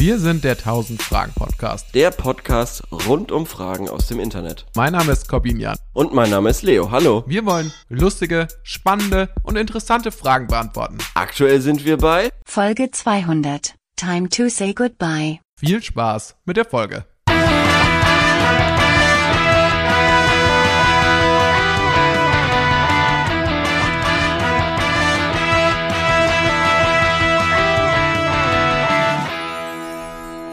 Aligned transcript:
Wir 0.00 0.20
sind 0.20 0.44
der 0.44 0.52
1000 0.52 1.02
Fragen 1.02 1.32
Podcast. 1.34 1.92
Der 1.92 2.12
Podcast 2.12 2.84
rund 2.92 3.32
um 3.32 3.46
Fragen 3.46 3.88
aus 3.88 4.06
dem 4.06 4.20
Internet. 4.20 4.64
Mein 4.76 4.92
Name 4.92 5.10
ist 5.10 5.28
Corbinian. 5.28 5.76
Und 5.92 6.14
mein 6.14 6.30
Name 6.30 6.50
ist 6.50 6.62
Leo. 6.62 6.92
Hallo. 6.92 7.24
Wir 7.26 7.44
wollen 7.44 7.72
lustige, 7.88 8.46
spannende 8.62 9.28
und 9.42 9.56
interessante 9.56 10.12
Fragen 10.12 10.46
beantworten. 10.46 10.98
Aktuell 11.14 11.60
sind 11.60 11.84
wir 11.84 11.96
bei 11.96 12.30
Folge 12.44 12.92
200. 12.92 13.74
Time 13.96 14.28
to 14.28 14.48
say 14.48 14.72
goodbye. 14.72 15.40
Viel 15.58 15.82
Spaß 15.82 16.36
mit 16.44 16.56
der 16.56 16.64
Folge. 16.64 17.04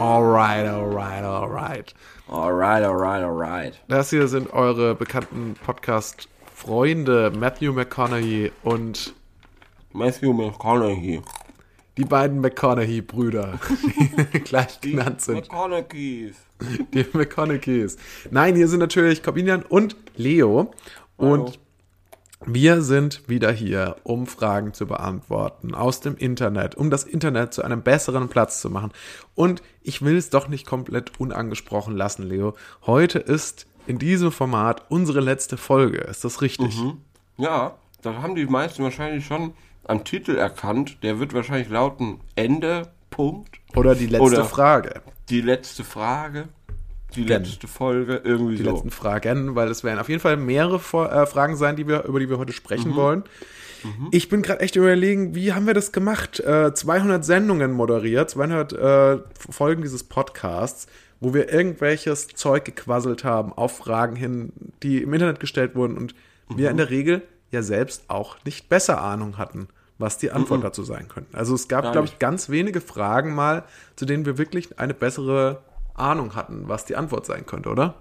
Alright, 0.06 0.64
alright, 0.68 1.24
alright. 1.24 1.92
Alright, 2.30 2.84
alright, 2.84 3.24
alright. 3.24 3.74
Das 3.88 4.10
hier 4.10 4.28
sind 4.28 4.52
eure 4.52 4.94
bekannten 4.94 5.56
Podcast-Freunde 5.66 7.32
Matthew 7.36 7.72
McConaughey 7.72 8.52
und 8.62 9.14
Matthew 9.92 10.32
McConaughey. 10.32 11.22
die 11.96 12.04
beiden 12.04 12.40
McConaughey-Brüder, 12.40 13.58
die 14.32 14.38
gleich 14.44 14.80
genannt 14.80 15.22
sind. 15.22 15.50
McConaughey's. 15.50 16.36
Die 16.94 17.04
McConaughey's. 17.12 17.96
Nein, 18.30 18.54
hier 18.54 18.68
sind 18.68 18.78
natürlich 18.78 19.24
Corbinian 19.24 19.64
und 19.64 19.96
Leo. 20.14 20.70
Und 21.16 21.58
wir 22.44 22.82
sind 22.82 23.28
wieder 23.28 23.50
hier, 23.50 23.96
um 24.02 24.26
Fragen 24.26 24.74
zu 24.74 24.86
beantworten 24.86 25.74
aus 25.74 26.00
dem 26.00 26.16
Internet, 26.16 26.74
um 26.74 26.90
das 26.90 27.04
Internet 27.04 27.54
zu 27.54 27.62
einem 27.62 27.82
besseren 27.82 28.28
Platz 28.28 28.60
zu 28.60 28.68
machen. 28.70 28.92
Und 29.34 29.62
ich 29.82 30.02
will 30.02 30.16
es 30.16 30.30
doch 30.30 30.48
nicht 30.48 30.66
komplett 30.66 31.18
unangesprochen 31.18 31.96
lassen, 31.96 32.22
Leo. 32.24 32.54
Heute 32.84 33.18
ist 33.18 33.66
in 33.86 33.98
diesem 33.98 34.30
Format 34.32 34.82
unsere 34.90 35.20
letzte 35.20 35.56
Folge. 35.56 35.98
Ist 35.98 36.24
das 36.24 36.42
richtig? 36.42 36.78
Ja, 37.38 37.76
das 38.02 38.16
haben 38.16 38.34
die 38.34 38.46
meisten 38.46 38.82
wahrscheinlich 38.82 39.24
schon 39.26 39.54
am 39.84 40.04
Titel 40.04 40.36
erkannt. 40.36 40.98
Der 41.02 41.18
wird 41.18 41.32
wahrscheinlich 41.34 41.68
lauten 41.68 42.20
Ende, 42.34 42.92
Punkt. 43.10 43.56
Oder 43.74 43.94
die 43.94 44.06
letzte 44.06 44.24
Oder- 44.24 44.44
Frage. 44.44 45.02
Die 45.30 45.40
letzte 45.40 45.84
Frage. 45.84 46.48
Die 47.14 47.24
letzte 47.24 47.68
Folge. 47.68 48.20
Irgendwie 48.24 48.56
Die 48.56 48.64
so. 48.64 48.70
letzten 48.70 48.90
Fragen, 48.90 49.54
weil 49.54 49.68
es 49.68 49.84
werden 49.84 49.98
auf 49.98 50.08
jeden 50.08 50.20
Fall 50.20 50.36
mehrere 50.36 50.76
äh, 50.76 51.26
Fragen 51.26 51.56
sein, 51.56 51.76
die 51.76 51.86
wir, 51.86 52.04
über 52.04 52.20
die 52.20 52.28
wir 52.28 52.38
heute 52.38 52.52
sprechen 52.52 52.94
wollen. 52.96 53.24
Ich 54.10 54.28
bin 54.28 54.42
gerade 54.42 54.60
echt 54.60 54.74
überlegen, 54.74 55.34
wie 55.34 55.52
haben 55.52 55.66
wir 55.66 55.74
das 55.74 55.92
gemacht? 55.92 56.40
Äh, 56.40 56.74
200 56.74 57.24
Sendungen 57.24 57.72
moderiert, 57.72 58.30
200 58.30 58.72
äh, 58.72 59.18
Folgen 59.38 59.82
dieses 59.82 60.02
Podcasts, 60.02 60.86
wo 61.20 61.34
wir 61.34 61.52
irgendwelches 61.52 62.28
Zeug 62.28 62.64
gequasselt 62.64 63.22
haben 63.22 63.52
auf 63.52 63.76
Fragen 63.76 64.16
hin, 64.16 64.52
die 64.82 65.02
im 65.02 65.12
Internet 65.12 65.40
gestellt 65.40 65.76
wurden 65.76 65.96
und 65.96 66.14
wir 66.48 66.70
in 66.70 66.76
der 66.76 66.90
Regel 66.90 67.22
ja 67.50 67.62
selbst 67.62 68.04
auch 68.08 68.36
nicht 68.44 68.68
besser 68.68 69.00
Ahnung 69.00 69.38
hatten, 69.38 69.68
was 69.98 70.18
die 70.18 70.30
Antwort 70.30 70.64
dazu 70.64 70.82
sein 70.82 71.08
könnte. 71.08 71.36
Also 71.36 71.54
es 71.54 71.68
gab, 71.68 71.92
glaube 71.92 72.06
ich, 72.06 72.18
ganz 72.18 72.50
wenige 72.50 72.80
Fragen 72.80 73.34
mal, 73.34 73.64
zu 73.94 74.04
denen 74.04 74.26
wir 74.26 74.38
wirklich 74.38 74.78
eine 74.78 74.94
bessere 74.94 75.62
Ahnung 75.98 76.34
hatten, 76.34 76.68
was 76.68 76.84
die 76.84 76.96
Antwort 76.96 77.26
sein 77.26 77.46
könnte, 77.46 77.68
oder? 77.68 77.94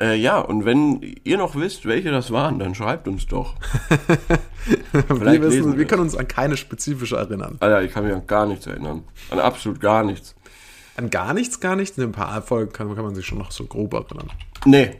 Äh, 0.00 0.14
ja, 0.14 0.38
und 0.38 0.64
wenn 0.64 1.16
ihr 1.24 1.38
noch 1.38 1.56
wisst, 1.56 1.84
welche 1.84 2.10
das 2.10 2.30
waren, 2.30 2.58
dann 2.58 2.74
schreibt 2.74 3.08
uns 3.08 3.26
doch. 3.26 3.54
Wir, 4.92 5.42
wissen, 5.42 5.78
wir 5.78 5.86
können 5.86 6.02
uns 6.02 6.16
an 6.16 6.28
keine 6.28 6.56
spezifische 6.56 7.16
erinnern. 7.16 7.56
Alter, 7.60 7.82
ich 7.82 7.92
kann 7.92 8.04
mich 8.04 8.12
an 8.12 8.26
gar 8.26 8.46
nichts 8.46 8.66
erinnern. 8.66 9.04
An 9.30 9.38
absolut 9.38 9.80
gar 9.80 10.02
nichts. 10.02 10.34
An 10.96 11.10
gar 11.10 11.32
nichts, 11.32 11.60
gar 11.60 11.76
nichts. 11.76 11.96
In 11.96 12.04
ein 12.04 12.12
paar 12.12 12.42
Folgen 12.42 12.72
kann, 12.72 12.94
kann 12.94 13.04
man 13.04 13.14
sich 13.14 13.26
schon 13.26 13.38
noch 13.38 13.50
so 13.50 13.64
grob 13.64 13.94
erinnern. 13.94 14.30
Nee, 14.64 14.96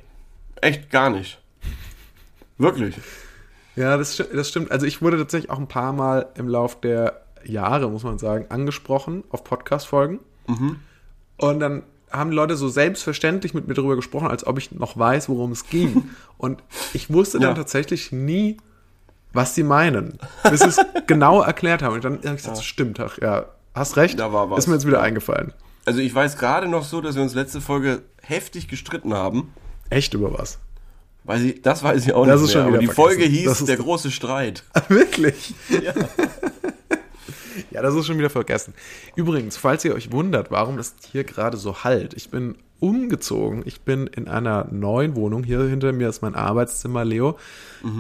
echt 0.61 0.91
gar 0.91 1.11
nicht. 1.11 1.41
Wirklich. 2.57 2.97
Ja, 3.77 3.97
das, 3.97 4.17
das 4.17 4.49
stimmt. 4.49 4.71
Also 4.71 4.87
ich 4.87 5.03
wurde 5.03 5.19
tatsächlich 5.19 5.51
auch 5.51 5.59
ein 5.59 5.69
paar 5.69 5.93
Mal 5.93 6.29
im 6.37 6.49
Lauf 6.49 6.81
der 6.81 7.23
Jahre, 7.45 7.91
muss 7.91 8.05
man 8.05 8.19
sagen, 8.19 8.47
angesprochen 8.49 9.25
auf 9.31 9.45
Podcast-Folgen. 9.45 10.21
Mhm. 10.47 10.77
Und 11.37 11.61
dann 11.61 11.83
haben 12.11 12.33
Leute 12.33 12.57
so 12.57 12.69
selbstverständlich 12.69 13.55
mit 13.55 13.69
mir 13.69 13.75
darüber 13.75 13.97
gesprochen, 13.97 14.29
als 14.29 14.47
ob 14.47 14.59
ich 14.59 14.73
noch 14.73 14.97
weiß, 14.99 15.29
worum 15.29 15.53
es 15.53 15.67
ging. 15.69 16.11
Und 16.39 16.63
ich 16.95 17.13
wusste 17.13 17.39
dann 17.39 17.51
Ja. 17.51 17.55
tatsächlich 17.55 18.13
nie, 18.13 18.57
was 19.33 19.55
sie 19.55 19.63
meinen, 19.63 20.19
bis 20.51 20.61
sie 20.61 20.69
es 20.69 20.79
genau 21.07 21.43
erklärt 21.43 21.83
haben. 21.83 21.95
Und 21.95 22.05
dann 22.05 22.15
habe 22.19 22.27
ich 22.29 22.37
gesagt, 22.37 22.63
stimmt, 22.65 22.99
ach, 23.01 23.19
ja, 23.21 23.47
hast 23.75 23.97
recht, 23.97 24.19
Da 24.19 24.33
war 24.33 24.51
was. 24.51 24.61
ist 24.61 24.67
mir 24.69 24.75
jetzt 24.75 24.87
wieder 24.87 25.01
eingefallen. 25.03 25.53
Also 25.85 26.01
ich 26.01 26.15
weiß 26.15 26.37
gerade 26.39 26.69
noch 26.69 26.85
so, 26.85 27.01
dass 27.01 27.15
wir 27.15 27.23
uns 27.23 27.35
letzte 27.35 27.61
Folge 27.61 28.03
heftig 28.23 28.69
gestritten 28.69 29.15
haben. 29.15 29.53
Echt 29.91 30.13
über 30.15 30.37
was? 30.39 30.59
Weiß 31.25 31.43
ich, 31.43 31.61
das 31.63 31.83
weiß 31.83 32.07
ich 32.07 32.13
auch 32.15 32.27
Das 32.27 32.41
nicht 32.41 32.49
ist 32.51 32.55
mehr. 32.55 32.65
schon 32.65 32.73
Aber 32.75 32.79
die 32.79 32.87
Folge 32.87 33.15
vergessen. 33.23 33.35
hieß 33.37 33.45
Das 33.49 33.61
ist 33.61 33.69
Der 33.69 33.77
große 33.77 34.11
Streit. 34.11 34.65
Wirklich? 34.89 35.55
Ja. 35.69 35.93
Ja, 37.71 37.83
das 37.83 37.95
ist 37.95 38.07
schon 38.07 38.19
wieder 38.19 38.31
vergessen. 38.31 38.75
Übrigens, 39.17 39.57
falls 39.57 39.85
ihr 39.85 39.95
euch 39.95 40.13
wundert, 40.13 40.51
warum 40.51 40.79
es 40.79 40.95
hier 41.11 41.25
gerade 41.25 41.57
so 41.57 41.85
halt, 41.85 42.15
ich 42.15 42.31
bin 42.31 42.57
umgezogen. 42.81 43.63
Ich 43.67 43.81
bin 43.81 44.07
in 44.07 44.29
einer 44.29 44.69
neuen 44.71 45.17
Wohnung. 45.17 45.43
Hier 45.43 45.61
hinter 45.65 45.93
mir 45.93 46.09
ist 46.09 46.23
mein 46.23 46.35
Arbeitszimmer, 46.37 47.05
Leo. 47.05 47.37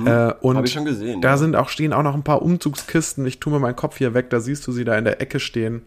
Äh, 0.04 0.32
und 0.40 0.56
Mhm. 0.56 0.64
Ich 0.64 0.72
schon 0.72 0.84
gesehen, 0.84 1.20
Da 1.20 1.30
ja. 1.30 1.36
sind 1.36 1.56
auch, 1.56 1.68
stehen 1.68 1.92
auch 1.92 2.02
noch 2.04 2.14
ein 2.14 2.22
paar 2.22 2.42
Umzugskisten. 2.42 3.26
Ich 3.26 3.40
tue 3.40 3.52
mir 3.52 3.58
meinen 3.58 3.74
Kopf 3.76 3.98
hier 3.98 4.14
weg, 4.14 4.30
da 4.30 4.38
siehst 4.40 4.66
du 4.66 4.72
sie 4.72 4.84
da 4.84 4.96
in 4.96 5.04
der 5.04 5.20
Ecke 5.20 5.40
stehen. 5.40 5.82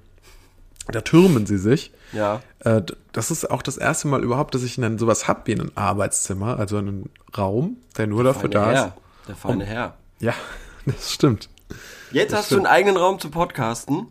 Da 0.92 1.02
türmen 1.02 1.46
sie 1.46 1.58
sich. 1.58 1.92
Ja. 2.12 2.42
Äh, 2.59 2.82
das 3.14 3.32
ist 3.32 3.50
auch 3.50 3.62
das 3.62 3.78
erste 3.78 4.08
Mal 4.09 4.24
überhaupt, 4.24 4.56
dass 4.56 4.64
ich 4.64 4.76
dann 4.76 4.98
sowas 4.98 5.28
hab 5.28 5.48
wie 5.48 5.53
ein 5.53 5.72
Arbeitszimmer, 5.76 6.59
also 6.59 6.78
einen 6.78 7.09
Raum, 7.38 7.78
der 7.98 8.08
nur 8.08 8.24
dafür 8.26 8.50
Feine 8.50 8.53
da 8.53 8.72
Herr. 8.72 8.86
ist. 8.88 8.94
Der 9.30 9.36
feine 9.36 9.64
Herr. 9.66 9.94
Ja, 10.20 10.34
das 10.86 11.14
stimmt. 11.14 11.48
Jetzt 12.12 12.34
hast 12.34 12.52
du 12.52 12.58
einen 12.58 12.66
eigenen 12.66 12.98
Raum 12.98 13.20
zu 13.20 13.30
podcasten. 13.30 14.08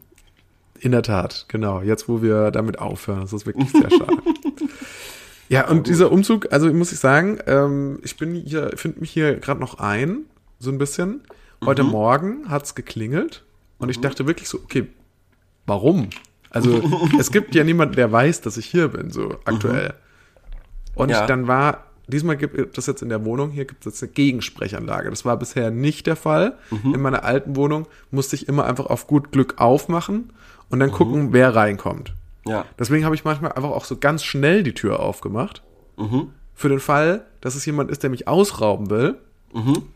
In 0.78 0.92
der 0.92 1.02
Tat, 1.02 1.44
genau. 1.48 1.82
Jetzt, 1.82 2.08
wo 2.08 2.22
wir 2.22 2.50
damit 2.50 2.78
aufhören, 2.78 3.20
das 3.20 3.32
ist 3.32 3.46
wirklich 3.46 3.70
sehr 3.70 3.90
schade. 3.90 4.16
ja, 5.48 5.68
und 5.68 5.86
dieser 5.88 6.10
Umzug, 6.10 6.52
also 6.52 6.72
muss 6.72 6.92
ich 6.92 6.98
sagen, 6.98 7.38
ähm, 7.46 7.98
ich 8.02 8.16
bin 8.16 8.34
hier, 8.34 8.70
finde 8.76 9.00
mich 9.00 9.10
hier 9.10 9.34
gerade 9.36 9.60
noch 9.60 9.78
ein, 9.78 10.22
so 10.58 10.70
ein 10.70 10.78
bisschen. 10.78 11.22
Heute 11.64 11.82
Morgen 11.82 12.48
hat's 12.48 12.74
geklingelt 12.74 13.44
und 13.78 13.90
ich 13.90 14.00
dachte 14.00 14.26
wirklich 14.26 14.48
so, 14.48 14.58
okay, 14.58 14.86
warum? 15.66 16.08
Also 16.48 16.80
es 17.18 17.30
gibt 17.30 17.54
ja 17.54 17.64
niemanden, 17.64 17.96
der 17.96 18.10
weiß, 18.10 18.40
dass 18.40 18.56
ich 18.56 18.64
hier 18.66 18.88
bin, 18.88 19.10
so 19.10 19.36
aktuell. 19.44 19.92
Und 20.94 21.10
Ja. 21.10 21.26
dann 21.26 21.46
war, 21.46 21.84
diesmal 22.10 22.36
gibt 22.36 22.76
es 22.76 22.86
jetzt 22.86 23.02
in 23.02 23.08
der 23.08 23.24
Wohnung, 23.24 23.50
hier 23.50 23.64
gibt 23.64 23.86
es 23.86 23.92
jetzt 23.92 24.02
eine 24.02 24.12
Gegensprechanlage. 24.12 25.10
Das 25.10 25.24
war 25.24 25.36
bisher 25.36 25.70
nicht 25.70 26.06
der 26.06 26.16
Fall. 26.16 26.58
In 26.70 27.00
meiner 27.00 27.24
alten 27.24 27.56
Wohnung 27.56 27.86
musste 28.10 28.36
ich 28.36 28.48
immer 28.48 28.64
einfach 28.64 28.86
auf 28.86 29.06
gut 29.06 29.32
Glück 29.32 29.54
aufmachen 29.58 30.32
und 30.68 30.80
dann 30.80 30.92
gucken, 30.92 31.32
wer 31.32 31.54
reinkommt. 31.54 32.14
Ja. 32.46 32.64
Deswegen 32.78 33.04
habe 33.04 33.14
ich 33.14 33.24
manchmal 33.24 33.52
einfach 33.52 33.70
auch 33.70 33.84
so 33.84 33.96
ganz 33.96 34.24
schnell 34.24 34.62
die 34.62 34.74
Tür 34.74 35.00
aufgemacht. 35.00 35.62
Mhm. 35.96 36.28
Für 36.54 36.68
den 36.68 36.80
Fall, 36.80 37.24
dass 37.40 37.54
es 37.54 37.64
jemand 37.66 37.90
ist, 37.90 38.02
der 38.02 38.10
mich 38.10 38.28
ausrauben 38.28 38.90
will, 38.90 39.16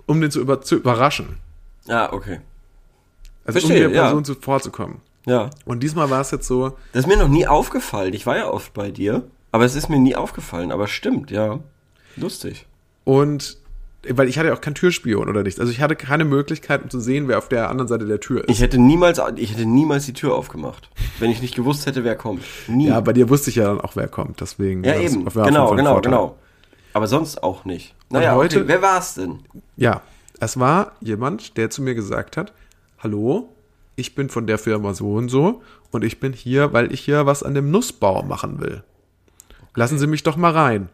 um 0.06 0.20
den 0.20 0.30
zu, 0.30 0.40
über, 0.40 0.60
zu 0.62 0.76
überraschen. 0.76 1.36
Ja, 1.86 2.12
okay. 2.12 2.40
Also 3.44 3.60
Verstehe, 3.60 3.86
um 3.86 3.92
der 3.92 4.00
ja. 4.00 4.06
Person 4.06 4.24
zuvorzukommen. 4.24 5.00
Ja. 5.26 5.50
Und 5.64 5.82
diesmal 5.82 6.10
war 6.10 6.20
es 6.20 6.30
jetzt 6.30 6.46
so, 6.46 6.76
Das 6.92 7.04
ist 7.04 7.06
mir 7.06 7.16
noch 7.16 7.28
nie 7.28 7.46
aufgefallen. 7.46 8.14
Ich 8.14 8.26
war 8.26 8.36
ja 8.36 8.50
oft 8.50 8.74
bei 8.74 8.90
dir, 8.90 9.24
aber 9.52 9.64
es 9.64 9.74
ist 9.74 9.88
mir 9.88 9.98
nie 9.98 10.16
aufgefallen. 10.16 10.72
Aber 10.72 10.86
stimmt, 10.86 11.30
ja. 11.30 11.60
Lustig. 12.16 12.66
und 13.04 13.58
weil 14.10 14.28
ich 14.28 14.36
hatte 14.38 14.48
ja 14.48 14.54
auch 14.54 14.60
keinen 14.60 14.74
Türspion 14.74 15.30
oder 15.30 15.42
nichts. 15.42 15.58
Also 15.58 15.72
ich 15.72 15.80
hatte 15.80 15.96
keine 15.96 16.26
Möglichkeit, 16.26 16.82
um 16.82 16.90
zu 16.90 17.00
sehen, 17.00 17.26
wer 17.26 17.38
auf 17.38 17.48
der 17.48 17.70
anderen 17.70 17.88
Seite 17.88 18.04
der 18.04 18.20
Tür 18.20 18.42
ist. 18.44 18.50
Ich 18.50 18.60
hätte 18.60 18.76
niemals, 18.78 19.18
ich 19.36 19.52
hätte 19.52 19.64
niemals 19.64 20.04
die 20.04 20.12
Tür 20.12 20.34
aufgemacht, 20.34 20.90
wenn 21.20 21.30
ich 21.30 21.40
nicht 21.40 21.54
gewusst 21.56 21.86
hätte, 21.86 22.04
wer 22.04 22.14
kommt. 22.14 22.42
Nie. 22.68 22.88
ja, 22.88 23.00
bei 23.00 23.14
dir 23.14 23.30
wusste 23.30 23.48
ich 23.48 23.56
ja 23.56 23.64
dann 23.64 23.80
auch, 23.80 23.96
wer 23.96 24.06
kommt. 24.08 24.42
Deswegen 24.42 24.84
Ja, 24.84 24.92
war 24.92 25.00
eben. 25.00 25.24
Genau, 25.24 25.74
genau, 25.74 25.92
Vorteil. 25.94 26.02
genau. 26.02 26.36
Aber 26.92 27.06
sonst 27.06 27.42
auch 27.42 27.64
nicht. 27.64 27.94
Naja, 28.10 28.34
heute- 28.34 28.58
okay. 28.58 28.68
wer 28.68 28.82
war's 28.82 29.14
denn? 29.14 29.38
Ja, 29.78 30.02
es 30.38 30.60
war 30.60 30.92
jemand, 31.00 31.56
der 31.56 31.70
zu 31.70 31.80
mir 31.80 31.94
gesagt 31.94 32.36
hat, 32.36 32.52
hallo, 32.98 33.48
ich 33.96 34.14
bin 34.14 34.28
von 34.28 34.46
der 34.46 34.58
Firma 34.58 34.92
so 34.92 35.14
und 35.14 35.30
so 35.30 35.62
und 35.92 36.04
ich 36.04 36.20
bin 36.20 36.34
hier, 36.34 36.74
weil 36.74 36.92
ich 36.92 37.00
hier 37.00 37.24
was 37.24 37.42
an 37.42 37.54
dem 37.54 37.70
Nussbau 37.70 38.22
machen 38.22 38.60
will. 38.60 38.84
Lassen 39.74 39.98
Sie 39.98 40.06
mich 40.06 40.22
doch 40.24 40.36
mal 40.36 40.52
rein. 40.52 40.90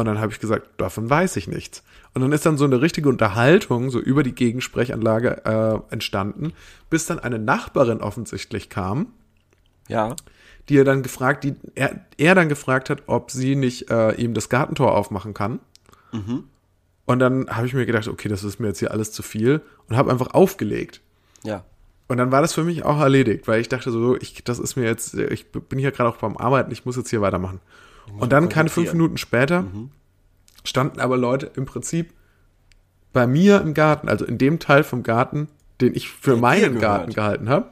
Und 0.00 0.06
dann 0.06 0.18
habe 0.20 0.32
ich 0.32 0.40
gesagt, 0.40 0.66
davon 0.80 1.10
weiß 1.10 1.36
ich 1.36 1.46
nichts. 1.46 1.82
Und 2.14 2.22
dann 2.22 2.32
ist 2.32 2.46
dann 2.46 2.56
so 2.56 2.64
eine 2.64 2.80
richtige 2.80 3.08
Unterhaltung 3.08 3.90
so 3.90 4.00
über 4.00 4.22
die 4.22 4.34
Gegensprechanlage 4.34 5.44
äh, 5.44 5.92
entstanden, 5.92 6.52
bis 6.88 7.06
dann 7.06 7.18
eine 7.18 7.38
Nachbarin 7.38 8.00
offensichtlich 8.00 8.68
kam, 8.70 9.08
Ja. 9.88 10.16
die 10.68 10.78
er 10.78 10.84
dann 10.84 11.02
gefragt, 11.02 11.44
die 11.44 11.54
er, 11.74 12.00
er 12.16 12.34
dann 12.34 12.48
gefragt 12.48 12.88
hat, 12.90 13.02
ob 13.06 13.30
sie 13.30 13.56
nicht 13.56 13.90
äh, 13.90 14.12
ihm 14.12 14.34
das 14.34 14.48
Gartentor 14.48 14.96
aufmachen 14.96 15.34
kann. 15.34 15.60
Und 17.06 17.18
dann 17.18 17.48
habe 17.48 17.66
ich 17.66 17.74
mir 17.74 17.86
gedacht, 17.86 18.08
okay, 18.08 18.28
das 18.28 18.42
ist 18.42 18.58
mir 18.58 18.68
jetzt 18.68 18.78
hier 18.78 18.90
alles 18.90 19.12
zu 19.12 19.22
viel 19.22 19.60
und 19.88 19.96
habe 19.96 20.10
einfach 20.10 20.28
aufgelegt. 20.34 21.00
Ja. 21.44 21.64
Und 22.08 22.16
dann 22.16 22.32
war 22.32 22.40
das 22.40 22.54
für 22.54 22.64
mich 22.64 22.84
auch 22.84 22.98
erledigt, 23.00 23.46
weil 23.46 23.60
ich 23.60 23.68
dachte 23.68 23.90
so, 23.92 24.16
ich, 24.16 24.42
das 24.44 24.58
ist 24.58 24.74
mir 24.76 24.84
jetzt, 24.86 25.14
ich 25.14 25.52
bin 25.52 25.78
hier 25.78 25.92
gerade 25.92 26.08
auch 26.10 26.16
beim 26.16 26.36
Arbeiten, 26.36 26.72
ich 26.72 26.84
muss 26.84 26.96
jetzt 26.96 27.10
hier 27.10 27.20
weitermachen. 27.20 27.60
Und 28.18 28.32
dann 28.32 28.48
keine 28.48 28.68
fünf. 28.68 28.92
Minuten 28.92 29.16
später 29.16 29.64
standen 30.64 31.00
aber 31.00 31.16
Leute 31.16 31.50
im 31.54 31.66
Prinzip 31.66 32.12
bei 33.12 33.26
mir 33.26 33.60
im 33.60 33.74
Garten, 33.74 34.08
also 34.08 34.24
in 34.24 34.38
dem 34.38 34.58
Teil 34.58 34.84
vom 34.84 35.02
Garten, 35.02 35.48
den 35.80 35.94
ich 35.94 36.10
für 36.10 36.34
dir 36.34 36.40
meinen. 36.40 36.78
Garten 36.78 37.12
gehalten 37.12 37.48
habe. 37.48 37.70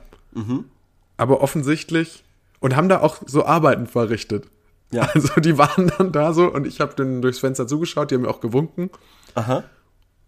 Aber 1.17 1.41
offensichtlich 1.41 2.25
und 2.61 2.77
haben 2.77 2.89
da 2.89 3.01
auch 3.01 3.19
so 3.27 3.45
Arbeiten 3.45 3.87
verrichtet. 3.87 4.49
Ja. 4.91 5.09
Also 5.15 5.41
die 5.41 5.59
waren 5.59 5.93
dann 5.99 6.13
da 6.13 6.33
so 6.33 6.53
und 6.53 6.67
ich 6.67 6.81
habe 6.81 6.95
denen 6.95 7.21
durchs 7.23 7.39
Fenster 7.39 7.67
zugeschaut, 7.67 8.11
die 8.11 8.15
haben 8.15 8.23
mir 8.23 8.31
auch 8.31 8.41
gewunken. 8.41 8.91
Aha. 9.35 9.65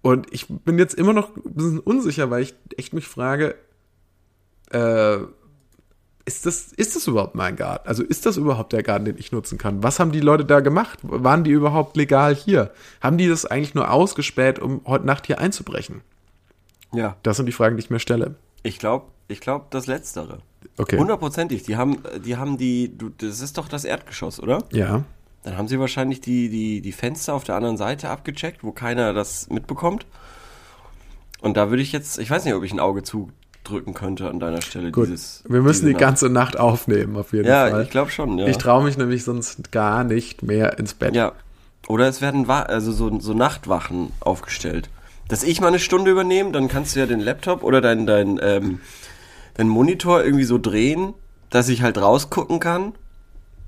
Und 0.02 0.32
ich 0.32 0.46
bin 0.48 0.78
jetzt 0.78 0.94
immer 0.94 1.12
noch 1.12 1.34
ein 1.36 1.54
bisschen 1.54 1.80
unsicher, 1.80 2.30
weil 2.30 2.42
ich 2.42 2.54
echt 2.76 2.92
mich 2.92 3.06
frage, 3.06 3.54
äh, 4.70 5.18
ist 6.30 6.46
das, 6.46 6.72
ist 6.72 6.94
das 6.94 7.08
überhaupt 7.08 7.34
mein 7.34 7.56
Garten? 7.56 7.88
Also 7.88 8.04
ist 8.04 8.24
das 8.24 8.36
überhaupt 8.36 8.72
der 8.72 8.84
Garten, 8.84 9.04
den 9.04 9.18
ich 9.18 9.32
nutzen 9.32 9.58
kann? 9.58 9.82
Was 9.82 9.98
haben 9.98 10.12
die 10.12 10.20
Leute 10.20 10.44
da 10.44 10.60
gemacht? 10.60 11.00
Waren 11.02 11.42
die 11.42 11.50
überhaupt 11.50 11.96
legal 11.96 12.36
hier? 12.36 12.70
Haben 13.00 13.18
die 13.18 13.28
das 13.28 13.46
eigentlich 13.46 13.74
nur 13.74 13.90
ausgespäht, 13.90 14.60
um 14.60 14.80
heute 14.86 15.06
Nacht 15.06 15.26
hier 15.26 15.40
einzubrechen? 15.40 16.02
Ja. 16.92 17.16
Das 17.24 17.36
sind 17.36 17.46
die 17.46 17.52
Fragen, 17.52 17.76
die 17.76 17.82
ich 17.82 17.90
mir 17.90 17.98
stelle. 17.98 18.36
Ich 18.62 18.78
glaube, 18.78 19.06
ich 19.26 19.40
glaube 19.40 19.66
das 19.70 19.88
Letztere. 19.88 20.38
Okay. 20.76 20.98
Hundertprozentig. 20.98 21.64
Die 21.64 21.76
haben, 21.76 21.98
die 22.24 22.36
haben 22.36 22.58
die, 22.58 22.96
du, 22.96 23.08
das 23.08 23.40
ist 23.40 23.58
doch 23.58 23.66
das 23.66 23.84
Erdgeschoss, 23.84 24.38
oder? 24.38 24.62
Ja. 24.72 25.02
Dann 25.42 25.58
haben 25.58 25.66
sie 25.66 25.80
wahrscheinlich 25.80 26.20
die, 26.20 26.48
die, 26.48 26.80
die 26.80 26.92
Fenster 26.92 27.34
auf 27.34 27.42
der 27.42 27.56
anderen 27.56 27.76
Seite 27.76 28.08
abgecheckt, 28.08 28.62
wo 28.62 28.70
keiner 28.70 29.12
das 29.12 29.48
mitbekommt. 29.48 30.06
Und 31.40 31.56
da 31.56 31.70
würde 31.70 31.82
ich 31.82 31.90
jetzt, 31.90 32.18
ich 32.18 32.30
weiß 32.30 32.44
nicht, 32.44 32.54
ob 32.54 32.62
ich 32.62 32.72
ein 32.72 32.80
Auge 32.80 33.02
zudrücken 33.70 33.94
könnte 33.94 34.28
an 34.28 34.40
deiner 34.40 34.62
Stelle. 34.62 34.90
Gut. 34.90 35.08
Dieses, 35.08 35.44
Wir 35.48 35.62
müssen 35.62 35.86
die 35.86 35.92
Nacht. 35.92 36.00
ganze 36.00 36.28
Nacht 36.28 36.58
aufnehmen, 36.58 37.16
auf 37.16 37.32
jeden 37.32 37.46
Ja, 37.48 37.68
Fall. 37.68 37.82
ich 37.82 37.90
glaube 37.90 38.10
schon, 38.10 38.38
ja. 38.38 38.46
Ich 38.46 38.58
traue 38.58 38.84
mich 38.84 38.98
nämlich 38.98 39.24
sonst 39.24 39.70
gar 39.72 40.04
nicht 40.04 40.42
mehr 40.42 40.78
ins 40.78 40.94
Bett. 40.94 41.14
Ja. 41.14 41.32
Oder 41.88 42.08
es 42.08 42.20
werden 42.20 42.48
also 42.48 42.92
so, 42.92 43.18
so 43.20 43.32
Nachtwachen 43.32 44.12
aufgestellt. 44.20 44.90
Dass 45.28 45.42
ich 45.42 45.60
mal 45.60 45.68
eine 45.68 45.78
Stunde 45.78 46.10
übernehme, 46.10 46.50
dann 46.52 46.68
kannst 46.68 46.94
du 46.94 47.00
ja 47.00 47.06
den 47.06 47.20
Laptop 47.20 47.62
oder 47.62 47.80
dein, 47.80 48.06
dein, 48.06 48.38
ähm, 48.42 48.80
dein 49.54 49.68
Monitor 49.68 50.22
irgendwie 50.24 50.44
so 50.44 50.58
drehen, 50.58 51.14
dass 51.50 51.68
ich 51.68 51.82
halt 51.82 51.98
rausgucken 51.98 52.60
kann. 52.60 52.92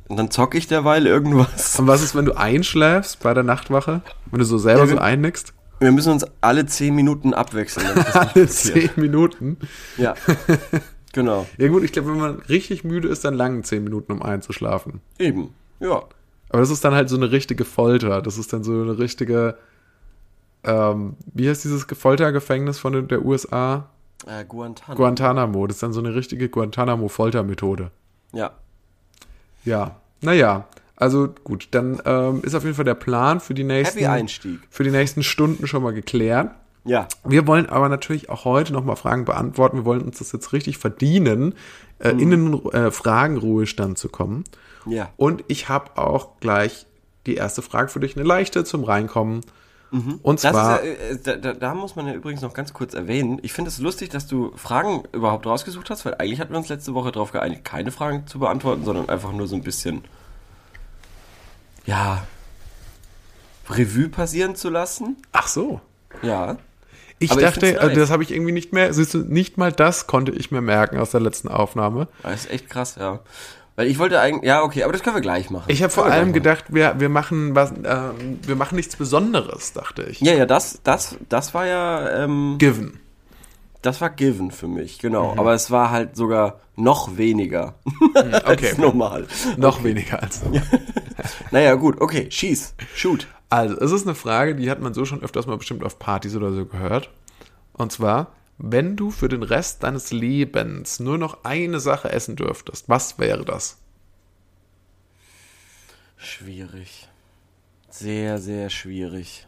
Und 0.09 0.17
dann 0.19 0.31
zocke 0.31 0.59
ich 0.59 0.67
derweil 0.67 1.07
irgendwas. 1.07 1.79
Und 1.79 1.87
was 1.87 2.03
ist, 2.03 2.15
wenn 2.15 2.25
du 2.27 2.35
einschläfst 2.37 3.21
bei 3.21 3.33
der 3.33 3.45
Nachtwache? 3.45 4.03
Wenn 4.31 4.41
du 4.41 4.45
so 4.45 4.59
selber 4.59 4.85
Ja, 4.85 4.91
so 4.91 4.99
einnickst? 4.99 5.55
Wir 5.83 5.93
müssen 5.93 6.13
uns 6.13 6.25
alle 6.41 6.65
zehn 6.67 6.95
Minuten 6.95 7.35
abwechseln. 7.35 7.87
Alle 8.13 8.47
zehn 8.47 8.91
Minuten. 8.97 9.57
Ja. 9.97 10.15
Genau. 11.15 11.47
Ja 11.59 11.69
gut, 11.69 11.83
ich 11.85 11.93
glaube, 11.93 12.09
wenn 12.11 12.19
man 12.19 12.37
richtig 12.49 12.85
müde 12.85 13.07
ist, 13.09 13.23
dann 13.27 13.35
langen 13.35 13.65
zehn 13.65 13.85
Minuten, 13.85 14.13
um 14.13 14.23
einzuschlafen. 14.23 15.03
Eben. 15.19 15.51
Ja. 15.79 16.05
Aber 16.49 16.61
das 16.61 16.71
ist 16.71 16.87
dann 16.87 16.95
halt 16.95 17.11
so 17.11 17.17
eine 17.17 17.31
richtige 17.31 17.67
Folter. 17.67 18.23
Das 18.23 18.39
ist 18.39 18.51
dann 18.55 18.65
so 18.65 18.73
eine 18.73 18.97
richtige, 18.99 19.59
ähm, 20.65 21.17
wie 21.35 21.51
heißt 21.51 21.65
dieses 21.65 21.85
Foltergefängnis 21.85 22.79
von 22.79 22.95
den- 22.95 23.09
der 23.09 23.27
USA? 23.27 23.91
Äh, 24.27 24.47
Guantanamo. 24.47 24.97
Guantanamo. 24.97 25.67
Das 25.67 25.77
ist 25.77 25.83
dann 25.83 25.93
so 25.93 26.01
eine 26.01 26.15
richtige 26.15 26.49
Guantanamo-Foltermethode. 26.49 27.91
ja. 28.33 28.53
Ja, 29.67 29.97
naja. 30.23 30.65
Also 31.03 31.35
gut, 31.43 31.67
dann 31.73 32.01
ähm, 32.05 32.43
ist 32.45 32.55
auf 32.55 32.63
jeden 32.63 32.77
Fall 32.77 32.85
der 32.85 32.95
Plan 32.95 33.41
für 33.41 33.55
die 33.55 33.65
nächsten, 33.65 33.99
für 34.71 34.85
die 34.85 34.93
nächsten 34.93 35.25
Stunden 35.25 35.67
schon 35.67 35.83
mal 35.83 35.93
geklärt. 35.93 36.53
Ja. 36.85 37.09
Wir 37.25 37.49
wollen 37.49 37.69
aber 37.69 37.89
natürlich 37.89 38.31
auch 38.31 38.45
heute 38.45 38.73
nochmal 38.73 38.95
Fragen 38.95 39.25
beantworten. 39.25 39.79
Wir 39.79 39.85
wollen 39.85 40.03
uns 40.03 40.19
das 40.19 40.31
jetzt 40.31 40.53
richtig 40.53 40.79
verdienen, 40.79 41.55
äh, 41.99 42.11
in 42.11 42.31
den 42.31 42.67
äh, 42.71 42.93
Fragenruhestand 42.93 43.99
zu 43.99 44.09
kommen. 44.11 44.45
Ja. 44.87 45.11
Und 45.17 45.43
ich 45.49 45.69
habe 45.69 45.99
auch 45.99 46.39
gleich 46.39 46.87
die 47.27 47.35
erste 47.35 47.63
Frage 47.63 47.89
für 47.89 47.99
dich, 47.99 48.17
eine 48.17 48.25
leichte 48.25 48.63
zum 48.63 48.85
Reinkommen. 48.85 49.41
Und 50.23 50.43
Das 50.43 50.53
zwar, 50.53 50.85
ja, 50.85 50.91
äh, 50.91 51.19
da, 51.23 51.37
da, 51.37 51.53
da 51.53 51.75
muss 51.75 51.97
man 51.97 52.07
ja 52.07 52.15
übrigens 52.15 52.43
noch 52.43 52.55
ganz 52.55 52.73
kurz 52.73 52.95
erwähnen. 52.95 53.41
Ich 53.43 53.53
finde 53.53 53.71
es 53.71 53.79
lustig, 53.79 54.09
dass 54.09 54.29
du 54.29 54.53
Fragen 54.57 55.03
überhaupt 55.13 55.47
rausgesucht 55.47 55.91
hast, 55.91 56.05
weil 56.07 56.15
eigentlich 56.15 56.41
hatten 56.41 56.53
wir 56.53 56.59
uns 56.59 56.69
letzte 56.69 56.95
Woche 56.95 57.11
darauf 57.11 57.33
geeinigt, 57.33 57.65
keine 57.65 57.91
Fragen 57.91 58.27
zu 58.29 58.39
beantworten, 58.39 58.85
sondern 58.85 59.09
einfach 59.09 59.33
nur 59.33 59.49
so 59.49 59.57
ein 59.57 59.63
bisschen, 59.63 60.03
ja, 61.87 62.25
Revue 63.71 64.09
passieren 64.09 64.57
zu 64.57 64.71
lassen. 64.71 65.17
ach 65.33 65.49
so. 65.49 65.81
Ja. 66.23 66.57
Ich 67.19 67.31
Aber 67.31 67.41
ich 67.41 67.47
dachte, 67.47 67.67
find's 67.67 67.81
äh, 67.83 67.87
nice. 67.87 67.97
das 67.97 68.11
habe 68.11 68.23
ich 68.23 68.33
irgendwie 68.33 68.53
nicht 68.53 68.73
mehr, 68.73 68.93
siehst 68.93 69.15
du, 69.15 69.19
nicht 69.19 69.57
mal 69.57 69.73
das 69.73 70.07
konnte 70.07 70.33
ich 70.33 70.51
mir 70.51 70.61
merken 70.61 70.99
aus 70.99 71.13
der 71.13 71.21
letzten 71.21 71.49
Aufnahme. 71.49 72.09
Das 72.23 72.45
ist 72.45 72.51
echt 72.51 72.69
krass, 72.69 72.97
ja. 72.99 73.21
Weil 73.77 73.87
ich 73.87 73.99
wollte 73.99 74.21
eigentlich, 74.21 74.47
ja, 74.47 74.63
okay, 74.63 74.83
aber 74.83 74.93
das 74.93 75.03
können 75.03 75.17
wir 75.17 75.23
gleich 75.23 75.49
machen. 75.49 75.65
Ich 75.69 75.83
habe 75.83 75.93
vor 75.93 76.05
allem 76.05 76.33
gedacht, 76.33 76.67
wir, 76.69 76.99
wir 76.99 77.09
machen 77.09 77.55
was, 77.55 77.71
ähm, 77.71 78.39
wir 78.43 78.57
machen 78.57 78.75
nichts 78.77 78.97
Besonderes, 78.97 79.73
dachte 79.73 80.03
ich. 80.03 80.21
Ja, 80.21 80.35
ja, 80.35 80.45
das, 80.45 80.81
das, 80.83 81.17
das 81.29 81.55
war 81.55 81.67
ja, 81.67 82.25
ähm, 82.25 82.57
Given. 82.59 83.01
Das 83.83 84.01
war 84.01 84.11
given 84.11 84.51
für 84.51 84.69
mich, 84.69 84.97
Mhm. 84.99 85.01
genau. 85.03 85.35
Aber 85.37 85.53
es 85.55 85.71
war 85.71 85.91
halt 85.91 86.17
sogar 86.17 86.61
noch 86.77 87.17
weniger 87.17 87.75
Okay. 88.15 88.69
als 88.69 88.79
normal. 88.79 89.27
Noch 89.57 89.85
weniger 89.85 90.23
als. 90.23 90.41
Naja, 91.51 91.75
gut, 91.75 92.01
okay, 92.01 92.31
schieß, 92.31 92.75
shoot. 92.95 93.29
Also, 93.51 93.79
es 93.79 93.93
ist 93.93 94.07
eine 94.07 94.15
Frage, 94.15 94.55
die 94.57 94.71
hat 94.71 94.81
man 94.81 94.95
so 94.95 95.05
schon 95.05 95.23
öfters 95.23 95.47
mal 95.47 95.59
bestimmt 95.59 95.85
auf 95.85 95.99
Partys 95.99 96.35
oder 96.35 96.53
so 96.53 96.65
gehört. 96.65 97.11
Und 97.75 97.93
zwar, 97.93 98.33
wenn 98.59 98.97
du 98.97 99.11
für 99.11 99.29
den 99.29 99.43
Rest 99.43 99.83
deines 99.83 100.11
Lebens 100.13 100.99
nur 101.01 101.19
noch 101.19 101.45
eine 101.45 101.79
Sache 101.79 102.11
essen 102.11 102.35
dürftest, 102.37 102.89
was 102.89 103.19
wäre 103.19 103.45
das? 103.45 103.77
Schwierig. 106.17 107.09
Sehr, 107.91 108.39
sehr 108.39 108.71
schwierig. 108.71 109.47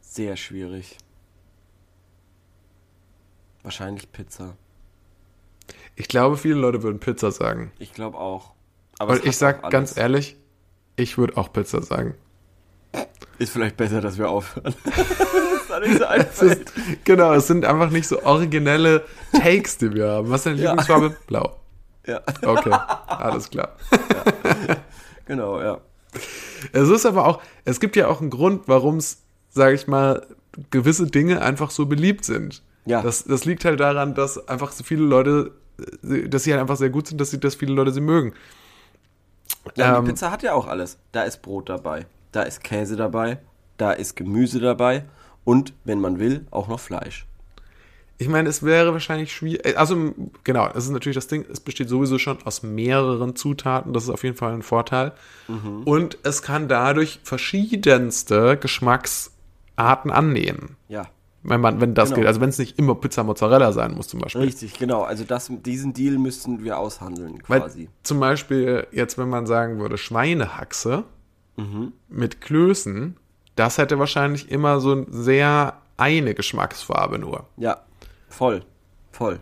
Sehr 0.00 0.36
schwierig. 0.36 0.96
Wahrscheinlich 3.64 4.12
Pizza. 4.12 4.56
Ich 5.96 6.06
glaube, 6.08 6.36
viele 6.36 6.54
Leute 6.56 6.82
würden 6.82 7.00
Pizza 7.00 7.32
sagen. 7.32 7.72
Ich 7.78 7.92
glaube 7.92 8.18
auch. 8.18 8.52
Aber 8.98 9.24
ich 9.24 9.36
sag 9.36 9.70
ganz 9.70 9.96
ehrlich, 9.96 10.36
ich 10.96 11.18
würde 11.18 11.36
auch 11.36 11.52
Pizza 11.52 11.82
sagen. 11.82 12.14
Ist 13.38 13.52
vielleicht 13.52 13.76
besser, 13.76 14.00
dass 14.00 14.18
wir 14.18 14.28
aufhören. 14.28 14.74
das 14.84 15.86
ist 15.88 16.00
nicht 16.00 16.36
so 16.36 16.46
ist, 16.46 16.72
genau, 17.04 17.32
es 17.32 17.46
sind 17.48 17.64
einfach 17.64 17.90
nicht 17.90 18.06
so 18.06 18.22
originelle 18.22 19.04
Takes, 19.32 19.78
die 19.78 19.92
wir 19.92 20.08
haben. 20.08 20.30
Was 20.30 20.40
ist 20.40 20.46
deine 20.46 20.56
Ja. 20.62 20.70
Lieblingsfarbe? 20.70 21.16
Blau. 21.26 21.56
Ja, 22.06 22.20
Okay, 22.42 22.70
alles 23.06 23.50
klar. 23.50 23.72
genau, 25.26 25.60
ja. 25.60 25.80
Es 26.72 26.88
ist 26.88 27.06
aber 27.06 27.26
auch, 27.26 27.42
es 27.64 27.80
gibt 27.80 27.96
ja 27.96 28.08
auch 28.08 28.20
einen 28.20 28.30
Grund, 28.30 28.68
warum 28.68 28.98
es, 28.98 29.22
sage 29.48 29.74
ich 29.74 29.86
mal, 29.88 30.26
gewisse 30.70 31.06
Dinge 31.06 31.40
einfach 31.42 31.70
so 31.70 31.86
beliebt 31.86 32.24
sind. 32.24 32.62
Ja. 32.86 33.02
Das, 33.02 33.24
das 33.24 33.44
liegt 33.44 33.64
halt 33.64 33.80
daran, 33.80 34.14
dass 34.14 34.48
einfach 34.48 34.72
so 34.72 34.84
viele 34.84 35.02
Leute, 35.02 35.52
äh, 36.02 36.28
dass 36.28 36.44
sie 36.44 36.52
halt 36.52 36.60
einfach 36.60 36.76
sehr 36.76 36.90
gut 36.90 37.08
sind, 37.08 37.20
dass, 37.20 37.30
sie, 37.30 37.40
dass 37.40 37.54
viele 37.54 37.72
Leute 37.72 37.92
sie 37.92 38.00
mögen. 38.00 38.34
ja 39.76 39.98
Ähm, 39.98 40.04
die 40.04 40.10
Pizza 40.12 40.30
hat 40.30 40.42
ja 40.42 40.54
auch 40.54 40.66
alles. 40.66 40.98
Da 41.12 41.22
ist 41.22 41.42
Brot 41.42 41.68
dabei, 41.68 42.06
da 42.32 42.42
ist 42.42 42.62
Käse 42.62 42.96
dabei, 42.96 43.38
da 43.76 43.92
ist 43.92 44.16
Gemüse 44.16 44.60
dabei 44.60 45.04
und, 45.44 45.72
wenn 45.84 46.00
man 46.00 46.18
will, 46.18 46.46
auch 46.50 46.68
noch 46.68 46.80
Fleisch. 46.80 47.26
Ich 48.16 48.28
meine, 48.28 48.48
es 48.48 48.62
wäre 48.62 48.92
wahrscheinlich 48.92 49.34
schwierig. 49.34 49.76
Also, 49.76 50.14
genau, 50.44 50.68
das 50.68 50.84
ist 50.84 50.90
natürlich 50.90 51.16
das 51.16 51.26
Ding, 51.26 51.44
es 51.50 51.58
besteht 51.58 51.88
sowieso 51.88 52.18
schon 52.18 52.38
aus 52.44 52.62
mehreren 52.62 53.34
Zutaten. 53.34 53.92
Das 53.92 54.04
ist 54.04 54.10
auf 54.10 54.22
jeden 54.22 54.36
Fall 54.36 54.52
ein 54.52 54.62
Vorteil. 54.62 55.12
Mhm. 55.48 55.82
Und 55.82 56.18
es 56.22 56.40
kann 56.40 56.68
dadurch 56.68 57.20
verschiedenste 57.24 58.56
Geschmacksarten 58.56 60.12
annehmen. 60.12 60.76
Ja, 60.88 61.08
Wenn, 61.46 61.60
man, 61.60 61.80
wenn 61.80 61.94
das 61.94 62.08
Genau. 62.08 62.20
geht. 62.20 62.26
Also, 62.26 62.40
wenn 62.40 62.48
es 62.48 62.58
nicht 62.58 62.78
immer 62.78 62.94
Pizza 62.94 63.22
Mozzarella 63.22 63.70
sein 63.72 63.92
muss, 63.94 64.08
zum 64.08 64.20
Beispiel. 64.20 64.40
richtig, 64.40 64.78
genau. 64.78 65.02
Also 65.02 65.24
das, 65.24 65.50
diesen 65.50 65.92
Deal 65.92 66.16
müssten 66.18 66.64
wir 66.64 66.78
aushandeln, 66.78 67.42
Weil 67.48 67.60
quasi. 67.60 67.88
zum 68.02 68.18
Beispiel, 68.18 68.86
jetzt, 68.92 69.18
wenn 69.18 69.28
man 69.28 69.46
sagen 69.46 69.78
würde, 69.78 69.98
Schweinehaxe 69.98 71.04
mit 72.08 72.40
Klößen, 72.40 73.16
das 73.56 73.78
hätte 73.78 73.98
wahrscheinlich 74.00 74.50
immer 74.50 74.80
so 74.80 75.06
sehr 75.10 75.74
eine 75.96 76.34
Geschmacksfarbe 76.34 77.18
nur. 77.20 77.46
Ja, 77.56 77.84
voll, 78.28 78.64
voll. 79.12 79.38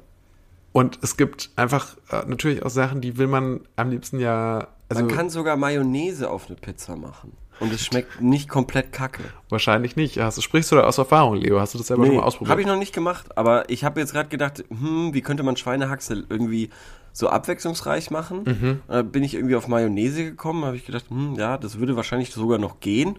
Und 0.73 0.99
es 1.03 1.17
gibt 1.17 1.51
einfach 1.57 1.97
äh, 2.11 2.25
natürlich 2.27 2.63
auch 2.65 2.71
Sachen, 2.71 3.01
die 3.01 3.17
will 3.17 3.27
man 3.29 3.61
am 3.77 3.91
liebsten 3.91 4.19
ja. 4.21 4.69
Also 4.89 5.05
Man 5.05 5.15
kann 5.15 5.31
sogar 5.31 5.57
Mayonnaise 5.57 6.29
auf 6.31 6.47
eine 6.49 6.57
Pizza 6.57 6.97
machen. 6.97 7.33
Und 7.63 7.73
es 7.73 7.85
schmeckt 7.85 8.21
nicht 8.21 8.49
komplett 8.49 8.93
kacke. 8.93 9.23
wahrscheinlich 9.49 9.95
nicht. 9.95 10.19
Hast 10.19 10.37
du 10.37 10.43
sprichst 10.43 10.73
du 10.73 10.77
da 10.77 10.83
aus 10.83 10.99
Erfahrung, 10.99 11.37
Leo? 11.37 11.61
Hast 11.61 11.75
du 11.75 11.79
das 11.79 11.87
selber 11.87 12.05
schon 12.05 12.17
mal 12.17 12.25
ausprobiert? 12.25 12.51
habe 12.51 12.61
ich 12.61 12.67
noch 12.67 12.77
nicht 12.77 12.93
gemacht, 12.93 13.39
aber 13.39 13.71
ich 13.71 13.85
habe 13.85 14.01
jetzt 14.01 14.13
gerade 14.13 14.29
gedacht, 14.29 14.65
hm, 14.69 15.15
wie 15.15 15.21
könnte 15.21 15.45
man 15.45 15.57
Schweinehaxe 15.57 16.25
irgendwie 16.29 16.71
so 17.13 17.29
abwechslungsreich 17.29 18.11
machen? 18.11 18.43
Mhm. 18.45 18.81
Da 18.89 19.03
bin 19.03 19.23
ich 19.23 19.35
irgendwie 19.35 19.55
auf 19.55 19.69
Mayonnaise 19.69 20.25
gekommen, 20.25 20.65
habe 20.65 20.77
ich 20.77 20.85
gedacht, 20.85 21.05
hm, 21.09 21.37
ja, 21.37 21.57
das 21.57 21.79
würde 21.79 21.95
wahrscheinlich 21.95 22.33
sogar 22.33 22.59
noch 22.59 22.81
gehen. 22.81 23.19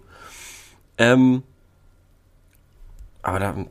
Ähm, 0.98 1.44
aber 3.22 3.40
dann, 3.40 3.70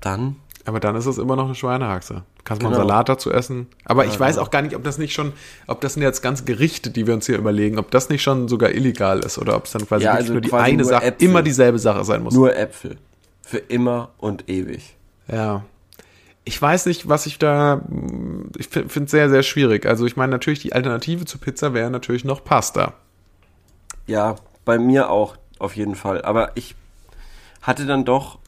dann 0.00 0.36
Aber 0.64 0.78
dann 0.78 0.94
ist 0.94 1.06
es 1.06 1.18
immer 1.18 1.34
noch 1.34 1.46
eine 1.46 1.54
Schweinehaxe. 1.56 2.22
Kannst 2.44 2.62
mal 2.62 2.68
einen 2.68 2.76
Genau. 2.76 2.88
Salat 2.88 3.08
dazu 3.08 3.32
essen. 3.32 3.66
Aber 3.84 4.06
ich 4.06 4.18
weiß 4.18 4.38
auch 4.38 4.50
gar 4.50 4.62
nicht, 4.62 4.76
ob 4.76 4.84
das 4.84 4.96
nicht 4.96 5.12
schon, 5.12 5.32
ob 5.66 5.80
das 5.80 5.94
sind 5.94 6.02
jetzt 6.02 6.22
ganze 6.22 6.44
Gerichte, 6.44 6.90
die 6.90 7.06
wir 7.06 7.14
uns 7.14 7.26
hier 7.26 7.36
überlegen, 7.36 7.78
ob 7.78 7.90
das 7.90 8.08
nicht 8.10 8.22
schon 8.22 8.46
sogar 8.46 8.70
illegal 8.70 9.20
ist 9.20 9.38
oder 9.38 9.56
ob 9.56 9.64
es 9.64 9.72
dann 9.72 9.86
quasi 9.86 10.04
Ja, 10.04 10.12
also 10.12 10.32
nur 10.32 10.40
die 10.40 10.52
eine 10.52 10.76
nur 10.82 10.86
Sache, 10.86 11.06
Äpfel. 11.06 11.28
immer 11.28 11.42
dieselbe 11.42 11.78
Sache 11.80 12.04
sein 12.04 12.22
muss. 12.22 12.34
Nur 12.34 12.56
Äpfel. 12.56 12.96
Für 13.42 13.58
immer 13.58 14.10
und 14.18 14.48
ewig. 14.48 14.94
Ja. 15.26 15.64
Ich 16.44 16.60
weiß 16.60 16.86
nicht, 16.86 17.08
was 17.08 17.26
ich 17.26 17.38
da. 17.38 17.82
Ich 18.58 18.68
finde 18.68 19.04
es 19.04 19.10
sehr, 19.10 19.30
sehr 19.30 19.42
schwierig. 19.44 19.86
Also, 19.86 20.06
ich 20.06 20.16
meine, 20.16 20.30
natürlich, 20.32 20.58
die 20.60 20.72
Alternative 20.72 21.24
zu 21.24 21.38
Pizza 21.38 21.72
wäre 21.74 21.90
natürlich 21.90 22.24
noch 22.24 22.42
Pasta. 22.44 22.94
Ja, 24.08 24.36
bei 24.64 24.78
mir 24.78 25.10
auch, 25.10 25.36
auf 25.60 25.76
jeden 25.76 25.94
Fall. 25.94 26.22
Aber 26.22 26.50
ich 26.56 26.74
hatte 27.62 27.86
dann 27.86 28.04
doch. 28.04 28.38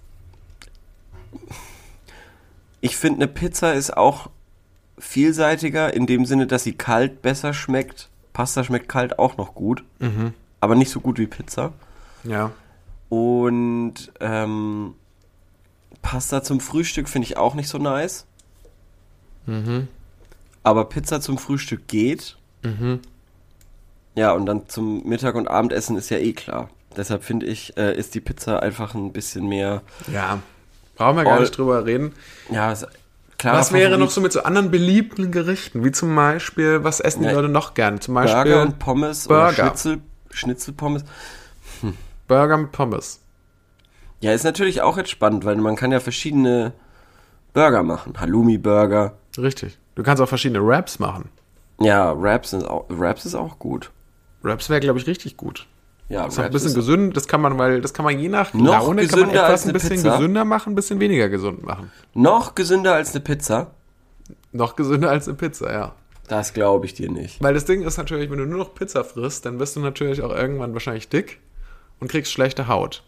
Ich 2.84 2.98
finde, 2.98 3.24
eine 3.24 3.32
Pizza 3.32 3.72
ist 3.72 3.96
auch 3.96 4.28
vielseitiger, 4.98 5.94
in 5.94 6.06
dem 6.06 6.26
Sinne, 6.26 6.46
dass 6.46 6.64
sie 6.64 6.74
kalt 6.74 7.22
besser 7.22 7.54
schmeckt. 7.54 8.10
Pasta 8.34 8.62
schmeckt 8.62 8.90
kalt 8.90 9.18
auch 9.18 9.38
noch 9.38 9.54
gut. 9.54 9.82
Aber 10.60 10.74
nicht 10.74 10.90
so 10.90 11.00
gut 11.00 11.18
wie 11.18 11.26
Pizza. 11.26 11.72
Ja. 12.24 12.52
Und 13.08 14.12
ähm, 14.20 14.96
Pasta 16.02 16.42
zum 16.42 16.60
Frühstück 16.60 17.08
finde 17.08 17.26
ich 17.26 17.38
auch 17.38 17.54
nicht 17.54 17.70
so 17.70 17.78
nice. 17.78 18.26
Aber 20.62 20.84
Pizza 20.90 21.22
zum 21.22 21.38
Frühstück 21.38 21.88
geht. 21.88 22.36
Ja, 24.14 24.32
und 24.32 24.44
dann 24.44 24.68
zum 24.68 25.08
Mittag- 25.08 25.36
und 25.36 25.48
Abendessen 25.48 25.96
ist 25.96 26.10
ja 26.10 26.18
eh 26.18 26.34
klar. 26.34 26.68
Deshalb 26.98 27.24
finde 27.24 27.46
ich, 27.46 27.78
äh, 27.78 27.96
ist 27.96 28.14
die 28.14 28.20
Pizza 28.20 28.62
einfach 28.62 28.94
ein 28.94 29.14
bisschen 29.14 29.46
mehr. 29.48 29.80
Ja. 30.12 30.42
Brauchen 30.96 31.16
wir 31.16 31.24
gar 31.24 31.34
All- 31.34 31.40
nicht 31.40 31.56
drüber 31.56 31.84
reden. 31.84 32.12
Ja, 32.50 32.72
ist 32.72 32.86
klar. 33.38 33.56
Was 33.56 33.72
wäre 33.72 33.98
noch 33.98 34.10
so 34.10 34.20
mit 34.20 34.32
so 34.32 34.42
anderen 34.42 34.70
beliebten 34.70 35.32
Gerichten? 35.32 35.84
Wie 35.84 35.92
zum 35.92 36.14
Beispiel, 36.14 36.84
was 36.84 37.00
essen 37.00 37.22
die 37.22 37.28
Leute 37.30 37.48
noch 37.48 37.74
gern? 37.74 38.00
Zum 38.00 38.14
Beispiel 38.14 38.42
Burger 38.44 38.62
und 38.62 38.78
Pommes 38.78 39.26
Burger. 39.28 39.44
oder 39.46 39.52
Schnitzel, 39.70 39.98
Schnitzelpommes? 40.30 41.04
Burger 42.28 42.56
mit 42.56 42.72
Pommes. 42.72 43.20
Ja, 44.20 44.32
ist 44.32 44.44
natürlich 44.44 44.80
auch 44.80 44.96
jetzt 44.96 45.10
spannend, 45.10 45.44
weil 45.44 45.56
man 45.56 45.76
kann 45.76 45.92
ja 45.92 46.00
verschiedene 46.00 46.72
Burger 47.52 47.82
machen. 47.82 48.14
Halloumi-Burger. 48.18 49.12
Richtig. 49.36 49.78
Du 49.96 50.02
kannst 50.02 50.22
auch 50.22 50.28
verschiedene 50.28 50.64
Wraps 50.66 50.98
machen. 50.98 51.28
Ja, 51.80 52.20
Wraps 52.20 52.52
ist 52.52 52.64
auch, 52.64 52.86
Wraps 52.88 53.26
ist 53.26 53.34
auch 53.34 53.58
gut. 53.58 53.90
Wraps 54.42 54.70
wäre, 54.70 54.80
glaube 54.80 54.98
ich, 54.98 55.06
richtig 55.06 55.36
gut. 55.36 55.66
Ja, 56.08 56.24
Das 56.24 56.34
ist 56.34 56.40
ein 56.40 56.50
bisschen 56.50 56.68
ist- 56.68 56.74
gesund, 56.74 57.16
das 57.16 57.26
kann 57.26 57.40
man, 57.40 57.56
weil 57.58 57.80
das 57.80 57.94
kann 57.94 58.04
man 58.04 58.18
je 58.18 58.28
nach 58.28 58.52
Noch 58.52 58.64
Laune 58.86 59.06
kann 59.06 59.20
man 59.20 59.30
etwas 59.30 59.66
ein 59.66 59.72
bisschen 59.72 59.90
Pizza? 59.90 60.16
gesünder 60.18 60.44
machen, 60.44 60.72
ein 60.72 60.74
bisschen 60.74 61.00
weniger 61.00 61.28
gesund 61.30 61.62
machen. 61.64 61.90
Noch 62.12 62.54
gesünder 62.54 62.94
als 62.94 63.12
eine 63.14 63.20
Pizza? 63.24 63.70
Noch 64.52 64.76
gesünder 64.76 65.10
als 65.10 65.26
eine 65.28 65.36
Pizza, 65.36 65.72
ja. 65.72 65.94
Das 66.28 66.52
glaube 66.52 66.86
ich 66.86 66.94
dir 66.94 67.10
nicht. 67.10 67.42
Weil 67.42 67.54
das 67.54 67.64
Ding 67.64 67.82
ist 67.82 67.96
natürlich, 67.96 68.30
wenn 68.30 68.38
du 68.38 68.46
nur 68.46 68.58
noch 68.58 68.74
Pizza 68.74 69.02
frisst, 69.04 69.46
dann 69.46 69.58
wirst 69.58 69.76
du 69.76 69.80
natürlich 69.80 70.22
auch 70.22 70.30
irgendwann 70.30 70.72
wahrscheinlich 70.74 71.08
dick 71.08 71.40
und 72.00 72.08
kriegst 72.10 72.32
schlechte 72.32 72.68
Haut. 72.68 73.02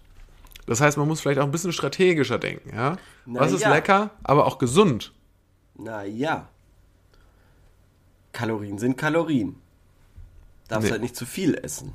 Das 0.67 0.81
heißt, 0.81 0.97
man 0.99 1.07
muss 1.07 1.21
vielleicht 1.21 1.39
auch 1.39 1.45
ein 1.45 1.51
bisschen 1.53 1.73
strategischer 1.73 2.39
denken, 2.39 2.75
ja? 2.75 2.97
Na 3.27 3.41
Was 3.41 3.53
ist 3.53 3.61
ja. 3.63 3.73
lecker, 3.73 4.11
aber 4.25 4.47
auch 4.47 4.59
gesund? 4.59 5.13
Naja. 5.77 6.49
Kalorien 8.33 8.79
sind 8.79 8.97
Kalorien. 8.99 9.57
Darfst 10.69 10.87
Nee. 10.87 10.93
halt 10.93 11.03
nicht 11.03 11.17
zu 11.17 11.25
viel 11.27 11.55
essen. 11.55 11.95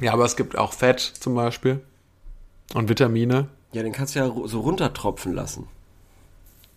Ja, 0.00 0.12
aber 0.12 0.24
es 0.24 0.36
gibt 0.36 0.56
auch 0.58 0.72
Fett 0.72 1.00
zum 1.00 1.34
Beispiel 1.34 1.80
und 2.74 2.88
Vitamine. 2.88 3.48
Ja, 3.72 3.82
den 3.82 3.92
kannst 3.92 4.14
du 4.14 4.20
ja 4.20 4.32
so 4.44 4.60
runtertropfen 4.60 5.34
lassen. 5.34 5.68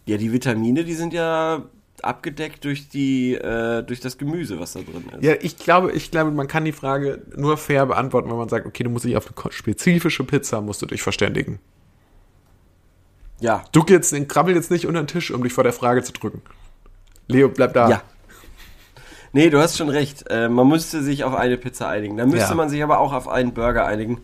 Ja, 0.05 0.17
die 0.17 0.31
Vitamine, 0.31 0.83
die 0.83 0.93
sind 0.93 1.13
ja 1.13 1.63
abgedeckt 2.01 2.63
durch 2.63 2.89
die, 2.89 3.35
äh, 3.35 3.83
durch 3.83 3.99
das 3.99 4.17
Gemüse, 4.17 4.59
was 4.59 4.73
da 4.73 4.79
drin 4.81 5.03
ist. 5.11 5.23
Ja, 5.23 5.33
ich 5.39 5.57
glaube, 5.57 5.91
ich 5.91 6.11
glaube, 6.11 6.31
man 6.31 6.47
kann 6.47 6.65
die 6.65 6.71
Frage 6.71 7.21
nur 7.35 7.57
fair 7.57 7.85
beantworten, 7.85 8.29
wenn 8.29 8.37
man 8.37 8.49
sagt, 8.49 8.65
okay, 8.65 8.83
du 8.83 8.89
musst 8.89 9.05
dich 9.05 9.17
auf 9.17 9.27
eine 9.27 9.51
spezifische 9.51 10.23
Pizza 10.23 10.61
musst 10.61 10.81
du 10.81 10.85
dich 10.85 11.01
verständigen. 11.01 11.59
Ja. 13.39 13.63
Du 13.71 13.83
jetzt, 13.87 14.13
krabbel 14.27 14.55
jetzt 14.55 14.71
nicht 14.71 14.87
unter 14.87 15.01
den 15.01 15.07
Tisch, 15.07 15.31
um 15.31 15.43
dich 15.43 15.53
vor 15.53 15.63
der 15.63 15.73
Frage 15.73 16.03
zu 16.03 16.13
drücken. 16.13 16.41
Leo, 17.27 17.49
bleib 17.49 17.73
da. 17.73 17.89
Ja. 17.89 18.03
Nee, 19.33 19.49
du 19.49 19.59
hast 19.59 19.77
schon 19.77 19.89
recht. 19.89 20.25
Äh, 20.29 20.49
man 20.49 20.67
müsste 20.67 21.01
sich 21.03 21.23
auf 21.23 21.35
eine 21.35 21.57
Pizza 21.57 21.87
einigen. 21.87 22.17
Dann 22.17 22.29
müsste 22.29 22.49
Ja. 22.49 22.55
man 22.55 22.69
sich 22.69 22.81
aber 22.83 22.99
auch 22.99 23.13
auf 23.13 23.27
einen 23.27 23.53
Burger 23.53 23.85
einigen. 23.85 24.21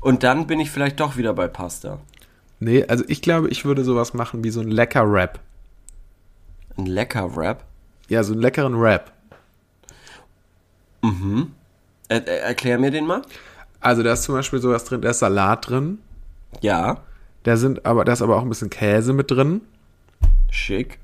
Und 0.00 0.22
dann 0.24 0.46
bin 0.46 0.58
ich 0.60 0.70
vielleicht 0.70 0.98
doch 1.00 1.16
wieder 1.16 1.32
bei 1.34 1.46
Pasta. 1.48 1.98
Nee, 2.60 2.84
also 2.86 3.04
ich 3.08 3.22
glaube, 3.22 3.48
ich 3.48 3.64
würde 3.64 3.84
sowas 3.84 4.14
machen 4.14 4.44
wie 4.44 4.50
so 4.50 4.60
ein 4.60 4.68
lecker 4.70 5.10
Wrap. 5.10 5.40
Ein 6.76 6.86
lecker 6.86 7.34
Wrap. 7.36 7.64
Ja, 8.08 8.22
so 8.24 8.32
einen 8.32 8.42
leckeren 8.42 8.80
Wrap. 8.80 9.12
Er, 12.08 12.26
er, 12.26 12.42
erklär 12.42 12.78
mir 12.78 12.90
den 12.90 13.06
mal. 13.06 13.22
Also 13.80 14.02
da 14.02 14.12
ist 14.12 14.22
zum 14.22 14.34
Beispiel 14.36 14.60
sowas 14.60 14.84
drin, 14.84 15.00
da 15.02 15.10
ist 15.10 15.18
Salat 15.18 15.68
drin, 15.68 15.98
Ja. 16.60 16.98
da 17.42 17.56
sind 17.56 17.84
aber, 17.84 18.04
da 18.04 18.12
ist 18.12 18.22
aber 18.22 18.36
auch 18.36 18.42
ein 18.42 18.48
bisschen 18.48 18.70
Käse 18.70 19.12
mit 19.12 19.30
drin, 19.30 19.62
Schick. 20.50 20.98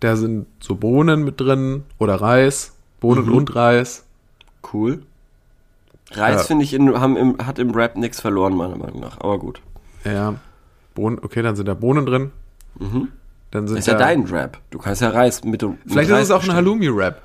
Da 0.00 0.16
sind 0.16 0.46
so 0.60 0.74
Bohnen 0.76 1.24
mit 1.24 1.40
drin 1.40 1.84
oder 1.98 2.16
Reis, 2.20 2.74
Bohnen 3.00 3.26
Mhm. 3.26 3.34
und 3.34 3.54
Reis. 3.56 4.04
Cool. 4.72 5.02
Reis, 6.12 6.42
Ja. 6.42 6.42
finde 6.44 6.64
ich, 6.64 6.72
in, 6.74 6.98
haben 7.00 7.16
im, 7.16 7.38
hat 7.46 7.58
im 7.58 7.70
Rap 7.70 7.96
nichts 7.96 8.20
verloren, 8.20 8.54
meiner 8.56 8.76
Meinung 8.76 9.00
nach. 9.00 9.18
Aber 9.20 9.38
gut. 9.38 9.60
Ja, 10.04 10.34
Bohnen, 10.94 11.18
okay, 11.22 11.42
dann 11.42 11.56
sind 11.56 11.66
da 11.66 11.74
Bohnen 11.74 12.06
drin. 12.06 12.30
Dann 13.50 13.66
sind 13.66 13.74
Mhm. 13.74 13.78
Ist 13.78 13.86
ja 13.86 13.94
da, 13.94 14.00
dein 14.06 14.24
Rap. 14.24 14.58
Du 14.70 14.78
kannst 14.78 15.00
ja 15.02 15.08
Reis 15.10 15.42
mit 15.44 15.62
dem. 15.62 15.78
Vielleicht 15.86 16.10
mit 16.10 16.18
ist 16.18 16.24
es 16.26 16.30
auch 16.30 16.36
ein 16.36 16.40
bestellen. 16.40 16.56
Halloumi-Wrap. 16.56 17.22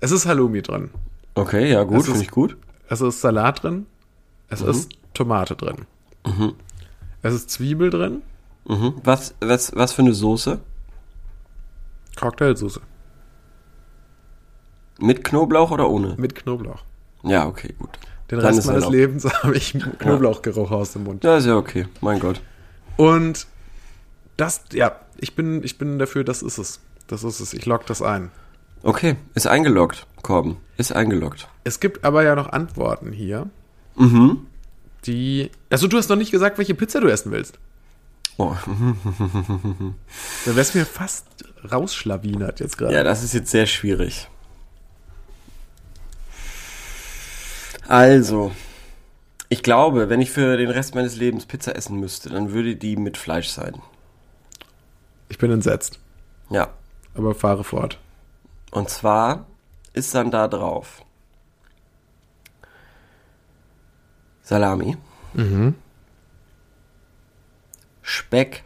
Es 0.00 0.10
ist 0.12 0.26
Halloumi 0.26 0.62
drin. 0.62 0.90
Okay, 1.34 1.70
ja, 1.72 1.82
gut, 1.84 1.98
Es 1.98 2.04
finde 2.04 2.18
ist- 2.20 2.24
ich 2.24 2.30
gut. 2.30 2.56
Es 2.88 3.00
ist 3.00 3.20
Salat 3.20 3.62
drin. 3.62 3.86
Es 4.48 4.62
Mhm. 4.62 4.68
ist 4.70 4.90
Tomate 5.14 5.56
drin. 5.56 5.86
Es 7.22 7.34
ist 7.34 7.50
Zwiebel 7.50 7.90
drin. 7.90 8.22
Mhm. 8.66 8.94
Was, 9.02 9.34
was, 9.40 9.72
was 9.74 9.92
für 9.92 10.02
eine 10.02 10.14
Soße? 10.14 10.60
Cocktailsoße 12.16 12.80
Mit 15.00 15.24
Knoblauch 15.24 15.70
oder 15.70 15.88
ohne? 15.90 16.14
mit 16.16 16.34
Knoblauch. 16.34 16.82
Ja, 17.22 17.46
okay, 17.46 17.74
gut. 17.78 17.90
Den 18.30 18.38
Dann 18.40 18.54
Rest 18.54 18.66
meines. 18.66 18.88
Lebens 18.88 19.24
habe 19.42 19.56
ich 19.56 19.72
Knoblauchgeruch 19.98 20.70
aus 20.70 20.92
dem 20.92 21.04
Mund. 21.04 21.24
Ja, 21.24 21.36
ist 21.36 21.46
ja 21.46 21.56
okay. 21.56 21.86
Mein 22.00 22.20
Gott. 22.20 22.40
Und 22.96 23.46
das, 24.36 24.62
ja, 24.72 24.96
ich 25.18 25.34
bin, 25.34 25.62
ich 25.62 25.78
bin 25.78 25.98
dafür, 25.98 26.24
das 26.24 26.42
ist 26.42 26.58
es. 26.58 26.80
Das 27.06 27.22
ist 27.24 27.40
es. 27.40 27.52
Ich 27.54 27.66
log 27.66 27.86
das 27.86 28.02
ein. 28.02 28.30
Okay, 28.82 29.16
ist 29.34 29.46
eingeloggt, 29.46 30.06
Korben. 30.22 30.56
Ist 30.76 30.92
eingeloggt. 30.92 31.48
Es 31.64 31.80
gibt 31.80 32.04
aber 32.04 32.22
ja 32.22 32.34
noch 32.34 32.50
Antworten 32.50 33.12
hier, 33.12 33.48
Mhm. 33.96 34.46
die. 35.06 35.50
Also 35.70 35.86
du 35.88 35.96
hast 35.96 36.08
noch 36.08 36.16
nicht 36.16 36.30
gesagt, 36.32 36.58
welche 36.58 36.74
Pizza 36.74 37.00
du 37.00 37.08
essen 37.08 37.30
willst. 37.32 37.58
Oh. 38.36 38.54
Da 40.44 40.56
wär's 40.56 40.74
mir 40.74 40.84
fast 40.84 41.26
rausschlawinert 41.70 42.60
jetzt 42.60 42.78
gerade. 42.78 42.94
Ja, 42.94 43.02
das 43.04 43.22
ist 43.22 43.32
jetzt 43.34 43.50
sehr 43.50 43.66
schwierig. 43.66 44.28
Also, 47.86 48.52
ich 49.48 49.62
glaube, 49.62 50.08
wenn 50.08 50.20
ich 50.20 50.30
für 50.30 50.56
den 50.56 50.70
Rest 50.70 50.94
meines 50.94 51.16
Lebens 51.16 51.46
Pizza 51.46 51.76
essen 51.76 52.00
müsste, 52.00 52.30
dann 52.30 52.52
würde 52.52 52.76
die 52.76 52.96
mit 52.96 53.16
Fleisch 53.18 53.48
sein. 53.48 53.80
Ich 55.28 55.38
bin 55.38 55.50
entsetzt, 55.50 55.98
Ja. 56.50 56.68
aber 57.14 57.34
fahre 57.34 57.64
fort. 57.64 57.98
Und 58.70 58.88
zwar 58.88 59.46
ist 59.92 60.14
dann 60.14 60.30
da 60.30 60.48
drauf 60.48 61.02
Salami, 64.42 64.96
Speck, 68.02 68.64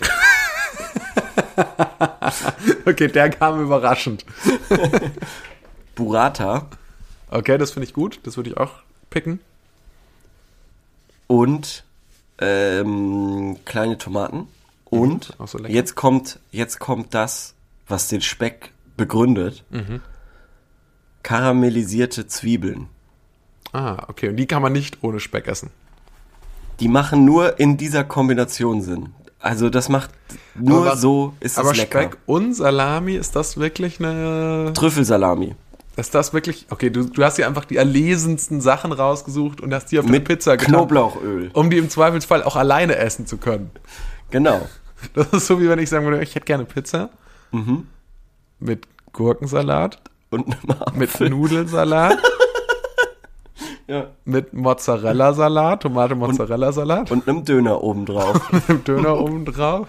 Okay, 2.86 3.08
der 3.08 3.30
kam 3.30 3.60
überraschend. 3.62 4.24
Burrata 5.94 6.68
Okay, 7.28 7.58
das 7.58 7.72
finde 7.72 7.88
ich 7.88 7.94
gut. 7.94 8.20
Das 8.22 8.36
würde 8.36 8.50
ich 8.50 8.56
auch 8.56 8.72
picken. 9.10 9.40
und 11.26 11.84
ähm, 12.38 13.56
kleine 13.64 13.98
Tomaten. 13.98 14.48
Und 14.84 15.34
auch 15.38 15.48
so 15.48 15.58
jetzt 15.58 15.94
kommt 15.96 16.38
jetzt 16.52 16.78
kommt 16.78 17.14
das, 17.14 17.54
was 17.88 18.08
den 18.08 18.20
Speck 18.20 18.72
begründet. 18.96 19.64
Mhm. 19.70 20.00
Karamellisierte 21.22 22.26
Zwiebeln. 22.26 22.88
Ah, 23.72 24.04
okay. 24.08 24.28
Und 24.28 24.36
die 24.36 24.46
kann 24.46 24.62
man 24.62 24.72
nicht 24.72 25.02
ohne 25.02 25.18
Speck 25.18 25.48
essen. 25.48 25.70
Die 26.80 26.88
machen 26.88 27.24
nur 27.24 27.58
in 27.58 27.76
dieser 27.76 28.04
Kombination 28.04 28.82
Sinn. 28.82 29.14
Also 29.44 29.68
das 29.68 29.90
macht 29.90 30.08
nur 30.54 30.86
Aber- 30.86 30.96
so 30.96 31.34
ist 31.40 31.58
aber 31.58 31.72
es 31.72 31.76
lecker. 31.76 32.00
Speck 32.02 32.16
und 32.24 32.54
Salami, 32.54 33.12
ist 33.14 33.36
das 33.36 33.58
wirklich 33.58 33.98
eine. 34.00 34.72
Trüffelsalami. 34.74 35.54
Ist 35.96 36.14
das 36.14 36.32
wirklich. 36.32 36.66
Okay, 36.70 36.88
du, 36.90 37.04
du 37.04 37.22
hast 37.22 37.36
hier 37.36 37.46
einfach 37.46 37.66
die 37.66 37.76
erlesensten 37.76 38.60
Sachen 38.62 38.90
rausgesucht 38.92 39.60
und 39.60 39.74
hast 39.74 39.92
die 39.92 39.98
auf 39.98 40.06
eine 40.06 40.12
Mit 40.12 40.24
Pizza 40.24 40.56
getan, 40.56 40.74
Knoblauchöl. 40.74 41.50
um 41.52 41.68
die 41.68 41.76
im 41.78 41.90
Zweifelsfall 41.90 42.42
auch 42.42 42.56
alleine 42.56 42.96
essen 42.96 43.26
zu 43.26 43.36
können. 43.36 43.70
Genau. 44.30 44.66
Das 45.12 45.26
ist 45.34 45.46
so, 45.48 45.60
wie 45.60 45.68
wenn 45.68 45.78
ich 45.78 45.90
sagen 45.90 46.06
würde, 46.06 46.22
ich 46.22 46.34
hätte 46.34 46.46
gerne 46.46 46.64
Pizza. 46.64 47.10
mit 48.58 48.86
Gurkensalat, 49.12 50.00
Und 50.30 50.46
einem 50.46 50.80
Apfel. 50.80 50.98
mit 51.28 51.30
Nudelsalat, 51.38 52.16
ja. 53.86 54.06
mit 54.24 54.52
Mozzarella-Salat, 54.52 55.82
Tomate-Mozzarella-Salat, 55.82 57.10
Und 57.10 57.28
einem 57.28 57.44
Döner 57.44 57.82
obendrauf. 57.82 58.52
mit 58.52 58.68
dem 58.68 58.84
Döner 58.84 59.18
oben 59.20 59.44
drauf, 59.44 59.88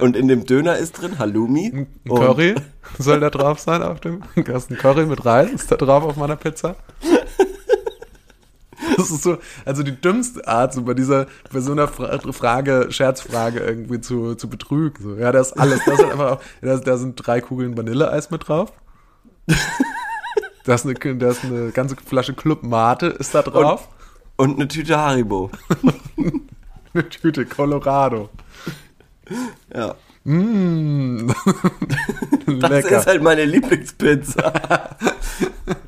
und 0.00 0.16
in 0.16 0.28
dem 0.28 0.44
Döner 0.46 0.76
ist 0.76 1.00
drin 1.00 1.18
Halloumi. 1.18 1.66
ein 1.74 1.86
und- 2.08 2.18
Curry 2.20 2.54
soll 2.98 3.20
da 3.20 3.30
drauf 3.30 3.58
sein 3.60 3.82
auf 3.82 4.00
dem, 4.00 4.22
da 4.36 4.56
ist 4.56 4.70
ein 4.70 4.76
Curry 4.78 5.06
mit 5.06 5.24
Reis, 5.24 5.50
ist 5.52 5.70
da 5.70 5.76
drauf 5.76 6.04
auf 6.04 6.16
meiner 6.16 6.36
Pizza. 6.36 6.76
Das 8.96 9.10
ist 9.10 9.22
so, 9.22 9.38
also 9.64 9.82
die 9.82 9.98
dümmste 9.98 10.46
Art, 10.46 10.74
so 10.74 10.82
bei 10.82 10.94
dieser, 10.94 11.26
bei 11.52 11.60
so 11.60 11.72
einer 11.72 11.88
Fra 11.88 12.18
Frage, 12.32 12.86
Scherzfrage 12.90 13.60
irgendwie 13.60 14.00
zu, 14.00 14.34
zu 14.34 14.48
betrügen. 14.48 15.02
So, 15.02 15.16
ja, 15.16 15.32
da 15.32 15.40
ist 15.40 15.52
alles. 15.58 15.80
Da, 15.84 15.92
ist 15.92 15.98
halt 15.98 16.12
einfach, 16.12 16.32
auch- 16.32 16.40
da, 16.60 16.76
da 16.76 16.96
sind 16.96 17.14
drei 17.16 17.40
Kugeln 17.40 17.76
Vanilleeis 17.76 18.30
mit 18.30 18.46
drauf. 18.46 18.72
Da 20.64 20.74
ist 20.74 20.86
eine, 20.86 20.94
da 21.16 21.30
ist 21.30 21.44
eine 21.44 21.70
ganze 21.72 21.96
Flasche 21.96 22.32
Club 22.34 22.62
Mate 22.62 23.06
ist 23.06 23.34
da 23.34 23.42
drauf. 23.42 23.88
Und 24.36 24.56
eine 24.56 24.66
Tüte 24.68 24.98
Haribo. 24.98 25.50
eine 26.94 27.08
Tüte 27.08 27.46
Colorado. 27.46 28.30
Ja. 29.74 29.94
Mm. 30.24 31.30
Das 32.60 32.70
Lecker. 32.70 32.98
ist 32.98 33.06
halt 33.06 33.22
meine 33.22 33.44
Lieblingspizza. 33.44 34.52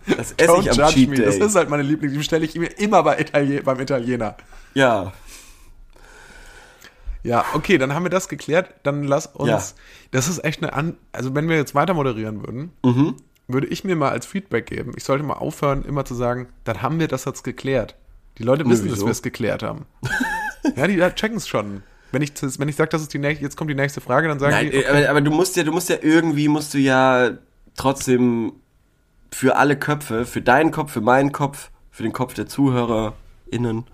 Das 0.06 0.33
esse 0.37 0.50
Don't 0.50 0.61
ich 0.62 0.71
am 0.71 0.76
judge 0.76 0.92
Cheat 0.92 1.11
me. 1.11 1.16
Day. 1.16 1.25
Das 1.26 1.37
ist 1.37 1.54
halt 1.54 1.68
meine 1.71 1.83
Lieblings. 1.83 2.12
Die 2.12 2.18
bestelle 2.18 2.45
ich 2.45 2.54
mir 2.54 2.66
immer 2.78 3.02
bei 3.02 3.18
Italien, 3.21 3.62
beim 3.64 3.80
Italiener. 3.80 4.37
ja. 4.75 5.12
Ja, 7.23 7.45
okay, 7.54 7.76
dann 7.76 7.92
haben 7.92 8.04
wir 8.04 8.11
das 8.11 8.28
geklärt. 8.28 8.73
Dann 8.85 9.02
lass 9.02 9.26
uns. 9.26 9.49
Ja. 9.49 9.61
Das 10.12 10.28
ist 10.28 10.45
echt 10.45 10.62
eine 10.62 10.73
An. 10.75 10.97
Also, 11.11 11.35
wenn 11.35 11.49
wir 11.49 11.56
jetzt 11.56 11.75
weiter 11.75 11.92
moderieren 11.92 12.40
würden, 12.47 12.71
Mhm. 12.85 13.16
Würde 13.48 13.66
ich 13.68 13.84
mir 13.84 13.96
mal 13.96 14.10
als 14.10 14.26
Feedback 14.26 14.66
geben, 14.66 14.92
ich 14.96 15.04
sollte 15.04 15.24
mal 15.24 15.34
aufhören, 15.34 15.84
immer 15.84 16.04
zu 16.04 16.14
sagen, 16.14 16.48
dann 16.64 16.82
haben 16.82 16.98
wir 16.98 17.08
das 17.08 17.24
jetzt 17.24 17.44
geklärt. 17.44 17.94
Die 18.38 18.42
Leute 18.42 18.68
wissen, 18.68 18.88
dass 18.88 18.96
wieso? 18.96 19.06
wir 19.06 19.12
es 19.12 19.22
geklärt 19.22 19.62
haben. 19.62 19.86
ja, 20.76 20.86
die 20.86 20.98
checken 21.14 21.38
es 21.38 21.48
schon. 21.48 21.82
Wenn 22.12 22.22
ich, 22.22 22.32
wenn 22.58 22.68
ich 22.68 22.76
sage, 22.76 22.90
das 22.90 23.02
ist 23.02 23.12
die 23.12 23.18
nächste, 23.18 23.44
jetzt 23.44 23.56
kommt 23.56 23.70
die 23.70 23.74
nächste 23.74 24.00
Frage, 24.00 24.28
dann 24.28 24.38
sagen 24.38 24.52
Nein, 24.52 24.70
die, 24.70 24.78
äh, 24.78 24.86
aber, 24.86 25.10
aber 25.10 25.20
du 25.20 25.30
musst 25.30 25.56
ja, 25.56 25.64
du 25.64 25.72
musst 25.72 25.88
ja 25.88 25.96
irgendwie, 26.00 26.48
musst 26.48 26.74
du 26.74 26.78
ja 26.78 27.30
trotzdem 27.76 28.52
für 29.32 29.56
alle 29.56 29.76
Köpfe, 29.78 30.24
für 30.24 30.42
deinen 30.42 30.70
Kopf, 30.70 30.92
für 30.92 31.00
meinen 31.00 31.32
Kopf, 31.32 31.70
für 31.90 32.02
den 32.02 32.12
Kopf 32.12 32.34
der 32.34 32.46
ZuhörerInnen, 32.46 33.84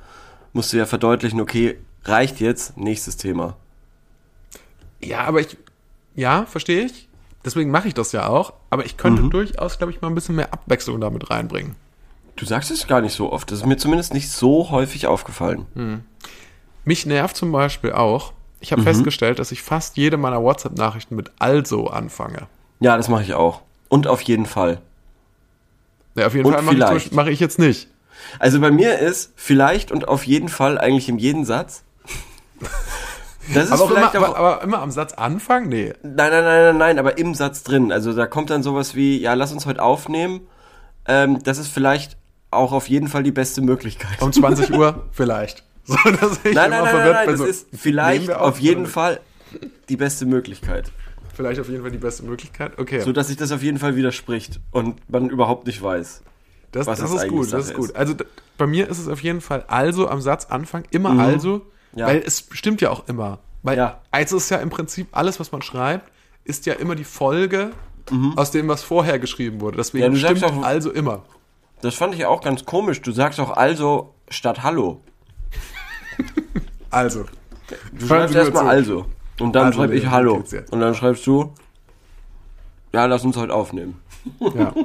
musst 0.53 0.73
du 0.73 0.77
ja 0.77 0.87
verdeutlichen, 0.87 1.41
okay, 1.41 1.79
reicht 2.05 2.41
jetzt, 2.41 2.77
nächstes 2.77 3.17
Thema. 3.17 3.57
ja, 5.01 5.21
aber 5.21 5.41
ich, 5.41 5.57
ja, 6.15 6.47
verstehe 6.47 6.85
ich. 6.85 7.09
Deswegen 7.45 7.71
mache 7.71 7.89
ich 7.89 7.95
das 7.95 8.13
ja 8.13 8.27
auch. 8.29 8.53
Aber 8.71 8.85
ich 8.85 8.97
könnte 8.97 9.23
Mhm. 9.23 9.31
durchaus, 9.31 9.79
glaube 9.79 9.93
ich, 9.93 10.01
mal 10.01 10.09
ein 10.09 10.15
bisschen 10.15 10.37
mehr 10.37 10.53
Abwechslung 10.53 11.01
damit 11.01 11.31
reinbringen. 11.31 11.75
Du 12.37 12.47
sagst 12.47 12.71
es 12.71 12.87
gar 12.87 13.01
nicht 13.01 13.15
so 13.15 13.33
oft. 13.33 13.51
Das 13.51 13.59
ist 13.59 13.67
mir 13.67 13.77
zumindest 13.77 14.15
nicht 14.15 14.31
so 14.31 14.71
häufig 14.71 15.07
aufgefallen. 15.07 15.67
Mich 16.85 17.05
nervt 17.07 17.37
zum 17.37 17.53
Beispiel 17.53 17.93
auch, 17.93 18.33
ich 18.61 18.71
Mhm. 18.71 18.77
habe 18.77 18.83
festgestellt, 18.85 19.39
dass 19.39 19.53
ich 19.53 19.63
fast 19.63 19.97
jede 19.97 20.17
meiner 20.17 20.43
WhatsApp-Nachrichten 20.43 21.15
mit 21.17 21.31
also 21.39 21.89
anfange. 21.89 22.47
Ja, 22.81 22.97
das 22.97 23.09
mache 23.09 23.23
ich 23.23 23.35
auch. 23.35 23.61
Und 23.89 24.07
auf 24.07 24.23
jeden 24.23 24.47
Fall. 24.47 24.81
Ja, 26.15 26.27
auf 26.27 26.35
jeden 26.35 26.47
Und 26.47 26.55
Fall 26.55 26.63
mache 26.63 26.97
ich, 26.97 27.13
mache 27.13 27.31
ich 27.31 27.41
jetzt 27.41 27.59
nicht. 27.59 27.89
Also 28.39 28.61
bei 28.61 28.71
mir 28.71 28.99
ist 28.99 29.33
vielleicht 29.37 29.91
und 29.93 30.07
auf 30.09 30.25
jeden 30.27 30.49
Fall 30.49 30.79
eigentlich 30.79 31.09
in 31.09 31.19
jedem 31.19 31.45
Satz. 31.45 31.83
Das 33.55 33.65
ist 33.65 33.73
Aber, 33.73 33.83
auch 33.83 33.91
immer, 33.91 34.11
vielleicht 34.11 34.17
auch, 34.17 34.37
aber, 34.37 34.63
immer 34.63 34.81
am 34.81 34.91
Satz 34.91 35.15
Anfang? 35.15 35.69
Nee. 35.69 35.93
Nein, 36.03 36.15
nein, 36.15 36.31
nein, 36.31 36.45
nein, 36.45 36.77
nein, 36.79 36.99
aber 36.99 37.19
im 37.19 37.35
Satz 37.35 37.63
drin. 37.63 37.91
Also 37.93 38.13
da 38.13 38.27
kommt 38.27 38.51
dann 38.51 38.63
sowas 38.63 38.95
wie, 38.95 39.21
ja, 39.21 39.35
lass 39.35 39.53
uns 39.53 39.67
heute 39.67 39.83
aufnehmen. 39.83 40.43
Ähm, 41.07 41.43
das 41.43 41.59
ist 41.59 41.69
vielleicht 41.69 42.17
auch 42.51 42.73
auf 42.73 42.89
jeden 42.89 43.09
Fall 43.09 43.23
die 43.23 43.33
beste 43.33 43.63
Möglichkeit. 43.63 44.21
Um 44.21 44.33
20 44.33 44.73
Uhr 44.73 45.07
vielleicht. 45.13 45.65
So, 45.85 45.97
dass 45.97 46.39
ich 46.45 46.55
nein, 46.55 46.71
nein, 46.71 46.85
nein, 46.85 46.95
nein, 46.95 47.13
nein, 47.13 47.27
das 47.27 47.39
so, 47.39 47.45
ist 47.45 47.67
vielleicht 47.73 48.29
wir 48.29 48.41
auf 48.41 48.61
jeden 48.61 48.87
Fall 48.87 49.19
die 49.89 49.97
beste 49.97 50.27
Möglichkeit. 50.27 50.93
Vielleicht 51.35 51.61
auf 51.61 51.69
jeden 51.69 51.83
Fall 51.83 51.91
die 51.91 51.99
beste 51.99 52.25
Möglichkeit. 52.25 52.79
Okay. 52.79 53.01
So 53.01 53.11
dass 53.11 53.27
sich 53.27 53.37
das 53.37 53.51
auf 53.51 53.65
jeden 53.65 53.79
Fall 53.79 53.97
widerspricht 53.97 54.61
und 54.71 55.01
man 55.11 55.29
überhaupt 55.29 55.67
nicht 55.67 55.83
weiß. 55.83 56.23
Das, 56.71 56.87
Was 56.87 57.01
das 57.01 57.13
ist 57.13 57.27
gut, 57.27 57.53
das 57.53 57.63
ist 57.63 57.69
Sache 57.71 57.79
gut. 57.79 57.97
Also 57.97 58.15
bei 58.57 58.69
mir 58.69 58.89
ist 58.89 59.01
es 59.01 59.09
auf 59.09 59.25
jeden 59.25 59.41
Fall 59.41 59.65
also 59.67 60.09
am 60.09 60.21
Satzanfang 60.21 60.85
immer 60.91 61.19
also, 61.19 61.57
Mhm. 61.57 61.63
Ja. 61.95 62.07
weil 62.07 62.19
es 62.25 62.47
stimmt 62.53 62.81
ja 62.81 62.91
auch 62.91 63.07
immer. 63.09 63.39
Weil 63.63 63.77
Ja. 63.79 64.01
also 64.11 64.37
ist 64.39 64.51
ja 64.51 64.59
im 64.59 64.71
Prinzip 64.71 65.09
alles, 65.13 65.39
was 65.41 65.53
man 65.53 65.63
schreibt, 65.63 66.11
ist 66.45 66.67
ja 66.67 66.75
immer 66.75 66.95
die 66.95 67.05
Folge 67.05 67.71
aus 68.37 68.51
dem, 68.51 68.67
was 68.69 68.83
vorher 68.83 69.19
geschrieben 69.19 69.61
wurde. 69.61 69.77
Deswegen 69.77 70.09
Mhm. 70.11 70.17
Ja, 70.17 70.35
stimmt 70.37 70.45
auch- 70.45 70.63
also 70.65 70.91
immer. 70.91 71.23
Das 71.83 71.95
fand 71.95 72.15
ich 72.15 72.25
auch 72.27 72.41
ganz 72.43 72.65
komisch. 72.65 73.01
Du 73.03 73.13
sagst 73.13 73.39
auch 73.41 73.51
also 73.57 74.15
statt 74.29 74.63
Hallo. 74.63 75.01
Also. 76.91 77.25
Du 77.93 78.07
schreibst 78.07 78.35
erstmal 78.35 78.69
also. 78.69 79.07
Und 79.41 79.55
dann 79.55 79.67
Also, 79.67 79.79
schreibe 79.81 79.95
ich 79.97 80.07
Hallo. 80.09 80.45
Und 80.71 80.81
dann 80.81 80.95
schreibst 80.95 81.27
du, 81.27 81.55
ja, 82.93 83.07
lass 83.07 83.25
uns 83.25 83.37
heute 83.37 83.55
aufnehmen. 83.55 84.01
Ja. 84.41 84.73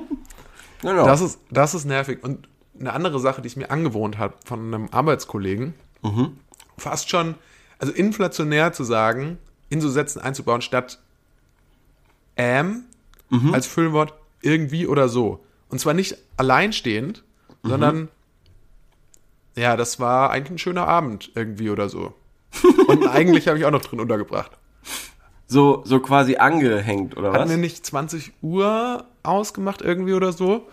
Genau. 0.84 1.06
Das 1.08 1.22
ist, 1.22 1.39
das 1.50 1.74
ist 1.74 1.86
nervig. 1.86 2.24
Und 2.24 2.48
eine 2.80 2.93
andere 2.93 3.20
Sache, 3.20 3.41
die 3.41 3.48
ich 3.48 3.58
mir 3.58 3.72
angewohnt 3.72 4.20
habe 4.20 4.36
von 4.46 4.60
einem 4.72 4.89
Arbeitskollegen, 4.91 5.74
Mhm. 6.04 6.38
Fast 6.78 7.10
schon, 7.10 7.36
also 7.80 7.94
inflationär 7.94 8.74
zu 8.74 8.84
sagen, 8.84 9.38
in 9.70 9.82
so 9.82 9.90
Sätzen 9.90 10.20
einzubauen, 10.22 10.62
statt 10.62 11.00
ähm 12.36 12.84
Mhm. 13.30 13.54
als 13.54 13.68
Füllwort 13.68 14.13
irgendwie 14.42 14.88
oder 14.88 15.10
so. 15.10 15.44
Und 15.68 15.80
zwar 15.80 15.94
nicht 15.94 16.18
alleinstehend, 16.38 17.24
Mhm. 17.63 17.70
sondern 17.70 18.08
ja, 19.56 19.76
das 19.76 20.00
war 20.00 20.30
eigentlich 20.32 20.52
ein 20.52 20.58
schöner 20.60 20.88
Abend 20.88 21.32
irgendwie 21.36 21.70
oder 21.70 21.90
so. 21.90 22.13
Und 22.88 23.06
eigentlich 23.08 23.48
habe 23.50 23.58
ich 23.58 23.66
auch 23.66 23.72
noch 23.72 23.82
drin 23.82 24.00
untergebracht. 24.00 24.52
so, 25.48 25.82
so 25.86 26.00
quasi 26.00 26.38
angehängt, 26.38 27.18
oder 27.18 27.34
Hatten 27.34 27.44
was? 27.46 27.50
wir 27.50 27.58
nicht 27.58 27.86
20 27.86 28.32
Uhr 28.42 29.06
ausgemacht 29.24 29.82
irgendwie 29.82 30.13
oder 30.13 30.32
so? 30.32 30.68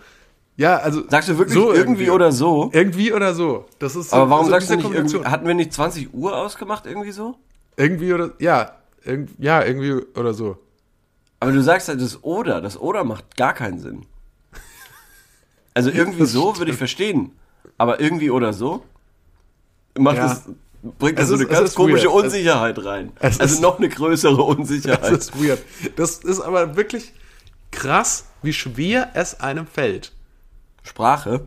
Ja, 0.57 0.77
also. 0.77 1.03
Sagst 1.09 1.27
du 1.29 1.37
wirklich 1.37 1.53
so 1.53 1.73
irgendwie, 1.73 2.09
oder 2.09 2.31
so? 2.31 2.69
Irgendwie 2.73 3.11
oder 3.13 3.33
so. 3.33 3.65
Das 3.79 3.95
ist 3.95 4.09
so, 4.11 4.15
Aber 4.15 4.29
warum 4.29 4.45
so 4.45 4.51
sagst 4.51 4.69
du 4.69 4.75
nicht 4.77 4.89
irgendwie, 4.89 5.25
hatten 5.25 5.45
wir 5.47 5.53
nicht 5.53 5.73
20 5.73 6.13
Uhr 6.13 6.35
ausgemacht 6.37 6.85
irgendwie 6.85 7.11
so? 7.11 7.35
Irgendwie 7.77 8.13
oder, 8.13 8.31
ja, 8.39 8.71
irg, 9.03 9.27
ja, 9.37 9.61
irgendwie 9.63 9.93
oder 10.17 10.33
so. 10.33 10.57
Aber 11.41 11.51
du 11.51 11.61
sagst 11.61 11.89
halt 11.89 11.99
das 12.01 12.23
oder, 12.23 12.61
das 12.61 12.79
oder 12.79 13.03
macht 13.03 13.35
gar 13.35 13.53
keinen 13.53 13.79
Sinn. 13.79 14.05
Also 15.73 15.89
irgendwie 15.89 16.19
Das 16.19 16.31
so 16.31 16.57
würde 16.57 16.71
ich 16.71 16.77
verstehen, 16.77 17.31
aber 17.77 17.99
irgendwie 17.99 18.29
oder 18.29 18.53
so 18.53 18.83
macht 19.97 20.15
Ja. 20.17 20.27
das 20.29 20.43
bringt 20.99 21.17
das 21.19 21.25
Es 21.25 21.29
so 21.29 21.35
eine 21.35 21.43
es 21.43 21.49
ganz 21.49 21.75
komische 21.75 22.05
weird. 22.07 22.15
Es- 22.17 22.23
Unsicherheit 22.23 22.85
rein. 22.85 23.11
es 23.19 23.39
Also 23.41 23.55
ist- 23.55 23.61
noch 23.61 23.77
eine 23.77 23.89
größere 23.89 24.35
Das 24.37 24.57
Unsicherheit. 24.57 25.11
ist 25.11 25.37
weird. 25.43 25.59
Das 25.97 26.19
ist 26.19 26.39
aber 26.39 26.77
wirklich 26.77 27.11
krass, 27.71 28.25
wie 28.41 28.53
schwer 28.53 29.09
es 29.15 29.39
einem 29.41 29.67
fällt. 29.67 30.13
Sprache. 30.85 31.41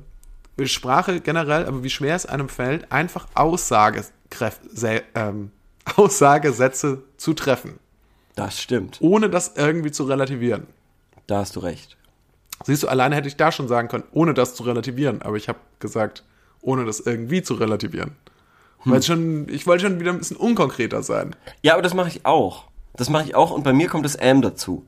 Sprache 0.65 1.21
generell, 1.21 1.67
aber 1.67 1.85
wie 1.85 1.91
schwer 1.91 2.17
es 2.17 2.27
einem 2.27 2.49
fällt, 2.49 2.91
einfach 2.91 3.29
Aussagekräf- 3.35 4.61
sä- 4.75 5.03
ähm, 5.15 5.53
Aussagesätze 5.97 7.03
zu 7.17 7.33
treffen, 7.35 7.79
Das 8.35 8.61
stimmt. 8.61 8.99
ohne 9.01 9.31
das 9.31 9.53
irgendwie 9.57 9.93
zu 9.93 10.05
relativieren. 10.05 10.67
Da 11.29 11.39
hast 11.39 11.55
du 11.57 11.61
recht. 11.61 11.97
Siehst 12.65 12.83
du, 12.83 12.89
alleine 12.89 13.15
hätte 13.15 13.29
ich 13.29 13.37
da 13.37 13.53
schon 13.53 13.69
sagen 13.69 13.87
können, 13.89 14.05
ohne 14.11 14.35
das 14.35 14.55
zu 14.57 14.65
relativieren, 14.65 15.23
aber 15.23 15.37
ich 15.37 15.49
habe 15.49 15.61
gesagt, 15.79 16.25
ohne 16.61 16.85
das 16.85 16.99
irgendwie 16.99 17.43
zu 17.43 17.55
relativieren. 17.55 18.17
Weil 18.85 19.03
schon, 19.03 19.49
ich 19.49 19.67
wollte 19.67 19.85
schon 19.87 20.01
wieder 20.01 20.13
ein 20.13 20.19
bisschen 20.19 20.37
unkonkreter 20.37 21.03
sein. 21.03 21.37
Ja, 21.63 21.75
aber 21.75 21.83
das 21.83 21.95
mache 21.95 22.09
ich 22.09 22.27
auch. 22.27 22.65
Das 22.95 23.11
mache 23.11 23.25
ich 23.25 23.35
auch 23.37 23.51
und 23.53 23.63
bei 23.63 23.73
mir 23.73 23.89
kommt 23.89 24.05
das 24.05 24.15
M 24.17 24.43
dazu. 24.43 24.85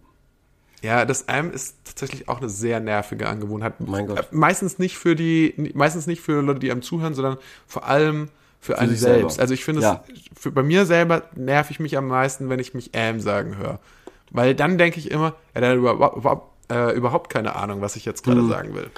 Ja, 0.83 1.05
das 1.05 1.23
M 1.23 1.53
ist 1.53 1.77
tatsächlich 1.85 2.29
auch 2.29 2.39
eine 2.39 2.49
sehr 2.49 2.81
nervige 2.81 3.29
Angewohnheit. 3.29 3.81
Mein 3.81 4.07
Gott. 4.07 4.19
Äh, 4.19 4.23
Meistens 4.31 4.79
nicht 4.79 4.97
für 4.97 5.15
die, 5.15 5.73
meistens 5.75 6.07
nicht 6.07 6.23
für 6.23 6.41
Leute, 6.41 6.61
die 6.61 6.71
einem 6.71 6.83
zuhören, 6.83 7.15
sondern 7.15 7.37
vor 7.67 7.87
allem 7.87 8.29
für, 8.61 8.79
einen 8.79 8.91
sich 8.91 9.01
selbst. 9.01 9.35
selber. 9.35 9.43
Also 9.43 9.55
ich 9.55 9.65
finde 9.65 9.83
Ja. 9.83 10.05
es, 10.13 10.21
für, 10.41 10.51
bei 10.51 10.63
mir 10.63 10.87
selber 10.87 11.25
nerv 11.35 11.71
ich 11.71 11.81
mich 11.81 11.97
am 11.99 12.07
meisten, 12.09 12.49
wenn 12.49 12.61
ich 12.61 12.73
mich 12.75 12.95
M 12.95 13.21
sagen 13.21 13.57
höre. 13.59 13.79
Weil 14.31 14.55
dann 14.55 14.79
denke 14.79 14.99
ich 15.01 15.11
immer, 15.11 15.35
ja, 15.55 15.75
überhaupt, 15.75 16.17
überhaupt, 16.17 16.71
äh, 16.73 16.93
überhaupt 16.95 17.31
keine 17.31 17.57
Ahnung, 17.57 17.81
was 17.83 17.97
ich 17.97 18.05
jetzt 18.05 18.27
Mhm. 18.27 18.31
gerade 18.33 18.49
sagen 18.49 18.75
will. 18.75 18.91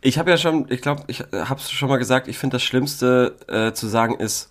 Ich 0.00 0.18
habe 0.18 0.30
ja 0.30 0.36
schon, 0.36 0.66
ich 0.70 0.80
glaube, 0.80 1.02
ich 1.08 1.20
habe 1.32 1.60
es 1.60 1.70
schon 1.70 1.88
mal 1.88 1.96
gesagt, 1.98 2.28
ich 2.28 2.38
finde 2.38 2.54
das 2.54 2.62
Schlimmste 2.62 3.36
äh, 3.48 3.72
zu 3.72 3.86
sagen 3.88 4.14
ist, 4.14 4.50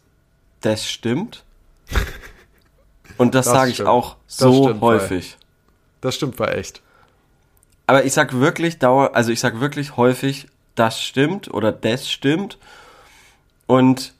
das 0.61 0.85
stimmt. 0.87 1.43
Und 3.17 3.33
das, 3.33 3.45
Das 3.45 3.53
sage 3.53 3.71
ich 3.71 3.83
auch 3.83 4.17
so 4.27 4.79
häufig. 4.81 5.36
Das 6.07 6.15
stimmt 6.15 6.39
war 6.39 6.55
echt. 6.55 6.81
Aber 7.85 8.05
ich 8.05 8.13
sag 8.13 8.33
wirklich 8.39 8.79
dauer, 8.79 9.13
also 9.13 9.29
ich 9.31 9.41
sag 9.41 9.59
wirklich 9.59 9.97
häufig, 9.97 10.47
das 10.75 11.01
stimmt 11.01 11.53
oder 11.53 11.73
das 11.73 12.09
stimmt. 12.09 12.57
Und 13.65 14.13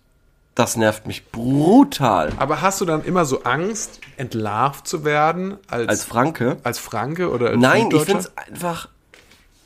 Das 0.54 0.76
nervt 0.76 1.06
mich 1.06 1.32
brutal. 1.32 2.34
Aber 2.38 2.62
hast 2.62 2.82
du 2.82 2.86
dann 2.86 3.04
immer 3.06 3.24
so 3.26 3.44
Angst, 3.44 4.02
entlarvt 4.18 4.88
zu 4.88 5.06
werden 5.06 5.58
als, 5.70 5.88
Als 5.88 6.04
Franke? 6.04 6.58
als 6.64 6.80
Franke 6.80 7.30
oder 7.30 7.52
als 7.52 7.60
Nein, 7.60 7.90
ich 7.92 8.10
es 8.10 8.36
einfach, 8.36 8.90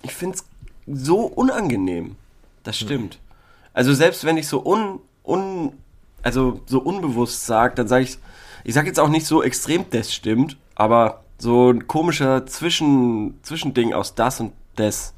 ich 0.03 0.13
finde 0.13 0.37
es 0.37 0.45
so 0.85 1.21
unangenehm. 1.21 2.17
Das 2.63 2.77
stimmt. 2.77 3.17
Also 3.73 3.93
selbst 3.93 4.25
wenn 4.25 4.37
ich 4.37 4.47
so 4.47 4.63
un, 4.63 4.99
un 5.23 5.71
also 6.21 6.61
so 6.67 6.79
unbewusst 6.79 7.45
sage, 7.47 7.73
dann 7.73 7.87
sage 7.87 8.03
ich, 8.03 8.19
ich 8.65 8.73
sage 8.75 8.87
jetzt 8.87 8.99
auch 8.99 9.09
nicht 9.09 9.25
so 9.25 9.41
extrem, 9.41 9.89
das 9.89 10.13
stimmt, 10.13 10.57
aber 10.75 11.20
so 11.41 11.71
ein 11.71 11.87
komischer 11.87 12.45
Zwischen, 12.45 13.39
Zwischending 13.43 13.93
aus 13.93 14.13
das 14.15 14.39
und 14.39 14.53
das. 14.75 15.13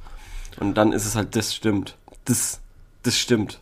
Und 0.59 0.75
dann 0.75 0.93
ist 0.93 1.05
es 1.05 1.15
halt, 1.15 1.35
das 1.35 1.53
stimmt. 1.53 1.97
Das, 2.25 2.61
das 3.03 3.17
stimmt. 3.17 3.59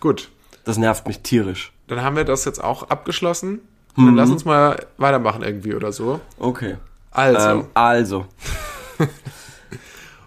Gut, 0.00 0.30
Das 0.64 0.76
nervt 0.78 1.06
mich 1.06 1.20
tierisch. 1.20 1.72
dann 1.86 2.02
haben 2.02 2.16
wir 2.16 2.24
das 2.24 2.44
jetzt 2.44 2.62
auch 2.62 2.84
abgeschlossen. 2.90 3.60
Mhm. 3.96 4.06
Dann 4.06 4.16
lass 4.16 4.30
uns 4.30 4.44
mal 4.44 4.86
weitermachen 4.96 5.42
irgendwie 5.42 5.74
oder 5.74 5.92
so. 5.92 6.20
Okay. 6.38 6.76
Also, 7.10 7.48
Ähm, 7.60 7.66
also. 7.74 8.26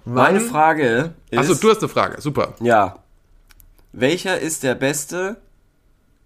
Meine 0.05 0.39
Frage 0.39 1.13
ist. 1.29 1.39
Achso, 1.39 1.55
du 1.55 1.69
hast 1.69 1.79
eine 1.79 1.89
Frage, 1.89 2.21
super. 2.21 2.53
Ja. 2.61 2.99
Welcher 3.91 4.39
ist 4.39 4.63
der 4.63 4.75
beste 4.75 5.37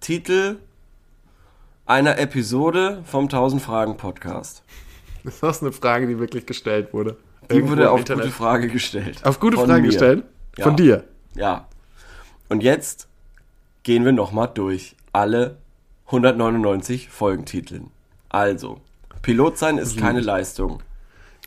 Titel 0.02 0.60
einer 1.88 2.20
Episode 2.20 3.04
vom 3.06 3.24
1000 3.24 3.62
Fragen 3.62 3.98
Podcast? 3.98 4.62
Das 5.24 5.58
ist 5.58 5.62
eine 5.64 5.72
Frage, 5.72 6.08
die 6.08 6.20
wirklich 6.20 6.46
gestellt 6.46 6.94
wurde. 6.94 7.18
Die 7.50 7.56
Irgendwo 7.56 7.74
wurde 7.74 7.92
auf 7.92 8.00
Internet. 8.00 8.26
gute 8.26 8.36
Frage 8.36 8.68
gestellt. 8.70 9.24
auf 9.26 9.40
gute 9.40 9.58
Von 9.58 9.68
Frage 9.68 9.82
mir. 9.82 9.88
gestellt? 9.90 10.24
Ja. 10.58 10.64
Von 10.64 10.76
dir. 10.76 11.04
Ja. 11.36 11.68
Und 12.50 12.64
jetzt 12.64 13.08
gehen 13.84 14.04
wir 14.06 14.12
nochmal 14.12 14.50
durch 14.54 14.96
alle 15.14 15.58
199 16.08 17.10
Folgentiteln. 17.10 17.90
Also, 18.30 18.82
Pilot 19.22 19.58
sein 19.58 19.78
ist 19.78 19.98
keine 19.98 20.20
Leistung. 20.22 20.82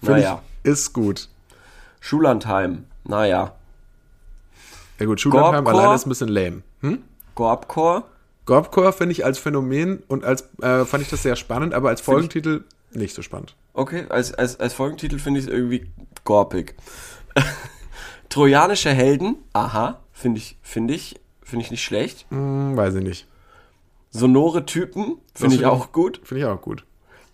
Finde 0.01 0.21
Naja. 0.21 0.43
ist 0.63 0.93
gut. 0.93 1.29
Schullandheim. 2.01 2.85
Naja. 3.05 3.55
Ja 5.01 5.07
gut, 5.07 5.21
Schullandheim 5.21 5.67
alleine 5.67 5.95
ist 5.95 6.07
ein 6.07 6.09
bisschen 6.11 6.29
lame. 6.29 6.63
Hm? 6.81 7.03
Gorbcore. 7.35 8.05
Gorbcore 8.47 8.93
finde 8.93 9.13
ich 9.13 9.25
als 9.25 9.39
Phänomen 9.39 10.03
und 10.09 10.25
als 10.25 10.49
äh, 10.63 10.85
fand 10.85 11.03
ich 11.03 11.11
das 11.11 11.23
sehr 11.23 11.37
spannend, 11.37 11.73
aber 11.75 11.89
als 11.89 12.01
Folgentitel 12.01 12.65
nicht 12.93 13.15
so 13.15 13.23
spannend. 13.23 13.55
Okay, 13.75 14.07
als, 14.09 14.33
als, 14.33 14.59
als 14.61 14.73
Folgentitel 14.73 15.19
finde 15.19 15.41
ich 15.41 15.47
es 15.47 15.53
irgendwie 15.53 15.91
gorpig. 16.25 16.75
Trojanische 18.29 18.91
Helden. 18.91 19.37
Aha. 19.53 20.01
Finde 20.13 20.39
ich, 20.39 20.57
finde 20.63 20.95
ich, 20.95 21.21
finde 21.43 21.65
ich 21.65 21.71
nicht 21.71 21.83
schlecht. 21.85 22.27
Hm, 22.31 22.77
weiß 22.77 22.95
ich 22.95 23.03
nicht. 23.05 23.27
Sonore 24.11 24.65
Typen. 24.65 25.05
Finde 25.05 25.17
ich 25.17 25.39
find 25.39 25.53
ich- 25.61 25.67
auch 25.67 25.93
gut. 25.93 26.21
Finde 26.25 26.43
ich 26.43 26.47
auch 26.47 26.63
gut. 26.63 26.85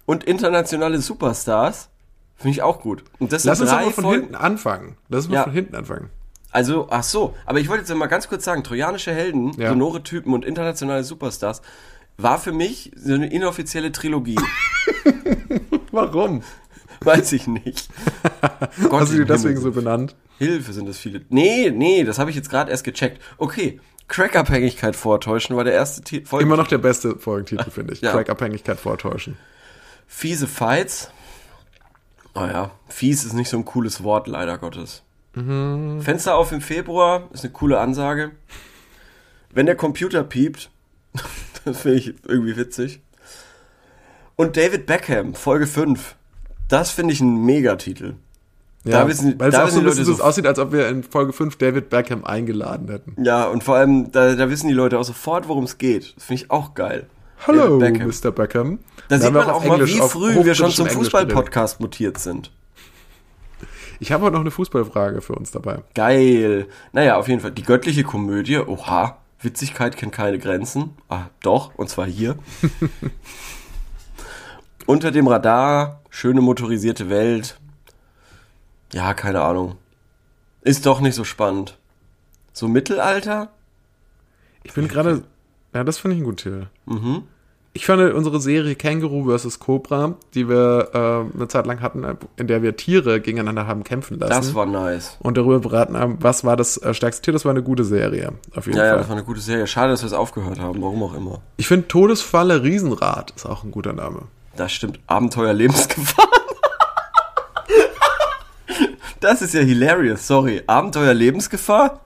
Und 0.06 0.24
internationale 0.24 0.98
Superstars. 1.00 1.90
Finde 2.36 2.52
ich 2.52 2.62
auch 2.62 2.80
gut. 2.80 3.04
Und 3.18 3.32
das 3.32 3.44
Lass 3.44 3.60
uns 3.60 3.68
drei 3.70 3.84
mal 3.84 3.92
von 3.92 4.04
Folgen. 4.04 4.20
hinten 4.22 4.34
anfangen. 4.34 4.96
Lass 5.10 5.26
uns 5.26 5.34
Ja. 5.34 5.40
mal 5.40 5.44
von 5.44 5.52
hinten 5.52 5.74
anfangen. 5.76 6.08
Also, 6.50 6.88
ach 6.90 7.02
so, 7.04 7.34
aber 7.46 7.60
ich 7.60 7.68
wollte 7.68 7.82
jetzt 7.82 7.94
mal 7.94 8.06
ganz 8.06 8.28
kurz 8.28 8.44
sagen, 8.44 8.64
trojanische 8.64 9.12
Helden, 9.12 9.52
Ja. 9.60 9.68
sonore 9.68 10.02
Typen 10.02 10.32
und 10.34 10.44
internationale 10.44 11.04
Superstars 11.04 11.60
war 12.16 12.38
für 12.38 12.50
mich 12.52 12.90
so 12.96 13.12
eine 13.14 13.30
inoffizielle 13.30 13.92
Trilogie. 13.92 14.36
Warum? 15.92 16.42
Weiß 17.02 17.32
ich 17.32 17.46
nicht. 17.46 17.88
Gott 18.88 19.00
Hast 19.02 19.12
du 19.12 19.18
die 19.18 19.24
deswegen 19.24 19.56
Himmel. 19.58 19.62
so 19.62 19.72
benannt? 19.72 20.16
Hilfe 20.38 20.72
sind 20.72 20.86
das 20.88 20.98
viele. 20.98 21.22
Nee, 21.28 21.70
nee, 21.70 22.04
das 22.04 22.18
habe 22.18 22.30
ich 22.30 22.36
jetzt 22.36 22.50
gerade 22.50 22.70
erst 22.70 22.84
gecheckt. 22.84 23.22
Okay, 23.38 23.80
Crack-Abhängigkeit 24.08 24.96
vortäuschen 24.96 25.56
war 25.56 25.64
der 25.64 25.72
erste 25.74 26.02
Ti- 26.02 26.24
Folge. 26.24 26.44
Immer 26.44 26.56
noch 26.56 26.66
der 26.68 26.78
beste 26.78 27.16
Folgentitel, 27.18 27.70
finde 27.70 27.94
ich. 27.94 28.00
Ja. 28.00 28.12
Track-Abhängigkeit 28.12 28.78
vortäuschen. 28.78 29.36
Fiese 30.06 30.46
Fights. 30.46 31.10
Naja, 32.34 32.70
fies 32.88 33.24
ist 33.24 33.32
nicht 33.34 33.48
so 33.48 33.56
ein 33.56 33.64
cooles 33.64 34.02
Wort, 34.04 34.26
leider 34.28 34.56
Gottes. 34.58 35.02
Mhm. 35.34 36.00
Fenster 36.02 36.36
auf 36.36 36.52
im 36.52 36.60
Februar 36.60 37.28
ist 37.32 37.44
eine 37.44 37.52
coole 37.52 37.78
Ansage. 37.78 38.32
Wenn 39.52 39.66
der 39.66 39.76
Computer 39.76 40.22
piept, 40.24 40.70
das 41.64 41.80
finde 41.82 41.98
ich 41.98 42.14
irgendwie 42.26 42.56
witzig. 42.56 43.00
Und 44.40 44.56
David 44.56 44.86
Beckham, 44.86 45.34
Folge 45.34 45.66
5. 45.66 46.14
Das 46.68 46.90
finde 46.90 47.12
ich 47.12 47.20
ein 47.20 47.44
Megatitel. 47.44 48.14
Ja, 48.84 49.02
Da 49.02 49.08
wissen- 49.08 49.38
weil 49.38 49.50
es 49.50 49.54
da 49.54 49.64
auch 49.64 49.68
so 49.68 49.76
ein 49.76 49.80
die 49.80 49.84
bisschen 49.90 50.04
Leute 50.04 50.12
so 50.12 50.14
so- 50.14 50.22
aussieht, 50.24 50.46
als 50.46 50.58
ob 50.58 50.72
wir 50.72 50.88
in 50.88 51.02
Folge 51.02 51.34
5 51.34 51.56
David 51.56 51.90
Beckham 51.90 52.24
eingeladen 52.24 52.88
hätten. 52.88 53.22
Ja, 53.22 53.44
und 53.48 53.62
vor 53.62 53.76
allem, 53.76 54.10
da, 54.12 54.34
da 54.36 54.48
wissen 54.48 54.68
die 54.68 54.72
Leute 54.74 54.98
auch 54.98 55.04
sofort, 55.04 55.46
worum 55.48 55.64
es 55.64 55.76
geht. 55.76 56.14
Das 56.16 56.24
finde 56.24 56.42
ich 56.44 56.50
auch 56.50 56.72
geil. 56.74 57.06
Hallo, 57.46 57.76
Beckham. 57.78 58.08
Mr. 58.08 58.30
Beckham. 58.30 58.78
Da 59.08 59.18
sieht 59.18 59.30
man 59.32 59.42
auf 59.50 59.56
auch 59.62 59.64
mal, 59.66 59.86
wie 59.86 59.98
früh 59.98 60.42
wir 60.42 60.54
schon 60.54 60.70
zum. 60.70 60.86
Fußball-Podcast 60.88 61.80
mutiert 61.80 62.16
sind. 62.16 62.50
Ich 63.98 64.12
habe 64.12 64.24
heute 64.24 64.32
noch 64.36 64.40
eine 64.40 64.50
Fußballfrage 64.50 65.20
für 65.20 65.34
uns 65.34 65.50
dabei. 65.50 65.80
Geil. 65.94 66.66
Naja, 66.92 67.18
auf 67.18 67.28
jeden 67.28 67.40
Fall. 67.42 67.50
Die 67.52 67.62
göttliche 67.64 68.04
Komödie. 68.04 68.56
Oha. 68.56 69.18
Witzigkeit 69.42 69.96
kennt 69.98 70.12
keine 70.12 70.38
Grenzen. 70.38 70.90
Ah, 71.10 71.24
doch. 71.42 71.74
Und 71.76 71.90
zwar 71.90 72.06
hier. 72.06 72.36
Unter 74.90 75.12
dem 75.12 75.28
Radar. 75.28 76.00
Schöne 76.10 76.40
motorisierte 76.40 77.08
Welt. 77.08 77.60
Ja, 78.92 79.14
keine 79.14 79.40
Ahnung. 79.40 79.76
Ist 80.62 80.84
doch 80.84 81.00
nicht 81.00 81.14
so 81.14 81.22
spannend. 81.22 81.78
So 82.52 82.66
Mittelalter? 82.66 83.50
Ich 84.64 84.72
bin 84.74 84.88
gerade. 84.88 85.22
Ja, 85.72 85.84
das 85.84 85.98
finde 85.98 86.16
ich 86.16 86.22
ein 86.22 86.24
guter 86.24 86.42
Titel. 86.42 86.66
Mhm. 86.86 87.22
Ich 87.72 87.86
fand 87.86 88.02
unsere 88.14 88.40
Serie 88.40 88.74
Känguru 88.74 89.38
vs. 89.38 89.60
Cobra, 89.60 90.16
die 90.34 90.48
wir 90.48 90.88
äh, 90.92 91.36
eine 91.36 91.46
Zeit 91.46 91.66
lang 91.66 91.80
hatten, 91.80 92.04
in 92.36 92.48
der 92.48 92.62
wir 92.64 92.74
Tiere 92.76 93.20
gegeneinander 93.20 93.68
haben 93.68 93.84
kämpfen 93.84 94.18
lassen. 94.18 94.32
Das 94.32 94.54
war 94.56 94.66
nice. 94.66 95.16
und 95.20 95.36
darüber 95.36 95.60
beraten 95.60 95.96
haben, 95.96 96.16
was 96.20 96.42
war 96.42 96.56
das 96.56 96.78
äh, 96.78 96.92
stärkste 96.94 97.22
Tier. 97.22 97.32
Das 97.32 97.44
war 97.44 97.52
eine 97.52 97.62
gute 97.62 97.84
Serie, 97.84 98.32
auf 98.56 98.66
jeden 98.66 98.76
Ja, 98.76 98.86
ja, 98.86 98.90
Fall. 98.90 98.98
das 98.98 99.08
war 99.08 99.16
eine 99.16 99.24
gute 99.24 99.40
Serie. 99.40 99.68
Schade, 99.68 99.92
dass 99.92 100.02
wir 100.02 100.08
es 100.08 100.12
aufgehört 100.14 100.58
haben. 100.58 100.82
Warum 100.82 101.00
auch 101.04 101.14
immer. 101.14 101.42
ich 101.58 101.68
finde 101.68 101.86
Todesfalle 101.86 102.64
Riesenrad 102.64 103.30
ist 103.36 103.46
auch 103.46 103.62
ein 103.62 103.70
guter 103.70 103.92
Name. 103.92 104.22
Das 104.60 104.72
stimmt. 104.72 105.00
Abenteuer 105.06 105.54
Lebensgefahr. 105.54 106.28
Das 109.20 109.40
ist 109.42 109.52
ja 109.54 109.60
hilarious. 109.60 110.26
Sorry. 110.26 110.62
Abenteuer 110.66 111.12
Lebensgefahr? 111.14 112.00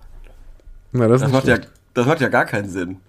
Na, 0.93 1.07
das, 1.09 1.21
Das 1.21 1.31
macht, 1.31 1.47
ja, 1.47 1.59
das 1.95 2.07
macht 2.07 2.21
ja 2.21 2.29
gar 2.29 2.45
keinen 2.45 2.69
Sinn. 2.69 3.01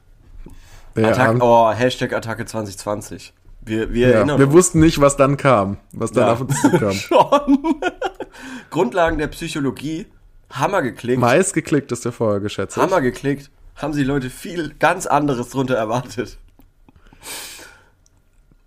ja, 0.96 1.12
Abend- 1.18 1.42
oh, 1.42 1.72
Hashtag 1.72 2.14
Attacke 2.14 2.46
2020. 2.46 3.34
Wir, 3.62 3.92
wir 3.94 4.10
ja, 4.10 4.14
erinnern 4.18 4.38
wir 4.40 4.46
uns 4.48 4.54
wussten 4.56 4.80
nicht, 4.80 5.02
was 5.02 5.16
dann 5.18 5.38
kam, 5.38 5.78
was 5.92 6.12
dann 6.12 6.28
Ja. 6.28 6.34
auf 6.34 6.42
uns 6.42 6.62
zukam. 6.62 6.92
schon. 6.94 7.82
Grundlagen 8.70 9.18
der 9.18 9.28
Psychologie. 9.28 10.06
Hammer 10.52 10.84
geklickt. 10.84 11.20
Meist 11.20 11.54
geklickt 11.56 11.92
ist 11.92 12.06
der 12.06 12.12
Folge, 12.12 12.42
geschätzt. 12.44 12.78
Hammer 12.78 13.02
geklickt. 13.02 13.50
Haben 13.76 13.94
sie 13.94 14.04
Leute 14.04 14.30
viel 14.30 14.74
ganz 14.80 15.06
anderes 15.08 15.50
drunter 15.50 15.76
erwartet. 15.76 16.38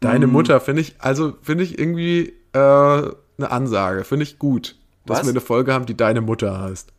Deine 0.00 0.26
Mhm. 0.26 0.32
Mutter 0.32 0.60
finde 0.60 0.82
ich, 0.82 0.96
also 0.98 1.34
finde 1.42 1.64
ich 1.64 1.78
irgendwie 1.78 2.34
äh, 2.52 2.58
eine 2.58 3.50
Ansage, 3.50 4.04
finde 4.04 4.22
ich 4.24 4.38
gut, 4.38 4.76
dass 5.06 5.18
Was? 5.20 5.26
wir 5.26 5.30
eine 5.30 5.40
Folge 5.40 5.72
haben, 5.72 5.86
die 5.86 5.96
Deine 5.96 6.20
Mutter 6.20 6.60
heißt. 6.60 6.92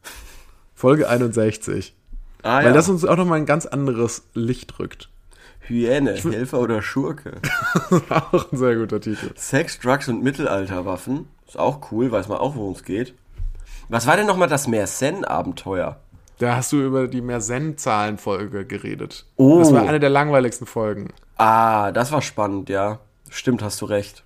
Folge 0.75 1.07
61. 1.09 1.93
Ah, 2.43 2.63
Weil 2.63 2.73
das 2.73 2.87
uns 2.89 3.03
auch 3.05 3.17
nochmal 3.17 3.37
ein 3.39 3.45
ganz 3.45 3.65
anderes 3.65 4.23
Licht 4.33 4.79
rückt. 4.79 5.09
Hyäne, 5.61 6.13
Helfer 6.13 6.59
oder 6.59 6.81
Schurke. 6.81 7.33
auch 8.09 8.51
ein 8.51 8.57
sehr 8.57 8.75
guter 8.77 8.99
Titel. 9.01 9.31
Sex, 9.35 9.79
Drugs 9.79 10.07
und 10.07 10.23
Mittelalterwaffen. 10.23 11.27
Ist 11.47 11.59
auch 11.59 11.91
cool, 11.91 12.11
weiß 12.11 12.27
man 12.27 12.37
auch, 12.39 12.55
worum 12.55 12.73
es 12.73 12.83
geht. 12.83 13.13
Was 13.89 14.07
war 14.07 14.15
denn 14.17 14.25
nochmal 14.25 14.47
das 14.47 14.67
Mersenne-Abenteuer? 14.67 15.99
Da 16.39 16.55
hast 16.55 16.71
du 16.71 16.81
über 16.81 17.07
die 17.07 17.21
Mersenne-Zahlen-Folge 17.21 18.65
geredet. 18.65 19.25
Oh. 19.35 19.59
Das 19.59 19.73
war 19.73 19.87
eine 19.87 19.99
der 19.99 20.09
langweiligsten 20.09 20.65
Folgen. 20.65 21.09
Ah, 21.39 21.93
das 21.93 22.11
war 22.11 22.21
spannend, 22.21 22.67
ja. 22.67 22.99
Stimmt, 23.29 23.61
hast 23.61 23.79
du 23.79 23.85
recht. 23.85 24.25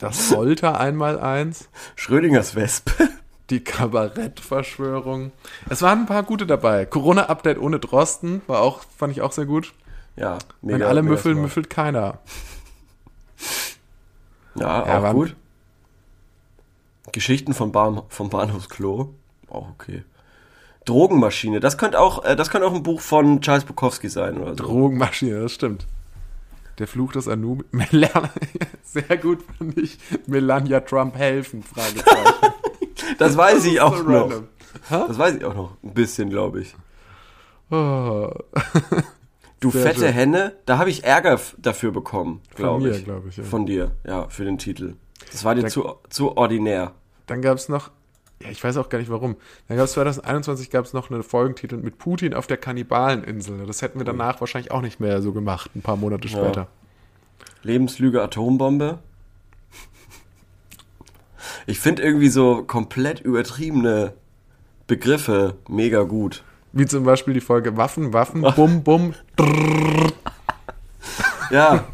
Das 0.00 0.26
Folter 0.26 0.80
einmal 0.80 1.20
eins. 1.20 1.68
Schrödingers 1.94 2.56
Wespe. 2.56 3.08
Die 3.50 3.62
Kabarettverschwörung. 3.62 5.30
Es 5.68 5.80
waren 5.80 6.00
ein 6.00 6.06
paar 6.06 6.24
gute 6.24 6.44
dabei. 6.44 6.86
Corona-Update 6.86 7.58
ohne 7.58 7.78
Drosten 7.78 8.42
war 8.48 8.62
auch, 8.62 8.80
fand 8.96 9.12
ich 9.12 9.22
auch 9.22 9.30
sehr 9.30 9.46
gut. 9.46 9.74
Ja, 10.16 10.38
Wenn 10.60 10.82
alle 10.82 11.02
mega 11.02 11.14
müffeln, 11.14 11.40
müffelt 11.40 11.70
keiner. 11.70 12.18
Ja, 14.56 14.84
Ja, 14.86 15.08
auch 15.08 15.12
gut. 15.12 15.36
Geschichten 17.12 17.54
vom, 17.54 17.70
Bahn, 17.70 18.02
vom 18.08 18.28
Bahnhofsklo. 18.28 19.14
Auch 19.48 19.68
okay. 19.70 20.02
Drogenmaschine. 20.84 21.60
Das 21.60 21.78
könnte 21.78 22.00
auch, 22.00 22.24
äh, 22.24 22.34
das 22.36 22.50
könnte 22.50 22.66
auch 22.66 22.74
ein 22.74 22.82
Buch 22.82 23.00
von 23.00 23.40
Charles 23.40 23.64
Bukowski 23.64 24.08
sein 24.08 24.38
oder 24.38 24.50
so. 24.50 24.64
Drogenmaschine, 24.64 25.40
das 25.40 25.52
stimmt. 25.52 25.86
Der 26.78 26.86
Fluch 26.88 27.12
des 27.12 27.28
Anubi. 27.28 27.64
Melan 27.70 28.28
Sehr 28.82 29.16
gut 29.18 29.40
fand 29.58 29.78
ich. 29.78 29.98
Melania 30.26 30.80
Trump 30.80 31.16
helfen? 31.16 31.62
Fragezeichen. 31.62 32.52
Das 33.18 33.36
weiß 33.36 33.64
ich 33.66 33.80
auch 33.80 33.96
so 33.98 34.02
noch. 34.04 34.30
Das 34.88 35.18
weiß 35.18 35.34
ich 35.36 35.44
auch 35.44 35.54
noch. 35.54 35.76
Ein 35.82 35.92
bisschen, 35.92 36.30
glaube 36.30 36.60
ich. 36.62 36.74
Oh. 37.70 38.30
Du 39.60 39.70
Sehr 39.70 39.82
fette 39.82 40.00
schön. 40.00 40.12
Henne, 40.12 40.56
da 40.66 40.78
habe 40.78 40.90
ich 40.90 41.04
Ärger 41.04 41.38
dafür 41.58 41.92
bekommen, 41.92 42.40
glaube 42.56 42.82
mir, 42.88 42.96
ich. 42.96 43.04
glaub 43.04 43.24
ich, 43.28 43.36
ja. 43.36 43.44
Von 43.44 43.64
dir, 43.64 43.92
ja, 44.04 44.28
für 44.28 44.44
den 44.44 44.58
Titel. 44.58 44.94
Das 45.30 45.44
war 45.44 45.54
dir 45.54 45.62
Da- 45.62 45.68
zu, 45.68 45.88
zu 46.10 46.36
ordinär. 46.36 46.92
Dann 47.26 47.42
gab 47.42 47.58
es 47.58 47.68
noch, 47.68 47.90
ja, 48.42 48.50
ich 48.50 48.62
weiß 48.62 48.76
auch 48.76 48.88
gar 48.88 48.98
nicht 48.98 49.10
warum. 49.10 49.36
Dann 49.68 49.76
gab 49.76 49.86
es 49.86 49.92
2021 49.92 50.70
gab 50.70 50.84
es 50.84 50.92
noch 50.92 51.10
eine 51.10 51.22
Folgentitel 51.22 51.76
mit 51.76 51.98
Putin 51.98 52.34
auf 52.34 52.46
der 52.46 52.56
Kannibaleninsel. 52.56 53.66
Das 53.66 53.82
hätten 53.82 53.98
wir 53.98 54.04
danach 54.04 54.40
wahrscheinlich 54.40 54.70
auch 54.70 54.82
nicht 54.82 55.00
mehr 55.00 55.22
so 55.22 55.32
gemacht, 55.32 55.70
ein 55.74 55.82
paar 55.82 55.96
Monate 55.96 56.28
später. 56.28 56.68
Lebenslüge, 57.62 58.22
Atombombe. 58.22 58.98
Ich 61.66 61.78
finde 61.78 62.02
irgendwie 62.02 62.28
so 62.28 62.64
komplett 62.64 63.20
übertriebene 63.20 64.14
Begriffe 64.86 65.56
mega 65.68 66.02
gut. 66.02 66.42
Wie 66.72 66.86
zum 66.86 67.04
Beispiel 67.04 67.34
die 67.34 67.40
Folge 67.40 67.76
Waffen, 67.76 68.12
Waffen, 68.12 68.42
Bum, 68.42 68.82
Bum. 68.82 69.14
Ja, 71.50 71.84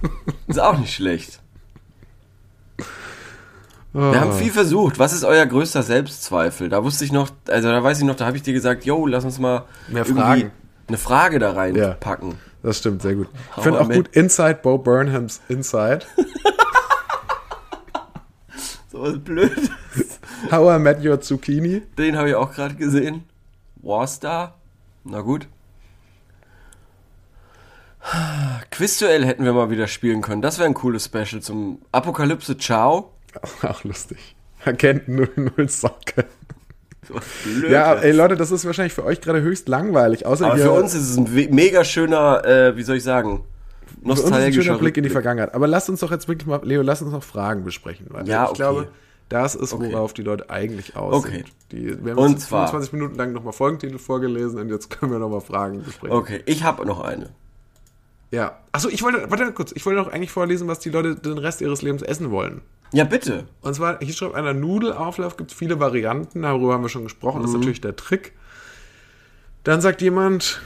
ist 0.46 0.60
auch 0.60 0.78
nicht 0.78 0.94
schlecht. 0.94 1.40
Wir 3.98 4.20
haben 4.20 4.32
viel 4.32 4.52
versucht. 4.52 4.98
Was 4.98 5.12
ist 5.12 5.24
euer 5.24 5.44
größter 5.44 5.82
Selbstzweifel? 5.82 6.68
Da 6.68 6.84
wusste 6.84 7.04
ich 7.04 7.10
noch, 7.12 7.30
also 7.48 7.68
da 7.68 7.82
weiß 7.82 7.98
ich 7.98 8.04
noch, 8.04 8.14
da 8.14 8.26
habe 8.26 8.36
ich 8.36 8.42
dir 8.42 8.52
gesagt, 8.52 8.84
yo, 8.84 9.06
lass 9.06 9.24
uns 9.24 9.38
mal 9.38 9.64
Mehr 9.88 10.04
Fragen. 10.04 10.52
eine 10.86 10.98
Frage 10.98 11.38
da 11.38 11.48
Ja. 11.52 11.56
reinpacken. 11.56 12.34
Das 12.62 12.78
stimmt, 12.78 13.02
sehr 13.02 13.14
gut. 13.14 13.28
Ich 13.56 13.62
finde 13.62 13.80
auch 13.80 13.86
mit. 13.88 13.96
gut 13.96 14.08
Inside 14.16 14.60
Bo 14.62 14.78
Burnhams 14.78 15.40
Inside. 15.48 16.00
So 18.90 19.02
was 19.02 19.18
blöd. 19.18 19.70
How 20.50 20.76
I 20.76 20.78
Met 20.80 21.04
Your 21.04 21.20
Zucchini. 21.20 21.82
Den 21.98 22.16
habe 22.16 22.30
ich 22.30 22.34
auch 22.34 22.52
gerade 22.52 22.74
gesehen. 22.74 23.24
Warstar. 23.76 24.54
Na 25.04 25.20
gut. 25.20 25.46
Quizduell 28.70 29.24
hätten 29.26 29.44
wir 29.44 29.52
mal 29.52 29.70
wieder 29.70 29.86
spielen 29.88 30.22
können. 30.22 30.40
Das 30.42 30.58
wäre 30.58 30.66
ein 30.68 30.74
cooles 30.74 31.04
Special 31.04 31.42
zum 31.42 31.80
Apokalypse 31.92 32.56
Ciao. 32.56 33.12
Auch 33.62 33.84
lustig. 33.84 34.36
Erkennt 34.64 35.08
00 35.08 35.68
Socke. 35.68 36.24
Ja, 37.70 37.94
ey 37.94 38.12
Leute, 38.12 38.36
das 38.36 38.50
ist 38.50 38.66
wahrscheinlich 38.66 38.92
für 38.92 39.04
euch 39.04 39.20
gerade 39.20 39.40
höchst 39.40 39.68
langweilig. 39.68 40.26
Außer 40.26 40.46
Aber 40.46 40.58
für 40.58 40.72
uns 40.72 40.94
ist 40.94 41.08
es 41.10 41.16
ein 41.16 41.28
mega 41.54 41.84
schöner, 41.84 42.44
äh, 42.44 42.76
wie 42.76 42.82
soll 42.82 42.96
ich 42.96 43.04
sagen, 43.04 43.44
uns 44.02 44.20
nostalgischer 44.20 44.62
schöner 44.62 44.78
Blick 44.78 44.96
in 44.96 45.04
die. 45.04 45.10
Vergangenheit. 45.10 45.54
Aber 45.54 45.66
lasst 45.66 45.88
uns 45.88 46.00
doch 46.00 46.10
jetzt 46.10 46.28
wirklich 46.28 46.46
mal, 46.46 46.60
Leo, 46.64 46.82
lasst 46.82 47.02
uns 47.02 47.12
noch 47.12 47.22
Fragen 47.22 47.64
besprechen. 47.64 48.06
Weil 48.10 48.28
Ja, 48.28 48.44
ich 48.44 48.50
okay. 48.50 48.56
glaube, 48.56 48.88
das 49.30 49.54
ist, 49.54 49.72
Okay. 49.72 49.90
worauf 49.92 50.12
die 50.12 50.22
Leute 50.22 50.50
eigentlich 50.50 50.96
aus 50.96 51.14
Okay. 51.14 51.36
sind. 51.36 51.46
Die, 51.72 52.04
wir 52.04 52.12
haben 52.12 52.18
Und 52.18 52.30
jetzt 52.32 52.48
zwar- 52.48 52.66
25 52.66 52.92
Minuten 52.92 53.14
lang 53.16 53.32
nochmal 53.32 53.52
Folgentitel 53.54 53.98
vorgelesen 53.98 54.58
und 54.60 54.68
jetzt 54.68 54.90
können 54.90 55.12
wir 55.12 55.18
nochmal 55.18 55.40
Fragen 55.40 55.82
besprechen. 55.82 56.14
Okay, 56.16 56.42
ich 56.46 56.62
habe 56.64 56.84
noch 56.84 57.00
eine. 57.00 57.30
Ja. 58.30 58.58
Achso, 58.72 58.88
ich 58.90 59.02
wollte, 59.02 59.30
warte 59.30 59.50
kurz, 59.52 59.72
ich 59.72 59.86
wollte 59.86 60.00
noch 60.00 60.08
eigentlich 60.12 60.30
vorlesen, 60.30 60.68
was 60.68 60.80
die 60.80 60.90
Leute 60.90 61.14
den 61.14 61.38
Rest 61.38 61.62
ihres 61.62 61.80
Lebens 61.80 62.02
essen 62.02 62.30
wollen. 62.30 62.60
Ja, 62.92 63.04
bitte. 63.04 63.46
Und 63.60 63.74
zwar, 63.74 63.98
hier 64.00 64.14
schreibt 64.14 64.34
einer 64.34 64.54
Nudelauflauf, 64.54 65.36
gibt 65.36 65.50
es 65.52 65.56
viele 65.56 65.78
Varianten, 65.80 66.42
darüber 66.42 66.72
haben 66.74 66.82
wir 66.82 66.88
schon 66.88 67.04
gesprochen, 67.04 67.38
Mhm. 67.38 67.42
das 67.42 67.50
ist 67.50 67.56
natürlich 67.58 67.80
der 67.80 67.96
Trick. 67.96 68.32
Dann 69.64 69.80
sagt 69.80 70.00
jemand 70.00 70.60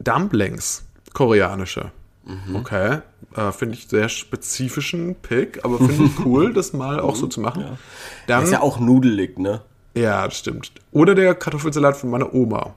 Dumplings, 0.00 0.84
koreanische. 1.14 1.90
Mhm. 2.24 2.56
Okay, 2.56 2.98
äh, 3.36 3.52
finde 3.52 3.76
ich 3.76 3.86
sehr 3.86 4.08
spezifischen 4.08 5.14
Pick, 5.14 5.64
aber 5.64 5.78
finde 5.78 6.04
ich 6.04 6.24
cool, 6.24 6.52
das 6.54 6.72
mal 6.72 6.98
auch 6.98 7.14
so 7.14 7.28
zu 7.28 7.40
machen. 7.40 7.78
Dann, 8.26 8.42
Ist 8.44 8.50
ja 8.52 8.60
auch 8.60 8.80
nudelig, 8.80 9.38
ne? 9.38 9.62
ja, 9.94 10.24
das 10.24 10.36
stimmt. 10.38 10.72
Oder 10.90 11.14
der 11.14 11.34
Kartoffelsalat 11.36 11.96
von 11.96 12.10
meiner 12.10 12.34
Oma. 12.34 12.74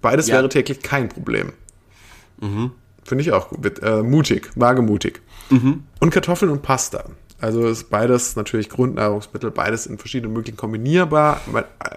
Beides 0.00 0.26
Ja. 0.28 0.36
wäre 0.36 0.48
täglich 0.48 0.80
kein 0.82 1.08
Problem. 1.08 1.52
Finde 2.40 3.22
ich 3.22 3.30
auch 3.32 3.50
gut. 3.50 3.78
Äh, 3.80 4.02
mutig, 4.02 4.50
wagemutig. 4.56 5.20
Und 6.00 6.10
Kartoffeln 6.10 6.50
und 6.50 6.62
Pasta. 6.62 7.04
Also 7.40 7.66
ist 7.66 7.90
beides 7.90 8.36
natürlich 8.36 8.68
Grundnahrungsmittel, 8.68 9.50
beides 9.50 9.86
in 9.86 9.98
verschiedenen 9.98 10.32
möglichen 10.32 10.56
kombinierbar. 10.56 11.40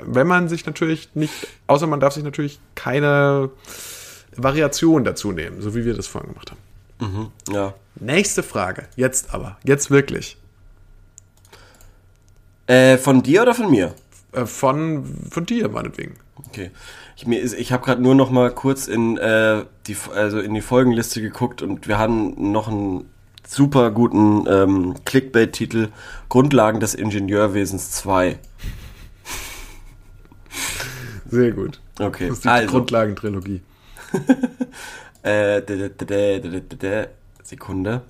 Wenn 0.03 0.27
man 0.27 0.49
sich 0.49 0.65
natürlich 0.65 1.09
nicht, 1.13 1.33
außer 1.67 1.85
man 1.85 1.99
darf 1.99 2.13
sich 2.13 2.23
natürlich 2.23 2.59
keine 2.73 3.51
Variation 4.35 5.03
dazu 5.03 5.31
nehmen, 5.31 5.61
so 5.61 5.75
wie 5.75 5.85
wir 5.85 5.93
das 5.93 6.07
vorhin 6.07 6.31
gemacht 6.31 6.51
haben. 6.51 7.31
Ja. 7.51 7.73
Nächste 7.99 8.41
Frage, 8.41 8.87
jetzt 8.95 9.33
aber, 9.33 9.57
jetzt 9.63 9.91
wirklich. 9.91 10.37
Äh, 12.67 12.97
von 12.97 13.21
dir 13.21 13.43
oder 13.43 13.53
von 13.53 13.69
mir? 13.69 13.93
Äh, 14.31 14.45
Von, 14.45 15.05
von 15.29 15.45
dir, 15.45 15.69
meinetwegen. 15.69 16.15
Okay. 16.47 16.71
Ich, 17.15 17.27
mir 17.27 17.41
ich 17.41 17.71
habe 17.71 17.85
gerade 17.85 18.01
nur 18.01 18.15
noch 18.15 18.31
mal 18.31 18.51
kurz 18.51 18.87
in, 18.87 19.17
äh, 19.17 19.63
die, 19.87 19.95
also 20.13 20.39
in 20.39 20.53
die 20.53 20.61
Folgenliste 20.61 21.21
geguckt 21.21 21.61
und 21.61 21.87
wir 21.87 21.97
haben 21.97 22.51
noch 22.51 22.67
einen 22.67 23.09
super 23.47 23.91
guten 23.91 24.45
ähm, 24.47 24.95
Clickbait-Titel 25.05 25.89
Grundlagen 26.29 26.79
des 26.79 26.93
Ingenieurwesens 26.93 27.91
2. 27.91 28.39
Sehr 31.29 31.51
gut. 31.51 31.79
Okay, 31.99 32.27
Das 32.27 32.38
ist 32.38 32.45
die 32.45 32.49
also. 32.49 32.71
Grundlagentrilogie. 32.71 33.62
Äh, 35.25 35.63
Sekunde. 37.41 38.03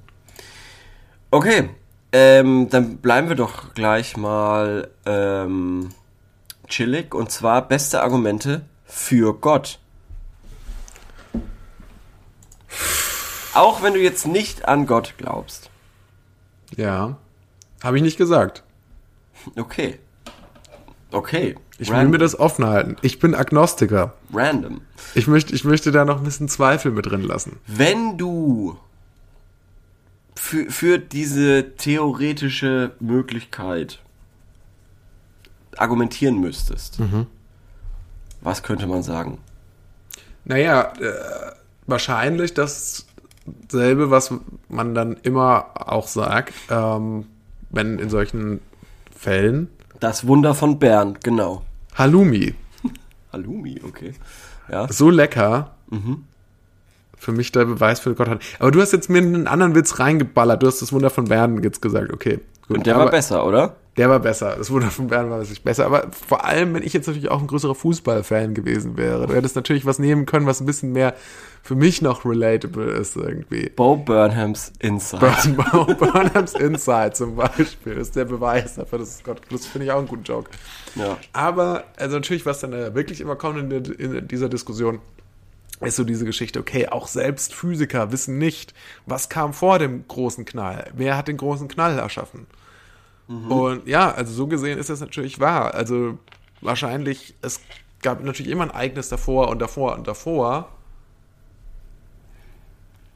Okay, 1.32 1.70
ähm, 2.12 2.68
dann 2.70 2.98
bleiben 2.98 3.30
wir 3.30 3.38
doch 3.38 3.74
gleich 3.74 4.18
mal 4.18 4.90
ähm, 5.06 5.92
chillig 6.68 7.16
und 7.16 7.32
zwar 7.32 7.68
beste 7.70 8.02
Argumente 8.02 8.66
für 8.86 9.34
Gott. 9.34 9.80
Auch 13.56 13.82
wenn 13.82 13.94
du 13.94 14.02
jetzt 14.02 14.28
nicht 14.28 14.68
an 14.68 14.86
Gott 14.86 15.14
glaubst. 15.18 15.70
Ja. 16.76 17.18
Habe 17.82 17.98
ich 17.98 18.04
nicht 18.04 18.18
gesagt. 18.18 18.64
Okay. 19.56 20.00
Okay. 21.12 21.56
Ich 21.78 21.90
will 21.90 22.06
mir 22.06 22.18
das 22.18 22.38
offen 22.38 22.66
halten. 22.66 22.96
Ich 23.02 23.20
bin 23.20 23.34
Agnostiker. 23.34 24.14
random. 24.34 24.82
Ich 25.14 25.28
möchte, 25.28 25.54
ich 25.56 25.64
möchte 25.64 25.92
da 25.92 26.06
noch 26.06 26.18
ein 26.18 26.24
bisschen 26.24 26.50
Zweifel 26.50 26.92
mit 26.92 27.06
drin 27.06 27.22
lassen. 27.22 27.60
Wenn 27.68 28.18
du 28.18 28.78
für, 30.36 30.70
für 30.70 31.00
diese 31.00 31.76
theoretische 31.76 32.92
Möglichkeit 33.00 34.00
argumentieren 35.78 36.40
müsstest, 36.40 36.98
was 38.42 38.64
könnte 38.64 38.88
man 38.88 39.04
sagen? 39.04 39.40
Naja, 40.46 40.94
äh, 41.00 41.52
wahrscheinlich 41.88 42.54
dasselbe, 43.46 44.12
was 44.12 44.34
man 44.70 44.96
dann 44.96 45.18
immer 45.24 45.68
auch 45.76 46.08
sagt, 46.08 46.54
ähm, 46.70 47.26
wenn 47.70 48.00
in 48.00 48.10
solchen 48.10 48.62
Fällen 49.16 49.70
Das 50.00 50.28
Wunder 50.28 50.54
von 50.54 50.80
Bern, 50.80 51.18
genau. 51.24 51.64
Halloumi. 51.96 52.54
Halloumi, 53.34 53.82
okay. 53.88 54.14
Ja. 54.70 54.92
So 54.92 55.10
lecker. 55.10 55.72
Für 57.18 57.32
mich 57.32 57.52
der 57.52 57.66
Beweis 57.66 58.00
für 58.00 58.14
Gott 58.16 58.28
hat. 58.28 58.42
Aber 58.60 58.72
du 58.72 58.82
hast 58.82 58.92
jetzt 58.92 59.10
mir 59.10 59.20
einen 59.20 59.48
anderen 59.48 59.76
Witz 59.76 60.00
reingeballert. 60.00 60.62
Du 60.62 60.68
hast 60.68 60.82
das 60.82 60.92
Wunder 60.92 61.10
von 61.10 61.26
Bern 61.26 61.64
jetzt 61.64 61.82
gesagt. 61.82 62.12
Okay. 62.12 62.40
Gut. 62.68 62.78
Und 62.78 62.86
der 62.86 62.96
Aber 62.96 63.06
war 63.06 63.12
besser, 63.12 63.46
oder? 63.46 63.76
Der 63.98 64.10
war 64.10 64.20
besser. 64.20 64.56
Das 64.58 64.70
Wunder 64.72 64.92
von 64.92 65.08
Bern 65.08 65.30
war 65.30 65.40
wirklich 65.40 65.64
besser. 65.64 65.86
Aber 65.86 66.12
vor 66.12 66.44
allem, 66.44 66.74
wenn 66.74 66.84
ich 66.84 66.92
jetzt 66.92 67.08
natürlich 67.08 67.30
auch 67.30 67.40
ein 67.40 67.48
größerer 67.48 67.76
Fußballfan 67.76 68.54
gewesen 68.54 68.98
wäre, 68.98 69.26
du 69.26 69.34
hättest 69.34 69.56
natürlich 69.56 69.86
was 69.86 70.00
nehmen 70.00 70.26
können, 70.26 70.46
was 70.46 70.60
ein 70.60 70.66
bisschen 70.66 70.92
mehr 70.92 71.16
für 71.64 71.76
mich 71.76 72.02
noch 72.02 72.26
relatable 72.26 72.92
ist 72.92 73.16
irgendwie. 73.16 73.70
Bo 73.70 73.96
Burnhams 73.96 74.74
Inside. 74.80 75.56
Burn, 75.56 75.98
Burnhams 75.98 76.54
Inside 76.54 77.14
zum 77.14 77.38
Beispiel 77.38 77.94
ist 77.94 78.16
der 78.18 78.26
Beweis 78.26 78.76
dafür, 78.76 79.00
dass 79.00 79.24
Gott 79.24 79.42
Das 79.50 79.66
finde 79.66 79.86
ich 79.86 79.92
auch 79.92 79.98
einen 79.98 80.08
guten 80.08 80.24
Joke. 80.24 80.52
Ja. 80.96 81.18
Aber, 81.32 81.86
also 81.98 82.16
natürlich, 82.18 82.46
was 82.46 82.60
dann 82.60 82.74
äh, 82.74 82.94
wirklich 82.94 83.22
immer 83.22 83.36
kommt 83.38 83.60
in, 83.60 83.70
der, 83.70 84.00
in 84.00 84.28
dieser 84.28 84.50
Diskussion, 84.50 85.00
ist 85.82 85.96
so 85.96 86.04
diese 86.04 86.26
Geschichte, 86.26 86.60
okay, 86.60 86.88
auch 86.88 87.08
selbst 87.08 87.54
Physiker 87.54 88.12
wissen 88.12 88.38
nicht, 88.38 88.74
was 89.06 89.30
kam 89.30 89.54
vor 89.54 89.80
dem 89.80 90.08
großen 90.08 90.46
Knall. 90.46 90.92
Wer 90.96 91.18
hat 91.18 91.28
den 91.28 91.38
großen 91.38 91.68
Knall 91.68 91.98
erschaffen? 91.98 92.48
Und 93.50 93.88
ja, 93.88 94.12
also 94.12 94.34
so 94.34 94.48
gesehen 94.48 94.78
ist 94.78 94.90
das 94.90 95.00
natürlich 95.00 95.40
wahr. 95.40 95.74
Also 95.74 96.18
wahrscheinlich, 96.62 97.36
es 97.42 97.60
gab 98.02 98.24
natürlich 98.24 98.52
immer 98.52 98.66
ein 98.66 98.70
Ereignis 98.70 99.10
davor 99.10 99.50
und 99.50 99.60
davor 99.60 99.96
und 99.96 100.08
davor. 100.08 100.70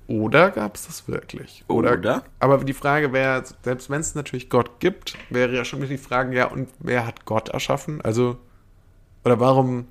Oder 0.07 0.49
gab 0.49 0.75
es 0.75 0.87
das 0.87 1.07
wirklich? 1.07 1.63
Oder? 1.67 2.23
Aber 2.39 2.57
die 2.63 2.73
Frage 2.73 3.13
wäre, 3.13 3.43
selbst 3.63 3.91
wenn 3.91 4.01
es 4.01 4.15
natürlich 4.15 4.49
Gott 4.49 4.79
gibt, 4.79 5.15
wäre 5.29 5.55
ja 5.55 5.63
schon 5.63 5.81
die 5.81 5.97
Frage, 5.99 6.35
ja, 6.35 6.47
und 6.47 6.67
wer 6.79 7.05
hat 7.05 7.25
Gott 7.25 7.49
erschaffen? 7.49 8.01
Also, 8.01 8.37
oder 9.23 9.39
warum? 9.39 9.85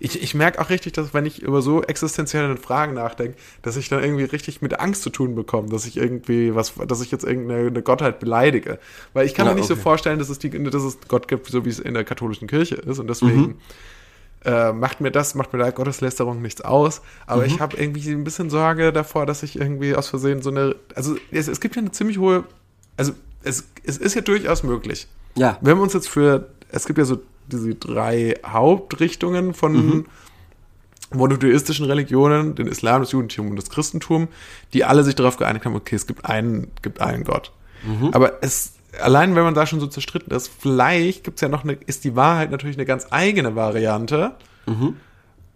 Ich, 0.00 0.22
ich 0.22 0.34
merke 0.34 0.60
auch 0.60 0.70
richtig, 0.70 0.92
dass 0.92 1.14
wenn 1.14 1.26
ich 1.26 1.42
über 1.42 1.62
so 1.62 1.82
existenzielle 1.82 2.56
Fragen 2.56 2.94
nachdenke, 2.94 3.36
dass 3.62 3.76
ich 3.76 3.88
dann 3.88 4.02
irgendwie 4.02 4.24
richtig 4.24 4.62
mit 4.62 4.78
Angst 4.80 5.02
zu 5.02 5.10
tun 5.10 5.34
bekomme, 5.34 5.68
dass 5.68 5.86
ich 5.86 5.96
irgendwie 5.96 6.54
was, 6.54 6.74
dass 6.86 7.00
ich 7.00 7.10
jetzt 7.10 7.24
irgendeine 7.24 7.68
eine 7.68 7.82
Gottheit 7.82 8.20
beleidige. 8.20 8.78
Weil 9.12 9.26
ich 9.26 9.34
kann 9.34 9.46
Ja, 9.46 9.52
mir 9.52 9.58
nicht 9.58 9.68
so 9.68 9.74
okay. 9.74 9.82
vorstellen, 9.82 10.18
dass 10.18 10.28
es, 10.28 10.38
die, 10.38 10.50
dass 10.50 10.82
es 10.82 10.98
Gott 11.08 11.28
gibt, 11.28 11.46
so 11.46 11.64
wie 11.64 11.70
es 11.70 11.78
in 11.78 11.94
der 11.94 12.04
katholischen 12.04 12.48
Kirche 12.48 12.76
ist. 12.76 12.98
Und 12.98 13.08
deswegen 13.08 13.58
äh, 14.44 14.72
macht 14.72 15.00
mir 15.00 15.10
das, 15.10 15.34
macht 15.34 15.52
mir 15.52 15.58
da 15.58 15.70
Gotteslästerung 15.70 16.40
nichts 16.42 16.60
aus. 16.62 17.02
Aber 17.26 17.46
ich 17.46 17.60
habe 17.60 17.76
irgendwie 17.76 18.10
ein 18.10 18.24
bisschen 18.24 18.50
Sorge 18.50 18.92
davor, 18.92 19.26
dass 19.26 19.42
ich 19.42 19.56
irgendwie 19.58 19.94
aus 19.94 20.08
Versehen 20.08 20.42
so 20.42 20.50
eine, 20.50 20.76
also 20.94 21.16
es, 21.30 21.48
es 21.48 21.60
gibt 21.60 21.76
ja 21.76 21.82
eine 21.82 21.90
ziemlich 21.90 22.18
hohe, 22.18 22.44
also 22.96 23.12
es, 23.42 23.64
es 23.84 23.98
ist 23.98 24.14
ja 24.14 24.20
durchaus 24.22 24.62
möglich. 24.62 25.08
Ja. 25.36 25.58
Wenn 25.60 25.76
wir 25.76 25.82
uns 25.82 25.92
jetzt 25.92 26.08
für, 26.08 26.48
es 26.70 26.86
gibt 26.86 26.98
ja 26.98 27.04
so 27.04 27.20
diese 27.50 27.74
drei 27.74 28.34
Hauptrichtungen 28.46 29.52
von 29.54 29.74
monotheistischen 31.12 31.86
Religionen, 31.86 32.54
den 32.54 32.66
Islam, 32.68 33.02
das 33.02 33.12
Judentum 33.12 33.50
und 33.50 33.56
das 33.56 33.68
Christentum, 33.68 34.28
die 34.72 34.84
alle 34.84 35.02
sich 35.04 35.14
darauf 35.16 35.36
geeinigt 35.36 35.64
haben, 35.64 35.74
okay, 35.74 35.96
es 35.96 36.06
gibt 36.06 36.24
einen, 36.24 36.70
gibt 36.82 37.00
einen 37.00 37.24
Gott. 37.24 37.52
Aber 38.12 38.34
es, 38.42 38.74
allein 39.02 39.34
wenn 39.34 39.42
man 39.42 39.54
da 39.54 39.66
schon 39.66 39.80
so 39.80 39.86
zerstritten 39.88 40.32
ist, 40.34 40.50
vielleicht 40.56 41.24
gibt's 41.24 41.40
ja 41.40 41.48
noch 41.48 41.64
eine, 41.64 41.72
ist 41.86 42.04
die 42.04 42.14
Wahrheit 42.16 42.50
natürlich 42.50 42.76
eine 42.76 42.86
ganz 42.86 43.06
eigene 43.10 43.56
Variante. 43.56 44.36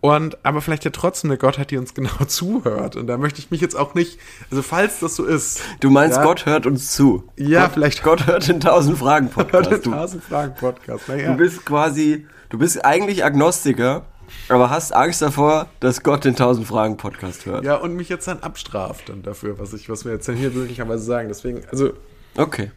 Und 0.04 0.36
aber 0.44 0.60
vielleicht 0.60 0.84
ja 0.84 0.90
trotzdem 0.90 1.30
eine 1.30 1.38
Gottheit, 1.38 1.70
die 1.70 1.78
uns 1.78 1.94
genau 1.94 2.24
zuhört. 2.26 2.94
Und 2.94 3.06
da 3.06 3.16
möchte 3.16 3.38
ich 3.38 3.50
mich 3.50 3.62
jetzt 3.62 3.74
auch 3.74 3.94
nicht, 3.94 4.18
also 4.50 4.60
falls 4.62 5.00
das 5.00 5.16
so 5.16 5.24
ist. 5.24 5.62
Du 5.80 5.88
meinst, 5.88 6.18
ja, 6.18 6.22
Gott 6.24 6.44
hört 6.44 6.66
uns 6.66 6.92
zu. 6.92 7.24
Ja, 7.38 7.62
Gott, 7.62 7.72
vielleicht- 7.72 8.02
Gott 8.02 8.26
hört 8.26 8.46
den 8.46 8.56
1000 8.56 8.98
Fragen 8.98 9.26
hört 9.34 9.50
Podcast. 9.50 9.70
den 9.70 9.82
Du, 9.82 9.92
1000 9.92 10.22
Fragen 10.22 10.54
Podcast. 10.56 11.08
Naja. 11.08 11.30
du 11.32 11.38
bist 11.38 11.64
quasi, 11.64 12.26
du 12.50 12.58
bist 12.58 12.84
eigentlich 12.84 13.24
Agnostiker, 13.24 14.04
aber 14.50 14.68
hast 14.68 14.94
Angst 14.94 15.22
davor, 15.22 15.68
dass 15.80 16.02
Gott 16.02 16.24
den 16.26 16.32
1000 16.34 16.66
Fragen 16.66 16.98
Podcast 16.98 17.46
hört. 17.46 17.64
Ja, 17.64 17.76
und 17.76 17.94
mich 17.96 18.10
jetzt 18.10 18.28
dann 18.28 18.40
abstraft 18.40 19.08
dann 19.08 19.22
dafür, 19.22 19.58
was 19.58 19.72
ich, 19.72 19.88
was 19.88 20.04
wir 20.04 20.12
jetzt 20.12 20.28
hier 20.28 20.50
möglicherweise 20.50 21.02
sagen. 21.02 21.28
Deswegen, 21.28 21.62
also 21.72 21.94
Okay. 22.36 22.70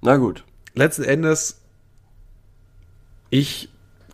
Na 0.00 0.16
gut. 0.16 0.42
letzten 0.72 1.02
Endes, 1.04 1.60
ich 3.28 3.68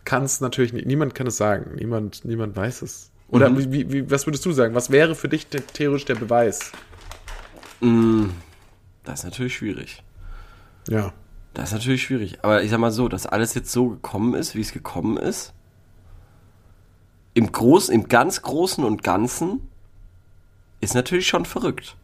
kann 0.05 0.23
es 0.23 0.41
natürlich 0.41 0.73
nicht, 0.73 0.85
niemand 0.85 1.15
kann 1.15 1.27
es 1.27 1.37
sagen. 1.37 1.75
Niemand, 1.75 2.25
niemand 2.25 2.55
weiß 2.55 2.81
es. 2.81 3.11
Oder 3.29 3.49
Mhm. 3.49 3.71
wie, 3.71 3.91
wie, 3.91 4.11
was 4.11 4.27
würdest 4.27 4.45
du 4.45 4.51
sagen? 4.51 4.75
Was 4.75 4.91
wäre 4.91 5.15
für 5.15 5.29
dich 5.29 5.47
theoretisch 5.47 6.05
der 6.05 6.15
Beweis? 6.15 6.71
Das 9.03 9.19
ist 9.19 9.25
natürlich 9.25 9.55
schwierig. 9.55 10.03
Ja. 10.89 11.13
Das 11.53 11.69
ist 11.69 11.73
natürlich 11.73 12.03
schwierig. 12.03 12.39
Aber 12.43 12.63
ich 12.63 12.71
sag 12.71 12.79
mal 12.79 12.91
so, 12.91 13.07
dass 13.09 13.25
alles 13.25 13.53
jetzt 13.53 13.71
so 13.71 13.89
gekommen 13.89 14.33
ist, 14.33 14.55
wie 14.55 14.61
es 14.61 14.71
gekommen 14.71 15.17
ist. 15.17 15.53
Im 17.35 17.51
Großen, 17.51 17.93
im 17.93 18.07
ganz 18.07 18.41
Großen 18.41 18.83
und 18.83 19.03
Ganzen 19.03 19.67
ist 20.81 20.93
natürlich 20.95 21.27
schon 21.27 21.45
verrückt. 21.45 21.95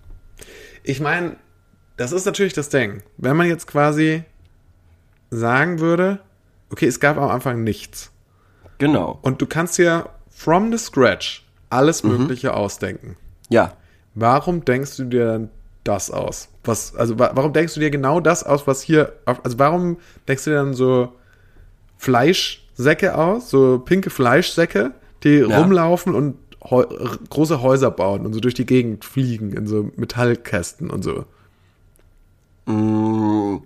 Ich 0.84 1.00
meine, 1.00 1.36
das 1.98 2.12
ist 2.12 2.26
natürlich 2.26 2.54
das 2.54 2.70
Ding. 2.70 3.04
Wenn 3.18 3.38
man 3.38 3.48
jetzt 3.48 3.68
quasi 3.68 4.24
sagen 5.32 5.80
würde, 5.80 6.20
okay, 6.72 6.88
es 6.88 7.00
gab 7.00 7.18
am 7.18 7.30
Anfang 7.30 7.64
nichts. 7.64 8.12
Genau. 8.78 9.20
Und 9.22 9.42
du 9.42 9.46
kannst 9.46 9.78
dir 9.78 10.10
from 10.30 10.72
the 10.72 10.78
scratch 10.78 11.46
alles 11.70 12.04
Mhm. 12.04 12.12
Mögliche 12.18 12.54
ausdenken. 12.54 13.16
Ja. 13.50 13.74
Warum 14.16 14.66
denkst 14.66 14.98
du 14.98 15.04
dir 15.06 15.26
dann 15.26 15.50
das 15.84 16.10
aus? 16.12 16.50
Was, 16.64 16.96
also 16.96 17.18
wa 17.20 17.32
warum 17.34 17.54
denkst 17.54 17.74
du 17.76 17.80
dir 17.80 17.90
genau 17.90 18.20
das 18.20 18.44
aus, 18.44 18.66
was 18.68 18.82
hier, 18.82 19.14
auf, 19.26 19.44
also 19.46 19.60
warum 19.60 19.98
denkst 20.28 20.44
du 20.46 20.50
dir 20.52 20.58
dann 20.58 20.74
so 20.74 21.14
Fleischsäcke 21.98 23.16
aus, 23.18 23.50
so 23.50 23.80
pinke 23.80 24.10
Fleischsäcke, 24.10 24.92
die 25.24 25.38
Ja. 25.40 25.60
rumlaufen 25.60 26.16
und 26.16 26.36
Heu 26.62 26.84
große 27.30 27.62
Häuser 27.62 27.90
bauen 27.90 28.26
und 28.26 28.34
so 28.34 28.42
durch 28.42 28.54
die 28.54 28.66
Gegend 28.66 29.06
fliegen 29.06 29.54
in 29.54 29.66
so 29.66 29.92
Metallkästen 29.96 30.90
und 30.90 31.04
so? 31.04 31.24
Mm, 32.66 33.60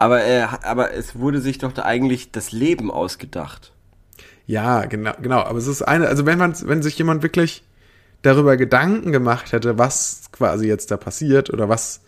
Aber, 0.00 0.22
er, 0.22 0.64
aber 0.64 0.94
es 0.94 1.18
wurde 1.18 1.42
sich 1.42 1.58
doch 1.58 1.72
da 1.72 1.82
eigentlich 1.84 2.32
das 2.32 2.52
Leben 2.52 2.90
ausgedacht. 2.90 3.72
Ja, 4.46 4.86
genau, 4.86 5.12
genau. 5.20 5.40
Aber 5.40 5.58
es 5.58 5.66
ist 5.66 5.82
eine, 5.82 6.08
also 6.08 6.24
wenn 6.24 6.38
man, 6.38 6.54
wenn 6.66 6.82
sich 6.82 6.96
jemand 6.96 7.22
wirklich 7.22 7.62
darüber 8.22 8.56
Gedanken 8.56 9.12
gemacht 9.12 9.52
hätte, 9.52 9.76
was 9.76 10.30
quasi 10.32 10.66
jetzt 10.66 10.90
da 10.90 10.96
passiert 10.96 11.50
oder 11.50 11.68
was, 11.68 12.00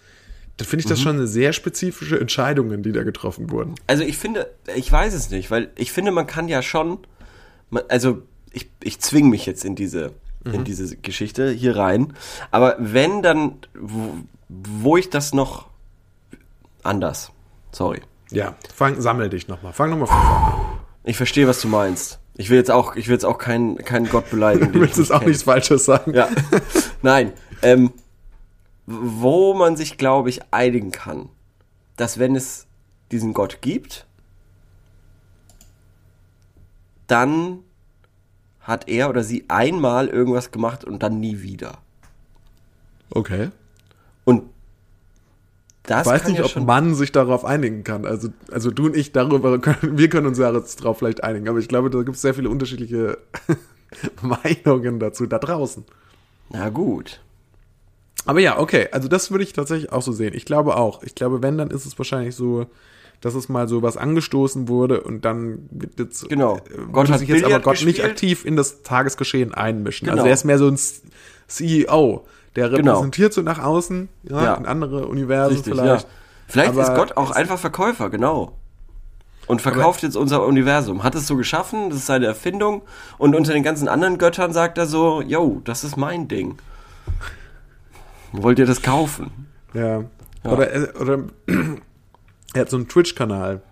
dann 0.56 0.66
finde 0.66 0.80
ich 0.84 0.88
das 0.88 1.00
schon 1.02 1.16
eine 1.16 1.26
sehr 1.26 1.52
spezifische 1.52 2.18
Entscheidungen, 2.18 2.82
die 2.82 2.92
da 2.92 3.02
getroffen 3.02 3.50
wurden. 3.50 3.74
Also 3.86 4.04
ich 4.04 4.16
finde, 4.16 4.50
ich 4.74 4.90
weiß 4.90 5.12
es 5.12 5.28
nicht, 5.28 5.50
weil 5.50 5.68
ich 5.76 5.92
finde, 5.92 6.12
man 6.12 6.26
kann 6.26 6.48
ja 6.48 6.62
schon, 6.62 6.98
man- 7.68 7.84
also 7.88 8.22
ich, 8.52 8.70
ich 8.82 9.00
zwing 9.00 9.28
mich 9.28 9.44
jetzt 9.44 9.66
in 9.66 9.74
diese, 9.76 10.12
in 10.44 10.64
diese 10.64 10.96
Geschichte 10.96 11.50
hier 11.50 11.76
rein, 11.76 12.14
aber 12.50 12.76
wenn 12.78 13.22
dann, 13.22 13.58
wo, 13.78 14.14
wo 14.48 14.96
ich 14.96 15.10
das 15.10 15.34
noch 15.34 15.68
anders, 16.82 17.30
sorry. 17.72 18.00
Ja, 18.30 18.54
fang, 18.74 19.00
sammel 19.00 19.28
dich 19.28 19.48
nochmal. 19.48 19.72
Fang 19.72 19.90
nochmal 19.90 20.06
von 20.06 20.16
vorne 20.16 20.46
an. 20.46 20.80
Ich 21.04 21.16
verstehe, 21.16 21.48
was 21.48 21.60
du 21.60 21.68
meinst. 21.68 22.20
Ich 22.36 22.48
will 22.48 22.56
jetzt 22.56 22.70
auch, 22.70 22.96
ich 22.96 23.08
will 23.08 23.14
jetzt 23.14 23.24
auch 23.24 23.38
keinen, 23.38 23.76
keinen 23.78 24.08
Gott 24.08 24.30
beleidigen. 24.30 24.72
Du 24.72 24.80
willst 24.80 24.98
jetzt 24.98 25.12
auch 25.12 25.18
kenn. 25.18 25.28
nichts 25.28 25.42
Falsches 25.42 25.84
sagen. 25.84 26.14
Ja. 26.14 26.28
Nein. 27.02 27.32
Ähm, 27.60 27.92
wo 28.86 29.54
man 29.54 29.76
sich, 29.76 29.98
glaube 29.98 30.30
ich, 30.30 30.40
einigen 30.50 30.90
kann, 30.92 31.28
dass 31.96 32.18
wenn 32.18 32.34
es 32.34 32.66
diesen 33.10 33.34
Gott 33.34 33.60
gibt, 33.60 34.06
dann 37.06 37.58
hat 38.60 38.88
er 38.88 39.10
oder 39.10 39.22
sie 39.22 39.44
einmal 39.48 40.08
irgendwas 40.08 40.50
gemacht 40.50 40.84
und 40.84 41.02
dann 41.02 41.20
nie 41.20 41.42
wieder. 41.42 41.78
Okay. 43.10 43.50
Das 45.84 46.06
Ich 46.06 46.12
weiß 46.12 46.26
nicht, 46.28 46.38
ja 46.38 46.44
ob 46.44 46.56
man 46.64 46.94
sich 46.94 47.10
darauf 47.10 47.44
einigen 47.44 47.82
kann. 47.82 48.04
Also, 48.06 48.28
also 48.50 48.70
du 48.70 48.86
und 48.86 48.96
ich 48.96 49.12
darüber 49.12 49.58
können, 49.58 49.98
wir 49.98 50.08
können 50.08 50.26
uns 50.28 50.38
ja 50.38 50.52
jetzt 50.52 50.76
drauf 50.76 50.98
vielleicht 50.98 51.24
einigen, 51.24 51.48
aber 51.48 51.58
ich 51.58 51.68
glaube, 51.68 51.90
da 51.90 52.02
gibt 52.02 52.16
es 52.16 52.22
sehr 52.22 52.34
viele 52.34 52.48
unterschiedliche 52.50 53.18
Meinungen 54.22 55.00
dazu 55.00 55.26
da 55.26 55.38
draußen. 55.38 55.84
Na 56.50 56.68
gut. 56.68 57.20
Aber 58.24 58.38
ja, 58.40 58.58
okay, 58.58 58.88
also 58.92 59.08
das 59.08 59.30
würde 59.32 59.42
ich 59.44 59.52
tatsächlich 59.52 59.90
auch 59.92 60.02
so 60.02 60.12
sehen. 60.12 60.34
Ich 60.34 60.44
glaube 60.44 60.76
auch. 60.76 61.02
Ich 61.02 61.14
glaube, 61.14 61.42
wenn, 61.42 61.58
dann 61.58 61.70
ist 61.70 61.86
es 61.86 61.98
wahrscheinlich 61.98 62.36
so, 62.36 62.66
dass 63.20 63.34
es 63.34 63.48
mal 63.48 63.66
so 63.68 63.82
was 63.82 63.96
angestoßen 63.96 64.68
wurde 64.68 65.00
und 65.02 65.24
dann 65.24 65.68
wird 65.70 65.98
jetzt, 65.98 66.28
Genau. 66.28 66.58
äh, 66.58 66.60
Gott 66.92 67.10
hat 67.10 67.18
sich 67.18 67.28
jetzt 67.28 67.38
aber 67.42 67.48
Billard 67.48 67.64
Gott 67.64 67.74
nicht 67.84 67.96
gespielt. 67.96 68.10
aktiv 68.10 68.44
in 68.44 68.54
das 68.56 68.82
Tagesgeschehen 68.84 69.52
einmischen. 69.54 70.06
Genau. 70.06 70.18
Also 70.18 70.28
er 70.28 70.34
ist 70.34 70.44
mehr 70.44 70.58
so 70.58 70.68
ein 70.68 70.78
CEO, 71.48 72.24
der 72.56 72.68
Genau. 72.68 72.92
repräsentiert 72.92 73.32
so 73.32 73.42
nach 73.42 73.58
außen, 73.58 74.08
ja, 74.24 74.42
Ja. 74.44 74.54
in 74.54 74.66
andere 74.66 75.06
Universen 75.06 75.54
Richtig, 75.56 75.74
vielleicht. 75.74 76.04
ja. 76.04 76.10
Vielleicht 76.48 76.70
Aber 76.70 76.82
ist 76.82 76.94
Gott 76.94 77.16
auch 77.16 77.30
einfach 77.30 77.58
Verkäufer, 77.58 78.10
genau. 78.10 78.56
Und 79.46 79.60
verkauft 79.62 80.02
jetzt 80.02 80.16
unser 80.16 80.44
Universum. 80.46 81.02
Hat 81.02 81.14
es 81.14 81.26
so 81.26 81.36
geschaffen, 81.36 81.88
das 81.90 81.98
ist 82.00 82.06
seine 82.06 82.26
Erfindung. 82.26 82.82
Und 83.18 83.34
unter 83.34 83.52
den 83.52 83.62
ganzen 83.62 83.88
anderen 83.88 84.18
Göttern 84.18 84.52
sagt 84.52 84.78
er 84.78 84.86
so, 84.86 85.20
yo, 85.22 85.60
das 85.64 85.82
ist 85.82 85.96
mein 85.96 86.28
Ding. 86.28 86.58
Wollt 88.32 88.58
ihr 88.58 88.66
das 88.66 88.82
kaufen? 88.82 89.48
Ja. 89.74 90.04
Oder, 90.44 90.72
äh, 90.74 90.88
oder 90.98 91.18
er 92.54 92.60
hat 92.60 92.70
so 92.70 92.76
einen 92.76 92.88
Twitch-Kanal. 92.88 93.62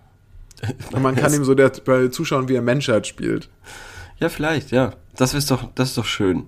Und 0.91 1.01
man 1.01 1.15
kann 1.15 1.33
ihm 1.35 1.43
so 1.45 1.55
der, 1.55 1.71
bei 1.85 2.07
zuschauen, 2.09 2.47
wie 2.49 2.55
er 2.55 2.61
Menschheit 2.61 3.07
spielt. 3.07 3.49
Ja, 4.19 4.29
vielleicht, 4.29 4.71
ja. 4.71 4.91
Das 5.15 5.33
ist 5.33 5.49
doch, 5.51 5.69
das 5.75 5.89
ist 5.89 5.97
doch 5.97 6.05
schön. 6.05 6.47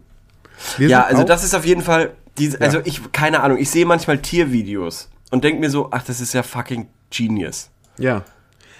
Wir 0.78 0.90
Ja, 0.90 1.04
also 1.04 1.24
das 1.24 1.44
ist 1.44 1.56
auf 1.56 1.66
jeden 1.66 1.82
Fall, 1.82 2.14
diese, 2.38 2.60
also 2.62 2.80
ich, 2.84 3.12
keine 3.12 3.42
Ahnung, 3.42 3.58
ich 3.58 3.70
sehe 3.70 3.86
manchmal 3.86 4.20
Tiervideos 4.20 5.10
und 5.32 5.44
denke 5.44 5.60
mir 5.60 5.70
so, 5.70 5.90
ach, 5.92 6.04
das 6.04 6.20
ist 6.22 6.34
ja 6.34 6.44
fucking 6.44 6.88
genius. 7.10 7.70
Ja. 7.98 8.24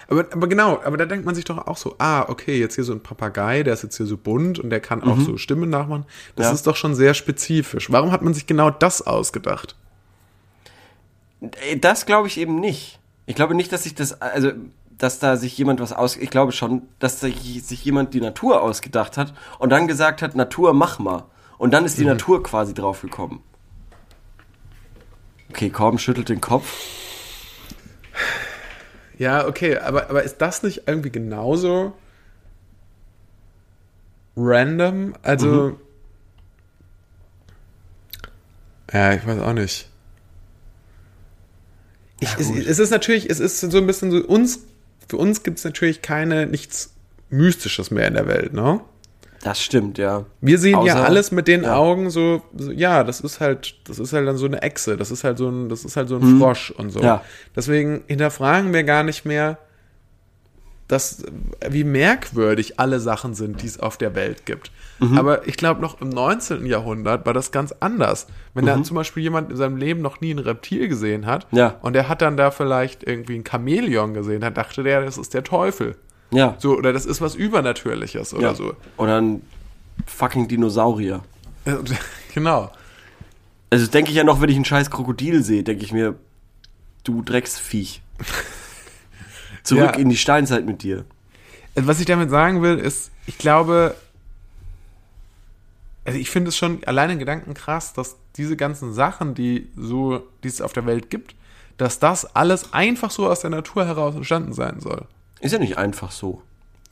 Aber, 0.08 0.26
aber 0.32 0.48
genau, 0.48 0.80
aber 0.84 0.96
da 0.98 1.06
denkt 1.06 1.24
man 1.24 1.34
sich 1.34 1.44
doch 1.46 1.66
auch 1.66 1.76
so, 1.78 1.94
ah, 1.98 2.26
okay, 2.28 2.58
jetzt 2.60 2.74
hier 2.74 2.84
so 2.84 2.92
ein 2.92 3.02
Papagei, 3.02 3.62
der 3.62 3.72
ist 3.74 3.82
jetzt 3.82 3.96
hier 3.96 4.04
so 4.06 4.16
bunt 4.18 4.58
und 4.58 4.68
der 4.70 4.80
kann 4.80 5.02
auch 5.02 5.18
so 5.18 5.38
Stimmen 5.38 5.70
nachmachen. 5.70 6.04
Das 6.36 6.46
Mhm. 6.46 6.50
Ja. 6.50 6.54
ist 6.54 6.66
doch 6.66 6.76
schon 6.76 6.94
sehr 6.94 7.14
spezifisch. 7.14 7.90
Warum 7.90 8.12
hat 8.12 8.20
man 8.22 8.34
sich 8.34 8.46
genau 8.46 8.70
das 8.70 9.00
ausgedacht? 9.06 9.76
Äh, 11.40 11.76
Das 11.78 12.06
glaube 12.06 12.28
ich 12.28 12.38
eben 12.38 12.60
nicht. 12.60 12.98
Ich 13.26 13.34
glaube 13.34 13.54
nicht, 13.54 13.72
dass 13.72 13.84
sich 13.84 13.94
das, 13.94 14.20
also, 14.20 14.52
dass 14.98 15.18
da 15.18 15.36
sich 15.36 15.56
jemand 15.56 15.80
was 15.80 15.92
aus, 15.92 16.16
ich 16.16 16.30
glaube 16.30 16.52
schon, 16.52 16.82
dass 16.98 17.20
sich 17.20 17.64
sich 17.64 17.84
jemand 17.84 18.12
die 18.14 18.20
Natur 18.20 18.60
ausgedacht 18.62 19.16
hat 19.16 19.32
und 19.58 19.70
dann 19.70 19.88
gesagt 19.88 20.20
hat, 20.22 20.34
Natur, 20.36 20.74
mach 20.74 20.98
mal. 20.98 21.24
Und 21.58 21.72
dann 21.72 21.84
ist 21.84 21.98
die 21.98 22.04
Natur 22.04 22.42
quasi 22.42 22.74
drauf 22.74 23.02
gekommen. 23.02 23.42
Okay, 25.50 25.70
Korben 25.70 25.98
schüttelt 25.98 26.28
den 26.28 26.40
Kopf. 26.40 26.74
Ja, 29.18 29.46
okay, 29.46 29.78
aber, 29.78 30.10
aber 30.10 30.22
ist 30.24 30.38
das 30.38 30.62
nicht 30.62 30.82
irgendwie 30.86 31.10
genauso 31.10 31.94
random? 34.36 35.14
Also. 35.22 35.46
Mhm. 35.46 35.76
Ja, 38.92 39.12
ich 39.12 39.26
weiß 39.26 39.40
auch 39.40 39.52
nicht. 39.52 39.88
Ich, 42.20 42.28
es, 42.38 42.50
es 42.50 42.78
ist 42.78 42.90
natürlich, 42.90 43.28
es 43.28 43.40
ist 43.40 43.60
so 43.60 43.78
ein 43.78 43.86
bisschen 43.86 44.10
so, 44.10 44.18
uns, 44.18 44.60
für 45.08 45.16
uns 45.16 45.42
gibt 45.42 45.58
es 45.58 45.64
natürlich 45.64 46.00
keine, 46.00 46.46
nichts 46.46 46.94
Mystisches 47.28 47.90
mehr 47.90 48.06
in 48.06 48.14
der 48.14 48.26
Welt, 48.26 48.52
ne? 48.52 48.80
Das 49.42 49.60
stimmt, 49.62 49.98
ja. 49.98 50.24
Wir 50.40 50.58
sehen 50.58 50.82
ja 50.84 50.94
Außer- 50.96 51.04
alles 51.04 51.30
mit 51.32 51.48
den 51.48 51.64
ja. 51.64 51.76
Augen 51.76 52.08
so, 52.10 52.42
so, 52.56 52.70
ja, 52.70 53.04
das 53.04 53.20
ist 53.20 53.40
halt, 53.40 53.74
das 53.88 53.98
ist 53.98 54.12
halt 54.12 54.26
dann 54.26 54.36
so 54.38 54.46
eine 54.46 54.62
Echse, 54.62 54.96
das 54.96 55.10
ist 55.10 55.22
halt 55.24 55.36
so 55.38 55.48
ein, 55.48 55.68
das 55.68 55.84
ist 55.84 55.96
halt 55.96 56.08
so 56.08 56.16
ein 56.16 56.38
Frosch 56.38 56.70
und 56.70 56.90
so. 56.90 57.00
Mhm. 57.00 57.04
Ja. 57.04 57.22
Deswegen 57.54 58.02
hinterfragen 58.06 58.72
wir 58.72 58.84
gar 58.84 59.02
nicht 59.02 59.24
mehr, 59.26 59.58
dass, 60.88 61.24
wie 61.66 61.82
merkwürdig 61.84 62.78
alle 62.78 63.00
Sachen 63.00 63.34
sind, 63.34 63.62
die 63.62 63.66
es 63.66 63.80
auf 63.80 63.96
der 63.96 64.14
Welt 64.14 64.44
gibt. 64.44 64.70
Mhm. 65.00 65.18
Aber 65.18 65.48
ich 65.48 65.56
glaube, 65.56 65.80
noch 65.80 66.00
im 66.02 66.10
19. 66.10 66.66
Jahrhundert 66.66 67.24
war 67.24 67.32
das 67.32 67.50
ganz 67.52 67.72
anders. 67.80 68.26
Wenn 68.52 68.66
da 68.66 68.82
zum 68.82 68.94
Beispiel 68.96 69.22
jemand 69.22 69.50
in 69.50 69.56
seinem 69.56 69.78
Leben 69.78 70.02
noch 70.02 70.20
nie 70.20 70.32
ein 70.32 70.38
Reptil 70.38 70.88
gesehen 70.88 71.24
hat 71.26 71.50
Mhm. 71.52 71.58
Ja. 71.58 71.78
und 71.80 71.94
der 71.94 72.08
hat 72.10 72.20
dann 72.22 72.36
da 72.36 72.50
vielleicht 72.50 73.02
irgendwie 73.02 73.34
ein 73.38 73.44
Chamäleon 73.50 74.12
gesehen, 74.12 74.42
dann 74.42 74.52
dachte 74.54 74.82
der, 74.82 75.02
das 75.04 75.16
ist 75.18 75.32
der 75.32 75.42
Teufel. 75.42 75.96
Ja. 76.34 76.56
So, 76.58 76.76
oder 76.76 76.92
das 76.92 77.06
ist 77.06 77.20
was 77.20 77.34
Übernatürliches 77.34 78.34
oder 78.34 78.42
ja. 78.48 78.54
so. 78.54 78.74
Oder 78.96 79.20
ein 79.20 79.42
fucking 80.06 80.48
Dinosaurier. 80.48 81.22
Äh, 81.64 81.76
genau. 82.34 82.70
Also 83.70 83.86
denke 83.86 84.10
ich 84.10 84.16
ja 84.16 84.24
noch, 84.24 84.40
wenn 84.40 84.50
ich 84.50 84.56
einen 84.56 84.64
scheiß 84.64 84.90
Krokodil 84.90 85.42
sehe, 85.42 85.62
denke 85.62 85.84
ich 85.84 85.92
mir, 85.92 86.14
du 87.04 87.22
Drecksviech. 87.22 88.02
Zurück 89.62 89.92
Ja. 89.94 89.98
in 90.00 90.08
die 90.10 90.16
Steinzeit 90.16 90.66
mit 90.66 90.82
dir. 90.82 91.04
Also, 91.74 91.88
Was 91.88 92.00
ich 92.00 92.06
damit 92.06 92.30
sagen 92.30 92.62
will, 92.62 92.78
ist, 92.78 93.10
ich 93.26 93.38
glaube, 93.38 93.94
also 96.04 96.18
ich 96.18 96.30
finde 96.30 96.50
es 96.50 96.56
schon 96.56 96.84
alleine 96.84 97.14
in 97.14 97.18
Gedanken 97.18 97.54
krass, 97.54 97.94
dass 97.94 98.16
diese 98.36 98.56
ganzen 98.56 98.92
Sachen, 98.92 99.34
die 99.34 99.68
so, 99.76 100.22
die 100.42 100.48
es 100.48 100.60
auf 100.60 100.72
der 100.72 100.86
Welt 100.86 101.08
gibt, 101.10 101.34
dass 101.78 101.98
das 101.98 102.36
alles 102.36 102.72
einfach 102.72 103.10
so 103.10 103.28
aus 103.28 103.40
der 103.40 103.50
Natur 103.50 103.86
heraus 103.86 104.14
entstanden 104.14 104.52
sein 104.52 104.80
soll. 104.80 105.06
Ist 105.40 105.52
ja 105.52 105.58
nicht 105.58 105.78
einfach 105.78 106.10
so. 106.10 106.42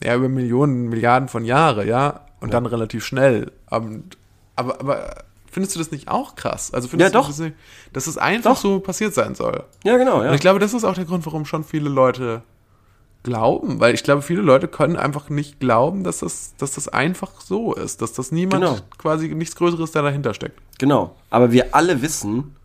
Ja, 0.03 0.15
über 0.15 0.29
Millionen, 0.29 0.89
Milliarden 0.89 1.29
von 1.29 1.45
Jahre, 1.45 1.85
ja, 1.87 2.21
und 2.41 2.53
dann 2.53 2.65
relativ 2.65 3.05
schnell. 3.05 3.51
Und, 3.69 4.17
aber, 4.55 4.79
aber 4.79 5.23
findest 5.49 5.75
du 5.75 5.79
das 5.79 5.91
nicht 5.91 6.07
auch 6.09 6.35
krass? 6.35 6.73
Also 6.73 6.87
findest 6.89 7.13
Ja, 7.13 7.19
du 7.19 7.23
doch. 7.23 7.29
das 7.29 7.39
nicht, 7.39 7.55
dass 7.93 8.07
es 8.07 8.17
einfach 8.17 8.55
Doch. 8.55 8.61
so 8.61 8.79
passiert 8.79 9.13
sein 9.13 9.33
soll? 9.35 9.63
Ja, 9.83 9.97
genau, 9.97 10.21
ja. 10.21 10.29
Und 10.29 10.35
ich 10.35 10.41
glaube, 10.41 10.59
das 10.59 10.73
ist 10.73 10.83
auch 10.83 10.95
der 10.95 11.05
Grund, 11.05 11.25
warum 11.25 11.45
schon 11.45 11.63
viele 11.63 11.89
Leute 11.89 12.41
glauben, 13.23 13.79
weil 13.79 13.93
ich 13.95 14.03
glaube, 14.03 14.21
viele 14.21 14.41
Leute 14.41 14.67
können 14.67 14.97
einfach 14.97 15.29
nicht 15.29 15.59
glauben, 15.61 16.03
dass 16.03 16.19
das, 16.19 16.55
dass 16.57 16.71
das 16.73 16.89
einfach 16.89 17.39
so 17.39 17.73
ist, 17.73 18.01
dass 18.01 18.11
das 18.13 18.31
niemand 18.33 18.63
Genau. 18.65 18.77
quasi 18.97 19.29
nichts 19.29 19.55
Größeres 19.55 19.91
da 19.91 20.01
dahinter 20.01 20.33
steckt. 20.33 20.59
Genau. 20.79 21.15
Aber 21.29 21.53
wir 21.53 21.73
alle 21.73 22.01
wissen, 22.01 22.55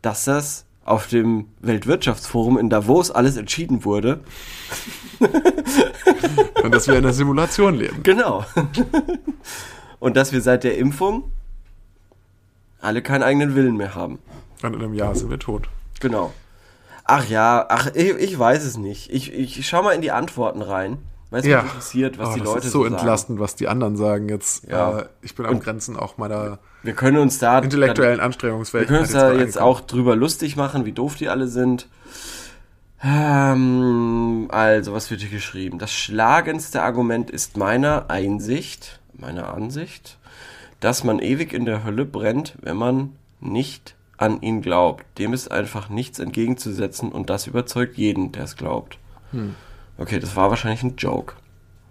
dass 0.00 0.24
das 0.24 0.64
auf 0.86 1.08
dem 1.08 1.46
Weltwirtschaftsforum 1.60 2.56
in 2.58 2.70
Davos 2.70 3.10
alles 3.10 3.36
entschieden 3.36 3.84
wurde. 3.84 4.20
Und 6.62 6.74
dass 6.74 6.86
wir 6.86 6.94
in 6.96 7.04
einer 7.04 7.12
Simulation 7.12 7.74
leben. 7.74 8.02
Genau. 8.02 8.44
Und 9.98 10.16
dass 10.16 10.32
wir 10.32 10.40
seit 10.40 10.64
der 10.64 10.78
Impfung 10.78 11.24
alle 12.80 13.02
keinen 13.02 13.22
eigenen 13.22 13.54
Willen 13.54 13.76
mehr 13.76 13.94
haben. 13.94 14.18
Und 14.62 14.74
in 14.74 14.82
einem 14.82 14.94
Jahr 14.94 15.14
sind 15.14 15.30
wir 15.30 15.38
tot. 15.38 15.68
Genau. 16.00 16.32
Ach 17.04 17.26
ja, 17.28 17.66
ach, 17.68 17.88
ich, 17.94 18.10
ich 18.10 18.38
weiß 18.38 18.64
es 18.64 18.76
nicht. 18.76 19.10
Ich, 19.12 19.32
ich 19.32 19.66
schau 19.66 19.82
mal 19.82 19.92
in 19.92 20.02
die 20.02 20.10
Antworten 20.12 20.62
rein, 20.62 20.98
weil 21.30 21.40
es 21.40 21.46
mich 21.46 21.54
interessiert, 21.54 22.18
was 22.18 22.28
Oh, 22.30 22.32
die 22.34 22.40
das 22.40 22.48
Leute 22.48 22.66
ist 22.66 22.72
so 22.72 22.82
sagen. 22.82 22.94
entlastend, 22.94 23.40
was 23.40 23.54
die 23.56 23.68
anderen 23.68 23.96
sagen 23.96 24.28
jetzt. 24.28 24.64
Ja. 24.68 25.00
Äh, 25.00 25.06
ich 25.22 25.34
bin 25.34 25.46
am 25.46 25.60
Grenzen 25.60 25.96
auch 25.96 26.18
meiner 26.18 26.58
Wir 26.86 26.94
können 26.94 27.18
uns 27.18 27.38
da 27.38 27.58
intellektuellen 27.58 28.18
Wir 28.18 28.24
Anstrengungsfähigkeit. 28.24 28.88
können 28.88 29.00
uns 29.00 29.12
da 29.12 29.32
jetzt 29.32 29.58
angucken. 29.58 29.76
auch 29.76 29.80
drüber 29.80 30.16
lustig 30.16 30.56
machen, 30.56 30.84
wie 30.84 30.92
doof 30.92 31.16
die 31.16 31.28
alle 31.28 31.48
sind. 31.48 31.88
Ähm, 33.02 34.46
also, 34.50 34.92
was 34.92 35.10
wird 35.10 35.20
hier 35.20 35.30
geschrieben? 35.30 35.78
Das 35.78 35.92
schlagendste 35.92 36.82
Argument 36.82 37.30
ist 37.30 37.56
meiner 37.56 38.08
Einsicht, 38.08 39.00
meiner 39.14 39.52
Ansicht, 39.52 40.18
dass 40.80 41.04
man 41.04 41.18
ewig 41.18 41.52
in 41.52 41.64
der 41.64 41.84
Hölle 41.84 42.04
brennt, 42.04 42.54
wenn 42.62 42.76
man 42.76 43.12
nicht 43.40 43.96
an 44.16 44.40
ihn 44.40 44.62
glaubt. 44.62 45.04
Dem 45.18 45.32
ist 45.34 45.50
einfach 45.50 45.88
nichts 45.88 46.18
entgegenzusetzen 46.18 47.10
und 47.12 47.30
das 47.30 47.46
überzeugt 47.46 47.96
jeden, 47.96 48.32
der 48.32 48.44
es 48.44 48.56
glaubt. 48.56 48.98
Hm. 49.32 49.54
Okay, 49.98 50.20
das 50.20 50.36
war 50.36 50.50
wahrscheinlich 50.50 50.82
ein 50.82 50.96
Joke. 50.96 51.34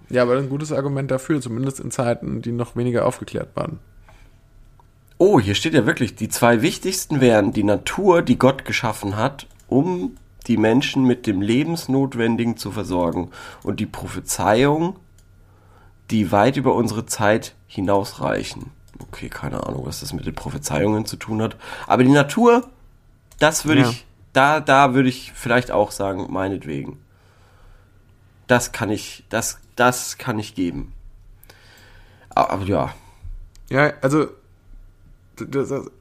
Ja, 0.10 0.22
aber 0.22 0.38
ein 0.38 0.50
gutes 0.50 0.72
Argument 0.72 1.12
dafür, 1.12 1.42
zumindest 1.42 1.80
in 1.80 1.92
Zeiten, 1.92 2.42
die 2.42 2.52
noch 2.52 2.76
weniger 2.76 3.06
aufgeklärt 3.06 3.50
waren. 3.56 3.80
Oh, 5.18 5.40
hier 5.40 5.56
steht 5.56 5.74
ja 5.74 5.86
wirklich, 5.86 6.16
die 6.16 6.30
zwei 6.30 6.62
wichtigsten 6.62 7.22
wären 7.22 7.54
die 7.54 7.64
Natur, 7.64 8.22
die 8.22 8.38
Gott 8.38 8.66
geschaffen 8.66 9.16
hat, 9.16 9.48
um 9.68 10.18
die 10.48 10.58
Menschen 10.58 11.06
mit 11.06 11.26
dem 11.26 11.42
Lebensnotwendigen 11.42 12.58
zu 12.58 12.72
versorgen 12.72 13.32
und 13.64 13.80
die 13.80 13.86
Prophezeiung, 13.86 14.98
die 16.12 16.32
weit 16.32 16.58
über 16.58 16.76
unsere 16.76 17.06
Zeit 17.06 17.56
hinausreichen. 17.68 18.72
Okay, 19.00 19.30
keine 19.30 19.66
Ahnung, 19.66 19.86
was 19.86 20.02
das 20.02 20.14
mit 20.14 20.26
den 20.26 20.36
Prophezeiungen 20.36 21.06
zu 21.06 21.16
tun 21.18 21.42
hat. 21.42 21.56
Aber 21.88 22.04
die 22.04 22.12
Natur, 22.12 22.70
das 23.40 23.66
würde 23.66 23.82
Ja. 23.82 23.90
ich, 23.90 24.06
da, 24.34 24.60
da 24.60 24.94
würde 24.94 25.10
ich 25.10 25.32
vielleicht 25.34 25.72
auch 25.72 25.92
sagen, 25.92 26.28
meinetwegen. 26.30 27.00
Das 28.48 28.72
kann 28.72 28.90
ich, 28.92 29.24
das, 29.30 29.60
das 29.76 30.18
kann 30.18 30.38
ich 30.40 30.56
geben. 30.56 30.94
Aber, 32.30 32.64
ja, 32.66 32.94
Ja, 33.70 33.94
also, 34.02 34.28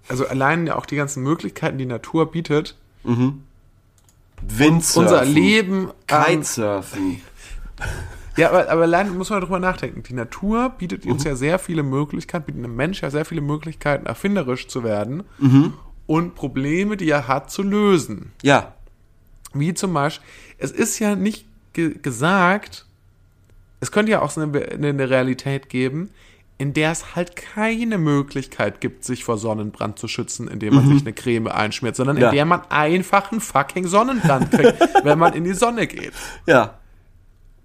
also 0.08 0.26
allein 0.26 0.66
ja 0.66 0.76
auch 0.76 0.86
die 0.86 0.96
ganzen 0.96 1.22
Möglichkeiten, 1.22 1.78
die 1.78 1.86
Natur 1.86 2.30
bietet, 2.30 2.76
Windsurfen. 4.48 5.12
unser 5.12 5.24
Leben. 5.24 5.90
ähm, 6.08 6.24
Kitesurfen. 6.24 7.20
ja, 8.36 8.48
aber, 8.50 8.68
aber 8.70 8.82
allein 8.82 9.16
muss 9.16 9.30
man 9.30 9.40
darüber 9.40 9.58
nachdenken. 9.58 10.02
Die 10.02 10.14
Natur 10.14 10.70
bietet 10.70 11.06
uns 11.06 11.24
ja 11.24 11.36
sehr 11.36 11.58
viele 11.58 11.82
Möglichkeiten, 11.82 12.46
bietet 12.46 12.64
einem 12.64 12.76
Mensch 12.76 13.02
ja 13.02 13.10
sehr 13.10 13.24
viele 13.24 13.40
Möglichkeiten, 13.40 14.06
erfinderisch 14.06 14.68
zu 14.68 14.84
werden 14.84 15.24
und 16.06 16.34
Probleme, 16.34 16.96
die 16.96 17.08
er 17.08 17.28
hat, 17.28 17.50
zu 17.50 17.62
lösen. 17.62 18.32
Ja, 18.42 18.74
Wie 19.52 19.72
zum 19.74 19.94
Beispiel, 19.94 20.26
es 20.58 20.70
ist 20.70 20.98
ja 20.98 21.14
nicht 21.14 21.46
ge 21.72 21.96
gesagt, 22.00 22.86
es 23.80 23.92
könnte 23.92 24.12
ja 24.12 24.22
auch 24.22 24.30
so 24.30 24.40
eine, 24.40 24.62
eine 24.72 25.10
Realität 25.10 25.68
geben, 25.68 26.10
in 26.56 26.72
der 26.72 26.92
es 26.92 27.16
halt 27.16 27.34
keine 27.36 27.98
Möglichkeit 27.98 28.80
gibt, 28.80 29.04
sich 29.04 29.24
vor 29.24 29.38
Sonnenbrand 29.38 29.98
zu 29.98 30.06
schützen, 30.08 30.46
indem 30.48 30.74
man 30.76 30.88
sich 30.88 31.00
eine 31.02 31.12
Creme 31.12 31.48
einschmiert, 31.48 31.96
sondern 31.96 32.16
Ja. 32.16 32.28
in 32.30 32.34
der 32.36 32.44
man 32.44 32.62
einfach 32.70 33.32
einen 33.32 33.40
fucking 33.40 33.86
Sonnenbrand 33.86 34.52
kriegt, 34.52 34.78
wenn 35.04 35.18
man 35.18 35.32
in 35.34 35.44
die 35.44 35.52
Sonne 35.54 35.86
geht. 35.86 36.12
ja, 36.46 36.78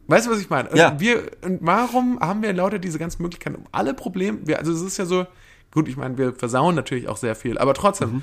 Weißt 0.07 0.25
du, 0.25 0.31
was 0.31 0.41
ich 0.41 0.49
meine? 0.49 0.69
Und 0.69 0.77
Ja. 0.77 0.99
Wir, 0.99 1.29
und 1.43 1.59
warum 1.61 2.19
haben 2.19 2.41
wir 2.41 2.51
lauter 2.51 2.79
diese 2.79 2.97
ganzen 2.97 3.21
Möglichkeiten, 3.21 3.57
um 3.57 3.67
alle 3.71 3.93
Probleme, 3.93 4.39
wir, 4.43 4.57
also 4.57 4.71
es 4.71 4.81
ist 4.81 4.97
ja 4.97 5.05
so, 5.05 5.27
gut, 5.71 5.87
ich 5.87 5.97
meine, 5.97 6.17
wir 6.17 6.33
versauen 6.33 6.73
natürlich 6.73 7.07
auch 7.07 7.17
sehr 7.17 7.35
viel, 7.35 7.59
aber 7.59 7.75
trotzdem, 7.75 8.13
Mhm. 8.13 8.21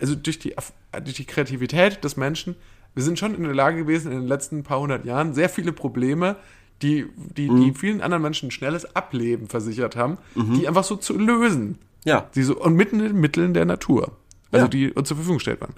also 0.00 0.14
durch 0.14 0.38
die, 0.38 0.54
durch 1.02 1.16
die 1.16 1.24
Kreativität 1.24 2.04
des 2.04 2.16
Menschen, 2.16 2.54
wir 2.94 3.02
sind 3.02 3.18
schon 3.18 3.34
in 3.34 3.42
der 3.42 3.52
Lage 3.54 3.78
gewesen, 3.78 4.12
in 4.12 4.20
den 4.20 4.28
letzten 4.28 4.62
paar 4.62 4.78
hundert 4.78 5.04
Jahren 5.04 5.34
sehr 5.34 5.48
viele 5.48 5.72
Probleme, 5.72 6.36
die, 6.84 7.06
die 7.36 7.50
Mhm. 7.50 7.74
vielen 7.74 8.00
anderen 8.00 8.22
Menschen 8.22 8.48
ein 8.48 8.50
schnelles 8.52 8.94
Ableben 8.94 9.48
versichert 9.48 9.96
haben, 9.96 10.18
die 10.34 10.68
einfach 10.68 10.84
so 10.84 10.96
zu 10.96 11.16
lösen. 11.18 11.78
ja. 12.04 12.28
Die 12.34 12.42
so, 12.42 12.56
und 12.60 12.74
mitten 12.74 13.00
in 13.00 13.06
den 13.06 13.20
Mitteln 13.20 13.54
der 13.54 13.64
Natur. 13.64 14.12
Also 14.52 14.66
Ja. 14.66 14.68
die 14.68 14.92
uns 14.92 15.08
zur 15.08 15.16
Verfügung 15.16 15.38
gestellt 15.38 15.60
waren. 15.60 15.74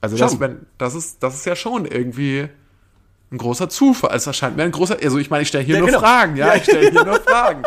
Also 0.00 0.16
das, 0.16 0.38
wenn, 0.40 0.66
das, 0.78 0.94
ist, 0.94 1.22
das 1.22 1.34
ist 1.36 1.44
ja 1.46 1.56
schon 1.56 1.84
irgendwie 1.86 2.48
ein 3.30 3.38
großer 3.38 3.68
Zufall. 3.68 4.14
Es 4.14 4.26
erscheint 4.26 4.56
mir 4.56 4.62
ein 4.64 4.70
großer. 4.70 4.96
Also 5.02 5.18
ich 5.18 5.30
meine, 5.30 5.42
ich 5.42 5.48
stelle 5.48 5.64
hier 5.64 5.74
Ja, 5.76 5.80
nur 5.80 5.88
genau. 5.88 6.00
Fragen, 6.00 6.36
ja, 6.36 6.48
Ja. 6.48 6.54
ich 6.56 6.64
stelle 6.64 6.90
hier 6.90 7.04
nur 7.04 7.20
Fragen. 7.20 7.62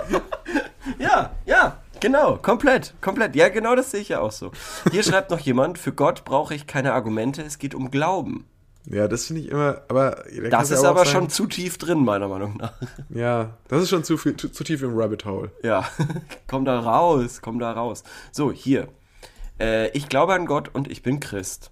Ja, 0.99 1.31
ja, 1.45 1.77
genau, 1.99 2.37
komplett, 2.37 2.93
komplett. 3.01 3.35
Ja, 3.35 3.49
genau 3.49 3.75
das 3.75 3.91
sehe 3.91 4.01
ich 4.01 4.09
ja 4.09 4.19
auch 4.19 4.31
so. 4.31 4.51
Hier 4.91 5.03
schreibt 5.03 5.29
noch 5.31 5.39
jemand, 5.39 5.77
für 5.77 5.91
Gott 5.93 6.25
brauche 6.25 6.53
ich 6.55 6.67
keine 6.67 6.93
Argumente, 6.93 7.41
es 7.43 7.59
geht 7.59 7.75
um 7.75 7.91
Glauben. 7.91 8.45
Ja, 8.85 9.07
das 9.07 9.27
finde 9.27 9.41
ich 9.41 9.49
immer, 9.49 9.81
aber 9.89 10.23
da 10.41 10.49
Das 10.49 10.71
ist 10.71 10.83
aber 10.83 11.05
schon 11.05 11.29
zu 11.29 11.45
tief 11.45 11.77
drin, 11.77 12.03
meiner 12.03 12.27
Meinung 12.27 12.57
nach. 12.57 12.73
Ja, 13.09 13.57
das 13.67 13.83
ist 13.83 13.89
schon 13.89 14.03
zu 14.03 14.17
viel, 14.17 14.35
zu, 14.35 14.49
zu 14.49 14.63
tief 14.63 14.81
im 14.81 14.97
Rabbit 14.97 15.25
Hole. 15.25 15.51
Ja, 15.63 15.87
komm 16.47 16.65
da 16.65 16.79
raus, 16.79 17.41
komm 17.41 17.59
da 17.59 17.71
raus. 17.71 18.03
So, 18.31 18.51
hier. 18.51 18.87
Äh, 19.59 19.89
ich 19.89 20.09
glaube 20.09 20.33
an 20.33 20.47
Gott 20.47 20.69
und 20.73 20.89
ich 20.89 21.03
bin 21.03 21.19
Christ. 21.19 21.69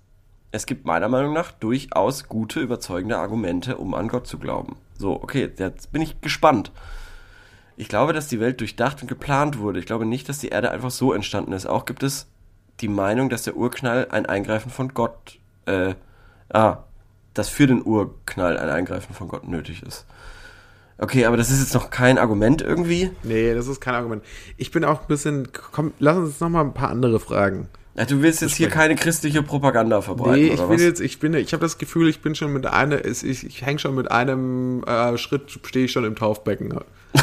Es 0.51 0.65
gibt 0.65 0.85
meiner 0.85 1.09
Meinung 1.09 1.33
nach 1.33 1.51
durchaus 1.51 2.27
gute, 2.27 2.59
überzeugende 2.59 3.17
Argumente, 3.17 3.77
um 3.77 3.93
an 3.93 4.07
Gott 4.07 4.27
zu 4.27 4.37
glauben. 4.37 4.77
So, 4.97 5.21
okay, 5.21 5.51
jetzt 5.57 5.91
bin 5.91 6.01
ich 6.01 6.21
gespannt. 6.21 6.71
Ich 7.75 7.87
glaube, 7.87 8.13
dass 8.13 8.27
die 8.27 8.39
Welt 8.39 8.59
durchdacht 8.59 9.01
und 9.01 9.07
geplant 9.07 9.59
wurde. 9.59 9.79
Ich 9.79 9.85
glaube 9.85 10.05
nicht, 10.05 10.27
dass 10.27 10.39
die 10.39 10.49
Erde 10.49 10.71
einfach 10.71 10.91
so 10.91 11.13
entstanden 11.13 11.53
ist. 11.53 11.65
Auch 11.65 11.85
gibt 11.85 12.03
es 12.03 12.27
die 12.81 12.87
Meinung, 12.87 13.29
dass 13.29 13.43
der 13.43 13.55
Urknall 13.55 14.07
ein 14.11 14.25
Eingreifen 14.25 14.71
von 14.71 14.93
Gott, 14.93 15.39
äh, 15.65 15.95
ah, 16.51 16.83
dass 17.39 17.49
für 17.49 17.67
den 17.67 17.83
Urknall 17.83 18.57
ein 18.57 18.69
Eingreifen 18.69 19.15
von 19.15 19.27
Gott 19.27 19.47
nötig 19.47 19.83
ist. 19.83 20.05
Okay, 20.97 21.25
aber 21.25 21.37
das 21.37 21.49
ist 21.49 21.61
jetzt 21.61 21.73
noch 21.73 21.89
kein 21.89 22.17
Argument 22.17 22.61
irgendwie. 22.61 23.09
Nee, 23.23 23.53
das 23.53 23.67
ist 23.67 23.79
kein 23.79 23.95
Argument. 23.95 24.23
Ich 24.57 24.71
bin 24.71 24.83
auch 24.83 25.01
ein 25.01 25.07
bisschen. 25.07 25.47
Komm, 25.71 25.93
lass 25.99 26.17
uns 26.17 26.29
jetzt 26.31 26.41
noch 26.41 26.49
mal 26.49 26.61
ein 26.61 26.73
paar 26.73 26.89
andere 26.89 27.19
fragen. 27.19 27.69
Ja, 27.95 28.05
du 28.05 28.21
willst 28.21 28.41
jetzt 28.41 28.55
hier 28.55 28.69
keine 28.69 28.95
christliche 28.95 29.43
Propaganda 29.43 30.01
verbreiten, 30.01 30.41
Nee, 30.41 30.47
ich 30.49 30.59
bin 30.59 30.69
was? 30.69 30.81
jetzt, 30.81 31.01
ich 31.01 31.19
bin, 31.19 31.33
ich 31.33 31.51
habe 31.53 31.61
das 31.61 31.77
Gefühl, 31.77 32.07
ich 32.07 32.21
bin 32.21 32.35
schon 32.35 32.53
mit 32.53 32.65
einer, 32.65 33.03
ich, 33.03 33.23
ich 33.23 33.65
hänge 33.65 33.79
schon 33.79 33.95
mit 33.95 34.11
einem 34.11 34.83
äh, 34.85 35.17
Schritt, 35.17 35.59
stehe 35.65 35.85
ich 35.85 35.91
schon 35.91 36.05
im 36.05 36.15
Taufbecken. 36.15 36.79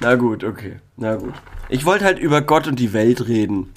Na 0.00 0.14
gut, 0.16 0.44
okay. 0.44 0.76
Na 0.96 1.16
gut. 1.16 1.34
Ich 1.68 1.84
wollte 1.84 2.04
halt 2.04 2.18
über 2.18 2.42
Gott 2.42 2.66
und 2.66 2.78
die 2.78 2.92
Welt 2.92 3.28
reden. 3.28 3.72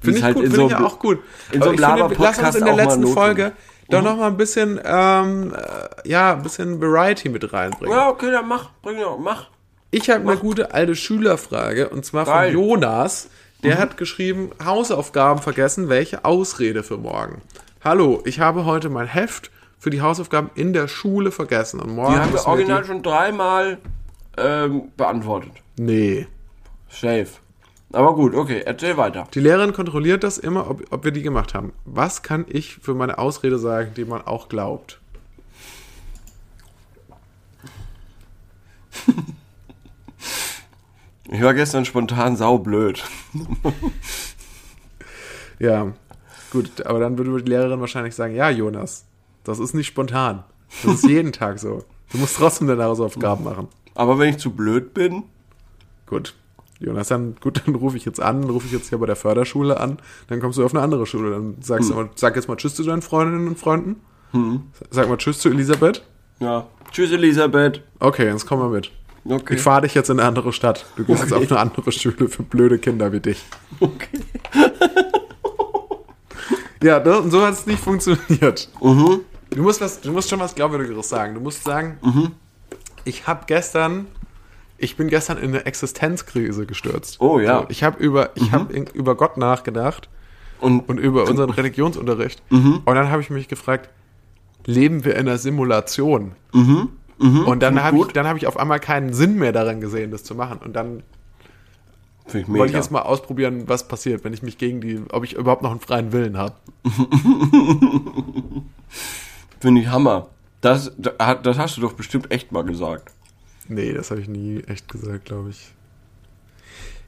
Finde 0.00 0.18
ich 0.18 0.24
halt 0.24 0.34
gut, 0.36 0.44
in 0.44 0.50
finde 0.52 0.68
so 0.68 0.74
ich 0.74 0.78
ja 0.78 0.84
auch 0.86 0.98
gut. 0.98 1.18
in 1.52 1.62
so 1.62 1.68
einem 1.70 1.74
ich 1.74 1.80
finde, 1.80 1.82
lass 1.82 2.00
uns 2.00 2.00
Laber-Podcast 2.18 2.56
in 2.58 2.64
der 2.64 2.74
letzten. 2.74 3.06
Folge 3.08 3.52
doch 3.90 4.02
noch 4.02 4.16
mal 4.16 4.26
ein 4.26 4.36
bisschen, 4.36 4.78
ähm, 4.84 5.54
äh, 5.54 6.08
ja, 6.08 6.34
ein 6.34 6.42
bisschen 6.42 6.80
Variety 6.80 7.28
mit 7.30 7.52
reinbringen. 7.52 7.96
Ja, 7.96 8.08
okay, 8.10 8.30
dann 8.30 8.46
mach, 8.46 8.70
bring 8.82 9.00
doch, 9.00 9.18
mach. 9.18 9.48
Ich 9.90 10.10
habe 10.10 10.28
eine 10.30 10.38
gute 10.38 10.74
alte 10.74 10.94
Schülerfrage 10.94 11.88
und 11.88 12.04
zwar 12.04 12.26
von 12.26 12.34
Geil. 12.34 12.52
Jonas. 12.52 13.30
Der 13.64 13.78
hat 13.78 13.96
geschrieben, 13.96 14.50
Hausaufgaben 14.64 15.42
vergessen, 15.42 15.88
welche 15.88 16.24
Ausrede 16.24 16.84
für 16.84 16.96
morgen? 16.96 17.42
Hallo, 17.82 18.22
ich 18.24 18.38
habe 18.38 18.64
heute 18.64 18.88
mein 18.88 19.08
Heft 19.08 19.50
für 19.80 19.90
die 19.90 20.00
Hausaufgaben 20.00 20.50
in 20.54 20.72
der 20.72 20.86
Schule 20.86 21.32
vergessen 21.32 21.80
und 21.80 21.92
morgen 21.92 22.14
Die 22.14 22.20
haben 22.20 22.32
wir 22.32 22.46
original 22.46 22.84
schon 22.84 23.02
dreimal 23.02 23.78
ähm, 24.36 24.92
beantwortet. 24.96 25.50
die, 25.76 25.82
Nee. 25.82 26.26
Safe. 26.88 27.26
Aber 27.92 28.14
gut, 28.14 28.34
okay, 28.34 28.62
erzähl 28.64 28.96
weiter. 28.96 29.26
Die 29.32 29.40
Lehrerin 29.40 29.72
kontrolliert 29.72 30.22
das 30.22 30.36
immer, 30.36 30.70
ob, 30.70 30.84
ob 30.90 31.04
wir 31.04 31.12
die 31.12 31.22
gemacht 31.22 31.54
haben. 31.54 31.72
Was 31.84 32.22
kann 32.22 32.44
ich 32.48 32.76
für 32.76 32.94
meine 32.94 33.18
Ausrede 33.18 33.58
sagen, 33.58 33.92
die 33.96 34.04
man 34.04 34.22
auch 34.22 34.48
glaubt? 34.48 35.00
Ich 41.30 41.42
war 41.42 41.52
gestern 41.52 41.84
spontan 41.84 42.36
saublöd. 42.36 43.04
Ja, 45.58 45.92
gut, 46.52 46.86
aber 46.86 47.00
dann 47.00 47.18
würde 47.18 47.42
die 47.42 47.50
Lehrerin 47.50 47.80
wahrscheinlich 47.80 48.14
sagen, 48.14 48.34
ja, 48.34 48.48
Jonas, 48.48 49.04
das 49.42 49.58
ist 49.58 49.74
nicht 49.74 49.88
spontan. 49.88 50.44
Das 50.84 50.94
ist 50.94 51.08
jeden 51.08 51.32
Tag 51.34 51.58
so. 51.58 51.84
Du 52.12 52.18
musst 52.18 52.36
trotzdem 52.36 52.68
deine 52.68 52.84
Hausaufgaben 52.84 53.44
machen. 53.44 53.66
Aber 53.94 54.18
wenn 54.18 54.30
ich 54.30 54.38
zu 54.38 54.52
blöd 54.52 54.94
bin, 54.94 55.24
Gut. 56.06 56.34
Jonas, 56.80 57.08
dann, 57.08 57.34
gut, 57.40 57.62
dann 57.66 57.74
rufe 57.74 57.96
ich 57.96 58.04
jetzt 58.04 58.20
an, 58.20 58.44
rufe 58.44 58.66
ich 58.66 58.72
jetzt 58.72 58.88
hier 58.90 58.98
bei 58.98 59.06
der 59.06 59.16
Förderschule 59.16 59.80
an, 59.80 59.98
dann 60.28 60.40
kommst 60.40 60.58
du 60.58 60.64
auf 60.64 60.72
eine 60.74 60.82
andere 60.82 61.06
Schule. 61.06 61.30
Dann 61.32 61.56
sagst 61.60 61.90
du 61.90 61.94
mal, 61.94 62.08
sag 62.14 62.36
jetzt 62.36 62.46
mal 62.48 62.56
Tschüss 62.56 62.74
zu 62.76 62.84
deinen 62.84 63.02
Freundinnen 63.02 63.48
und 63.48 63.58
Freunden. 63.58 63.96
Sag 64.90 65.08
mal 65.08 65.16
Tschüss 65.16 65.38
zu 65.40 65.48
Elisabeth. 65.48 66.04
ja. 66.40 66.66
Tschüss, 66.90 67.10
Elisabeth. 67.12 67.82
Okay, 68.00 68.26
jetzt 68.28 68.46
komm 68.46 68.60
mal 68.60 68.70
mit. 68.70 68.90
Okay. 69.24 69.56
Ich 69.56 69.60
fahre 69.60 69.82
dich 69.82 69.92
jetzt 69.94 70.08
in 70.08 70.18
eine 70.18 70.26
andere 70.28 70.54
Stadt. 70.54 70.86
Du 70.96 71.04
gehst 71.04 71.20
jetzt 71.22 71.32
Okay. 71.32 71.44
auf 71.44 71.50
eine 71.50 71.60
andere 71.60 71.92
Schule 71.92 72.28
für 72.30 72.42
blöde 72.44 72.78
Kinder 72.78 73.12
wie 73.12 73.20
dich. 73.20 73.44
okay. 73.80 74.20
Ja, 76.82 77.00
das, 77.00 77.18
und 77.20 77.30
so 77.32 77.42
hat 77.44 77.54
es 77.54 77.66
nicht 77.66 77.80
funktioniert. 77.82 78.68
Mhm. 78.80 79.20
Du, 79.50 79.62
musst 79.62 79.80
was, 79.80 80.00
du 80.00 80.12
musst 80.12 80.30
schon 80.30 80.38
was 80.38 80.54
Glaubwürdigeres 80.54 81.08
sagen. 81.08 81.34
Du 81.34 81.40
musst 81.40 81.64
sagen, 81.64 81.98
Mhm. 82.02 82.30
ich 83.04 83.26
habe 83.26 83.44
gestern, 83.46 84.06
ich 84.78 84.96
bin 84.96 85.08
gestern 85.08 85.38
in 85.38 85.50
eine 85.50 85.66
Existenzkrise 85.66 86.64
gestürzt. 86.64 87.20
Oh, 87.20 87.38
ja. 87.38 87.56
Mhm. 87.56 87.62
So, 87.62 87.66
ich 87.70 87.82
habe 87.82 88.02
über, 88.02 88.30
ich 88.36 88.52
habe 88.52 88.74
über 88.94 89.16
Gott 89.16 89.36
nachgedacht 89.36 90.08
Und, 90.60 90.88
und 90.88 90.98
über 90.98 91.28
unseren 91.28 91.50
Religionsunterricht. 91.50 92.42
Mhm. 92.50 92.82
Und 92.84 92.94
dann 92.94 93.10
habe 93.10 93.20
ich 93.20 93.30
mich 93.30 93.48
gefragt, 93.48 93.90
leben 94.64 95.04
wir 95.04 95.14
in 95.16 95.28
einer 95.28 95.38
Simulation? 95.38 96.32
Mhm. 96.52 96.90
Und 97.18 97.62
dann 97.62 97.82
habe 97.82 97.98
ich, 97.98 98.06
dann 98.08 98.26
habe 98.28 98.38
ich 98.38 98.46
auf 98.46 98.56
einmal 98.56 98.78
keinen 98.78 99.12
Sinn 99.12 99.36
mehr 99.36 99.52
daran 99.52 99.80
gesehen, 99.80 100.12
das 100.12 100.22
zu 100.22 100.36
machen. 100.36 100.58
Und 100.64 100.74
dann 100.74 101.02
ich 102.32 102.46
wollte 102.48 102.66
ich 102.66 102.72
jetzt 102.76 102.90
mal 102.90 103.02
ausprobieren, 103.02 103.64
was 103.66 103.88
passiert, 103.88 104.22
wenn 104.22 104.32
ich 104.34 104.42
mich 104.42 104.58
gegen 104.58 104.80
die, 104.80 105.00
ob 105.10 105.24
ich 105.24 105.34
überhaupt 105.34 105.62
noch 105.62 105.70
einen 105.70 105.80
freien 105.80 106.12
Willen 106.12 106.36
habe. 106.36 106.54
Finde 109.60 109.80
ich 109.80 109.88
Hammer. 109.88 110.28
Das, 110.60 110.92
das 110.98 111.58
hast 111.58 111.76
du 111.76 111.80
doch 111.80 111.94
bestimmt 111.94 112.30
echt 112.30 112.52
mal 112.52 112.64
gesagt. 112.64 113.12
Nee, 113.68 113.92
das 113.92 114.10
habe 114.10 114.20
ich 114.20 114.28
nie 114.28 114.60
echt 114.66 114.88
gesagt, 114.88 115.26
glaube 115.26 115.50
ich. 115.50 115.72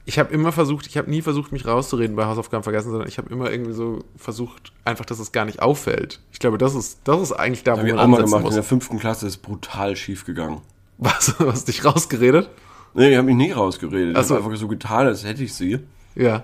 Ich 0.05 0.17
habe 0.17 0.33
immer 0.33 0.51
versucht, 0.51 0.87
ich 0.87 0.97
habe 0.97 1.09
nie 1.09 1.21
versucht, 1.21 1.51
mich 1.51 1.65
rauszureden 1.65 2.15
bei 2.15 2.25
Hausaufgaben 2.25 2.63
vergessen, 2.63 2.89
sondern 2.89 3.07
ich 3.07 3.17
habe 3.17 3.31
immer 3.31 3.51
irgendwie 3.51 3.73
so 3.73 4.03
versucht, 4.15 4.71
einfach, 4.83 5.05
dass 5.05 5.19
es 5.19 5.31
gar 5.31 5.45
nicht 5.45 5.61
auffällt. 5.61 6.19
Ich 6.31 6.39
glaube, 6.39 6.57
das 6.57 6.73
ist, 6.73 6.99
das 7.03 7.21
ist 7.21 7.31
eigentlich 7.31 7.63
da, 7.63 7.73
wo 7.73 7.77
Habe 7.77 7.87
ich 7.87 7.93
man 7.93 8.03
auch 8.03 8.07
mal 8.07 8.23
gemacht. 8.23 8.43
In 8.45 8.49
der 8.49 8.57
muss. 8.57 8.67
fünften 8.67 8.99
Klasse 8.99 9.27
ist 9.27 9.37
brutal 9.37 9.95
schief 9.95 10.25
gegangen. 10.25 10.61
Was, 10.97 11.35
was 11.39 11.65
dich 11.65 11.85
rausgeredet? 11.85 12.49
Nee, 12.93 13.11
ich 13.11 13.17
habe 13.17 13.25
mich 13.25 13.35
nicht 13.35 13.55
rausgeredet. 13.55 14.15
Ach 14.15 14.23
Ich 14.23 14.29
habe 14.29 14.43
einfach 14.43 14.55
so 14.57 14.67
getan, 14.67 15.07
als 15.07 15.23
hätte 15.23 15.43
ich 15.43 15.53
sie. 15.53 15.79
Ja. 16.15 16.43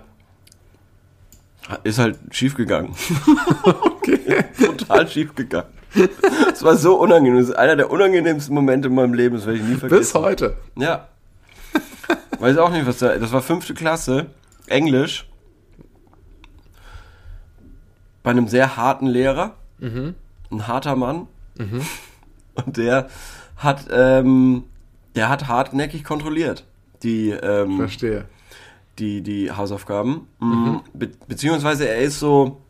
Ist 1.84 2.00
halt 2.00 2.18
schief 2.32 2.56
gegangen. 2.56 2.96
Total 4.58 5.08
schief 5.10 5.36
gegangen. 5.36 5.68
Es 6.52 6.64
war 6.64 6.76
so 6.76 6.96
unangenehm. 7.00 7.40
Das 7.40 7.50
ist 7.50 7.56
einer 7.56 7.76
der 7.76 7.92
unangenehmsten 7.92 8.54
Momente 8.54 8.88
in 8.88 8.96
meinem 8.96 9.14
Leben. 9.14 9.36
Das 9.36 9.46
werde 9.46 9.60
ich 9.60 9.66
nie 9.66 9.76
vergessen. 9.76 10.00
Bis 10.00 10.14
heute. 10.16 10.58
Ja. 10.76 11.08
Weiß 12.40 12.58
auch 12.58 12.72
nicht, 12.72 12.86
was 12.86 12.98
da. 13.00 13.18
Das 13.18 13.32
war 13.32 13.42
fünfte 13.42 13.74
Klasse. 13.74 14.28
Englisch. 14.68 15.28
Bei 18.24 18.32
einem 18.32 18.48
sehr 18.48 18.76
harten 18.78 19.08
Lehrer. 19.08 19.56
Ein 19.80 20.68
harter 20.68 20.96
Mann. 20.96 21.28
Und 22.56 22.78
der 22.78 23.10
hat, 23.56 23.86
ähm, 23.92 24.64
der 25.16 25.30
hat 25.30 25.48
hartnäckig 25.48 26.04
kontrolliert. 26.04 26.66
Die, 27.04 27.30
ähm, 27.30 27.78
Verstehe. 27.78 28.26
die, 29.00 29.22
die 29.22 29.52
Hausaufgaben. 29.52 30.28
Mhm. 30.40 30.82
Be 30.94 31.10
beziehungsweise 31.28 31.88
er 31.88 32.00
ist 32.00 32.20
so, 32.20 32.62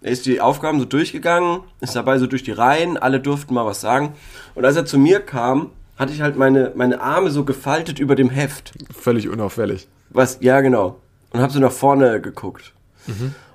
er 0.00 0.12
ist 0.12 0.26
die 0.26 0.40
Aufgaben 0.40 0.78
so 0.78 0.84
durchgegangen, 0.84 1.60
ist 1.80 1.96
dabei 1.96 2.18
so 2.18 2.26
durch 2.26 2.42
die 2.42 2.52
Reihen, 2.52 2.96
alle 2.96 3.20
durften 3.20 3.54
mal 3.54 3.66
was 3.66 3.80
sagen. 3.80 4.14
Und 4.54 4.64
als 4.64 4.76
er 4.76 4.86
zu 4.86 4.98
mir 4.98 5.20
kam, 5.20 5.70
hatte 5.96 6.12
ich 6.12 6.20
halt 6.20 6.36
meine, 6.36 6.72
meine 6.76 7.00
Arme 7.00 7.30
so 7.30 7.44
gefaltet 7.44 7.98
über 7.98 8.14
dem 8.14 8.30
Heft. 8.30 8.72
Völlig 8.96 9.28
unauffällig. 9.28 9.88
Was, 10.10 10.38
ja 10.40 10.60
genau. 10.60 11.00
Und 11.30 11.40
hab 11.40 11.50
so 11.50 11.58
nach 11.58 11.72
vorne 11.72 12.20
geguckt. 12.20 12.72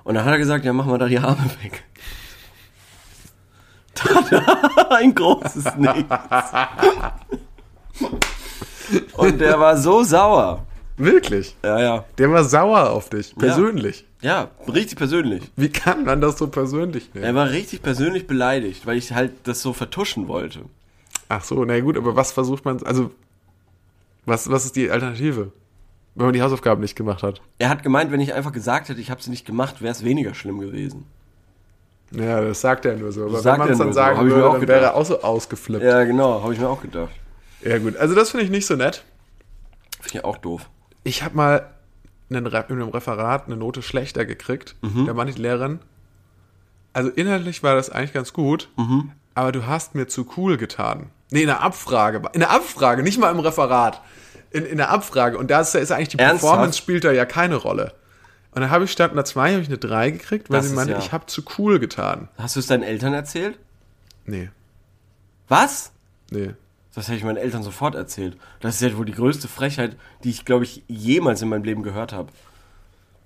Und 0.04 0.14
dann 0.14 0.24
hat 0.24 0.32
er 0.32 0.38
gesagt, 0.38 0.64
ja, 0.64 0.72
mach 0.72 0.84
mal 0.86 0.98
da 0.98 1.06
die 1.06 1.18
Arme 1.18 1.50
weg. 1.62 1.84
Ein 4.90 5.14
großes 5.14 5.76
Nichts. 5.76 6.04
Und 9.16 9.40
der 9.40 9.58
war 9.58 9.76
so 9.76 10.02
sauer. 10.02 10.66
Wirklich. 10.96 11.56
Ja, 11.64 11.80
ja. 11.80 12.04
Der 12.18 12.30
war 12.30 12.44
sauer 12.44 12.90
auf 12.90 13.08
dich. 13.10 13.34
Persönlich. 13.36 14.00
Ja, 14.00 14.06
richtig 14.68 14.96
persönlich. 14.96 15.50
Wie 15.56 15.68
kann 15.68 16.04
man 16.04 16.20
das 16.20 16.38
so 16.38 16.48
persönlich 16.48 17.12
nehmen? 17.14 17.24
Er 17.24 17.34
war 17.34 17.50
richtig 17.50 17.82
persönlich 17.82 18.26
beleidigt, 18.26 18.86
weil 18.86 18.96
ich 18.96 19.12
halt 19.12 19.32
das 19.44 19.60
so 19.60 19.72
vertuschen 19.72 20.28
wollte. 20.28 20.60
Ach 21.28 21.44
so, 21.44 21.64
na 21.64 21.78
gut, 21.80 21.96
aber 21.96 22.16
was 22.16 22.32
versucht 22.32 22.64
man, 22.64 22.82
also, 22.84 23.10
was, 24.24 24.50
was 24.50 24.64
ist 24.64 24.76
die 24.76 24.90
Alternative? 24.90 25.52
Wenn 26.14 26.26
man 26.26 26.32
die 26.32 26.42
Hausaufgaben 26.42 26.80
nicht 26.80 26.96
gemacht 26.96 27.22
hat. 27.22 27.42
Er 27.58 27.68
hat 27.68 27.82
gemeint, 27.82 28.12
wenn 28.12 28.20
ich 28.20 28.34
einfach 28.34 28.52
gesagt 28.52 28.88
hätte, 28.88 29.00
ich 29.00 29.10
habe 29.10 29.20
sie 29.20 29.30
nicht 29.30 29.44
gemacht, 29.44 29.82
wäre 29.82 29.92
es 29.92 30.04
weniger 30.04 30.34
schlimm 30.34 30.60
gewesen. 30.60 31.06
Ja, 32.12 32.40
das 32.40 32.60
sagt 32.60 32.84
er 32.84 32.96
nur 32.96 33.10
so. 33.10 33.24
Aber 33.24 33.40
sagt 33.40 33.58
wenn 33.58 33.66
man 33.66 33.72
es 33.72 33.78
dann 33.78 33.88
so, 33.88 33.94
sagen 33.94 34.30
würde, 34.30 34.48
auch 34.48 34.58
dann 34.58 34.68
wäre 34.68 34.84
er 34.84 34.94
auch 34.94 35.04
so 35.04 35.22
ausgeflippt. 35.22 35.82
Ja, 35.84 36.04
genau, 36.04 36.42
habe 36.42 36.52
ich 36.52 36.60
mir 36.60 36.68
auch 36.68 36.80
gedacht. 36.80 37.10
Ja, 37.62 37.78
gut. 37.78 37.96
Also 37.96 38.14
das 38.14 38.30
finde 38.30 38.44
ich 38.44 38.50
nicht 38.50 38.66
so 38.66 38.76
nett. 38.76 39.02
Finde 40.00 40.18
ich 40.18 40.24
auch 40.24 40.36
doof. 40.36 40.68
Ich 41.02 41.24
habe 41.24 41.36
mal 41.36 41.74
in 42.28 42.36
einem 42.36 42.88
Referat 42.88 43.46
eine 43.46 43.56
Note 43.56 43.82
schlechter 43.82 44.24
gekriegt. 44.24 44.76
Mhm. 44.82 45.06
Da 45.06 45.14
meinte 45.14 45.34
die 45.34 45.42
Lehrerin, 45.42 45.78
also 46.92 47.10
inhaltlich 47.10 47.62
war 47.62 47.74
das 47.74 47.90
eigentlich 47.90 48.12
ganz 48.12 48.32
gut, 48.32 48.68
Mhm. 48.76 49.12
aber 49.34 49.52
du 49.52 49.66
hast 49.66 49.94
mir 49.94 50.06
zu 50.08 50.26
cool 50.36 50.56
getan. 50.56 51.10
Nee, 51.30 51.42
in 51.42 51.46
der 51.48 51.62
Abfrage. 51.62 52.22
In 52.32 52.40
der 52.40 52.50
Abfrage, 52.50 53.02
nicht 53.02 53.18
mal 53.18 53.30
im 53.30 53.40
Referat. 53.40 54.00
In, 54.50 54.64
in 54.64 54.76
der 54.76 54.90
Abfrage. 54.90 55.36
Und 55.36 55.50
da 55.50 55.60
ist, 55.60 55.74
ist 55.74 55.90
eigentlich 55.90 56.08
die 56.10 56.18
Ernsthaft? 56.18 56.42
Performance 56.42 56.78
spielt 56.78 57.02
da 57.04 57.10
ja 57.10 57.24
keine 57.24 57.56
Rolle. 57.56 57.92
Und 58.52 58.60
dann 58.60 58.70
habe 58.70 58.84
ich 58.84 58.92
statt 58.92 59.10
einer 59.10 59.24
2 59.24 59.52
habe 59.54 59.62
ich 59.62 59.66
eine 59.68 59.78
3 59.78 60.10
gekriegt, 60.12 60.48
weil 60.48 60.58
Das 60.60 60.68
sie 60.68 60.74
meinte, 60.76 60.92
ja- 60.92 60.98
ich 61.00 61.10
habe 61.12 61.26
zu 61.26 61.42
cool 61.58 61.80
getan. 61.80 62.28
Hast 62.38 62.54
du 62.54 62.60
es 62.60 62.68
deinen 62.68 62.84
Eltern 62.84 63.12
erzählt? 63.14 63.58
Nee, 64.26 64.50
Was? 65.48 65.90
nee. 66.30 66.54
Das 66.94 67.08
hätte 67.08 67.16
ich 67.18 67.24
meinen 67.24 67.36
Eltern 67.38 67.62
sofort 67.62 67.94
erzählt. 67.94 68.36
Das 68.60 68.76
ist 68.76 68.80
ja 68.80 68.96
wohl 68.96 69.04
die 69.04 69.12
größte 69.12 69.48
Frechheit, 69.48 69.96
die 70.22 70.30
ich, 70.30 70.44
glaube 70.44 70.64
ich, 70.64 70.82
jemals 70.86 71.42
in 71.42 71.48
meinem 71.48 71.64
Leben 71.64 71.82
gehört 71.82 72.12
habe. 72.12 72.30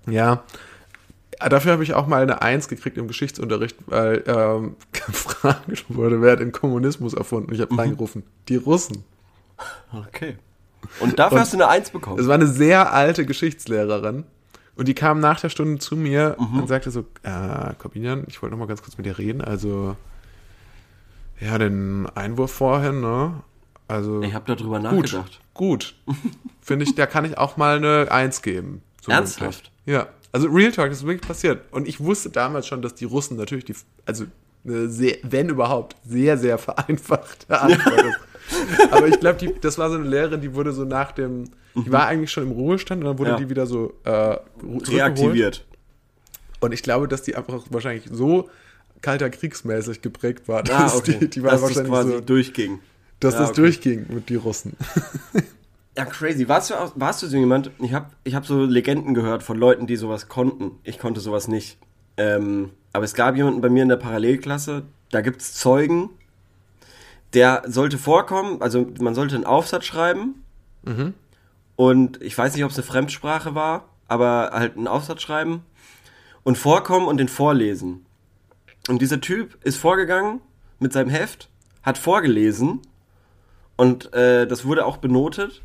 Ja. 0.07 0.43
Dafür 1.39 1.71
habe 1.73 1.83
ich 1.83 1.93
auch 1.93 2.07
mal 2.07 2.21
eine 2.23 2.41
Eins 2.41 2.67
gekriegt 2.67 2.97
im 2.97 3.07
Geschichtsunterricht, 3.07 3.77
weil 3.85 4.23
ähm, 4.27 4.75
gefragt 4.91 5.85
wurde, 5.87 6.21
wer 6.21 6.33
hat 6.33 6.39
den 6.39 6.51
Kommunismus 6.51 7.13
erfunden? 7.13 7.53
Ich 7.53 7.61
habe 7.61 7.73
Mhm. 7.73 7.79
reingerufen, 7.79 8.23
die 8.49 8.57
Russen. 8.57 9.03
Okay. 9.93 10.37
Und 10.99 11.19
dafür 11.19 11.35
Und- 11.37 11.41
hast 11.41 11.53
du 11.53 11.57
eine 11.57 11.67
Eins 11.69 11.91
bekommen. 11.91 12.19
Es 12.19 12.27
war 12.27 12.35
eine 12.35 12.47
sehr 12.47 12.91
alte 12.93 13.25
Geschichtslehrerin 13.25 14.23
und 14.75 14.87
die 14.87 14.95
kam 14.95 15.19
nach 15.19 15.39
der 15.39 15.49
Stunde 15.49 15.77
zu 15.79 15.95
mir 15.95 16.35
Mhm. 16.39 16.61
und 16.61 16.67
sagte 16.67 16.89
so, 16.91 17.01
äh, 17.23 17.73
Corbinian, 17.77 18.23
ich 18.27 18.41
wollte 18.41 18.55
noch 18.55 18.59
mal 18.59 18.67
ganz 18.67 18.81
kurz 18.81 18.97
mit 18.97 19.05
dir 19.05 19.17
reden, 19.17 19.41
also 19.41 19.95
ja, 21.39 21.57
den 21.57 22.05
Einwurf 22.15 22.51
vorhin, 22.51 22.99
ne? 22.99 23.33
Also 23.89 24.21
Ich 24.21 24.33
habe 24.33 24.45
darüber 24.55 24.79
gut, 24.79 24.83
nachgedacht. 25.11 25.41
gut. 25.53 25.95
Finde 26.61 26.85
ich, 26.85 26.95
da 26.95 27.05
kann 27.05 27.25
ich 27.25 27.37
auch 27.37 27.57
mal 27.57 27.77
eine 27.77 28.11
Eins 28.11 28.41
geben. 28.41 28.81
So 29.01 29.11
Ernsthaft? 29.11 29.71
mündlich. 29.85 29.97
Ja. 30.03 30.07
Also 30.31 30.47
Real 30.47 30.71
Talk, 30.71 30.89
das 30.89 30.99
ist 30.99 31.05
wirklich 31.05 31.27
passiert. 31.27 31.61
Und 31.71 31.87
ich 31.87 31.99
wusste 31.99 32.29
damals 32.29 32.67
schon, 32.67 32.81
dass 32.83 32.93
die 32.95 33.05
Russen 33.05 33.35
natürlich 33.35 33.65
die, 33.65 33.73
also 34.05 34.25
eine 34.63 34.87
sehr, 34.87 35.17
wenn 35.23 35.49
überhaupt, 35.49 35.95
sehr, 36.05 36.37
sehr 36.37 36.57
vereinfachte 36.59 37.59
Antwort 37.61 38.03
ist. 38.05 38.91
Aber 38.93 39.07
ich 39.07 39.19
glaube, 39.19 39.53
das 39.61 39.77
war 39.79 39.89
so 39.89 39.95
eine 39.95 40.07
Lehrerin, 40.07 40.41
die 40.41 40.53
wurde 40.53 40.71
so 40.71 40.83
nach 40.85 41.11
dem, 41.11 41.45
die 41.75 41.91
war 41.91 42.05
eigentlich 42.07 42.31
schon 42.31 42.43
im 42.43 42.51
Ruhestand 42.51 43.03
und 43.03 43.07
dann 43.09 43.17
wurde 43.19 43.31
Mhm. 43.31 43.37
Ja. 43.37 43.43
die 43.43 43.49
wieder 43.49 43.65
so 43.65 43.93
äh. 44.05 44.37
Reaktiviert. 44.87 45.65
Und 46.59 46.73
ich 46.73 46.83
glaube, 46.83 47.07
dass 47.07 47.23
die 47.23 47.35
einfach 47.35 47.63
wahrscheinlich 47.69 48.05
so 48.11 48.49
kalter 49.01 49.29
kriegsmäßig 49.29 50.01
geprägt 50.01 50.47
war. 50.47 50.59
Ah, 50.59 50.83
dass 50.83 50.95
okay. 50.95 51.17
die, 51.21 51.29
die 51.29 51.43
war 51.43 51.51
dass 51.51 51.61
das 51.61 51.69
wahrscheinlich 51.69 51.91
quasi 51.91 52.11
so, 52.11 52.19
durchging. 52.21 52.79
Dass 53.19 53.33
Ja, 53.35 53.41
das 53.41 53.49
okay. 53.51 53.61
durchging 53.61 54.05
mit 54.09 54.29
die 54.29 54.35
Russen. 54.35 54.75
Ja, 55.97 56.05
crazy. 56.05 56.47
Warst 56.47 56.69
du, 56.69 56.75
auch, 56.75 56.93
warst 56.95 57.21
du 57.23 57.27
so 57.27 57.35
jemand? 57.35 57.71
Ich 57.79 57.93
habe 57.93 58.11
ich 58.23 58.33
hab 58.33 58.45
so 58.45 58.63
Legenden 58.63 59.13
gehört 59.13 59.43
von 59.43 59.57
Leuten, 59.57 59.85
die 59.85 59.97
sowas 59.97 60.29
konnten. 60.29 60.79
Ich 60.83 60.97
konnte 60.97 61.19
sowas 61.19 61.49
nicht. 61.49 61.77
Ähm, 62.15 62.69
aber 62.93 63.03
es 63.03 63.15
gab 63.15 63.35
jemanden 63.35 63.59
bei 63.59 63.67
mir 63.67 63.83
in 63.83 63.89
der 63.89 63.97
Parallelklasse, 63.97 64.83
da 65.11 65.19
gibt's 65.19 65.55
Zeugen, 65.55 66.09
der 67.33 67.63
sollte 67.67 67.97
vorkommen, 67.97 68.61
also 68.61 68.87
man 69.01 69.13
sollte 69.13 69.35
einen 69.35 69.43
Aufsatz 69.43 69.85
schreiben. 69.85 70.45
Und 71.75 72.21
ich 72.21 72.37
weiß 72.37 72.55
nicht, 72.55 72.63
ob 72.63 72.71
es 72.71 72.77
eine 72.77 72.85
Fremdsprache 72.87 73.53
war, 73.53 73.89
aber 74.07 74.51
halt 74.53 74.77
einen 74.77 74.87
Aufsatz 74.87 75.21
schreiben 75.21 75.63
und 76.43 76.57
vorkommen 76.57 77.07
und 77.07 77.17
den 77.17 77.27
vorlesen. 77.27 78.05
Und 78.87 79.01
dieser 79.01 79.19
Typ 79.19 79.57
ist 79.65 79.75
vorgegangen 79.75 80.39
mit 80.79 80.93
seinem 80.93 81.09
Heft, 81.09 81.49
hat 81.83 81.97
vorgelesen 81.97 82.79
und 83.79 84.13
äh, 84.13 84.45
das 84.45 84.65
wurde 84.65 84.85
auch 84.85 84.97
benotet, 84.97 85.61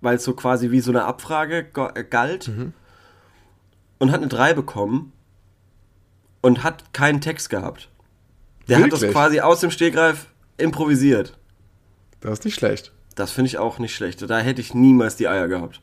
weil 0.00 0.16
es 0.16 0.24
so 0.24 0.32
quasi 0.32 0.70
wie 0.70 0.80
so 0.80 0.90
eine 0.90 1.04
Abfrage 1.04 1.66
äh, 1.94 2.02
galt. 2.02 2.50
Und 3.98 4.10
hat 4.10 4.20
eine 4.20 4.28
3 4.28 4.54
bekommen 4.54 5.12
und 6.40 6.64
hat 6.64 6.94
keinen 6.94 7.20
Text 7.20 7.50
gehabt. 7.50 7.90
Der 8.68 8.78
hat 8.78 8.90
das 8.90 9.02
Wirklich? 9.02 9.12
quasi 9.12 9.40
aus 9.40 9.60
dem 9.60 9.70
Stegreif 9.70 10.28
improvisiert. 10.56 11.36
Das 12.20 12.38
ist 12.38 12.44
nicht 12.46 12.54
schlecht. 12.54 12.92
Das 13.16 13.32
finde 13.32 13.48
ich 13.48 13.58
auch 13.58 13.78
nicht 13.78 13.94
schlecht. 13.94 14.30
Da 14.30 14.38
hätte 14.38 14.62
ich 14.62 14.72
niemals 14.72 15.16
die 15.16 15.28
Eier 15.28 15.46
gehabt. 15.48 15.82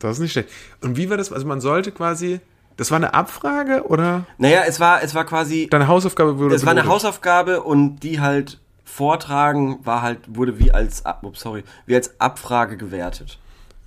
Das 0.00 0.16
ist 0.16 0.22
nicht 0.22 0.32
schlecht. 0.32 0.48
Und 0.80 0.96
wie 0.96 1.08
war 1.08 1.16
das? 1.18 1.32
Also 1.32 1.46
man 1.46 1.60
sollte 1.60 1.92
quasi, 1.92 2.40
das 2.76 2.90
war 2.90 2.96
eine 2.96 3.14
Abfrage 3.14 3.86
oder 3.86 4.26
Naja, 4.38 4.62
es 4.66 4.80
war, 4.80 5.04
es 5.04 5.14
war 5.14 5.24
quasi, 5.24 5.68
deine 5.70 5.86
Hausaufgabe 5.86 6.36
wurde 6.38 6.56
es 6.56 6.64
war 6.64 6.72
eine 6.72 6.80
benotet? 6.80 7.04
Hausaufgabe 7.04 7.62
und 7.62 8.00
die 8.00 8.20
halt 8.20 8.58
vortragen 8.94 9.84
war 9.84 10.02
halt, 10.02 10.20
wurde 10.28 10.58
wie 10.60 10.70
als, 10.70 11.02
ups, 11.22 11.40
sorry, 11.40 11.64
wie 11.86 11.96
als 11.96 12.20
Abfrage 12.20 12.76
gewertet. 12.76 13.38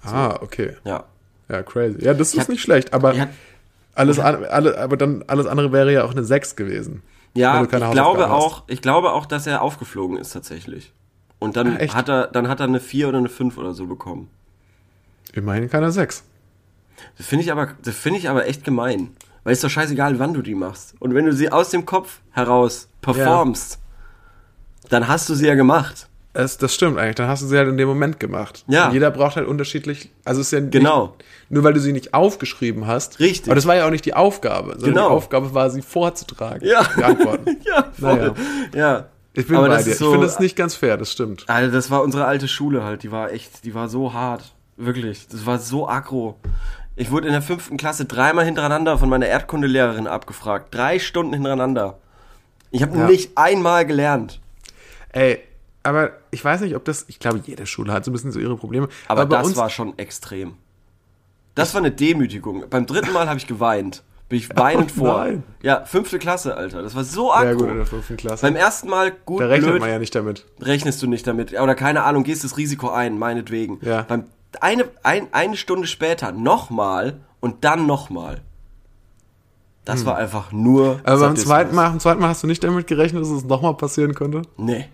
Ah, 0.04 0.38
okay. 0.42 0.76
Ja. 0.84 1.06
Ja, 1.48 1.64
crazy. 1.64 2.04
Ja, 2.04 2.14
das 2.14 2.34
ist 2.34 2.42
hab- 2.42 2.50
nicht 2.50 2.62
schlecht, 2.62 2.94
aber 2.94 3.14
ich 3.14 3.22
hab- 3.22 3.30
alles, 3.96 4.20
an, 4.20 4.44
alle, 4.44 4.78
aber 4.78 4.98
dann 4.98 5.24
alles 5.28 5.46
andere 5.48 5.72
wäre 5.72 5.94
ja 5.94 6.04
auch 6.04 6.12
eine 6.12 6.26
6 6.26 6.58
gewesen. 6.58 7.04
Ja, 7.34 7.64
ich 7.64 7.70
glaube 7.70 8.30
auch, 8.30 8.64
ich 8.68 8.82
glaube 8.82 9.14
auch, 9.14 9.26
dass 9.26 9.48
er 9.48 9.62
aufgeflogen 9.62 10.18
ist 10.18 10.32
tatsächlich. 10.34 10.92
Und 11.40 11.56
dann 11.56 11.78
Ah, 11.78 11.94
hat 11.94 12.10
er, 12.10 12.28
dann 12.28 12.50
hat 12.50 12.60
er 12.60 12.66
eine 12.66 12.82
4 12.82 13.08
oder 13.08 13.20
eine 13.20 13.30
5 13.30 13.58
oder 13.58 13.74
so 13.74 13.86
bekommen. 13.86 14.30
Immerhin 15.34 15.70
keine 15.70 15.90
6. 15.92 16.24
Das 17.18 17.28
finde 17.28 17.46
ich 17.46 17.52
aber, 17.52 17.70
das 17.82 17.96
finde 17.96 18.20
ich 18.20 18.30
aber 18.30 18.46
echt 18.48 18.64
gemein. 18.66 19.16
Weil 19.44 19.54
es 19.54 19.60
ist 19.60 19.64
doch 19.64 19.70
scheißegal, 19.70 20.20
wann 20.20 20.34
du 20.34 20.42
die 20.42 20.56
machst. 20.56 20.96
Und 21.00 21.14
wenn 21.14 21.26
du 21.26 21.32
sie 21.32 21.50
aus 21.52 21.70
dem 21.70 21.86
Kopf 21.86 22.20
heraus 22.32 22.90
performst, 23.02 23.80
dann 24.90 25.08
hast 25.08 25.30
du 25.30 25.36
sie 25.36 25.48
ja 25.48 25.56
gemacht. 25.56 26.08
Das, 26.34 26.58
das 26.60 26.76
stimmt 26.76 27.00
eigentlich. 27.00 27.16
Dann 27.16 27.28
hast 27.28 27.42
du 27.42 27.48
sie 27.48 27.58
halt 27.58 27.68
in 27.68 27.78
dem 27.78 27.88
Moment 27.88 28.20
gemacht. 28.20 28.64
Ja. 28.68 28.88
Und 28.88 28.94
jeder 28.94 29.10
braucht 29.10 29.38
halt 29.38 29.48
unterschiedlich. 29.48 30.12
Also 30.24 30.42
es 30.42 30.48
ist 30.48 30.52
ja 30.52 30.60
nicht, 30.60 30.72
Genau. 30.72 31.16
nur 31.50 31.64
weil 31.64 31.74
du 31.74 31.80
sie 31.80 31.94
nicht 31.94 32.14
aufgeschrieben 32.14 32.86
hast. 32.86 33.20
Richtig. 33.20 33.48
Aber 33.48 33.56
das 33.56 33.66
war 33.66 33.76
ja 33.76 33.88
auch 33.88 33.90
nicht 33.90 34.06
die 34.06 34.14
Aufgabe, 34.14 34.74
sondern 34.74 34.94
Genau. 34.94 35.08
die 35.10 35.14
Aufgabe 35.16 35.54
war, 35.56 35.70
sie 35.72 35.82
vorzutragen. 35.82 36.64
Ja. 36.68 36.84
Die 36.98 37.04
Antworten. 37.04 37.58
Ja, 37.66 37.88
voll. 38.00 38.18
Naja. 38.18 38.34
Ja. 38.76 39.06
Ich 39.34 39.48
bin 39.48 39.56
Aber 39.56 39.68
bei 39.68 39.78
dir. 39.82 39.96
so- 39.96 40.06
ich 40.06 40.12
finde 40.12 40.26
das 40.28 40.40
nicht 40.40 40.56
ganz 40.56 40.76
fair, 40.76 40.98
das 40.98 41.12
stimmt. 41.12 41.46
Alter, 41.48 41.72
das 41.72 41.90
war 41.92 42.04
unsere 42.04 42.26
alte 42.26 42.48
Schule 42.48 42.84
halt. 42.84 43.02
Die 43.04 43.12
war 43.12 43.32
echt, 43.32 43.66
die 43.66 43.74
war 43.74 43.88
so 43.88 44.14
hart. 44.14 44.54
Wirklich. 44.78 45.28
Das 45.30 45.46
war 45.48 45.58
so 45.58 45.88
aggro. 45.88 46.40
Ich 46.96 47.10
wurde 47.12 47.28
in 47.28 47.34
der 47.34 47.42
fünften 47.42 47.78
Klasse 47.78 48.06
dreimal 48.06 48.46
hintereinander 48.46 48.98
von 49.00 49.10
meiner 49.10 49.26
Erdkundelehrerin 49.28 50.06
abgefragt. 50.08 50.74
Drei 50.74 51.00
Stunden 51.00 51.34
hintereinander. 51.34 51.98
Ich 52.72 52.82
habe 52.84 52.96
Ja. 52.98 53.08
nicht 53.08 53.32
einmal 53.36 53.86
gelernt. 53.86 54.40
Ey, 55.10 55.40
aber 55.84 56.12
ich 56.32 56.44
weiß 56.44 56.62
nicht, 56.62 56.76
ob 56.76 56.86
das. 56.86 57.06
Ich 57.08 57.20
glaube, 57.20 57.42
jede 57.46 57.66
Schule 57.66 57.94
hat 57.94 58.04
so 58.06 58.12
ein 58.12 58.14
bisschen 58.14 58.32
so 58.32 58.40
ihre 58.40 58.58
Probleme. 58.58 58.88
Aber, 59.08 59.26
bei 59.26 59.38
das 59.38 59.56
war 59.56 59.70
schon 59.70 59.98
extrem. 59.98 60.56
Das 61.56 61.74
war 61.74 61.80
eine 61.82 61.92
Demütigung. 61.92 62.66
Beim 62.70 62.86
dritten 62.86 63.14
Mal 63.14 63.28
habe 63.28 63.38
ich 63.40 63.48
geweint. 63.48 64.04
Bin 64.30 64.38
ich 64.40 64.50
weinend 64.56 64.92
Oh 64.98 65.00
vor. 65.00 65.18
nein. 65.20 65.44
Ja, 65.64 65.86
fünfte 65.86 66.20
Klasse, 66.20 66.56
Alter. 66.58 66.82
Das 66.84 66.94
war 66.96 67.04
so 67.06 67.30
Ja, 67.30 67.36
aggro. 67.38 67.60
gut, 67.60 67.70
in 67.70 67.78
der 67.78 67.86
fünften 67.86 68.18
Klasse. 68.18 68.46
Beim 68.46 68.56
ersten 68.56 68.90
Mal 68.90 69.12
gut, 69.26 69.42
da 69.42 69.48
rechnet 69.48 69.70
blöd, 69.72 69.80
man 69.80 69.90
ja 69.90 70.00
nicht 70.00 70.14
damit. 70.14 70.46
rechnest 70.62 71.02
du 71.02 71.08
nicht 71.08 71.26
damit. 71.26 71.54
Oder 71.60 71.74
keine 71.76 72.04
Ahnung, 72.04 72.24
gehst 72.24 72.44
das 72.44 72.58
Risiko 72.58 72.90
ein, 72.90 73.18
meinetwegen. 73.18 73.80
Ja. 73.82 74.02
Beim 74.04 74.26
eine, 74.62 74.86
ein, 75.04 75.28
eine 75.32 75.56
Stunde 75.56 75.88
später 75.88 76.32
nochmal 76.32 77.22
und 77.40 77.64
dann 77.64 77.86
nochmal. 77.86 78.42
Das 79.86 80.06
war 80.06 80.18
einfach 80.18 80.52
nur. 80.52 80.96
Hm. 80.96 81.02
Aber 81.06 81.20
beim 81.22 81.36
zweiten, 81.38 81.74
Mal, 81.74 81.90
beim 81.92 82.00
zweiten 82.02 82.20
Mal 82.22 82.28
hast 82.28 82.44
du 82.44 82.48
nicht 82.48 82.62
damit 82.64 82.88
gerechnet, 82.88 83.22
dass 83.22 83.30
es 83.30 83.46
nochmal 83.46 83.76
passieren 83.76 84.14
könnte? 84.16 84.42
Nee. 84.58 84.90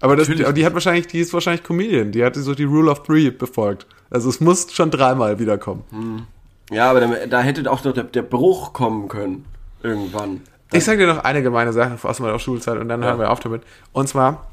Aber 0.00 0.16
das, 0.16 0.28
die, 0.28 0.44
die 0.52 0.66
hat 0.66 0.74
wahrscheinlich, 0.74 1.06
die 1.06 1.20
ist 1.20 1.32
wahrscheinlich 1.32 1.62
Comedian. 1.62 2.12
Die 2.12 2.24
hat 2.24 2.36
so 2.36 2.54
die 2.54 2.64
Rule 2.64 2.90
of 2.90 3.02
Three 3.02 3.30
befolgt. 3.30 3.86
Also 4.10 4.28
es 4.28 4.40
muss 4.40 4.72
schon 4.72 4.90
dreimal 4.90 5.38
wiederkommen. 5.38 6.26
Ja, 6.70 6.90
aber 6.90 7.00
da, 7.00 7.26
da 7.26 7.40
hätte 7.40 7.70
auch 7.70 7.82
noch 7.84 7.92
der, 7.92 8.04
der 8.04 8.22
Bruch 8.22 8.72
kommen 8.72 9.08
können. 9.08 9.44
Irgendwann. 9.82 10.40
Dann, 10.70 10.78
Ich 10.78 10.84
sag 10.84 10.98
dir 10.98 11.06
noch 11.06 11.24
eine 11.24 11.42
gemeine 11.42 11.72
Sache 11.72 11.98
aus 12.06 12.20
meiner 12.20 12.38
Schulzeit 12.38 12.78
und 12.78 12.88
dann 12.88 13.02
hören 13.04 13.18
wir 13.18 13.30
auf 13.30 13.40
damit. 13.40 13.62
Und 13.92 14.08
zwar 14.08 14.50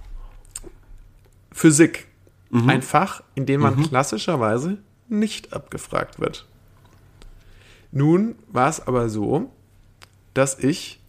Physik. 1.52 2.08
Mhm. 2.50 2.70
Ein 2.70 2.82
Fach, 2.82 3.24
in 3.36 3.46
dem 3.46 3.62
man 3.62 3.82
klassischerweise 3.82 4.78
nicht 5.08 5.54
abgefragt 5.54 6.20
wird. 6.20 6.46
Nun 7.92 8.36
war 8.48 8.70
es 8.70 8.86
aber 8.86 9.10
so, 9.10 9.52
dass 10.34 10.60
ich 10.60 11.00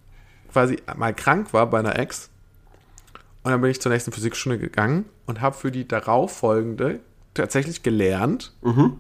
quasi 0.53 0.79
mal 0.97 1.15
krank 1.15 1.53
war 1.53 1.67
bei 1.67 1.79
einer 1.79 1.99
Ex 1.99 2.31
und 3.43 3.51
dann 3.51 3.61
bin 3.61 3.71
ich 3.71 3.81
zur 3.81 3.93
nächsten 3.93 4.13
Physikstunde 4.13 4.59
gegangen 4.59 5.05
und 5.27 5.41
habe 5.41 5.57
für 5.57 5.71
die 5.73 5.87
darauffolgende 5.89 7.01
tatsächlich 7.35 7.83
gelernt, 7.83 8.53
Mhm. 8.63 8.99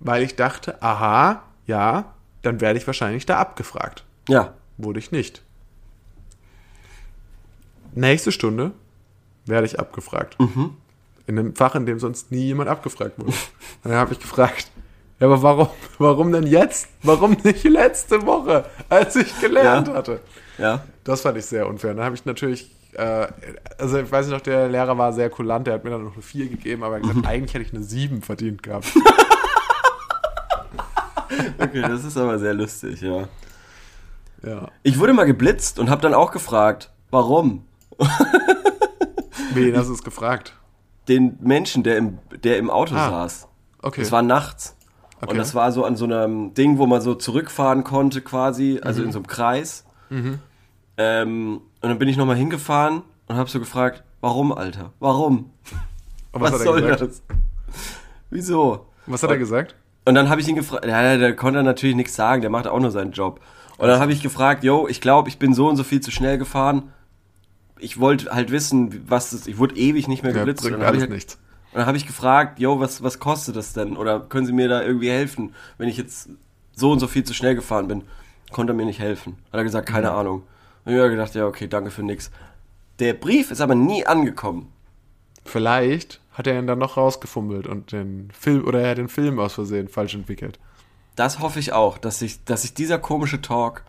weil 0.00 0.22
ich 0.22 0.36
dachte, 0.36 0.82
aha, 0.82 1.42
ja, 1.66 2.14
dann 2.42 2.60
werde 2.60 2.78
ich 2.78 2.86
wahrscheinlich 2.86 3.26
da 3.26 3.38
abgefragt. 3.38 4.04
ja. 4.28 4.54
Wurde 4.82 4.98
ich 4.98 5.12
nicht. 5.12 5.42
Nächste 7.94 8.32
Stunde 8.32 8.72
werde 9.46 9.66
ich 9.66 9.78
abgefragt. 9.78 10.36
In 11.26 11.38
einem 11.38 11.54
Fach, 11.54 11.74
in 11.74 11.86
dem 11.86 11.98
sonst 11.98 12.30
nie 12.32 12.44
jemand 12.46 12.70
abgefragt 12.70 13.18
wurde. 13.18 13.32
Dann 13.82 13.92
habe 13.92 14.12
ich 14.14 14.20
gefragt, 14.20 14.70
ja, 15.18 15.26
aber 15.26 15.42
warum, 15.42 15.68
warum 15.98 16.32
denn 16.32 16.46
jetzt? 16.46 16.88
Warum 17.02 17.32
nicht 17.44 17.64
letzte 17.64 18.24
Woche, 18.24 18.64
als 18.88 19.16
ich 19.16 19.38
gelernt 19.40 19.88
Ja. 19.88 19.94
hatte? 19.94 20.20
Ja. 20.56 20.84
Das 21.04 21.20
fand 21.22 21.36
ich 21.36 21.44
sehr 21.46 21.68
unfair. 21.68 21.92
Dann 21.94 22.04
habe 22.06 22.14
ich 22.14 22.24
natürlich, 22.24 22.74
äh, 22.94 23.28
also 23.78 23.98
ich 23.98 24.10
weiß 24.10 24.26
nicht 24.26 24.34
noch, 24.34 24.40
der 24.42 24.68
Lehrer 24.68 24.96
war 24.98 25.12
sehr 25.12 25.30
kulant, 25.30 25.66
der 25.66 25.74
hat 25.74 25.84
mir 25.84 25.90
dann 25.90 26.04
noch 26.04 26.14
eine 26.14 26.22
4 26.22 26.48
gegeben, 26.48 26.82
aber 26.82 26.96
er 26.96 27.02
hat 27.02 27.08
gesagt, 27.08 27.26
eigentlich 27.26 27.54
hätte 27.54 27.64
ich 27.64 27.74
eine 27.74 27.82
7 27.82 28.22
verdient 28.22 28.62
gehabt. 28.62 28.86
Okay, 31.58 31.82
das 31.82 32.04
ist 32.04 32.16
aber 32.16 32.38
sehr 32.38 32.54
lustig, 32.54 33.00
ja. 33.02 33.28
Ja. 34.44 34.68
Ich 34.82 34.98
wurde 34.98 35.12
mal 35.12 35.24
geblitzt 35.26 35.78
und 35.78 35.90
habe 35.90 36.00
dann 36.02 36.14
auch 36.14 36.32
gefragt, 36.32 36.90
warum? 37.10 37.64
Wen 39.54 39.76
hast 39.76 39.88
du 39.88 39.92
es 39.94 40.02
gefragt? 40.02 40.54
Den 41.08 41.38
Menschen, 41.40 41.82
der 41.82 41.98
im, 41.98 42.18
der 42.42 42.58
im 42.58 42.70
Auto 42.70 42.94
Ah, 42.94 43.10
saß. 43.10 43.48
Okay. 43.82 44.00
Es 44.00 44.10
war 44.10 44.22
nachts. 44.22 44.76
Okay. 45.20 45.30
Und 45.32 45.36
das 45.36 45.54
war 45.54 45.70
so 45.70 45.84
an 45.84 45.96
so 45.96 46.06
einem 46.06 46.54
Ding, 46.54 46.78
wo 46.78 46.86
man 46.86 47.00
so 47.00 47.14
zurückfahren 47.14 47.84
konnte 47.84 48.22
quasi, 48.22 48.80
also 48.82 49.02
in 49.02 49.12
so 49.12 49.18
einem 49.18 49.26
Kreis. 49.26 49.84
Ähm, 50.96 51.60
und 51.82 51.88
dann 51.88 51.98
bin 51.98 52.08
ich 52.08 52.16
nochmal 52.16 52.36
hingefahren 52.36 53.02
und 53.26 53.36
habe 53.36 53.48
so 53.50 53.58
gefragt, 53.58 54.02
warum, 54.20 54.52
Alter? 54.52 54.92
Warum? 55.00 55.50
Und 56.32 56.40
was, 56.40 56.52
Was, 56.52 56.60
hat 56.60 56.60
er 56.60 56.64
soll 56.72 56.82
gesagt? 56.82 57.00
das? 57.02 57.22
Wieso? 58.30 58.86
Was 59.06 59.22
hat 59.22 59.30
er 59.30 59.38
gesagt? 59.38 59.74
Und 60.04 60.14
dann 60.14 60.28
habe 60.28 60.40
ich 60.40 60.48
ihn 60.48 60.56
gefragt, 60.56 60.84
ja, 60.86 61.16
der 61.16 61.34
konnte 61.36 61.62
natürlich 61.62 61.96
nichts 61.96 62.14
sagen, 62.14 62.40
der 62.42 62.50
macht 62.50 62.66
auch 62.66 62.80
nur 62.80 62.90
seinen 62.90 63.12
Job. 63.12 63.40
Und 63.78 63.88
dann 63.88 64.00
habe 64.00 64.12
ich 64.12 64.22
gefragt, 64.22 64.62
yo, 64.64 64.86
ich 64.88 65.00
glaube, 65.00 65.28
ich 65.28 65.38
bin 65.38 65.54
so 65.54 65.68
und 65.68 65.76
so 65.76 65.84
viel 65.84 66.00
zu 66.00 66.10
schnell 66.10 66.38
gefahren. 66.38 66.92
Ich 67.78 67.98
wollte 67.98 68.30
halt 68.30 68.50
wissen, 68.50 69.04
was 69.08 69.30
das, 69.30 69.46
ich 69.46 69.58
wurde 69.58 69.76
ewig 69.76 70.06
nicht 70.06 70.22
mehr 70.22 70.32
Ja, 70.32 70.38
geblitzt. 70.38 70.62
bringt 70.62 70.74
und 70.74 70.80
dann 70.80 70.86
habe 70.88 70.96
ich, 70.98 71.02
halt- 71.10 71.38
und 71.72 71.86
habe 71.86 71.96
ich 71.96 72.06
gefragt, 72.06 72.58
yo, 72.60 72.78
was, 72.80 73.02
was 73.02 73.18
kostet 73.18 73.56
das 73.56 73.72
denn? 73.72 73.96
Oder 73.96 74.20
können 74.20 74.44
Sie 74.46 74.52
mir 74.52 74.68
da 74.68 74.82
irgendwie 74.82 75.10
helfen, 75.10 75.54
wenn 75.78 75.88
ich 75.88 75.96
jetzt 75.96 76.28
so 76.74 76.92
und 76.92 76.98
so 77.00 77.06
viel 77.06 77.24
zu 77.24 77.32
schnell 77.32 77.54
gefahren 77.54 77.88
bin? 77.88 78.02
Konnte 78.52 78.72
er 78.72 78.76
mir 78.76 78.84
nicht 78.86 78.98
helfen. 79.00 79.36
Hat 79.52 79.58
er 79.60 79.64
gesagt, 79.64 79.88
Mhm. 79.88 79.92
keine 79.94 80.10
Ahnung. 80.12 80.42
Und 80.84 80.92
ich 80.92 80.98
habe 80.98 81.10
gedacht, 81.10 81.34
ja, 81.34 81.46
okay, 81.46 81.68
danke 81.68 81.90
für 81.90 82.02
nix. 82.02 82.30
Der 82.98 83.14
Brief 83.14 83.50
ist 83.50 83.60
aber 83.60 83.74
nie 83.74 84.06
angekommen. 84.06 84.72
Vielleicht 85.44 86.20
hat 86.32 86.46
er 86.46 86.58
ihn 86.58 86.66
dann 86.66 86.78
noch 86.78 86.96
rausgefummelt 86.96 87.66
und 87.66 87.92
den 87.92 88.30
Film 88.38 88.64
oder 88.64 88.80
er 88.80 88.90
hat 88.90 88.98
den 88.98 89.08
Film 89.08 89.38
aus 89.38 89.54
Versehen 89.54 89.88
falsch 89.88 90.14
entwickelt. 90.14 90.58
Das 91.16 91.40
hoffe 91.40 91.58
ich 91.58 91.72
auch, 91.72 91.98
dass 91.98 92.18
sich, 92.18 92.44
dass 92.44 92.62
sich 92.62 92.74
dieser 92.74 92.98
komische 92.98 93.42
Talk, 93.42 93.84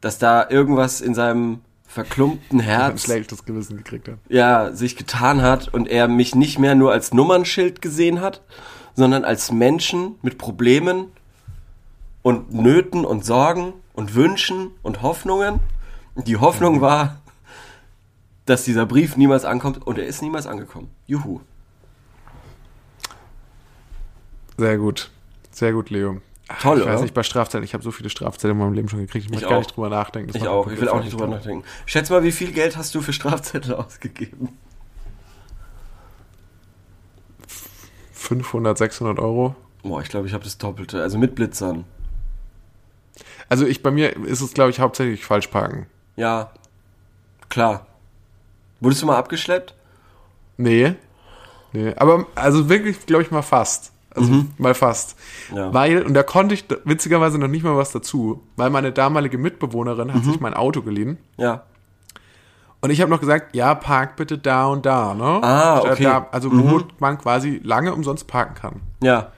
dass 0.00 0.18
da 0.18 0.48
irgendwas 0.48 1.00
in 1.00 1.14
seinem 1.14 1.60
verklumpten 1.86 2.60
Ein 2.60 2.64
Herz 2.64 3.04
schlechtes 3.04 3.44
Gewissen 3.44 3.78
gekriegt 3.78 4.08
hat. 4.08 4.18
ja, 4.28 4.72
sich 4.72 4.96
getan 4.96 5.42
hat 5.42 5.72
und 5.72 5.88
er 5.88 6.06
mich 6.06 6.34
nicht 6.34 6.58
mehr 6.58 6.74
nur 6.74 6.92
als 6.92 7.12
Nummernschild 7.14 7.80
gesehen 7.80 8.20
hat, 8.20 8.42
sondern 8.94 9.24
als 9.24 9.50
Menschen 9.50 10.16
mit 10.22 10.36
Problemen 10.36 11.06
und 12.22 12.52
Nöten 12.52 13.06
und 13.06 13.24
Sorgen 13.24 13.72
und 13.94 14.14
Wünschen 14.14 14.70
und 14.82 15.02
Hoffnungen 15.02 15.60
Die 16.26 16.36
Hoffnung 16.36 16.80
war, 16.80 17.20
dass 18.44 18.64
dieser 18.64 18.86
Brief 18.86 19.16
niemals 19.16 19.44
ankommt 19.44 19.86
und 19.86 19.98
er 19.98 20.06
ist 20.06 20.22
niemals 20.22 20.46
angekommen. 20.46 20.90
Juhu. 21.06 21.40
Sehr 24.56 24.78
gut. 24.78 25.10
Sehr 25.50 25.72
gut, 25.72 25.90
Leo. 25.90 26.20
Ach, 26.48 26.62
Toll, 26.62 26.78
Ich 26.78 26.84
weiß 26.86 26.94
oder? 26.94 27.02
nicht, 27.02 27.14
bei 27.14 27.22
Strafzetteln, 27.22 27.62
ich 27.64 27.74
habe 27.74 27.84
so 27.84 27.90
viele 27.90 28.08
Strafzettel 28.10 28.52
in 28.52 28.58
meinem 28.58 28.72
Leben 28.72 28.88
schon 28.88 29.00
gekriegt, 29.00 29.26
ich 29.26 29.30
möchte 29.30 29.46
auch. 29.46 29.50
gar 29.50 29.58
nicht 29.58 29.76
drüber 29.76 29.90
nachdenken. 29.90 30.32
Das 30.32 30.40
Ich 30.42 30.48
auch. 30.48 30.66
Ich 30.70 30.80
will 30.80 30.88
auch 30.88 31.00
nicht 31.02 31.12
drüber 31.12 31.26
nachdenken. 31.28 31.64
Schätz 31.86 32.10
mal, 32.10 32.22
wie 32.24 32.32
viel 32.32 32.52
Geld 32.52 32.76
hast 32.76 32.94
du 32.94 33.00
für 33.02 33.12
Strafzettel 33.12 33.74
ausgegeben? 33.76 34.48
500, 38.12 38.76
600 38.76 39.18
Euro. 39.18 39.54
Boah, 39.82 40.02
ich 40.02 40.08
glaube, 40.08 40.26
ich 40.26 40.32
habe 40.34 40.44
das 40.44 40.58
Doppelte. 40.58 41.02
Also 41.02 41.18
mit 41.18 41.34
Blitzern. 41.34 41.84
Also 43.48 43.66
ich, 43.66 43.82
bei 43.82 43.90
mir 43.90 44.16
ist 44.16 44.40
es, 44.40 44.52
glaube 44.54 44.70
ich, 44.70 44.80
hauptsächlich 44.80 45.24
falsch 45.24 45.46
parken. 45.48 45.86
Ja. 46.18 46.50
Klar. 47.48 47.86
Wurdest 48.80 49.02
du 49.02 49.06
mal 49.06 49.16
abgeschleppt? 49.16 49.74
Nee. 50.56 50.94
Nee. 51.72 51.94
Aber 51.96 52.26
also 52.34 52.68
wirklich, 52.68 53.06
glaube 53.06 53.22
ich, 53.22 53.30
mal 53.30 53.42
fast. 53.42 53.92
Also 54.14 54.44
mal 54.58 54.74
fast. 54.74 55.16
Ja. 55.54 55.72
Weil, 55.72 56.02
und 56.02 56.14
da 56.14 56.24
konnte 56.24 56.54
ich 56.54 56.64
witzigerweise 56.84 57.38
noch 57.38 57.46
nicht 57.46 57.62
mal 57.62 57.76
was 57.76 57.92
dazu, 57.92 58.42
weil 58.56 58.68
meine 58.68 58.90
damalige 58.90 59.38
Mitbewohnerin 59.38 60.12
hat 60.12 60.24
sich 60.24 60.40
mein 60.40 60.54
Auto 60.54 60.82
geliehen. 60.82 61.18
Ja. 61.36 61.62
Und 62.80 62.90
ich 62.90 63.00
habe 63.00 63.10
noch 63.10 63.20
gesagt, 63.20 63.54
ja, 63.54 63.74
park 63.76 64.16
bitte 64.16 64.38
da 64.38 64.66
und 64.66 64.86
da, 64.86 65.14
ne? 65.14 65.40
Ah, 65.42 65.80
okay. 65.80 66.02
Da, 66.02 66.28
also 66.32 66.50
wo 66.52 66.82
man 66.98 67.18
quasi 67.18 67.60
lange 67.62 67.94
umsonst 67.94 68.26
parken 68.26 68.54
kann. 68.54 68.80
Ja. 69.02 69.32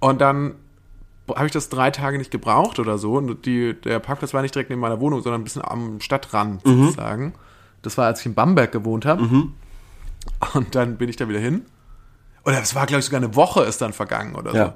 Und 0.00 0.20
dann 0.20 0.54
habe 1.28 1.46
ich 1.46 1.52
das 1.52 1.68
drei 1.68 1.90
Tage 1.90 2.18
nicht 2.18 2.30
gebraucht 2.30 2.78
oder 2.78 2.98
so. 2.98 3.14
Und 3.14 3.46
die, 3.46 3.74
der 3.80 3.98
Parkplatz 4.00 4.34
war 4.34 4.42
nicht 4.42 4.54
direkt 4.54 4.70
neben 4.70 4.80
meiner 4.80 5.00
Wohnung, 5.00 5.22
sondern 5.22 5.40
ein 5.40 5.44
bisschen 5.44 5.62
am 5.64 6.00
Stadtrand 6.00 6.64
Mhm. 6.66 6.84
sozusagen. 6.86 7.34
Das 7.82 7.96
war, 7.98 8.06
als 8.06 8.20
ich 8.20 8.26
in 8.26 8.34
Bamberg 8.34 8.72
gewohnt 8.72 9.04
habe. 9.06 9.22
Und 10.54 10.74
dann 10.74 10.96
bin 10.96 11.08
ich 11.08 11.16
da 11.16 11.28
wieder 11.28 11.38
hin. 11.40 11.64
Oder 12.44 12.60
es 12.60 12.74
war, 12.74 12.86
glaube 12.86 13.00
ich, 13.00 13.06
sogar 13.06 13.20
eine 13.20 13.34
Woche 13.36 13.62
ist 13.62 13.80
dann 13.80 13.92
vergangen 13.92 14.34
oder 14.34 14.52
Ja. 14.54 14.64
so. 14.66 14.70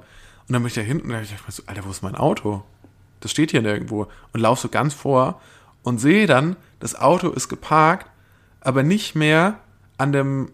Und 0.47 0.53
dann 0.53 0.61
bin 0.61 0.67
ich 0.67 0.73
da 0.75 0.81
hin 0.81 1.01
und 1.01 1.09
dann 1.09 1.17
hab 1.17 1.23
ich 1.23 1.31
gedacht, 1.31 1.51
so, 1.51 1.63
Alter, 1.67 1.85
wo 1.85 1.89
ist 1.89 2.01
mein 2.03 2.15
Auto? 2.15 2.63
Das 3.19 3.31
steht 3.31 3.51
hier 3.51 3.61
nirgendwo. 3.61 4.07
Und 4.33 4.39
laufe 4.39 4.61
so 4.61 4.69
ganz 4.69 4.93
vor 4.93 5.41
und 5.83 5.99
sehe 5.99 6.27
dann, 6.27 6.55
das 6.79 6.95
Auto 6.95 7.29
ist 7.29 7.49
geparkt, 7.49 8.07
aber 8.61 8.83
nicht 8.83 9.15
mehr 9.15 9.59
an 9.97 10.11
dem 10.13 10.49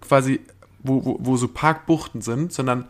quasi, 0.00 0.40
wo, 0.82 1.04
wo, 1.04 1.16
wo 1.20 1.36
so 1.36 1.48
Parkbuchten 1.48 2.20
sind, 2.20 2.52
sondern 2.52 2.86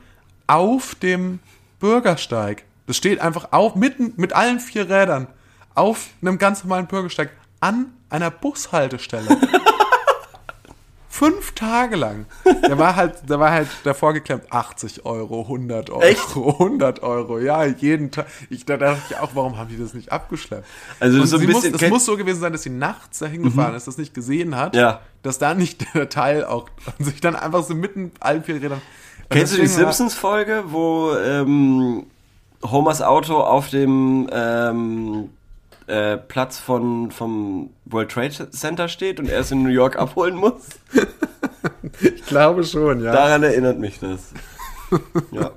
auf 0.48 0.94
dem 0.96 1.38
Bürgersteig. 1.80 2.64
Das 2.86 2.96
steht 2.96 3.20
einfach 3.20 3.48
auf, 3.52 3.74
mitten 3.74 4.12
mit 4.16 4.32
allen 4.32 4.60
vier 4.60 4.88
Rädern, 4.88 5.26
auf 5.74 6.08
einem 6.22 6.38
ganz 6.38 6.64
normalen 6.64 6.86
Bürgersteig 6.86 7.30
an 7.60 7.86
einer 8.10 8.30
Bushaltestelle. 8.30 9.36
Fünf 11.10 11.52
Tage 11.52 11.96
lang. 11.96 12.26
Der 12.68 12.78
war 12.78 12.94
halt, 12.94 13.28
der 13.28 13.40
war 13.40 13.50
halt 13.50 13.66
davor 13.82 14.12
geklemmt 14.12 14.44
80 14.52 15.04
Euro, 15.04 15.40
100 15.42 15.90
Euro, 15.90 16.00
Echt? 16.02 16.36
100 16.36 17.02
Euro, 17.02 17.38
ja, 17.40 17.64
jeden 17.64 18.12
Tag. 18.12 18.26
Ich, 18.50 18.64
da 18.66 18.76
dachte 18.76 19.00
ich 19.10 19.16
auch, 19.16 19.30
warum 19.34 19.56
haben 19.58 19.68
die 19.68 19.78
das 19.78 19.94
nicht 19.94 20.12
abgeschleppt? 20.12 20.64
Also 21.00 21.24
so 21.24 21.38
ein 21.38 21.46
bisschen 21.46 21.72
muss, 21.72 21.82
es 21.82 21.90
muss 21.90 22.04
so 22.04 22.16
gewesen 22.16 22.40
sein, 22.40 22.52
dass 22.52 22.62
sie 22.62 22.70
nachts 22.70 23.18
dahin 23.18 23.42
gefahren 23.42 23.74
ist, 23.74 23.88
das 23.88 23.98
nicht 23.98 24.14
gesehen 24.14 24.54
hat, 24.54 24.76
Ja. 24.76 25.00
dass 25.22 25.38
da 25.38 25.54
nicht 25.54 25.86
der 25.94 26.08
Teil 26.08 26.44
auch 26.44 26.68
sich 27.00 27.20
dann 27.20 27.34
einfach 27.34 27.64
so 27.64 27.74
mitten 27.74 28.12
allen 28.20 28.44
vier 28.44 28.56
Rädern. 28.62 28.80
Kennst 29.30 29.56
du 29.56 29.60
die 29.60 29.66
Simpsons-Folge, 29.66 30.64
wo 30.68 31.12
ähm, 31.14 32.06
Homers 32.62 33.02
Auto 33.02 33.38
auf 33.40 33.70
dem 33.70 34.28
ähm, 34.32 35.30
äh, 35.86 36.16
Platz 36.16 36.58
von, 36.58 37.10
vom 37.10 37.70
World 37.84 38.10
Trade 38.10 38.50
Center 38.50 38.88
steht 38.88 39.20
und 39.20 39.28
er 39.28 39.40
es 39.40 39.50
in 39.50 39.62
New 39.62 39.68
York 39.70 39.96
abholen 39.98 40.36
muss? 40.36 40.68
Ich 42.00 42.24
glaube 42.26 42.64
schon, 42.64 43.02
ja. 43.02 43.12
Daran 43.12 43.42
erinnert 43.42 43.78
mich 43.78 43.98
das. 44.00 44.32
Ja. 45.32 45.50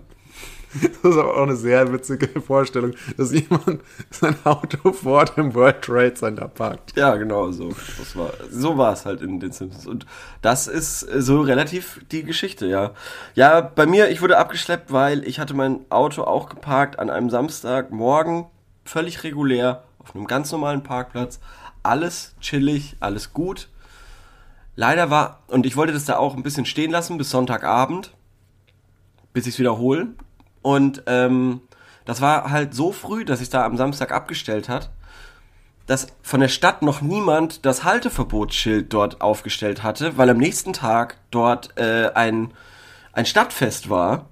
Das 0.73 1.13
ist 1.13 1.17
aber 1.17 1.35
auch 1.37 1.43
eine 1.43 1.55
sehr 1.55 1.91
witzige 1.91 2.39
Vorstellung, 2.41 2.93
dass 3.17 3.31
jemand 3.31 3.81
sein 4.09 4.35
Auto 4.43 4.93
vor 4.93 5.25
dem 5.25 5.53
World 5.53 5.81
Trade 5.81 6.13
Center 6.13 6.47
parkt. 6.47 6.93
Ja, 6.95 7.15
genau 7.15 7.51
so. 7.51 7.69
Das 7.97 8.15
war, 8.15 8.31
so 8.49 8.77
war 8.77 8.93
es 8.93 9.05
halt 9.05 9.21
in 9.21 9.39
den 9.39 9.51
Simpsons. 9.51 9.85
Und 9.85 10.05
das 10.41 10.67
ist 10.67 10.99
so 10.99 11.41
relativ 11.41 12.01
die 12.11 12.23
Geschichte, 12.23 12.67
ja. 12.67 12.91
Ja, 13.35 13.61
bei 13.61 13.85
mir, 13.85 14.09
ich 14.09 14.21
wurde 14.21 14.37
abgeschleppt, 14.37 14.91
weil 14.91 15.27
ich 15.27 15.39
hatte 15.39 15.53
mein 15.53 15.79
Auto 15.89 16.23
auch 16.23 16.49
geparkt 16.49 16.99
an 16.99 17.09
einem 17.09 17.29
Samstagmorgen, 17.29 18.45
völlig 18.85 19.23
regulär, 19.23 19.83
auf 19.99 20.15
einem 20.15 20.27
ganz 20.27 20.51
normalen 20.51 20.83
Parkplatz. 20.83 21.39
Alles 21.83 22.35
chillig, 22.39 22.95
alles 22.99 23.33
gut. 23.33 23.69
Leider 24.75 25.09
war, 25.09 25.43
und 25.47 25.65
ich 25.65 25.75
wollte 25.75 25.93
das 25.93 26.05
da 26.05 26.17
auch 26.17 26.35
ein 26.35 26.43
bisschen 26.43 26.65
stehen 26.65 26.91
lassen 26.91 27.17
bis 27.17 27.29
Sonntagabend, 27.29 28.13
bis 29.33 29.45
ich 29.45 29.55
es 29.55 29.59
wiederhole. 29.59 30.07
Und 30.61 31.03
ähm, 31.07 31.61
das 32.05 32.21
war 32.21 32.51
halt 32.51 32.73
so 32.73 32.91
früh, 32.91 33.25
dass 33.25 33.41
ich 33.41 33.49
da 33.49 33.65
am 33.65 33.77
Samstag 33.77 34.11
abgestellt 34.11 34.69
hat, 34.69 34.89
dass 35.87 36.07
von 36.21 36.39
der 36.39 36.47
Stadt 36.47 36.81
noch 36.81 37.01
niemand 37.01 37.65
das 37.65 37.83
Halteverbotsschild 37.83 38.93
dort 38.93 39.21
aufgestellt 39.21 39.83
hatte, 39.83 40.17
weil 40.17 40.29
am 40.29 40.37
nächsten 40.37 40.73
Tag 40.73 41.17
dort 41.31 41.77
äh, 41.77 42.11
ein, 42.13 42.53
ein 43.13 43.25
Stadtfest 43.25 43.89
war. 43.89 44.27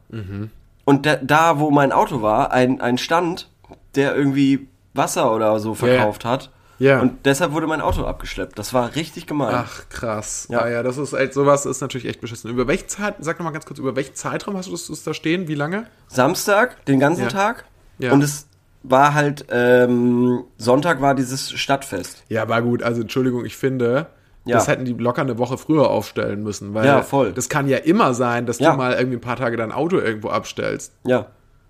Und 0.86 1.06
da, 1.06 1.18
da, 1.18 1.60
wo 1.60 1.70
mein 1.72 1.92
Auto 1.92 2.22
war, 2.22 2.52
ein, 2.52 2.82
ein 2.82 2.98
Stand, 2.98 3.50
der 3.96 4.16
irgendwie 4.16 4.68
Wasser 4.94 5.34
oder 5.34 5.60
so 5.60 5.74
verkauft 5.76 6.26
hat. 6.26 6.50
Ja. 6.80 7.02
Und 7.02 7.26
deshalb 7.26 7.52
wurde 7.52 7.68
mein 7.68 7.82
Auto 7.82 8.06
abgeschleppt. 8.06 8.58
Das 8.58 8.74
war 8.74 8.96
richtig 8.96 9.28
gemein. 9.28 9.54
Ach, 9.54 9.84
krass. 9.90 10.48
Ja. 10.50 10.62
Ja, 10.66 10.70
ja, 10.76 10.84
das 10.84 10.98
ist 10.98 11.14
echt, 11.14 11.34
sowas 11.34 11.66
ist 11.66 11.82
natürlich 11.82 12.08
echt 12.08 12.22
beschissen. 12.22 12.50
Über 12.50 12.68
welchen 12.68 12.88
Zeit, 12.88 13.16
sag 13.20 13.38
noch 13.40 13.46
mal 13.46 13.52
ganz 13.52 13.66
kurz, 13.66 13.80
über 13.80 13.96
welchen 13.96 14.16
Zeitraum 14.16 14.56
hast 14.58 14.68
du 14.68 14.72
das, 14.72 14.88
das 14.88 15.04
da 15.04 15.14
stehen? 15.14 15.48
Wie 15.48 15.56
lange? 15.56 15.86
Samstag, 16.08 16.86
den 16.86 17.00
ganzen 17.00 17.24
Ja. 17.24 17.28
Tag. 17.30 17.66
Ja. 17.98 18.14
Und 18.14 18.24
es 18.24 18.48
war 18.82 19.14
halt, 19.14 19.46
ähm, 19.52 20.44
Sonntag 20.58 21.02
war 21.02 21.16
dieses 21.16 21.52
Stadtfest. 21.52 22.24
Ja, 22.30 22.48
war 22.48 22.62
gut. 22.62 22.82
Also, 22.82 23.02
Entschuldigung, 23.02 23.44
ich 23.44 23.58
finde, 23.58 24.08
Ja. 24.46 24.56
das 24.56 24.70
hätten 24.70 24.86
die 24.86 24.94
locker 24.94 25.22
eine 25.22 25.38
Woche 25.38 25.58
früher 25.58 25.90
aufstellen 25.90 26.44
müssen. 26.44 26.74
Weil 26.74 26.86
Ja, 26.86 27.02
voll. 27.02 27.34
Das 27.34 27.50
kann 27.50 27.68
ja 27.68 27.78
immer 27.78 28.14
sein, 28.14 28.46
dass 28.46 28.60
Ja. 28.60 28.72
du 28.72 28.78
mal 28.78 28.94
irgendwie 28.94 29.18
ein 29.18 29.22
paar 29.22 29.36
Tage 29.36 29.58
dein 29.58 29.74
Auto 29.74 29.98
irgendwo 30.00 30.30
abstellst. 30.30 30.94
Ja. 31.04 31.26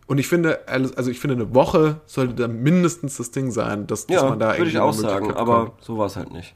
Und 0.09 0.17
ich 0.17 0.27
finde, 0.27 0.67
also 0.67 1.11
ich 1.11 1.19
finde, 1.19 1.35
eine 1.35 1.53
Woche 1.53 2.01
sollte 2.07 2.33
da 2.33 2.47
mindestens 2.47 3.17
das 3.17 3.29
Ding 3.29 3.51
sein, 3.51 3.85
dass, 3.85 4.07
dass 4.07 4.15
Ja, 4.23 4.29
man 4.29 4.39
da 4.39 4.47
würde 4.47 4.57
irgendwie 4.57 4.71
ich 4.71 4.79
auch 4.79 4.91
sagen, 4.91 5.27
Möglichkeit 5.27 5.37
aber 5.37 5.73
so 5.81 5.97
war 5.99 6.07
es 6.07 6.15
halt 6.15 6.31
nicht. 6.31 6.55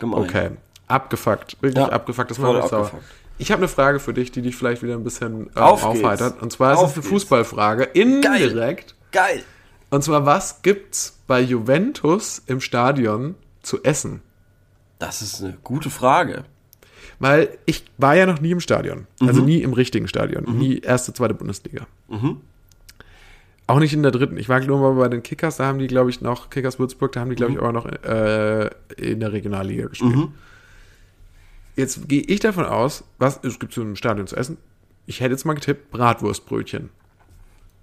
Gemein. 0.00 0.20
Okay, 0.22 0.50
abgefuckt. 0.88 1.58
Wirklich 1.60 1.76
Ja, 1.84 1.90
abgefuckt. 1.92 2.30
Das 2.30 2.38
mich 2.38 2.46
sauer. 2.64 2.90
Ich 3.36 3.52
habe 3.52 3.60
eine 3.60 3.68
Frage 3.68 4.00
für 4.00 4.14
dich, 4.14 4.32
die 4.32 4.40
dich 4.42 4.56
vielleicht 4.56 4.82
wieder 4.82 4.94
ein 4.94 5.04
bisschen 5.04 5.54
Auf 5.54 5.82
geht's. 5.82 6.02
aufheitert. 6.02 6.40
Und 6.40 6.50
zwar 6.50 6.72
ist 6.72 6.78
Auf 6.78 6.84
es 6.86 6.92
eine 6.94 7.02
geht's. 7.02 7.08
Fußballfrage. 7.12 7.84
Indirekt. 7.84 8.94
Geil. 9.12 9.42
Und 9.90 10.02
zwar, 10.02 10.24
was 10.24 10.62
gibt's 10.62 11.18
bei 11.26 11.40
Juventus 11.40 12.42
im 12.46 12.60
Stadion 12.62 13.34
zu 13.62 13.82
essen? 13.82 14.22
Das 14.98 15.20
ist 15.20 15.42
eine 15.42 15.58
gute 15.62 15.90
Frage. 15.90 16.44
Weil 17.18 17.58
ich 17.66 17.84
war 17.98 18.14
ja 18.16 18.24
noch 18.26 18.40
nie 18.40 18.52
im 18.52 18.60
Stadion. 18.60 19.06
Also 19.20 19.40
Mhm. 19.40 19.46
nie 19.46 19.62
im 19.62 19.72
richtigen 19.74 20.08
Stadion. 20.08 20.44
Nie 20.58 20.78
erste, 20.78 21.12
zweite 21.12 21.34
Bundesliga. 21.34 21.86
Auch 23.66 23.78
nicht 23.78 23.94
in 23.94 24.02
der 24.02 24.12
dritten. 24.12 24.36
Ich 24.36 24.48
war 24.50 24.60
nur 24.60 24.78
mal 24.78 24.92
bei 25.00 25.08
den 25.08 25.22
Kickers, 25.22 25.56
da 25.56 25.64
haben 25.66 25.78
die, 25.78 25.86
glaube 25.86 26.10
ich, 26.10 26.20
noch, 26.20 26.50
Kickers 26.50 26.78
Würzburg, 26.78 27.12
da 27.12 27.20
haben 27.20 27.30
die, 27.30 27.36
glaube 27.36 27.52
Mhm. 27.52 27.58
ich, 27.58 27.64
auch 27.64 27.72
noch 27.72 27.86
äh, 27.86 28.68
in 28.96 29.20
der 29.20 29.32
Regionalliga 29.32 29.86
gespielt. 29.88 30.28
Jetzt 31.76 32.08
gehe 32.08 32.22
ich 32.22 32.40
davon 32.40 32.66
aus, 32.66 33.04
was 33.18 33.40
es 33.42 33.58
gibt 33.58 33.72
so 33.72 33.82
im 33.82 33.96
Stadion 33.96 34.26
zu 34.26 34.36
essen. 34.36 34.58
Ich 35.06 35.20
hätte 35.20 35.32
jetzt 35.32 35.44
mal 35.44 35.54
getippt, 35.54 35.90
Bratwurstbrötchen. 35.90 36.90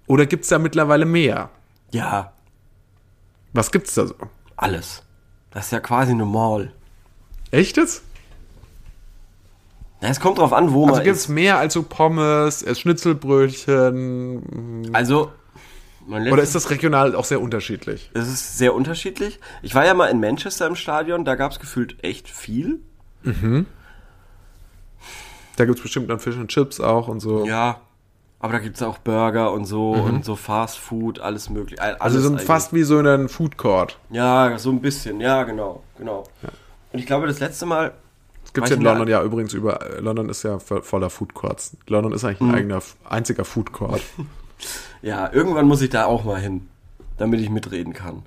Oder 0.06 0.26
gibt's 0.26 0.48
da 0.48 0.58
mittlerweile 0.58 1.04
mehr? 1.04 1.50
Ja, 1.90 2.32
Was 3.52 3.70
gibt's 3.70 3.94
da 3.94 4.06
so? 4.06 4.14
alles. 4.56 5.02
Das 5.50 5.66
ist 5.66 5.72
ja 5.72 5.80
quasi 5.80 6.12
eine 6.12 6.24
Mall. 6.24 6.72
Echt 7.50 7.76
jetzt? 7.76 8.02
Ja, 10.00 10.08
es 10.08 10.20
kommt 10.20 10.38
drauf 10.38 10.52
an, 10.54 10.72
wo 10.72 10.84
Also 10.84 10.94
man 10.96 11.04
gibt's 11.04 11.22
ist. 11.22 11.28
mehr 11.28 11.58
als 11.58 11.74
so 11.74 11.82
Pommes, 11.82 12.64
Schnitzelbrötchen? 12.78 14.88
Also, 14.94 15.30
Oder 16.08 16.42
ist 16.42 16.54
das 16.54 16.70
regional 16.70 17.14
auch 17.14 17.24
sehr 17.24 17.40
unterschiedlich? 17.40 18.10
es 18.14 18.26
ist 18.28 18.58
sehr 18.58 18.74
unterschiedlich. 18.74 19.38
Ich 19.62 19.74
war 19.74 19.84
ja 19.86 19.94
mal 19.94 20.06
in 20.08 20.20
Manchester 20.20 20.66
im 20.66 20.74
Stadion, 20.76 21.24
da 21.24 21.34
gab 21.36 21.52
es 21.52 21.60
gefühlt 21.60 22.02
echt 22.04 22.28
viel. 22.28 22.80
Da 25.56 25.64
gibt's 25.64 25.82
bestimmt 25.82 26.10
dann 26.10 26.18
Fish 26.18 26.36
and 26.36 26.48
Chips 26.50 26.80
auch 26.80 27.08
und 27.08 27.20
so. 27.20 27.44
Ja, 27.46 27.80
aber 28.40 28.54
da 28.54 28.58
gibt 28.58 28.76
es 28.76 28.82
auch 28.82 28.98
Burger 28.98 29.52
und 29.52 29.64
so 29.66 29.92
und 29.92 30.24
so 30.24 30.34
Fast 30.36 30.78
Food, 30.78 31.20
alles 31.20 31.50
mögliche. 31.50 31.80
Mhm. 31.82 31.88
also 31.88 32.00
alles 32.00 32.22
sind 32.22 32.32
eigentlich. 32.32 32.46
fast 32.46 32.72
wie 32.72 32.82
so 32.82 32.98
in 32.98 33.06
einem 33.06 33.28
Food 33.28 33.56
Court. 33.56 33.98
Ja, 34.10 34.58
so 34.58 34.70
ein 34.70 34.80
bisschen, 34.80 35.20
ja, 35.20 35.44
genau, 35.44 35.82
genau. 35.98 36.24
Und 36.92 36.98
ich 36.98 37.06
glaube, 37.06 37.26
das 37.26 37.38
letzte 37.40 37.66
Mal, 37.66 37.92
gibt's 38.52 38.70
War 38.70 38.76
ja 38.76 38.76
in 38.76 38.82
London 38.82 39.08
ja 39.08 39.22
übrigens 39.22 39.54
über. 39.54 39.80
äh, 39.88 40.00
London 40.00 40.28
ist 40.28 40.42
ja 40.42 40.56
vo- 40.56 40.82
voller 40.82 41.10
Food 41.10 41.32
Courts. 41.34 41.76
London 41.86 42.12
ist 42.12 42.24
eigentlich 42.24 42.40
Mhm. 42.40 42.50
ein 42.50 42.54
eigener, 42.56 42.82
einziger 43.08 43.44
Food 43.44 43.72
Court. 43.72 44.02
ja, 45.02 45.32
irgendwann 45.32 45.66
muss 45.66 45.82
ich 45.82 45.90
da 45.90 46.06
auch 46.06 46.24
mal 46.24 46.40
hin, 46.40 46.68
damit 47.18 47.40
ich 47.40 47.50
mitreden 47.50 47.92
kann. 47.92 48.22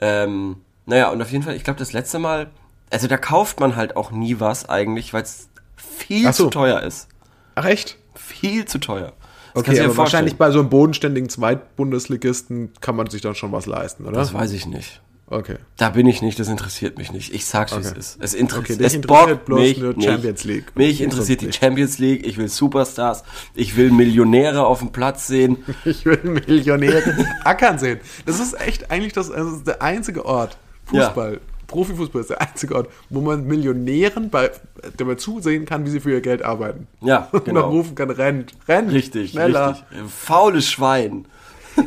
Ähm, 0.00 0.56
Naja, 0.86 1.10
und 1.10 1.20
auf 1.22 1.30
jeden 1.30 1.44
Fall, 1.44 1.54
ich 1.54 1.64
glaube, 1.64 1.78
das 1.78 1.92
letzte 1.92 2.18
Mal, 2.18 2.50
also 2.90 3.06
da 3.06 3.16
kauft 3.16 3.60
man 3.60 3.76
halt 3.76 3.96
auch 3.96 4.10
nie 4.10 4.40
was 4.40 4.68
eigentlich, 4.68 5.12
weil 5.12 5.22
es 5.22 5.48
viel 5.76 6.32
so. 6.32 6.44
zu 6.44 6.50
teuer 6.50 6.80
ist. 6.82 7.08
Ach 7.54 7.64
echt? 7.64 7.98
Viel 8.14 8.64
zu 8.64 8.78
teuer. 8.78 9.12
Das 9.54 9.62
Okay, 9.62 9.80
aber 9.80 9.96
wahrscheinlich 9.96 10.36
bei 10.36 10.50
so 10.50 10.60
einem 10.60 10.68
bodenständigen 10.68 11.28
Zweitbundesligisten 11.28 12.72
kann 12.80 12.96
man 12.96 13.08
sich 13.08 13.20
dann 13.20 13.34
schon 13.34 13.52
was 13.52 13.66
leisten, 13.66 14.04
oder? 14.04 14.16
Das 14.16 14.32
weiß 14.32 14.52
ich 14.52 14.66
nicht. 14.66 15.00
Okay. 15.30 15.56
Da 15.76 15.90
bin 15.90 16.06
ich 16.08 16.22
nicht, 16.22 16.40
das 16.40 16.48
interessiert 16.48 16.98
mich 16.98 17.12
nicht. 17.12 17.32
Ich 17.32 17.46
sag's, 17.46 17.74
wie 17.76 17.80
es 17.80 17.90
Okay. 17.90 17.98
ist. 18.00 18.18
Es, 18.20 18.34
inter 18.34 18.58
Okay, 18.58 18.76
es 18.80 18.94
interessiert 18.94 19.44
bloß 19.44 19.60
mich 19.60 19.78
nur 19.78 19.94
nicht. 19.94 20.08
Champions 20.08 20.44
League. 20.44 20.64
Mich 20.74 21.00
interessiert 21.00 21.40
die. 21.40 21.52
Champions 21.52 21.98
League, 21.98 22.26
ich 22.26 22.36
will 22.36 22.48
Superstars, 22.48 23.22
ich 23.54 23.76
will 23.76 23.92
Millionäre 23.92 24.66
auf 24.66 24.80
dem 24.80 24.90
Platz 24.90 25.28
sehen. 25.28 25.58
Ich 25.84 26.04
will 26.04 26.18
Millionäre 26.24 27.02
ackern 27.44 27.78
sehen. 27.78 28.00
Das 28.26 28.40
ist 28.40 28.60
echt 28.60 28.90
eigentlich 28.90 29.12
das, 29.12 29.30
also 29.30 29.50
das 29.50 29.58
ist 29.58 29.66
der 29.68 29.82
einzige 29.82 30.24
Ort, 30.26 30.58
Fußball, 30.86 31.40
Profifußball 31.68 32.22
ist 32.22 32.30
der 32.30 32.40
einzige 32.40 32.74
Ort, 32.74 32.88
wo 33.08 33.20
man 33.20 33.46
Millionären 33.46 34.30
bei, 34.30 34.50
dabei 34.96 35.14
zusehen 35.14 35.64
kann, 35.64 35.86
wie 35.86 35.90
sie 35.90 36.00
für 36.00 36.10
ihr 36.10 36.20
Geld 36.20 36.42
arbeiten. 36.42 36.88
Ja, 37.00 37.28
Und 37.32 37.44
genau. 37.44 37.60
man 37.62 37.70
rufen 37.70 37.94
kann, 37.94 38.10
rennt, 38.10 38.52
rennt, 38.66 38.90
Richtig, 38.92 39.30
schneller. 39.30 39.70
richtig. 39.90 40.10
Faules 40.12 40.68
Schwein. 40.68 41.26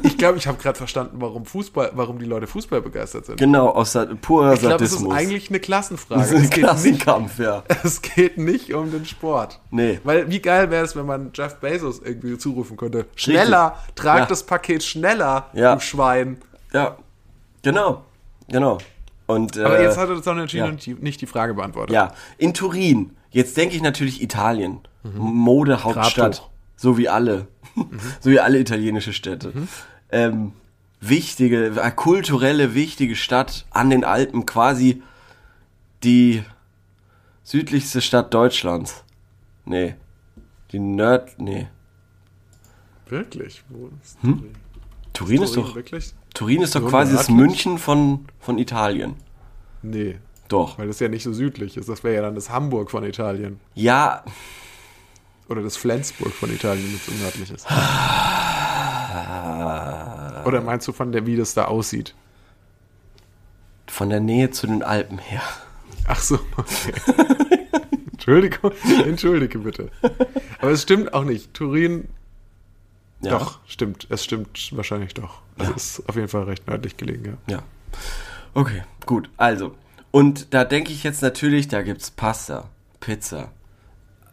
Ich 0.03 0.17
glaube, 0.17 0.37
ich 0.37 0.47
habe 0.47 0.57
gerade 0.57 0.77
verstanden, 0.77 1.17
warum 1.19 1.45
Fußball, 1.45 1.91
warum 1.93 2.19
die 2.19 2.25
Leute 2.25 2.47
Fußball 2.47 2.81
begeistert 2.81 3.25
sind. 3.25 3.37
Genau, 3.37 3.69
aus 3.69 3.97
purer 4.21 4.53
Ich 4.53 4.59
glaube, 4.61 4.75
es 4.83 4.91
ist 4.91 4.99
Sadismus. 4.99 5.13
eigentlich 5.15 5.49
eine 5.49 5.59
Klassenfrage. 5.59 6.21
das 6.21 6.31
ist 6.31 6.37
ein 6.37 6.43
es, 6.43 6.49
geht 6.49 6.57
nicht, 6.63 7.01
Klassenkampf, 7.01 7.39
ja. 7.39 7.63
es 7.83 8.01
geht 8.01 8.37
nicht 8.37 8.73
um 8.73 8.91
den 8.91 9.05
Sport. 9.05 9.59
Nee. 9.71 9.99
Weil 10.03 10.29
wie 10.29 10.39
geil 10.39 10.71
wäre 10.71 10.85
es, 10.85 10.95
wenn 10.95 11.05
man 11.05 11.31
Jeff 11.33 11.55
Bezos 11.55 12.01
irgendwie 12.03 12.37
zurufen 12.37 12.77
könnte. 12.77 13.05
Schneller, 13.15 13.77
trag 13.95 14.19
Ja. 14.19 14.25
das 14.25 14.43
Paket 14.43 14.83
schneller, 14.83 15.47
Ja. 15.53 15.75
du 15.75 15.81
Schwein. 15.81 16.37
Ja, 16.71 16.97
genau, 17.61 18.03
genau. 18.47 18.77
Und, 19.25 19.57
Aber 19.57 19.79
äh, 19.79 19.83
jetzt 19.83 19.97
hat 19.97 20.09
er 20.09 20.15
das 20.15 20.27
auch 20.27 20.35
entschieden 20.35 20.77
ja. 20.79 20.93
nicht 20.99 21.21
die 21.21 21.27
Frage 21.27 21.53
beantwortet. 21.53 21.93
Ja, 21.93 22.13
in 22.37 22.53
Turin. 22.53 23.15
Jetzt 23.31 23.57
denke 23.57 23.75
ich 23.75 23.81
natürlich 23.81 24.21
Italien. 24.21 24.79
Modehauptstadt. 25.03 26.15
Grabtuch. 26.15 26.49
So 26.75 26.97
wie 26.97 27.09
alle. 27.09 27.47
so 28.19 28.29
wie 28.29 28.39
alle 28.39 28.59
italienische 28.59 29.13
Städte. 29.13 29.53
Ähm, 30.11 30.53
wichtige, 30.99 31.67
äh, 31.67 31.91
kulturelle, 31.91 32.73
wichtige 32.73 33.15
Stadt 33.15 33.65
an 33.71 33.89
den 33.89 34.03
Alpen. 34.03 34.45
Quasi 34.45 35.01
die 36.03 36.43
südlichste 37.43 38.01
Stadt 38.01 38.33
Deutschlands. 38.33 39.03
Nee. 39.65 39.95
Die 40.71 40.79
Nerd... 40.79 41.39
Nee. 41.39 41.67
Wirklich? 43.07 43.63
Wo 43.69 43.89
ist 44.03 44.17
Turin 45.13 45.43
ist 45.43 45.53
Turin 45.53 45.67
doch... 45.67 45.75
wirklich? 45.75 46.13
Turin 46.33 46.61
ist 46.63 46.75
doch 46.75 46.87
quasi 46.87 47.15
das? 47.15 47.29
München 47.29 47.77
von, 47.77 48.25
von 48.39 48.57
Italien. 48.57 49.15
Nee, 49.83 50.17
Doch. 50.47 50.79
weil 50.79 50.87
das 50.87 50.99
ja 50.99 51.09
nicht 51.09 51.23
so 51.23 51.33
südlich 51.33 51.77
ist. 51.77 51.89
Das 51.89 52.03
wäre 52.03 52.15
ja 52.15 52.21
dann 52.21 52.35
das 52.35 52.49
Hamburg 52.49 52.89
von 52.89 53.03
Italien. 53.03 53.59
Ja, 53.75 54.23
Oder 55.49 55.61
das 55.61 55.75
Flensburg 55.77 56.31
von 56.33 56.51
Italien, 56.53 56.85
wenn 56.87 56.95
es 56.95 57.05
so 57.05 57.11
nördlich 57.23 57.51
ist. 57.51 57.65
Ah. 59.33 60.43
Oder 60.45 60.61
meinst 60.61 60.87
du 60.87 60.91
von 60.93 61.11
der, 61.11 61.25
wie 61.25 61.35
das 61.35 61.53
da 61.53 61.65
aussieht? 61.65 62.15
von 63.87 64.09
der 64.09 64.21
Nähe 64.21 64.49
zu 64.49 64.65
den 64.65 64.81
Alpen 64.81 65.19
her. 65.19 65.41
Ach 66.07 66.19
so, 66.19 66.39
okay. 66.57 66.93
Entschuldigung, 68.13 68.71
entschuldige 69.05 69.59
bitte. 69.59 69.91
Aber 70.59 70.71
es 70.71 70.81
stimmt 70.81 71.13
auch 71.13 71.23
nicht. 71.25 71.53
Turin, 71.53 72.07
Ja. 73.21 73.37
doch, 73.37 73.59
stimmt. 73.67 74.07
Es 74.09 74.23
stimmt 74.23 74.71
wahrscheinlich 74.75 75.13
doch. 75.13 75.41
Es 75.59 75.67
Ja. 75.67 75.75
ist 75.75 76.09
auf 76.09 76.15
jeden 76.15 76.27
Fall 76.29 76.43
recht 76.43 76.65
nördlich 76.67 76.97
gelegen, 76.97 77.37
ja. 77.47 77.57
Ja. 77.57 77.63
Okay, 78.55 78.83
gut. 79.05 79.29
Also. 79.37 79.75
Und 80.09 80.55
da 80.55 80.63
denke 80.65 80.91
ich 80.91 81.03
jetzt 81.03 81.21
natürlich, 81.21 81.67
da 81.67 81.83
gibt's 81.83 82.09
Pasta, 82.09 82.69
Pizza. 82.99 83.51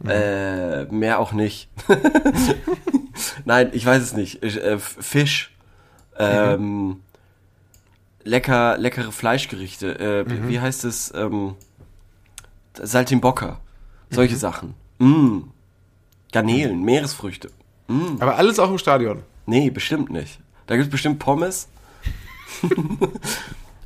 Äh, 0.07 0.85
mehr 0.85 1.19
auch 1.19 1.31
nicht. 1.31 1.69
Nein, 3.45 3.69
ich 3.73 3.85
weiß 3.85 4.01
es 4.01 4.13
nicht. 4.13 4.43
Ich, 4.43 4.57
äh, 4.57 4.77
Fisch. 4.79 5.55
Ähm, 6.17 7.01
lecker, 8.23 8.77
leckere 8.77 9.11
Fleischgerichte. 9.11 9.99
Äh, 9.99 10.29
wie- 10.29 10.47
Wie 10.49 10.59
heißt 10.59 10.85
es? 10.85 11.13
Ähm, 11.15 11.55
Saltimbocca. 12.73 13.59
Solche 14.09 14.35
Sachen. 14.37 14.73
Mm. 14.99 15.39
Garnelen, 16.31 16.81
Meeresfrüchte. 16.83 17.49
Aber 18.19 18.37
alles 18.37 18.57
auch 18.59 18.69
im 18.71 18.77
Stadion. 18.77 19.23
Nee, 19.45 19.69
bestimmt 19.69 20.09
nicht. 20.11 20.39
Da 20.67 20.75
gibt's 20.77 20.89
bestimmt 20.91 21.19
Pommes. 21.19 21.67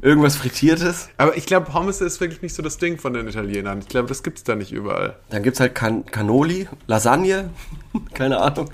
Irgendwas 0.02 0.36
Frittiertes. 0.36 1.10
Aber 1.18 1.36
ich 1.38 1.46
glaube, 1.46 1.72
Pommes 1.72 2.02
ist 2.02 2.20
wirklich 2.22 2.41
nicht 2.41 2.54
so 2.54 2.62
das 2.62 2.78
Ding 2.78 2.98
von 3.00 3.14
den 3.14 3.28
Italienern. 3.28 3.80
Ich 3.80 3.88
glaube, 3.88 4.08
das 4.08 4.24
gibt's 4.24 4.43
da 4.43 4.56
nicht 4.56 4.72
überall. 4.72 5.16
Dann 5.30 5.41
gibt's 5.41 5.60
halt 5.60 5.74
Can 5.74 6.06
Cannoli, 6.06 6.68
Lasagne, 6.88 7.50
keine 8.14 8.39
Ahnung. 8.39 8.70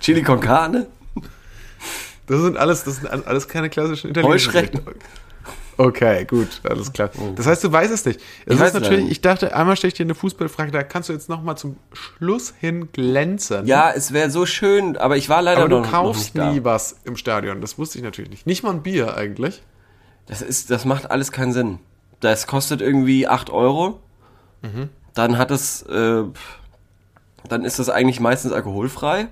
Chili 0.00 0.22
con 0.22 0.40
carne. 0.40 0.86
Das 2.26 2.40
sind 2.42 2.56
alles, 2.56 2.84
das 2.84 2.96
sind 2.96 3.26
alles 3.26 3.48
keine 3.48 3.70
klassischen 3.70 4.10
italienischen 4.10 4.52
Heuschrecken. 4.52 4.80
Okay, 5.78 6.24
gut, 6.24 6.60
alles 6.68 6.92
klar. 6.92 7.08
Das 7.36 7.46
heißt, 7.46 7.62
du 7.62 7.70
weißt 7.70 7.92
es 7.92 8.04
nicht. 8.04 8.20
Es 8.44 8.54
Ich 8.54 8.60
weiß 8.60 8.74
es 8.74 8.80
natürlich, 8.80 9.10
ich 9.12 9.20
dachte, 9.20 9.54
einmal 9.54 9.76
stelle 9.76 9.88
ich 9.88 9.94
dir 9.94 10.02
eine 10.02 10.16
Fußballfrage, 10.16 10.72
da 10.72 10.82
kannst 10.82 11.08
du 11.08 11.12
jetzt 11.12 11.28
noch 11.28 11.40
mal 11.40 11.54
zum 11.54 11.76
Schluss 11.92 12.52
hin 12.58 12.88
glänzen. 12.92 13.64
Ja, 13.64 13.92
es 13.92 14.12
wäre 14.12 14.28
so 14.28 14.44
schön, 14.44 14.96
aber 14.96 15.16
ich 15.16 15.28
war 15.28 15.40
leider 15.40 15.60
aber 15.60 15.68
du 15.68 15.76
noch, 15.76 15.84
noch 15.84 15.90
kaufst 15.92 16.34
nicht 16.34 16.38
da. 16.38 16.52
nie 16.52 16.64
was 16.64 16.96
im 17.04 17.16
Stadion. 17.16 17.60
Das 17.60 17.78
wusste 17.78 17.98
ich 17.98 18.04
natürlich 18.04 18.30
nicht. 18.30 18.46
Nicht 18.46 18.64
mal 18.64 18.72
ein 18.72 18.82
Bier 18.82 19.16
eigentlich. 19.16 19.62
Das, 20.28 20.42
ist, 20.42 20.70
das 20.70 20.84
macht 20.84 21.10
alles 21.10 21.32
keinen 21.32 21.52
Sinn. 21.52 21.78
Das 22.20 22.46
kostet 22.46 22.80
irgendwie 22.80 23.26
8 23.26 23.50
Euro. 23.50 24.00
Mhm. 24.62 24.88
Dann 25.14 25.38
hat 25.38 25.50
es, 25.50 25.82
äh, 25.82 26.22
dann 27.48 27.64
ist 27.64 27.78
das 27.78 27.88
eigentlich 27.88 28.20
meistens 28.20 28.52
alkoholfrei. 28.52 29.28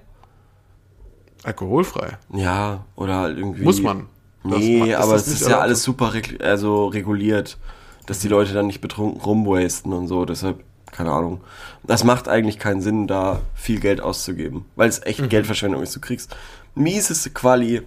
Alkoholfrei. 1.44 2.18
Ja, 2.32 2.84
oder 2.96 3.16
halt 3.20 3.38
irgendwie. 3.38 3.62
Muss 3.62 3.80
man. 3.82 4.06
Das 4.42 4.58
Nee, 4.58 4.90
ist 4.92 4.96
aber 4.96 5.12
das 5.14 5.26
es 5.26 5.40
ist 5.40 5.48
ja 5.48 5.58
alles 5.58 5.82
super 5.82 6.14
reg 6.14 6.40
also 6.42 6.86
reguliert, 6.86 7.58
dass 8.06 8.20
die 8.20 8.28
Leute 8.28 8.52
dann 8.54 8.66
nicht 8.68 8.80
betrunken 8.80 9.20
rumwasten 9.20 9.92
und 9.92 10.06
so. 10.08 10.24
Deshalb, 10.24 10.62
keine 10.92 11.10
Ahnung. 11.10 11.40
Das 11.82 12.04
macht 12.04 12.28
eigentlich 12.28 12.58
keinen 12.58 12.80
Sinn, 12.80 13.06
da 13.06 13.40
viel 13.54 13.80
Geld 13.80 14.00
auszugeben, 14.00 14.64
weil 14.76 14.88
es 14.88 15.00
Mhm. 15.00 15.06
echt 15.06 15.30
Geldverschwendung 15.30 15.82
ist. 15.82 15.94
Du 15.96 16.00
kriegst 16.00 16.34
mieseste 16.74 17.30
Quali 17.30 17.82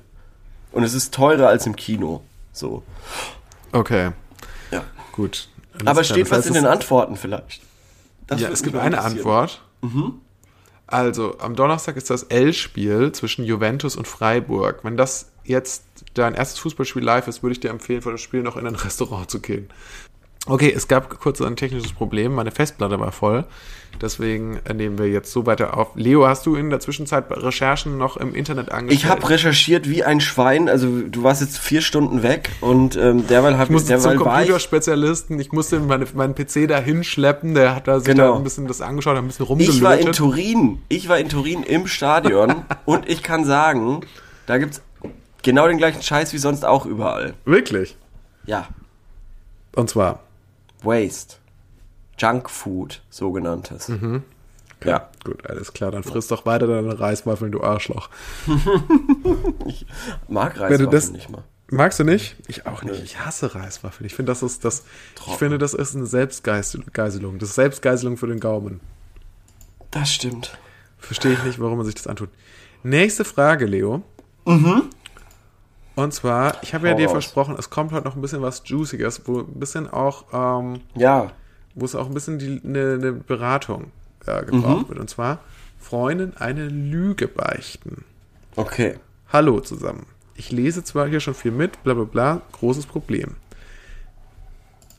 und 0.73 0.83
es 0.83 0.93
ist 0.93 1.13
teurer 1.13 1.47
als 1.47 1.65
im 1.65 1.75
Kino. 1.75 2.21
So. 2.59 2.83
Okay, 3.71 4.11
Ja. 4.71 4.83
gut. 5.13 5.47
Alles 5.73 5.87
Aber 5.87 6.03
steht 6.03 6.23
Das 6.25 6.31
was 6.31 6.37
heißt, 6.39 6.47
in 6.47 6.53
den 6.55 6.65
Antworten 6.65 7.15
vielleicht? 7.15 7.61
Das 8.27 8.41
Ja, 8.41 8.49
es 8.49 8.63
gibt 8.63 8.75
eine. 8.75 9.01
Antwort. 9.01 9.61
Also, 10.87 11.37
am 11.39 11.55
Donnerstag 11.55 11.95
ist 11.97 12.09
das 12.09 12.23
L-Spiel 12.23 13.11
zwischen 13.11 13.45
Juventus 13.45 13.95
und 13.95 14.07
Freiburg. 14.07 14.79
Wenn 14.83 14.97
das 14.97 15.31
jetzt 15.43 15.83
dein 16.15 16.33
erstes 16.33 16.59
Fußballspiel 16.59 17.03
live 17.03 17.27
ist, 17.27 17.43
würde 17.43 17.53
ich 17.53 17.59
dir 17.59 17.69
empfehlen, 17.69 18.01
vor 18.01 18.11
dem 18.11 18.17
Spiel 18.17 18.41
noch 18.41 18.57
in 18.57 18.67
ein 18.67 18.75
Restaurant 18.75 19.29
zu 19.29 19.39
gehen. 19.39 19.69
Okay, 20.45 20.73
es 20.75 20.87
gab 20.87 21.19
kurz 21.19 21.41
ein 21.41 21.55
technisches 21.57 21.91
Problem. 21.93 22.33
Meine 22.33 22.51
Festplatte 22.51 22.99
war 22.99 23.11
voll. 23.11 23.45
Deswegen 24.01 24.57
äh, 24.65 24.73
nehmen 24.73 24.97
wir 24.97 25.07
jetzt 25.07 25.31
so 25.31 25.45
weiter 25.45 25.77
auf. 25.77 25.89
Leo, 25.95 26.25
hast 26.27 26.45
du 26.45 26.55
in 26.55 26.69
der 26.69 26.79
Zwischenzeit 26.79 27.25
Recherchen 27.29 27.97
noch 27.97 28.17
im 28.17 28.33
Internet 28.33 28.71
angestellt? 28.71 29.03
Ich 29.03 29.09
habe 29.09 29.29
recherchiert 29.29 29.89
wie 29.89 30.03
ein 30.03 30.21
Schwein, 30.21 30.69
also 30.69 30.87
du 31.01 31.23
warst 31.23 31.41
jetzt 31.41 31.57
vier 31.59 31.81
Stunden 31.81 32.23
weg 32.23 32.49
und 32.61 32.95
ähm, 32.95 33.27
derweil 33.27 33.53
habe 33.55 33.65
Ich 33.65 33.69
musste 33.71 33.97
zum 33.99 34.11
derweil 34.11 34.15
ich, 34.15 34.21
Computerspezialisten. 34.23 35.39
Ich 35.39 35.51
musste 35.51 35.79
meine, 35.79 36.05
meinen 36.13 36.33
PC 36.35 36.67
da 36.67 36.79
hinschleppen. 36.79 37.53
Der 37.53 37.75
hat 37.75 37.87
da 37.87 37.99
sich 37.99 38.07
Genau. 38.07 38.31
da 38.33 38.37
ein 38.37 38.43
bisschen 38.43 38.67
das 38.67 38.81
angeschaut, 38.81 39.17
ein 39.17 39.27
bisschen 39.27 39.43
Ich 39.43 39.49
rumgelötet. 39.49 39.81
war 39.83 39.97
in 39.97 40.11
Turin. 40.13 40.79
Ich 40.87 41.09
war 41.09 41.17
in 41.19 41.29
Turin 41.29 41.63
im 41.63 41.85
Stadion 41.87 42.63
und 42.85 43.09
ich 43.09 43.21
kann 43.23 43.43
sagen, 43.43 44.01
da 44.45 44.57
gibt's 44.57 44.81
genau 45.43 45.67
den 45.67 45.77
gleichen 45.77 46.01
Scheiß 46.01 46.31
wie 46.33 46.37
sonst 46.37 46.63
auch 46.65 46.85
überall. 46.85 47.33
Wirklich? 47.45 47.97
Ja, 48.45 48.67
Und 49.75 49.89
zwar, 49.89 50.21
Waste. 50.83 51.37
Junk 52.17 52.49
Food, 52.49 53.01
sogenanntes. 53.09 53.87
Mhm. 53.87 54.23
Ja. 54.83 55.09
gut, 55.25 55.45
alles 55.49 55.73
klar. 55.73 55.91
Dann 55.91 56.03
frisst 56.03 56.31
doch 56.31 56.45
weiter 56.45 56.67
deine 56.67 56.99
Reiswaffeln, 56.99 57.51
du 57.51 57.61
Arschloch. 57.61 58.09
Mag 60.27 60.57
Wenn 60.59 60.79
du 60.79 60.85
Reiswaffeln 60.85 61.11
nicht 61.13 61.29
mal. 61.29 61.43
Magst 61.71 61.99
du 61.99 62.03
nicht? 62.03 62.35
Ich 62.47 62.65
auch 62.65 62.83
nicht. 62.83 63.03
Ich 63.03 63.19
hasse 63.19 63.53
Reiswaffeln. 63.53 64.07
Ich 64.07 64.15
finde, 64.15 64.31
das 64.31 64.41
ist 64.41 64.65
das. 64.65 64.83
Ich 65.27 65.35
finde, 65.35 65.57
das 65.59 65.73
ist 65.73 65.95
eine 65.95 66.07
Selbstgeiselung. 66.07 67.37
Das 67.37 67.49
ist 67.49 67.55
Selbstgeiselung 67.55 68.17
für 68.17 68.27
den 68.27 68.39
Gaumen. 68.39 68.79
Das 69.91 70.11
stimmt. 70.11 70.57
Verstehe 70.97 71.33
ich 71.33 71.43
nicht, 71.43 71.59
warum 71.59 71.77
man 71.77 71.85
sich 71.85 71.95
das 71.95 72.07
antut. 72.07 72.29
Nächste 72.83 73.23
Frage, 73.23 73.65
Leo. 73.65 74.03
Und 75.99 76.13
zwar, 76.13 76.63
ich 76.63 76.73
habe 76.73 76.87
ja 76.87 76.93
dir 76.93 77.09
versprochen, 77.09 77.55
es 77.59 77.69
kommt 77.69 77.91
heute 77.91 78.05
noch 78.07 78.15
ein 78.15 78.21
bisschen 78.21 78.41
was 78.41 78.61
Juiciges, 78.65 79.21
wo 79.25 79.39
ein 79.39 79.59
bisschen 79.59 79.89
auch, 79.89 80.25
ähm, 80.31 80.79
Ja. 80.95 81.31
wo 81.75 81.83
es 81.83 81.93
auch 81.93 82.07
ein 82.07 82.13
bisschen 82.13 82.39
die, 82.39 82.61
eine, 82.63 82.93
eine 82.93 83.11
Beratung 83.11 83.91
äh, 84.25 84.45
gebraucht 84.45 84.87
wird. 84.87 84.97
Und 84.97 85.09
zwar, 85.09 85.39
Freundin 85.77 86.37
eine 86.37 86.67
Lüge 86.69 87.27
beichten. 87.27 88.05
Okay. 88.55 88.95
Hallo 89.33 89.59
zusammen. 89.59 90.05
Ich 90.35 90.53
lese 90.53 90.85
zwar 90.85 91.05
hier 91.05 91.19
schon 91.19 91.33
viel 91.33 91.51
mit, 91.51 91.83
bla 91.83 91.93
bla 91.93 92.05
bla, 92.05 92.41
großes 92.53 92.85
Problem. 92.85 93.35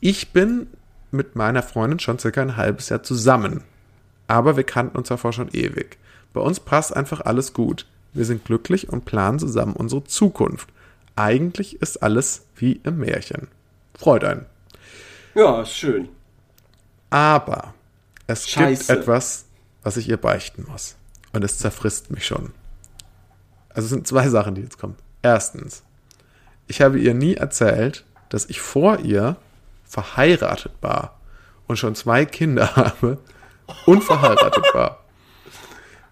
Ich 0.01 0.33
bin 0.33 0.67
mit 1.09 1.35
meiner 1.35 1.63
Freundin 1.63 1.97
schon 1.99 2.19
circa 2.19 2.43
ein 2.43 2.57
halbes 2.57 2.89
Jahr 2.89 3.01
zusammen. 3.01 3.63
Aber 4.27 4.55
wir 4.55 4.65
kannten 4.65 4.97
uns 4.99 5.07
davor 5.07 5.33
schon 5.33 5.49
ewig. 5.49 5.97
Bei 6.31 6.41
uns 6.41 6.59
passt 6.59 6.95
einfach 6.95 7.21
alles 7.21 7.53
gut. 7.53 7.87
Wir 8.13 8.25
sind 8.25 8.45
glücklich 8.45 8.89
und 8.89 9.05
planen 9.05 9.39
zusammen 9.39 9.73
unsere 9.73 10.03
Zukunft. 10.03 10.69
Eigentlich 11.15 11.81
ist 11.81 11.97
alles 12.01 12.45
wie 12.55 12.73
im 12.83 12.97
Märchen. 12.97 13.47
Freut 13.97 14.23
einen. 14.23 14.45
Ja, 15.35 15.61
ist 15.61 15.75
schön. 15.75 16.09
Aber 17.09 17.73
es 18.27 18.49
Scheiße. 18.49 18.87
gibt 18.87 19.01
etwas, 19.01 19.45
was 19.83 19.97
ich 19.97 20.09
ihr 20.09 20.17
beichten 20.17 20.65
muss. 20.69 20.95
Und 21.33 21.43
es 21.43 21.57
zerfrisst 21.57 22.11
mich 22.11 22.25
schon. 22.25 22.53
Also 23.69 23.85
es 23.85 23.89
sind 23.89 24.07
zwei 24.07 24.27
Sachen, 24.29 24.55
die 24.55 24.61
jetzt 24.61 24.77
kommen. 24.77 24.95
Erstens, 25.21 25.83
ich 26.67 26.81
habe 26.81 26.99
ihr 26.99 27.13
nie 27.13 27.35
erzählt, 27.35 28.05
dass 28.29 28.45
ich 28.49 28.61
vor 28.61 28.99
ihr 28.99 29.37
verheiratet 29.85 30.73
war 30.81 31.19
und 31.67 31.77
schon 31.77 31.95
zwei 31.95 32.25
Kinder 32.25 32.75
habe 32.75 33.17
und 33.85 34.03
verheiratet 34.03 34.65
war. 34.73 35.03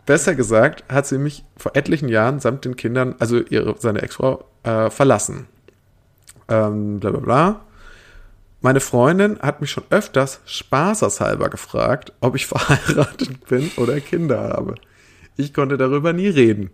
Besser 0.06 0.36
gesagt, 0.36 0.84
hat 0.91 1.06
sie 1.06 1.18
mich 1.18 1.45
vor 1.56 1.76
etlichen 1.76 2.10
Jahren 2.10 2.39
samt 2.39 2.66
den 2.66 2.76
Kindern, 2.76 3.16
also 3.20 3.38
ihre, 3.39 3.76
seine 3.80 4.02
Ex-Frau, 4.02 4.49
äh, 4.64 4.89
verlassen. 4.89 5.47
Ähm, 6.47 6.99
bla 6.99 7.12
bla 7.12 7.20
bla. 7.20 7.62
Meine 8.62 8.82
Freundin 8.82 9.39
hat 9.39 9.62
mich 9.62 9.72
schon 9.72 9.86
öfters 9.89 10.41
spaßeshalber 10.45 11.49
gefragt, 11.49 12.12
ob 12.20 12.36
ich 12.36 12.47
verheiratet 12.47 13.47
bin 13.47 13.72
oder 13.78 13.99
Kinder 14.01 14.49
habe. 14.49 14.76
Ich 15.38 15.53
konnte 15.53 15.78
darüber 15.78 16.12
nie 16.12 16.28
reden. 16.28 16.72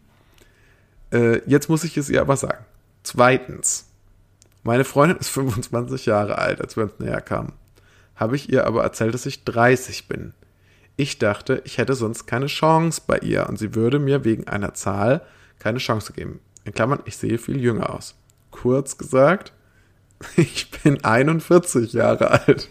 Äh, 1.12 1.42
jetzt 1.48 1.70
muss 1.70 1.84
ich 1.84 1.98
es 1.98 2.10
ihr 2.10 2.22
aber 2.22 2.38
sagen. 2.38 2.66
Zweitens, 3.04 3.86
meine 4.64 4.84
Freundin 4.84 5.18
ist 5.18 5.30
25 5.30 6.08
Jahre 6.08 6.40
alt, 6.40 6.60
als 6.60 6.76
wir 6.76 6.86
uns 6.86 7.00
näher 7.00 7.22
kamen. 7.22 7.54
Habe 8.16 8.36
ich 8.36 8.52
ihr 8.52 8.66
aber 8.66 8.84
erzählt, 8.84 9.14
dass 9.14 9.26
ich 9.26 9.44
30 9.44 10.08
bin. 10.08 10.34
Ich 10.98 11.20
dachte, 11.20 11.62
ich 11.66 11.78
hätte 11.78 11.94
sonst 11.94 12.26
keine 12.26 12.46
Chance 12.48 13.02
bei 13.06 13.18
ihr 13.20 13.48
und 13.50 13.60
sie 13.60 13.76
würde 13.76 14.00
mir 14.00 14.24
wegen 14.24 14.48
einer 14.48 14.74
Zahl 14.74 15.22
keine 15.60 15.80
Chance 15.80 16.14
geben. 16.14 16.40
In 16.66 16.74
Klammern, 16.74 17.00
ich 17.06 17.16
sehe 17.18 17.38
viel 17.38 17.60
jünger 17.62 17.90
aus. 17.92 18.16
Kurz 18.52 18.98
gesagt, 18.98 19.54
ich 20.36 20.70
bin 20.72 21.04
41 21.04 21.94
Jahre 21.94 22.32
alt. 22.32 22.70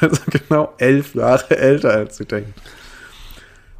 Also 0.00 0.20
genau 0.30 0.72
elf 0.78 1.14
Jahre 1.14 1.56
älter, 1.56 1.90
als 1.92 2.16
sie 2.16 2.24
denkt. 2.26 2.52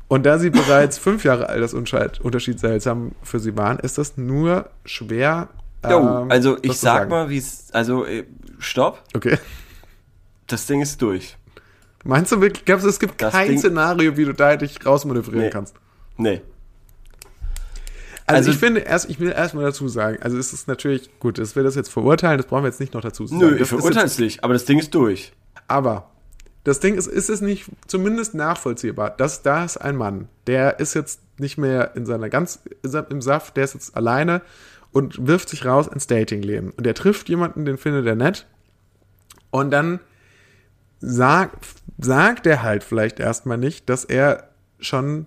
Und 0.09 0.27
da 0.27 0.39
sie 0.39 0.51
bereits 0.51 0.99
fünf 0.99 1.25
Jahre 1.25 1.49
Altersunterschied 1.49 2.61
seltsam 2.61 3.13
für 3.23 3.41
sie 3.41 3.57
waren, 3.57 3.79
ist 3.79 3.99
das 3.99 4.17
nur 4.17 4.69
schwer. 4.85 5.49
Jo, 5.89 5.99
ähm, 6.23 6.31
also 6.31 6.57
ich 6.63 6.79
sag 6.79 6.99
sagen. 6.99 7.11
mal, 7.11 7.29
wie 7.31 7.39
es. 7.39 7.69
Also, 7.73 8.05
äh, 8.05 8.25
stopp. 8.59 9.03
Okay. 9.15 9.39
Das 10.47 10.67
Ding 10.67 10.83
ist 10.83 11.01
durch. 11.01 11.37
Meinst 12.05 12.31
du 12.33 12.41
wirklich, 12.41 12.65
glaubst 12.67 12.85
du, 12.85 12.91
es 12.91 13.01
gibt 13.01 13.21
Das 13.23 13.33
kein 13.33 13.49
Ding- 13.49 13.59
Szenario, 13.59 14.17
wie 14.19 14.27
du 14.27 14.35
da 14.35 14.57
dich 14.57 14.85
rausmanövrieren 14.85 15.41
Nee. 15.47 15.51
kannst? 15.51 15.75
Nee. 16.19 16.43
Also, 18.27 18.39
Also- 18.39 18.51
ich 18.53 18.57
finde, 18.59 18.81
erst, 18.81 19.11
ich 19.11 19.21
will 19.21 19.31
erstmal 19.31 19.65
dazu 19.65 19.87
sagen, 19.89 20.19
also 20.23 20.39
es 20.39 20.53
ist 20.53 20.67
natürlich, 20.69 21.11
gut, 21.19 21.39
dass 21.39 21.57
wir 21.57 21.63
das 21.63 21.75
jetzt 21.75 21.91
verurteilen, 21.91 22.39
das 22.39 22.47
brauchen 22.47 22.63
wir 22.65 22.69
jetzt 22.69 22.81
nicht 22.81 22.95
noch 22.95 23.03
dazu 23.03 23.27
sagen. 23.27 23.41
Nö, 23.41 23.57
ich 23.57 23.69
verurteile 23.69 24.07
es 24.07 24.19
nicht, 24.19 24.43
aber 24.45 24.55
das 24.55 24.65
Ding 24.65 24.79
ist 24.79 24.95
durch. 24.95 25.33
Aber 25.69 26.11
das 26.65 26.81
Ding 26.81 26.95
ist, 26.95 27.07
ist 27.07 27.29
es 27.29 27.41
nicht 27.43 27.67
zumindest 27.87 28.35
nachvollziehbar, 28.35 29.11
dass 29.11 29.43
da 29.43 29.65
ist 29.65 29.77
ein 29.77 29.97
Mann, 29.97 30.29
der 30.47 30.81
ist 30.81 30.95
jetzt 30.95 31.21
nicht 31.39 31.59
mehr 31.59 31.95
in 31.97 32.07
seiner 32.07 32.29
ganz 32.31 32.61
im 33.11 33.21
Saft, 33.21 33.57
der 33.57 33.65
ist 33.65 33.75
jetzt 33.75 33.97
alleine 33.97 34.41
und 34.93 35.27
wirft 35.27 35.49
sich 35.51 35.67
raus 35.67 35.87
ins 35.89 36.07
Datingleben. 36.07 36.71
Und 36.71 36.87
der 36.87 36.95
trifft 36.95 37.29
jemanden, 37.29 37.65
den 37.65 37.77
findet 37.77 38.07
er 38.07 38.15
nett. 38.15 38.47
Und 39.51 39.71
dann 39.71 40.01
sagt, 41.01 41.67
sagt 41.99 42.47
er 42.47 42.63
halt 42.63 42.85
vielleicht 42.85 43.21
erstmal 43.21 43.59
nicht, 43.59 43.89
dass 43.91 44.05
er 44.05 44.49
schon 44.79 45.27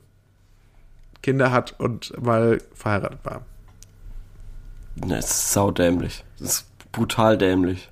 Kinder 1.28 1.52
hat 1.52 1.76
und 1.78 2.14
mal 2.24 2.60
verheiratet 2.74 3.20
war. 3.24 3.42
Ne, 4.96 5.18
das 5.18 5.30
ist 5.30 5.52
saudämlich. 5.52 6.24
Das 6.40 6.48
ist 6.50 6.92
brutal 6.94 7.38
dämlich. 7.38 7.90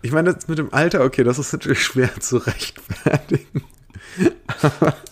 Ich 0.00 0.12
meine, 0.12 0.32
das 0.32 0.46
mit 0.46 0.58
dem 0.58 0.72
Alter, 0.72 1.02
okay, 1.02 1.24
das 1.24 1.40
ist 1.40 1.52
natürlich 1.52 1.82
schwer 1.82 2.14
zu 2.20 2.36
rechtfertigen. 2.36 3.64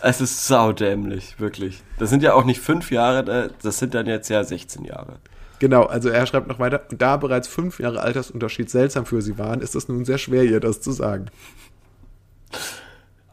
Es 0.01 0.21
ist 0.21 0.47
saudämlich, 0.47 1.41
wirklich. 1.41 1.83
Das 1.99 2.09
sind 2.09 2.23
ja 2.23 2.35
auch 2.35 2.45
nicht 2.45 2.61
fünf 2.61 2.93
Jahre, 2.93 3.25
da- 3.25 3.49
das 3.63 3.81
sind 3.81 3.95
dann 3.95 4.07
jetzt 4.07 4.29
ja 4.29 4.45
16 4.45 4.85
Jahre. 4.85 5.19
Genau, 5.59 5.83
also 5.83 6.09
er 6.09 6.25
schreibt 6.27 6.47
noch 6.47 6.61
weiter, 6.61 6.83
da 6.97 7.17
bereits 7.17 7.49
fünf 7.49 7.81
Jahre 7.81 8.01
Altersunterschied 8.01 8.71
seltsam 8.71 9.07
für 9.07 9.23
sie 9.23 9.39
waren, 9.39 9.61
ist 9.61 9.75
es 9.75 9.89
nun 9.89 10.05
sehr 10.05 10.19
schwer, 10.19 10.45
ihr 10.45 10.61
das 10.61 10.81
zu 10.81 10.93
sagen. 10.93 11.27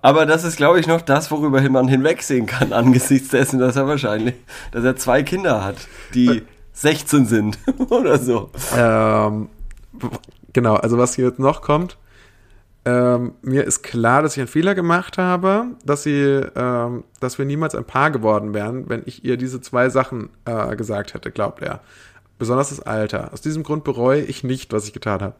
Aber 0.01 0.25
das 0.25 0.43
ist, 0.43 0.57
glaube 0.57 0.79
ich, 0.79 0.87
noch 0.87 1.01
das, 1.01 1.29
worüber 1.31 1.61
man 1.69 1.87
hinwegsehen 1.87 2.45
kann, 2.45 2.73
angesichts 2.73 3.29
dessen, 3.29 3.59
dass 3.59 3.75
er 3.75 3.87
wahrscheinlich, 3.87 4.35
dass 4.71 4.83
er 4.83 4.95
zwei 4.95 5.23
Kinder 5.23 5.63
hat, 5.63 5.75
die 6.13 6.43
16 6.73 7.25
sind 7.25 7.59
oder 7.89 8.17
so. 8.17 8.49
Ähm, 8.75 9.49
genau, 10.53 10.75
also 10.75 10.97
was 10.97 11.15
hier 11.15 11.25
jetzt 11.25 11.39
noch 11.39 11.61
kommt, 11.61 11.97
ähm, 12.85 13.33
mir 13.41 13.65
ist 13.65 13.83
klar, 13.83 14.21
dass 14.21 14.33
ich 14.33 14.39
einen 14.39 14.47
Fehler 14.47 14.73
gemacht 14.73 15.17
habe, 15.17 15.65
dass 15.83 16.03
sie, 16.03 16.41
ähm, 16.55 17.03
dass 17.19 17.37
wir 17.37 17.45
niemals 17.45 17.75
ein 17.75 17.83
Paar 17.83 18.09
geworden 18.09 18.53
wären, 18.53 18.87
wenn 18.87 19.03
ich 19.05 19.25
ihr 19.25 19.35
diese 19.35 19.59
zwei 19.59 19.89
Sachen 19.89 20.29
äh, 20.45 20.75
gesagt 20.77 21.13
hätte, 21.13 21.31
glaubt 21.31 21.61
er. 21.61 21.81
Besonders 22.37 22.69
das 22.69 22.79
Alter. 22.79 23.33
Aus 23.33 23.41
diesem 23.41 23.63
Grund 23.63 23.83
bereue 23.83 24.21
ich 24.21 24.45
nicht, 24.45 24.71
was 24.71 24.87
ich 24.87 24.93
getan 24.93 25.21
habe. 25.21 25.35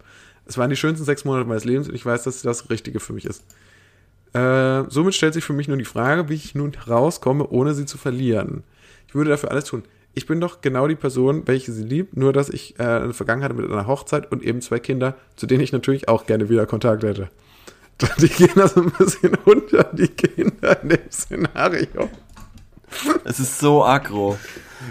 Es 0.46 0.58
waren 0.58 0.70
die 0.70 0.76
schönsten 0.76 1.06
sechs 1.06 1.24
Monate 1.24 1.48
meines 1.48 1.64
Lebens 1.64 1.88
und 1.88 1.96
ich 1.96 2.06
weiß, 2.06 2.24
dass 2.24 2.42
das 2.42 2.70
Richtige 2.70 3.00
für 3.00 3.14
mich 3.14 3.26
ist. 3.26 3.46
Äh, 4.34 4.84
somit 4.90 5.16
stellt 5.16 5.34
sich 5.34 5.44
für 5.44 5.54
mich 5.54 5.68
nur 5.68 5.78
die 5.78 5.86
Frage, 5.86 6.30
wie 6.30 6.36
ich 6.36 6.56
nun 6.56 6.74
rauskomme, 6.88 7.48
ohne 7.48 7.74
sie 7.74 7.86
zu 7.86 7.98
verlieren. 7.98 8.64
Ich 9.08 9.16
würde 9.16 9.32
dafür 9.32 9.52
alles 9.52 9.66
tun. 9.66 9.84
Ich 10.14 10.26
bin 10.28 10.42
doch 10.42 10.62
genau 10.62 10.88
die 10.88 10.96
Person, 10.96 11.44
welche 11.46 11.72
sie 11.72 11.84
liebt, 11.84 12.18
nur 12.18 12.34
dass 12.34 12.50
ich 12.50 12.80
äh, 12.80 12.84
eine 12.84 13.14
Vergangenheit 13.14 13.56
mit 13.56 13.70
einer 13.70 13.88
Hochzeit 13.88 14.32
und 14.32 14.44
eben 14.44 14.62
zwei 14.62 14.80
Kinder, 14.80 15.16
zu 15.36 15.48
denen 15.48 15.62
ich 15.62 15.72
natürlich 15.72 16.10
auch 16.10 16.26
gerne 16.26 16.50
wieder 16.50 16.66
Kontakt 16.66 17.04
hätte. 17.04 17.30
Die 18.20 18.30
gehen 18.30 18.60
also 18.60 18.82
ein 18.82 18.92
bisschen 18.92 19.36
unter, 19.44 19.84
die 19.92 20.08
Kinder 20.08 20.82
in 20.82 20.90
dem 20.90 21.12
Szenario. 21.12 22.10
Es 23.26 23.40
ist 23.40 23.60
so 23.60 23.84
aggro. 23.84 24.38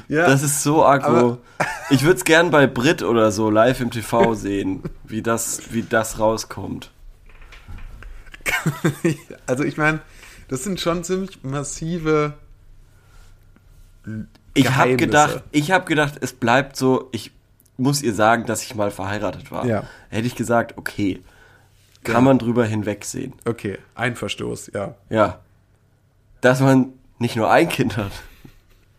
Ja, 0.09 0.26
Das 0.26 0.43
ist 0.43 0.62
so 0.62 0.84
aggro. 0.84 1.39
Ich 1.91 2.03
würde 2.03 2.16
es 2.16 2.24
gern 2.24 2.51
bei 2.51 2.66
Brit 2.66 3.03
oder 3.03 3.32
so 3.32 3.49
live 3.49 3.80
im 3.80 3.91
TV 3.91 4.34
sehen, 4.34 4.82
wie 5.05 5.22
das, 5.22 5.72
wie 5.72 5.82
das 5.82 6.18
rauskommt. 6.18 6.91
Also 9.46 9.64
ich 9.64 9.76
meine, 9.76 10.01
das 10.49 10.64
sind 10.64 10.80
schon 10.80 11.05
ziemlich 11.05 11.42
massive 11.42 12.34
Ich 14.55 14.70
habe 14.70 14.96
gedacht, 14.96 15.42
ich 15.53 15.70
habe 15.70 15.84
gedacht, 15.84 16.14
es 16.20 16.32
bleibt 16.32 16.76
so, 16.76 17.09
ich 17.12 17.32
muss 17.76 18.03
ihr 18.03 18.14
sagen, 18.14 18.44
dass 18.46 18.62
ich 18.62 18.74
mal 18.74 18.90
verheiratet 18.90 19.51
war. 19.51 19.64
Ja. 19.66 19.84
Hätte 20.09 20.26
ich 20.26 20.34
gesagt, 20.34 20.76
okay, 20.78 21.22
kann 22.03 22.14
Ja. 22.16 22.20
man 22.22 22.38
drüber 22.38 22.64
hinwegsehen. 22.64 23.34
Okay, 23.44 23.78
ein 23.94 24.16
Verstoß, 24.16 24.70
ja. 24.74 24.94
Ja. 25.11 25.40
Dass 26.40 26.61
man 26.61 26.92
nicht 27.18 27.36
nur 27.36 27.51
ein 27.51 27.68
Kind 27.68 27.96
hat, 27.96 28.12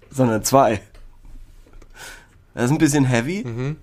sondern 0.09 0.43
zwei. 0.43 0.81
Das 2.53 2.65
ist 2.65 2.71
ein 2.71 2.77
bisschen 2.77 3.05
heavy. 3.05 3.43
Mhm. 3.45 3.77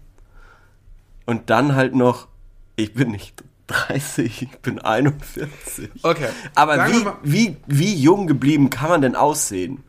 Und 1.25 1.51
dann 1.51 1.75
halt 1.75 1.95
noch, 1.95 2.29
ich 2.77 2.95
bin 2.95 3.11
nicht 3.11 3.43
30, 3.67 4.43
ich 4.43 4.59
bin 4.59 4.79
41. 4.79 5.91
Okay. 6.03 6.29
Aber 6.55 6.77
Sagen 6.77 7.13
wie, 7.23 7.33
wie, 7.33 7.57
wie 7.67 7.95
jung 7.95 8.27
geblieben 8.27 8.71
kann 8.71 8.89
man 8.89 9.03
denn 9.03 9.17
aussehen? 9.17 9.83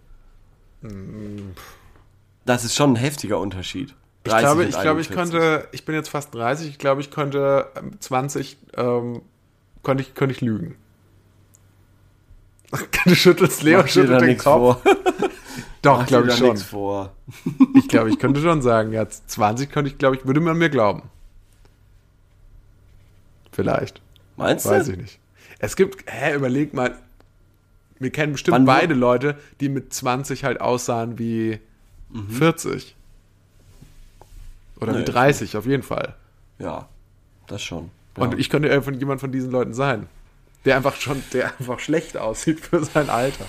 Das 2.46 2.64
ist 2.64 2.76
schon 2.76 2.94
ein 2.94 2.96
heftiger 2.96 3.40
Unterschied. 3.40 3.94
Ich 4.24 4.36
glaube, 4.36 4.66
ich 4.66 4.80
glaube, 4.80 5.02
ich 5.02 5.10
41. 5.10 5.16
konnte, 5.16 5.68
ich 5.72 5.86
bin 5.86 5.96
jetzt 5.96 6.10
fast 6.10 6.34
30, 6.36 6.68
ich 6.70 6.78
glaube, 6.78 7.02
ich 7.02 7.12
konnte 7.12 7.68
ähm, 7.78 8.00
20, 8.00 8.58
ähm, 8.76 9.22
konnte 9.84 10.04
ich, 10.04 10.16
konnte 10.16 10.34
ich 10.34 10.42
lügen. 10.42 10.76
Du 13.06 13.16
schüttelst, 13.16 13.64
Leo 13.64 13.80
Mach 13.80 13.88
schüttelt 13.88 14.22
den 14.22 14.38
Kopf. 14.38 14.44
vor. 14.44 14.82
Doch, 15.82 16.06
glaube 16.06 16.28
ich 16.28 16.36
schon. 16.36 16.58
vor. 16.58 17.14
Ich 17.76 17.88
glaube, 17.88 18.10
ich 18.10 18.20
könnte 18.20 18.42
schon 18.42 18.62
sagen, 18.62 18.92
ja, 18.92 19.08
20 19.08 19.72
könnte 19.72 19.90
ich, 19.90 19.98
glaube 19.98 20.18
ich, 20.18 20.26
würde 20.26 20.42
man 20.42 20.58
mir 20.58 20.70
glauben. 20.70 21.04
Vielleicht. 23.58 24.02
Meinst 24.36 24.68
du? 24.68 24.70
Weiß 24.70 24.88
ich 24.88 24.98
nicht. 24.98 25.20
Es 25.58 25.76
gibt, 25.76 26.06
hä, 26.06 26.36
überleg 26.36 26.76
mal, 26.76 26.96
wir 27.98 28.12
kennen 28.12 28.34
bestimmt 28.34 28.54
Wann 28.54 28.66
beide 28.66 28.94
Leute, 28.94 29.36
die 29.60 29.68
mit 29.68 29.92
20 29.92 30.44
halt 30.44 30.62
aussahen 30.62 31.18
wie 31.18 31.58
40. 32.30 32.96
Oder 34.80 34.94
Nee, 34.94 35.00
wie 35.00 35.06
30, 35.06 35.58
auf 35.58 35.66
jeden 35.66 35.82
Fall. 35.82 36.14
Ja, 36.60 36.88
das 37.48 37.64
schon. 37.64 37.90
Ja. 38.16 38.26
Und 38.26 38.38
ich 38.38 38.52
könnte 38.52 38.80
von 38.84 38.94
jemand 38.94 39.22
von 39.22 39.32
diesen 39.32 39.50
Leuten 39.50 39.74
sein. 39.74 40.06
Der 40.64 40.76
einfach 40.76 40.96
schon, 40.96 41.24
der 41.34 41.48
einfach 41.60 41.80
schlecht 41.80 42.16
aussieht 42.16 42.60
für 42.60 42.86
sein 42.86 43.10
Alter. 43.10 43.48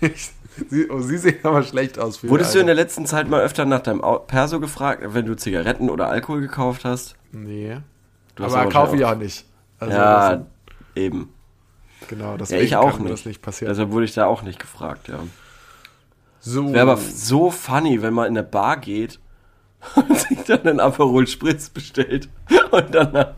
Ich, 0.00 0.30
sie, 0.70 0.88
oh, 0.90 1.00
sie 1.00 1.18
sehen 1.18 1.38
aber 1.42 1.64
schlecht 1.64 1.98
aus 1.98 2.18
für 2.18 2.28
Wurdest 2.28 2.54
du 2.54 2.60
in 2.60 2.66
der 2.66 2.74
letzten 2.76 3.06
Zeit 3.06 3.28
mal 3.28 3.40
öfter 3.40 3.64
nach 3.64 3.80
deinem 3.80 4.02
Perso 4.28 4.60
gefragt, 4.60 5.02
wenn 5.06 5.26
du 5.26 5.34
Zigaretten 5.36 5.90
oder 5.90 6.08
Alkohol 6.08 6.40
gekauft 6.40 6.84
hast? 6.84 7.16
Nee. 7.32 7.78
Du 8.36 8.44
aber 8.44 8.68
kaufe 8.68 8.96
ich 8.96 9.04
auch- 9.04 9.14
nicht. 9.16 9.44
Also 9.78 9.94
ja, 9.96 10.36
das, 10.36 10.46
eben. 10.94 11.28
genau, 12.08 12.32
Ja, 12.32 12.36
deswegen 12.38 12.62
ich 12.64 12.76
auch 12.76 12.92
kann 12.92 13.02
nicht. 13.02 13.12
das 13.12 13.26
nicht 13.26 13.42
passieren. 13.42 13.70
Also 13.70 13.90
wurde 13.90 14.04
ich 14.04 14.14
da 14.14 14.26
auch 14.26 14.42
nicht 14.42 14.58
gefragt, 14.60 15.08
ja. 15.08 15.18
so, 16.40 16.72
Wäre 16.72 16.82
aber 16.92 16.96
so 16.96 17.50
funny, 17.50 18.02
wenn 18.02 18.14
man 18.14 18.26
in 18.28 18.36
eine 18.38 18.46
Bar 18.46 18.76
geht 18.78 19.18
und 19.96 20.16
sich 20.16 20.38
dann 20.44 20.60
einen 20.60 20.80
Aperol 20.80 21.26
Spritz 21.26 21.68
bestellt 21.68 22.28
und 22.70 22.94
dann 22.94 23.12
nach, 23.12 23.32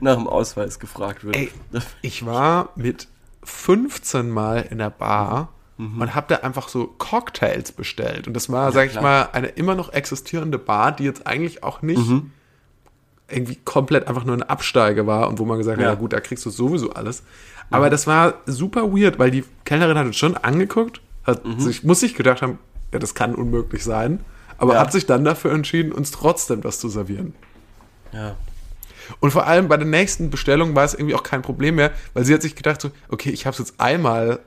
nach 0.00 0.14
dem 0.16 0.28
Ausweis 0.28 0.78
gefragt 0.78 1.24
wird. 1.24 1.36
Ey, 1.36 1.50
Das- 1.72 1.86
ich 2.02 2.24
war 2.24 2.70
mit 2.76 3.08
15 3.42 4.30
Mal 4.30 4.66
in 4.70 4.78
der 4.78 4.90
Bar 4.90 5.48
Mhm. 5.76 6.00
und 6.00 6.14
habe 6.16 6.26
da 6.34 6.40
einfach 6.44 6.68
so 6.68 6.86
Cocktails 6.98 7.70
bestellt. 7.72 8.26
Und 8.26 8.34
das 8.34 8.50
war, 8.50 8.72
sag 8.72 8.86
ich 8.86 8.92
klar. 8.92 9.02
mal, 9.02 9.28
eine 9.32 9.46
immer 9.48 9.76
noch 9.76 9.92
existierende 9.92 10.58
Bar, 10.58 10.90
die 10.92 11.04
jetzt 11.04 11.26
eigentlich 11.28 11.62
auch 11.62 11.82
nicht 11.82 12.04
Mhm. 12.08 12.32
Irgendwie 13.30 13.56
komplett 13.64 14.08
einfach 14.08 14.24
nur 14.24 14.34
ein 14.36 14.42
Absteige 14.42 15.06
war 15.06 15.28
und 15.28 15.38
wo 15.38 15.44
man 15.44 15.58
gesagt 15.58 15.76
hat, 15.78 15.82
Ja. 15.84 15.90
ja 15.90 15.94
gut, 15.96 16.12
da 16.12 16.20
kriegst 16.20 16.44
du 16.46 16.50
sowieso 16.50 16.92
alles. 16.92 17.22
Aber 17.70 17.90
das 17.90 18.06
war 18.06 18.34
super 18.46 18.92
weird, 18.94 19.18
weil 19.18 19.30
die 19.30 19.44
Kellnerin 19.64 19.98
hat 19.98 20.06
uns 20.06 20.16
schon 20.16 20.36
angeguckt, 20.36 21.00
hat 21.24 21.44
Mhm. 21.44 21.60
sich, 21.60 21.84
muss 21.84 22.00
sich 22.00 22.14
gedacht 22.14 22.40
haben, 22.40 22.58
ja, 22.92 22.98
das 22.98 23.14
kann 23.14 23.34
unmöglich 23.34 23.84
sein, 23.84 24.20
aber 24.56 24.74
Ja. 24.74 24.80
hat 24.80 24.92
sich 24.92 25.04
dann 25.04 25.24
dafür 25.24 25.52
entschieden, 25.52 25.92
uns 25.92 26.10
trotzdem 26.10 26.62
das 26.62 26.80
zu 26.80 26.88
servieren. 26.88 27.34
ja. 28.12 28.36
Und 29.20 29.30
vor 29.30 29.46
allem 29.46 29.68
bei 29.68 29.78
der 29.78 29.86
nächsten 29.86 30.28
Bestellung 30.28 30.74
war 30.74 30.84
es 30.84 30.92
irgendwie 30.92 31.14
auch 31.14 31.22
kein 31.22 31.40
Problem 31.40 31.76
mehr, 31.76 31.92
weil 32.12 32.24
sie 32.26 32.34
hat 32.34 32.42
sich 32.42 32.54
gedacht 32.54 32.80
so, 32.82 32.90
okay, 33.08 33.30
ich 33.30 33.46
habe 33.46 33.52
es 33.54 33.58
jetzt 33.58 33.80
einmal 33.80 34.40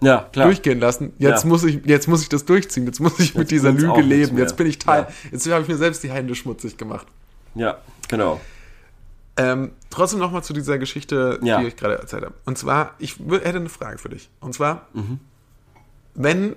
ja, 0.00 0.28
klar. 0.32 0.46
durchgehen 0.46 0.80
lassen, 0.80 1.12
jetzt 1.18 1.44
Ja. 1.44 1.48
muss 1.48 1.62
ich, 1.62 1.80
jetzt 1.84 2.08
muss 2.08 2.22
ich 2.22 2.28
das 2.28 2.44
durchziehen, 2.44 2.84
jetzt 2.86 2.98
muss 3.00 3.18
ich 3.20 3.36
mit 3.36 3.50
dieser 3.52 3.70
Lüge 3.70 4.00
leben, 4.00 4.36
jetzt 4.38 4.56
bin 4.56 4.66
ich 4.66 4.78
Teil, 4.80 5.02
Ja. 5.02 5.08
jetzt 5.30 5.48
habe 5.50 5.62
ich 5.62 5.68
mir 5.68 5.76
selbst 5.76 6.02
die 6.02 6.10
Hände 6.10 6.34
schmutzig 6.34 6.76
gemacht. 6.76 7.06
Ja, 7.58 7.78
genau. 8.08 8.40
Ähm, 9.36 9.70
trotzdem 9.90 10.18
nochmal 10.18 10.42
zu 10.42 10.52
dieser 10.52 10.78
Geschichte, 10.78 11.38
Ja. 11.42 11.60
die 11.60 11.66
ich 11.68 11.76
gerade 11.76 11.98
erzählt 11.98 12.24
habe. 12.24 12.34
Und 12.44 12.58
zwar, 12.58 12.94
ich 12.98 13.16
hätte 13.18 13.58
eine 13.58 13.68
Frage 13.68 13.98
für 13.98 14.08
dich. 14.08 14.30
Und 14.40 14.52
zwar, 14.54 14.86
Mhm. 14.94 15.20
wenn, 16.14 16.56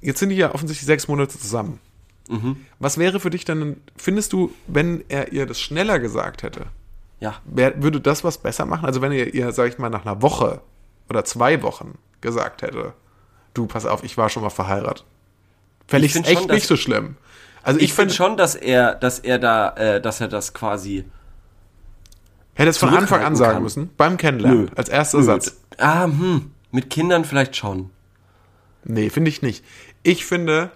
jetzt 0.00 0.18
sind 0.20 0.30
die 0.30 0.36
ja 0.36 0.54
offensichtlich 0.54 0.86
sechs 0.86 1.08
Monate 1.08 1.38
zusammen. 1.38 1.80
Mhm. 2.28 2.56
Was 2.78 2.96
wäre 2.98 3.20
für 3.20 3.30
dich 3.30 3.44
dann, 3.44 3.76
findest 3.96 4.32
du, 4.32 4.52
wenn 4.66 5.04
er 5.08 5.32
ihr 5.32 5.44
das 5.46 5.60
schneller 5.60 5.98
gesagt 5.98 6.42
hätte, 6.42 6.66
Ja. 7.20 7.36
Wer, 7.44 7.80
würde 7.82 8.00
das 8.00 8.24
was 8.24 8.38
besser 8.38 8.66
machen? 8.66 8.84
Also 8.84 9.00
wenn 9.00 9.12
ihr, 9.12 9.32
ihr, 9.32 9.52
sag 9.52 9.68
ich 9.68 9.78
mal, 9.78 9.90
nach 9.90 10.04
einer 10.04 10.22
Woche 10.22 10.60
oder 11.08 11.24
zwei 11.24 11.62
Wochen 11.62 11.96
gesagt 12.20 12.62
hätte, 12.62 12.94
du, 13.54 13.66
pass 13.66 13.86
auf, 13.86 14.02
ich 14.02 14.16
war 14.16 14.28
schon 14.28 14.42
mal 14.42 14.50
verheiratet. 14.50 15.04
Fände 15.86 16.06
Ich 16.06 16.14
find 16.14 16.26
echt 16.26 16.40
schon, 16.42 16.50
nicht 16.50 16.66
so 16.66 16.76
schlimm. 16.76 17.16
Also 17.62 17.78
Ich, 17.78 17.86
ich, 17.86 17.92
finde 17.94 18.12
schon, 18.14 18.36
dass 18.36 18.54
er, 18.54 18.94
dass 18.94 19.18
er 19.18 19.38
da, 19.38 19.70
äh, 19.76 20.00
dass 20.00 20.20
er 20.20 20.28
das 20.28 20.52
quasi. 20.54 21.04
hätte 22.54 22.70
es 22.70 22.78
von 22.78 22.88
Anfang 22.90 23.22
an 23.22 23.36
sagen 23.36 23.54
kann. 23.54 23.62
müssen, 23.62 23.90
beim 23.96 24.16
Kennenlernen, 24.16 24.64
Nö. 24.64 24.70
als 24.76 24.88
erster 24.88 25.18
Nö. 25.18 25.24
Satz. 25.24 25.56
Ah, 25.78 26.04
hm. 26.04 26.50
Mit 26.70 26.90
Kindern 26.90 27.24
vielleicht 27.24 27.54
schon. 27.56 27.90
Nee, 28.84 29.10
finde 29.10 29.28
ich 29.28 29.42
nicht. 29.42 29.64
Ich 30.02 30.24
finde, 30.26 30.70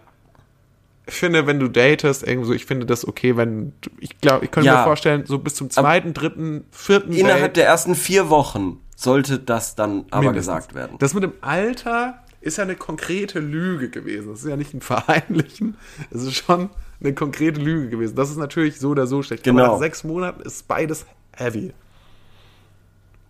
finde, 1.09 1.47
wenn 1.47 1.59
du 1.59 1.68
datest, 1.68 2.22
irgendwie 2.26 2.47
so, 2.49 2.53
ich 2.53 2.66
finde 2.66 2.87
das 2.87 3.07
okay, 3.07 3.37
wenn, 3.37 3.72
du- 3.80 3.91
ich 3.99 4.20
glaube, 4.20 4.45
ich 4.45 4.51
könnte 4.51 4.66
Ja. 4.68 4.78
mir 4.78 4.84
vorstellen, 4.84 5.24
so 5.26 5.39
bis 5.39 5.55
zum 5.55 5.70
zweiten, 5.70 6.14
dritten, 6.14 6.64
vierten 6.70 7.12
Innerhalb 7.12 7.43
Date, 7.55 7.57
der 7.57 7.66
ersten 7.66 7.95
vier 7.95 8.28
Wochen 8.30 8.80
sollte 8.95 9.39
das 9.39 9.74
dann 9.74 10.05
aber 10.11 10.26
mindestens. 10.26 10.55
gesagt 10.57 10.74
werden. 10.74 10.97
Das 10.99 11.14
mit 11.14 11.22
dem 11.24 11.32
Alter 11.41 12.22
ist 12.47 12.59
ja 12.59 12.64
eine 12.64 12.76
konkrete 12.76 13.40
Lüge 13.40 13.90
gewesen. 13.90 14.30
Das 14.30 14.40
ist 14.40 14.49
ja 14.49 14.57
nicht 14.57 14.72
ein 14.72 14.80
Verheimlichen. 14.80 15.76
Es 16.11 16.22
ist 16.22 16.34
schon 16.34 16.70
eine 17.01 17.12
konkrete 17.12 17.61
Lüge 17.61 17.90
gewesen. 17.90 18.14
Das 18.14 18.30
ist 18.30 18.36
natürlich 18.36 18.78
so 18.78 18.90
oder 18.90 19.07
so 19.07 19.22
schlecht. 19.22 19.42
Genau. 19.42 19.64
Aber 19.64 19.72
nach 19.72 19.78
sechs 19.80 20.05
Monaten 20.05 20.42
ist 20.42 20.68
beides 20.68 21.07
heavy. 21.32 21.72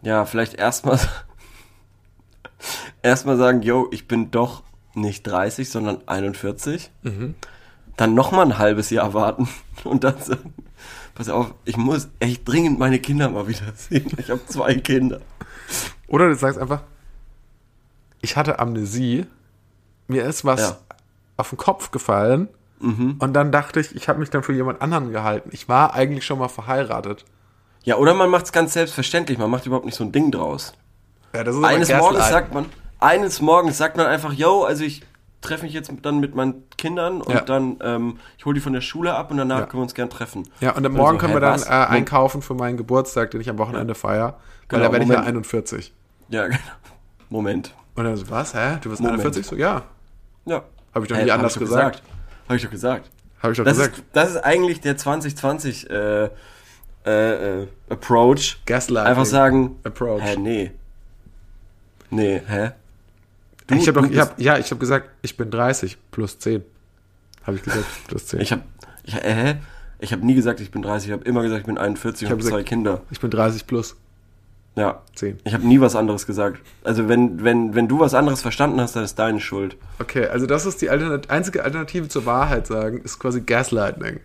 Ja, 0.02 0.26
vielleicht 0.26 0.54
erstmal 0.54 1.00
erstmal 3.02 3.36
sagen, 3.36 3.62
yo, 3.62 3.88
ich 3.90 4.06
bin 4.06 4.30
doch 4.30 4.62
nicht 4.94 5.26
30, 5.26 5.68
sondern 5.68 6.06
41. 6.06 6.90
Mhm. 7.02 7.34
Dann 7.96 8.14
noch 8.14 8.32
mal 8.32 8.42
ein 8.42 8.58
halbes 8.58 8.90
Jahr 8.90 9.14
warten 9.14 9.48
und 9.84 10.04
dann 10.04 10.20
sagen, 10.20 10.52
pass 11.14 11.30
auf, 11.30 11.54
ich 11.64 11.78
muss 11.78 12.08
echt 12.20 12.46
dringend 12.46 12.78
meine 12.78 12.98
Kinder 12.98 13.30
mal 13.30 13.48
wieder 13.48 13.72
sehen. 13.74 14.12
Ich 14.18 14.30
habe 14.30 14.44
zwei 14.46 14.74
Kinder. 14.74 15.20
Oder 16.06 16.28
du 16.28 16.34
sagst 16.34 16.58
einfach, 16.58 16.82
ich 18.27 18.37
hatte 18.37 18.59
Amnesie, 18.59 19.27
mir 20.09 20.24
ist 20.24 20.45
was 20.45 20.61
Ja. 20.61 20.70
Mhm. 20.70 20.77
auf 21.37 21.49
den 21.51 21.59
Kopf 21.59 21.91
gefallen 21.93 22.49
und 22.81 23.33
dann 23.33 23.53
dachte 23.53 23.81
ich, 23.81 23.95
ich 23.97 24.09
habe 24.09 24.18
mich 24.18 24.29
dann 24.31 24.43
für 24.43 24.53
jemand 24.53 24.83
anderen 24.83 25.11
gehalten. 25.12 25.49
Ich 25.53 25.66
war 25.68 25.95
eigentlich 25.95 26.27
schon 26.27 26.39
mal 26.39 26.49
verheiratet. 26.49 27.24
Ja, 27.85 27.97
oder 27.97 28.12
man 28.14 28.29
macht 28.29 28.45
es 28.47 28.53
ganz 28.53 28.72
selbstverständlich, 28.74 29.39
man 29.39 29.49
macht 29.51 29.64
überhaupt 29.64 29.87
nicht 29.87 29.95
so 29.95 30.05
ein 30.05 30.11
Ding 30.12 30.31
draus. 30.31 30.72
Ja, 31.35 31.43
das 31.45 31.55
ist 31.55 31.59
aber 31.64 31.68
Eines. 31.68 31.89
Morgens 31.93 32.29
sagt 32.29 32.53
man, 32.53 32.66
eines 32.99 33.41
Morgens 33.41 33.79
sagt 33.79 33.97
man 33.97 34.07
einfach, 34.07 34.33
yo, 34.33 34.64
also 34.64 34.83
ich 34.85 35.03
treffe 35.41 35.64
mich 35.64 35.72
jetzt 35.72 35.91
dann 36.03 36.18
mit 36.20 36.35
meinen 36.35 36.68
Kindern 36.77 37.20
und 37.22 37.33
Ja. 37.35 37.41
dann, 37.43 37.79
ähm, 37.83 38.18
ich 38.37 38.45
hole 38.45 38.55
die 38.55 38.61
von 38.61 38.72
der 38.72 38.81
Schule 38.81 39.14
ab 39.14 39.31
und 39.31 39.37
danach 39.37 39.61
Ja. 39.61 39.66
können 39.66 39.81
wir 39.81 39.85
uns 39.85 39.95
gern 39.95 40.11
treffen. 40.11 40.49
Ja, 40.61 40.72
und 40.72 40.85
am 40.85 40.93
Oder 40.95 41.03
Morgen 41.03 41.16
so, 41.18 41.20
können 41.20 41.35
wir 41.35 41.41
dann 41.41 41.62
äh, 41.62 41.66
einkaufen 41.66 42.43
für 42.43 42.55
meinen 42.55 42.77
Geburtstag, 42.77 43.31
den 43.31 43.41
ich 43.41 43.49
am 43.49 43.59
Wochenende 43.59 43.95
feier. 43.95 44.39
Weil 44.68 44.81
Genau, 44.81 44.85
da 44.85 44.93
werde 44.93 45.05
ich 45.05 45.11
ja 45.11 45.16
Moment. 45.16 45.29
41. 45.29 45.95
Ja, 46.29 46.47
genau. 46.49 46.59
Moment. 47.31 47.74
Und 47.97 48.05
dann 48.05 48.16
so, 48.16 48.28
was, 48.30 48.55
hä? 48.55 48.78
Du 48.82 48.90
bist 48.90 49.01
Moment. 49.03 49.20
41? 49.20 49.47
So, 49.47 49.57
ja. 49.57 49.82
Ja. 50.44 50.62
Habe 50.94 51.05
ich 51.05 51.09
doch 51.11 51.16
Hä, 51.16 51.24
nie 51.24 51.30
anders 51.30 51.55
doch 51.55 51.61
gesagt. 51.61 52.03
Habe 52.47 52.57
ich 52.57 52.62
doch 52.62 52.70
gesagt. 52.70 53.11
Habe 53.42 53.53
ich 53.53 53.59
doch 53.59 53.64
Das 53.64 53.76
gesagt. 53.78 53.99
ist, 53.99 54.05
das 54.12 54.30
ist 54.30 54.36
eigentlich 54.38 54.80
der 54.80 54.97
2020 54.97 55.90
äh, 55.90 56.24
äh, 56.24 56.30
äh, 57.62 57.66
Approach. 57.88 58.59
Gaslighting. 58.66 59.09
Einfach 59.11 59.26
sagen, 59.26 59.76
Approach. 59.84 60.22
hä, 60.22 60.36
nee. 60.36 60.72
Nee, 62.11 62.40
hä? 62.47 62.70
ich 63.70 63.88
habe 63.88 64.01
du 64.01 64.07
doch, 64.07 64.11
ich 64.12 64.18
hab, 64.20 64.38
ja, 64.40 64.59
ich 64.59 64.70
habe 64.70 64.78
gesagt, 64.78 65.11
ich 65.22 65.36
bin 65.36 65.51
30 65.51 65.97
plus 66.12 66.38
10. 66.38 66.62
Habe 67.44 67.57
ich 67.57 67.62
gesagt, 67.62 67.84
plus 68.09 68.26
10. 68.26 68.40
Ich 68.40 68.53
habe 68.53 68.62
ich, 69.05 69.14
äh, 69.14 69.34
hä? 69.34 69.57
Ich 69.99 70.12
habe 70.12 70.24
nie 70.24 70.34
gesagt, 70.34 70.61
ich 70.61 70.70
bin 70.70 70.82
30, 70.82 71.09
ich 71.09 71.12
habe 71.12 71.24
immer 71.24 71.42
gesagt, 71.42 71.61
ich 71.61 71.66
bin 71.66 71.78
41 71.78 72.22
Ich 72.22 72.26
und 72.26 72.30
hab 72.32 72.38
habe 72.38 72.42
zwei 72.42 72.51
gesagt- 72.59 72.68
Kinder. 72.68 73.01
ich 73.11 73.18
bin 73.20 73.30
30 73.30 73.66
plus 73.66 73.97
Ja. 74.77 75.03
10. 75.14 75.39
Ich 75.45 75.55
habe 75.55 75.66
nie 75.66 75.81
was 75.81 75.97
anderes 75.97 76.27
gesagt. 76.27 76.61
Also 76.85 77.09
wenn, 77.09 77.43
wenn, 77.43 77.74
wenn 77.74 77.89
du 77.89 77.99
was 77.99 78.12
anderes 78.14 78.43
verstanden 78.43 78.81
hast, 78.81 78.95
dann 78.95 79.05
ist 79.05 79.18
deine 79.18 79.41
Schuld. 79.41 79.77
Okay, 79.99 80.27
also 80.27 80.47
das 80.47 80.66
ist 80.66 80.83
die 80.83 80.91
Alternat 80.91 81.31
einzige 81.31 81.64
Alternative 81.64 82.09
zur 82.09 82.27
Wahrheit 82.27 82.66
sagen, 82.66 82.99
ist 82.99 83.18
quasi 83.18 83.41
Gaslighting. 83.41 84.20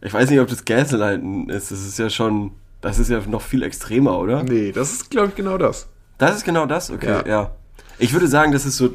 Ich 0.00 0.12
weiß 0.12 0.30
nicht, 0.30 0.40
ob 0.40 0.48
das 0.48 0.64
Gaslighten 0.64 1.48
ist. 1.50 1.70
Das 1.70 1.80
ist 1.80 1.98
ja 1.98 2.08
schon, 2.10 2.52
das 2.80 2.98
ist 2.98 3.10
ja 3.10 3.20
noch 3.26 3.42
viel 3.42 3.62
extremer, 3.62 4.18
oder? 4.18 4.42
Nee, 4.42 4.72
das 4.72 4.92
ist, 4.92 5.10
glaube 5.10 5.28
ich, 5.28 5.34
genau 5.34 5.58
das. 5.58 5.86
Das 6.18 6.36
ist 6.36 6.44
genau 6.44 6.66
das? 6.66 6.90
Okay, 6.90 7.08
Ja. 7.08 7.26
ja. 7.26 7.50
Ich 7.98 8.12
würde 8.12 8.26
sagen, 8.26 8.52
das 8.52 8.66
ist 8.66 8.76
so 8.76 8.94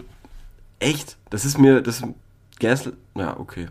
echt. 0.80 1.18
Das 1.30 1.46
ist 1.46 1.58
mir, 1.58 1.82
das 1.82 2.02
Gas. 2.60 2.90
Ja, 3.16 3.38
okay. 3.40 3.68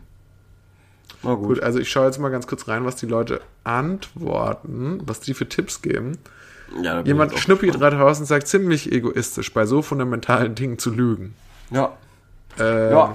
Na 1.22 1.34
gut. 1.34 1.48
Gut, 1.48 1.62
also 1.62 1.78
ich 1.78 1.90
schaue 1.90 2.06
jetzt 2.06 2.18
mal 2.18 2.28
ganz 2.30 2.46
kurz 2.46 2.68
rein, 2.68 2.84
was 2.84 2.96
die 2.96 3.06
Leute 3.06 3.40
antworten, 3.64 5.00
was 5.04 5.20
die 5.20 5.34
für 5.34 5.48
Tipps 5.48 5.82
geben. 5.82 6.18
Ja, 6.82 7.00
Jemand 7.00 7.36
Schnuppi 7.38 7.66
gespannt. 7.68 7.94
3000 7.94 8.28
sagt, 8.28 8.46
ziemlich 8.46 8.92
egoistisch, 8.92 9.52
bei 9.54 9.64
so 9.66 9.82
fundamentalen 9.82 10.54
Dingen 10.54 10.78
zu 10.78 10.90
lügen. 10.90 11.34
Ja. 11.70 11.96
Äh, 12.58 12.90
Ja. 12.92 13.12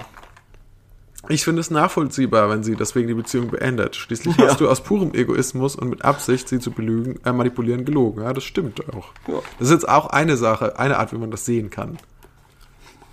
Ich 1.30 1.42
finde 1.42 1.60
es 1.60 1.70
nachvollziehbar, 1.70 2.50
wenn 2.50 2.62
sie 2.62 2.76
deswegen 2.76 3.08
die 3.08 3.14
Beziehung 3.14 3.48
beendet. 3.48 3.96
Schließlich 3.96 4.36
Ja. 4.36 4.48
hast 4.48 4.60
du 4.60 4.68
aus 4.68 4.82
purem 4.82 5.14
Egoismus 5.14 5.74
und 5.74 5.88
mit 5.88 6.04
Absicht, 6.04 6.50
sie 6.50 6.58
zu 6.58 6.70
belügen, 6.70 7.18
äh, 7.24 7.32
manipulieren, 7.32 7.86
gelogen. 7.86 8.22
Ja, 8.22 8.34
das 8.34 8.44
stimmt 8.44 8.82
auch. 8.94 9.08
Ja. 9.26 9.36
Das 9.58 9.68
ist 9.68 9.72
jetzt 9.72 9.88
auch 9.88 10.08
eine 10.08 10.36
Sache, 10.36 10.78
eine 10.78 10.98
Art, 10.98 11.12
wie 11.14 11.16
man 11.16 11.30
das 11.30 11.46
sehen 11.46 11.70
kann. 11.70 11.96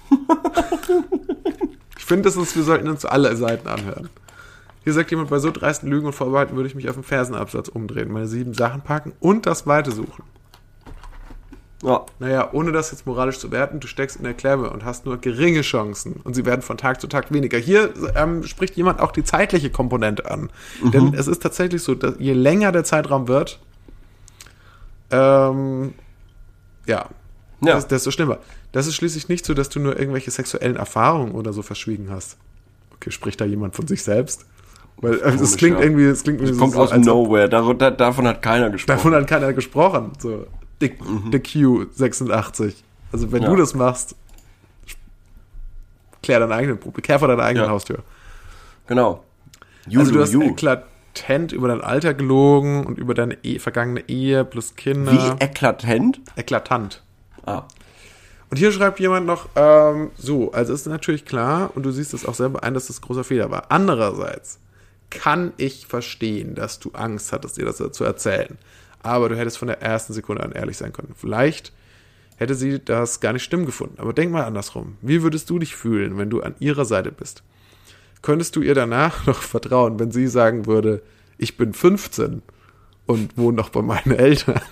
ich 1.97 2.03
finde, 2.05 2.33
wir 2.35 2.63
sollten 2.63 2.89
uns 2.89 3.05
alle 3.05 3.33
Seiten 3.37 3.67
anhören. 3.69 4.09
Hier 4.83 4.93
sagt 4.93 5.11
jemand, 5.11 5.29
bei 5.29 5.39
so 5.39 5.51
dreisten 5.51 5.89
Lügen 5.89 6.07
und 6.07 6.13
Vorbehalten 6.13 6.55
würde 6.55 6.67
ich 6.67 6.75
mich 6.75 6.89
auf 6.89 6.95
den 6.95 7.03
Fersenabsatz 7.03 7.67
umdrehen, 7.67 8.11
meine 8.11 8.27
sieben 8.27 8.53
Sachen 8.53 8.81
packen 8.81 9.13
und 9.19 9.45
das 9.45 9.67
Weite 9.67 9.91
suchen. 9.91 10.23
Ja. 11.83 12.05
Naja, 12.19 12.49
ohne 12.53 12.71
das 12.71 12.91
jetzt 12.91 13.07
moralisch 13.07 13.39
zu 13.39 13.51
werten, 13.51 13.79
du 13.79 13.87
steckst 13.87 14.17
in 14.17 14.23
der 14.23 14.33
Klemme 14.35 14.69
und 14.69 14.85
hast 14.85 15.05
nur 15.05 15.17
geringe 15.17 15.61
Chancen 15.61 16.13
und 16.23 16.35
sie 16.35 16.45
werden 16.45 16.61
von 16.61 16.77
Tag 16.77 17.01
zu 17.01 17.07
Tag 17.07 17.31
weniger. 17.31 17.57
Hier 17.57 17.91
ähm, 18.15 18.43
spricht 18.43 18.75
jemand 18.75 18.99
auch 18.99 19.11
die 19.11 19.23
zeitliche 19.23 19.71
Komponente 19.71 20.29
an. 20.29 20.51
Mhm. 20.83 20.91
Denn 20.91 21.13
es 21.15 21.27
ist 21.27 21.41
tatsächlich 21.41 21.81
so, 21.81 21.95
dass 21.95 22.15
je 22.19 22.33
länger 22.33 22.71
der 22.71 22.83
Zeitraum 22.83 23.27
wird, 23.27 23.59
ähm, 25.09 25.93
ja, 26.85 27.09
Ja. 27.63 27.73
das, 27.75 27.87
desto 27.87 28.11
schlimmer. 28.11 28.39
Das 28.71 28.87
ist 28.87 28.95
schließlich 28.95 29.27
nicht 29.27 29.45
so, 29.45 29.53
dass 29.53 29.69
du 29.69 29.79
nur 29.79 29.97
irgendwelche 29.99 30.31
sexuellen 30.31 30.75
Erfahrungen 30.77 31.33
oder 31.33 31.51
so 31.51 31.61
verschwiegen 31.61 32.09
hast. 32.09 32.37
Okay, 32.95 33.11
spricht 33.11 33.41
da 33.41 33.45
jemand 33.45 33.75
von 33.75 33.87
sich 33.87 34.03
selbst? 34.03 34.45
Weil 35.01 35.13
äh, 35.15 35.17
es 35.29 35.35
Komisch, 35.37 35.57
klingt 35.57 35.77
ja. 35.79 35.83
irgendwie, 35.83 36.05
es 36.05 36.23
klingt 36.23 36.41
irgendwie 36.41 36.59
Kommt 36.59 36.73
so, 36.73 36.79
aus 36.81 36.91
als 36.91 37.07
ob- 37.07 37.27
Nowhere. 37.27 37.49
Darunter, 37.49 37.91
davon 37.91 38.27
hat 38.27 38.41
keiner 38.41 38.69
gesprochen. 38.69 38.97
Davon 38.97 39.15
hat 39.15 39.27
keiner 39.27 39.53
gesprochen. 39.53 40.11
So, 40.19 40.45
Dick, 40.81 40.99
Dick 41.31 41.45
Q86. 41.47 42.73
Also 43.11 43.31
wenn 43.31 43.43
Ja. 43.43 43.49
du 43.49 43.55
das 43.55 43.73
machst, 43.73 44.15
klär 46.23 46.45
deine 46.45 46.75
Probleme, 46.75 47.01
kehr 47.01 47.19
vor 47.19 47.27
deiner 47.27 47.43
eigenen 47.43 47.65
Ja. 47.65 47.71
Haustür. 47.71 47.99
genau. 48.87 49.23
You 49.87 49.99
also 49.99 50.11
du 50.11 50.21
hast 50.21 50.31
you. 50.33 50.41
eklat 50.43 50.85
eklatant 51.13 51.51
über 51.51 51.67
dein 51.67 51.81
Alter 51.81 52.13
gelogen 52.13 52.85
und 52.85 52.97
über 52.97 53.13
deine 53.13 53.37
e 53.43 53.59
vergangene 53.59 54.07
Ehe 54.07 54.45
plus 54.45 54.75
Kinder. 54.75 55.11
Wie 55.11 55.43
eklatant? 55.43 56.21
Eklatant. 56.35 57.01
Ah. 57.45 57.63
Und 58.49 58.57
hier 58.57 58.71
schreibt 58.71 58.99
jemand 58.99 59.25
noch, 59.25 59.49
ähm, 59.55 60.11
so, 60.17 60.51
also 60.51 60.73
ist 60.73 60.85
natürlich 60.87 61.25
klar, 61.25 61.71
und 61.75 61.83
du 61.83 61.91
siehst 61.91 62.13
es 62.13 62.25
auch 62.25 62.33
selber 62.33 62.63
ein, 62.63 62.73
dass 62.73 62.87
das 62.87 63.01
großer 63.01 63.23
Fehler 63.23 63.49
war. 63.51 63.65
Andererseits 63.69 64.59
kann 65.11 65.53
ich 65.57 65.85
verstehen, 65.85 66.55
dass 66.55 66.79
du 66.79 66.91
Angst 66.93 67.31
hattest, 67.31 67.57
dir 67.57 67.65
das 67.65 67.77
zu 67.77 68.03
erzählen. 68.03 68.57
Aber 69.03 69.29
du 69.29 69.37
hättest 69.37 69.59
von 69.59 69.67
der 69.67 69.81
ersten 69.81 70.13
Sekunde 70.13 70.43
an 70.43 70.51
ehrlich 70.51 70.77
sein 70.77 70.93
können. 70.93 71.13
Vielleicht 71.15 71.71
hätte 72.37 72.55
sie 72.55 72.83
das 72.83 73.19
gar 73.19 73.33
nicht 73.33 73.43
stimmen 73.43 73.67
gefunden. 73.67 73.99
Aber 73.99 74.13
denk 74.13 74.31
mal 74.31 74.45
andersrum. 74.45 74.97
Wie 75.01 75.21
würdest 75.21 75.49
du 75.49 75.59
dich 75.59 75.75
fühlen, 75.75 76.17
wenn 76.17 76.31
du 76.31 76.41
an 76.41 76.55
ihrer 76.59 76.85
Seite 76.85 77.11
bist? 77.11 77.43
Könntest 78.21 78.55
du 78.55 78.61
ihr 78.61 78.73
danach 78.73 79.25
noch 79.27 79.41
vertrauen, 79.41 79.99
wenn 79.99 80.11
sie 80.11 80.27
sagen 80.27 80.65
würde, 80.65 81.03
ich 81.37 81.57
bin 81.57 81.73
15 81.73 82.41
und 83.05 83.37
wohne 83.37 83.57
noch 83.57 83.69
bei 83.69 83.81
meinen 83.81 84.11
Eltern? 84.11 84.61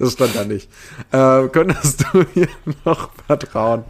Das 0.00 0.14
stand 0.14 0.34
da 0.34 0.44
nicht. 0.44 0.68
Äh, 1.12 1.46
könntest 1.48 2.04
du 2.12 2.26
ihr 2.34 2.48
noch 2.84 3.10
vertrauen, 3.26 3.84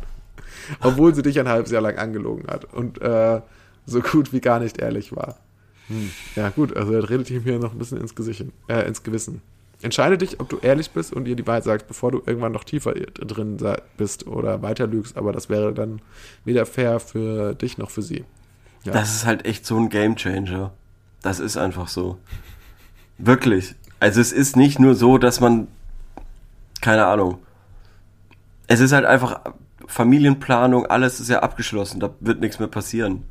obwohl 0.80 1.14
sie 1.14 1.22
dich 1.22 1.40
ein 1.40 1.48
halbes 1.48 1.72
Jahr 1.72 1.80
lang 1.80 1.96
angelogen 1.96 2.46
hat 2.46 2.66
und 2.66 3.00
äh, 3.00 3.40
so 3.88 4.00
gut 4.00 4.32
wie 4.32 4.40
gar 4.40 4.60
nicht 4.60 4.78
ehrlich 4.78 5.14
war? 5.14 5.36
Hm. 5.88 6.10
Ja, 6.36 6.50
gut, 6.50 6.76
also 6.76 6.92
er 6.92 7.08
redet 7.08 7.30
ihm 7.30 7.42
hier 7.42 7.58
noch 7.58 7.72
ein 7.72 7.78
bisschen 7.78 7.98
ins, 7.98 8.14
Gesicht, 8.14 8.44
äh, 8.68 8.86
ins 8.86 9.02
Gewissen. 9.02 9.40
Entscheide 9.80 10.18
dich, 10.18 10.40
ob 10.40 10.48
du 10.48 10.58
ehrlich 10.58 10.90
bist 10.90 11.12
und 11.12 11.26
ihr 11.28 11.36
die 11.36 11.46
Wahrheit 11.46 11.64
sagst, 11.64 11.86
bevor 11.86 12.10
du 12.10 12.22
irgendwann 12.26 12.52
noch 12.52 12.64
tiefer 12.64 12.94
drin 12.94 13.58
bist 13.96 14.26
oder 14.26 14.60
weiter 14.60 14.86
lügst, 14.86 15.16
aber 15.16 15.32
das 15.32 15.48
wäre 15.48 15.72
dann 15.72 16.02
weder 16.44 16.66
fair 16.66 16.98
für 16.98 17.54
dich 17.54 17.78
noch 17.78 17.90
für 17.90 18.02
sie. 18.02 18.24
Ja. 18.84 18.92
Das 18.92 19.14
ist 19.14 19.24
halt 19.24 19.46
echt 19.46 19.64
so 19.64 19.78
ein 19.78 19.88
Gamechanger. 19.88 20.72
Das 21.22 21.38
ist 21.40 21.56
einfach 21.56 21.88
so. 21.88 22.18
Wirklich. 23.18 23.76
Also 24.00 24.20
es 24.20 24.32
ist 24.32 24.56
nicht 24.56 24.78
nur 24.78 24.94
so, 24.94 25.16
dass 25.16 25.40
man 25.40 25.68
keine 26.80 27.06
Ahnung. 27.06 27.38
Es 28.66 28.80
ist 28.80 28.92
halt 28.92 29.04
einfach 29.04 29.40
Familienplanung, 29.86 30.86
alles 30.86 31.20
ist 31.20 31.28
ja 31.28 31.40
abgeschlossen, 31.40 32.00
da 32.00 32.10
wird 32.20 32.40
nichts 32.40 32.58
mehr 32.58 32.68
passieren. 32.68 33.24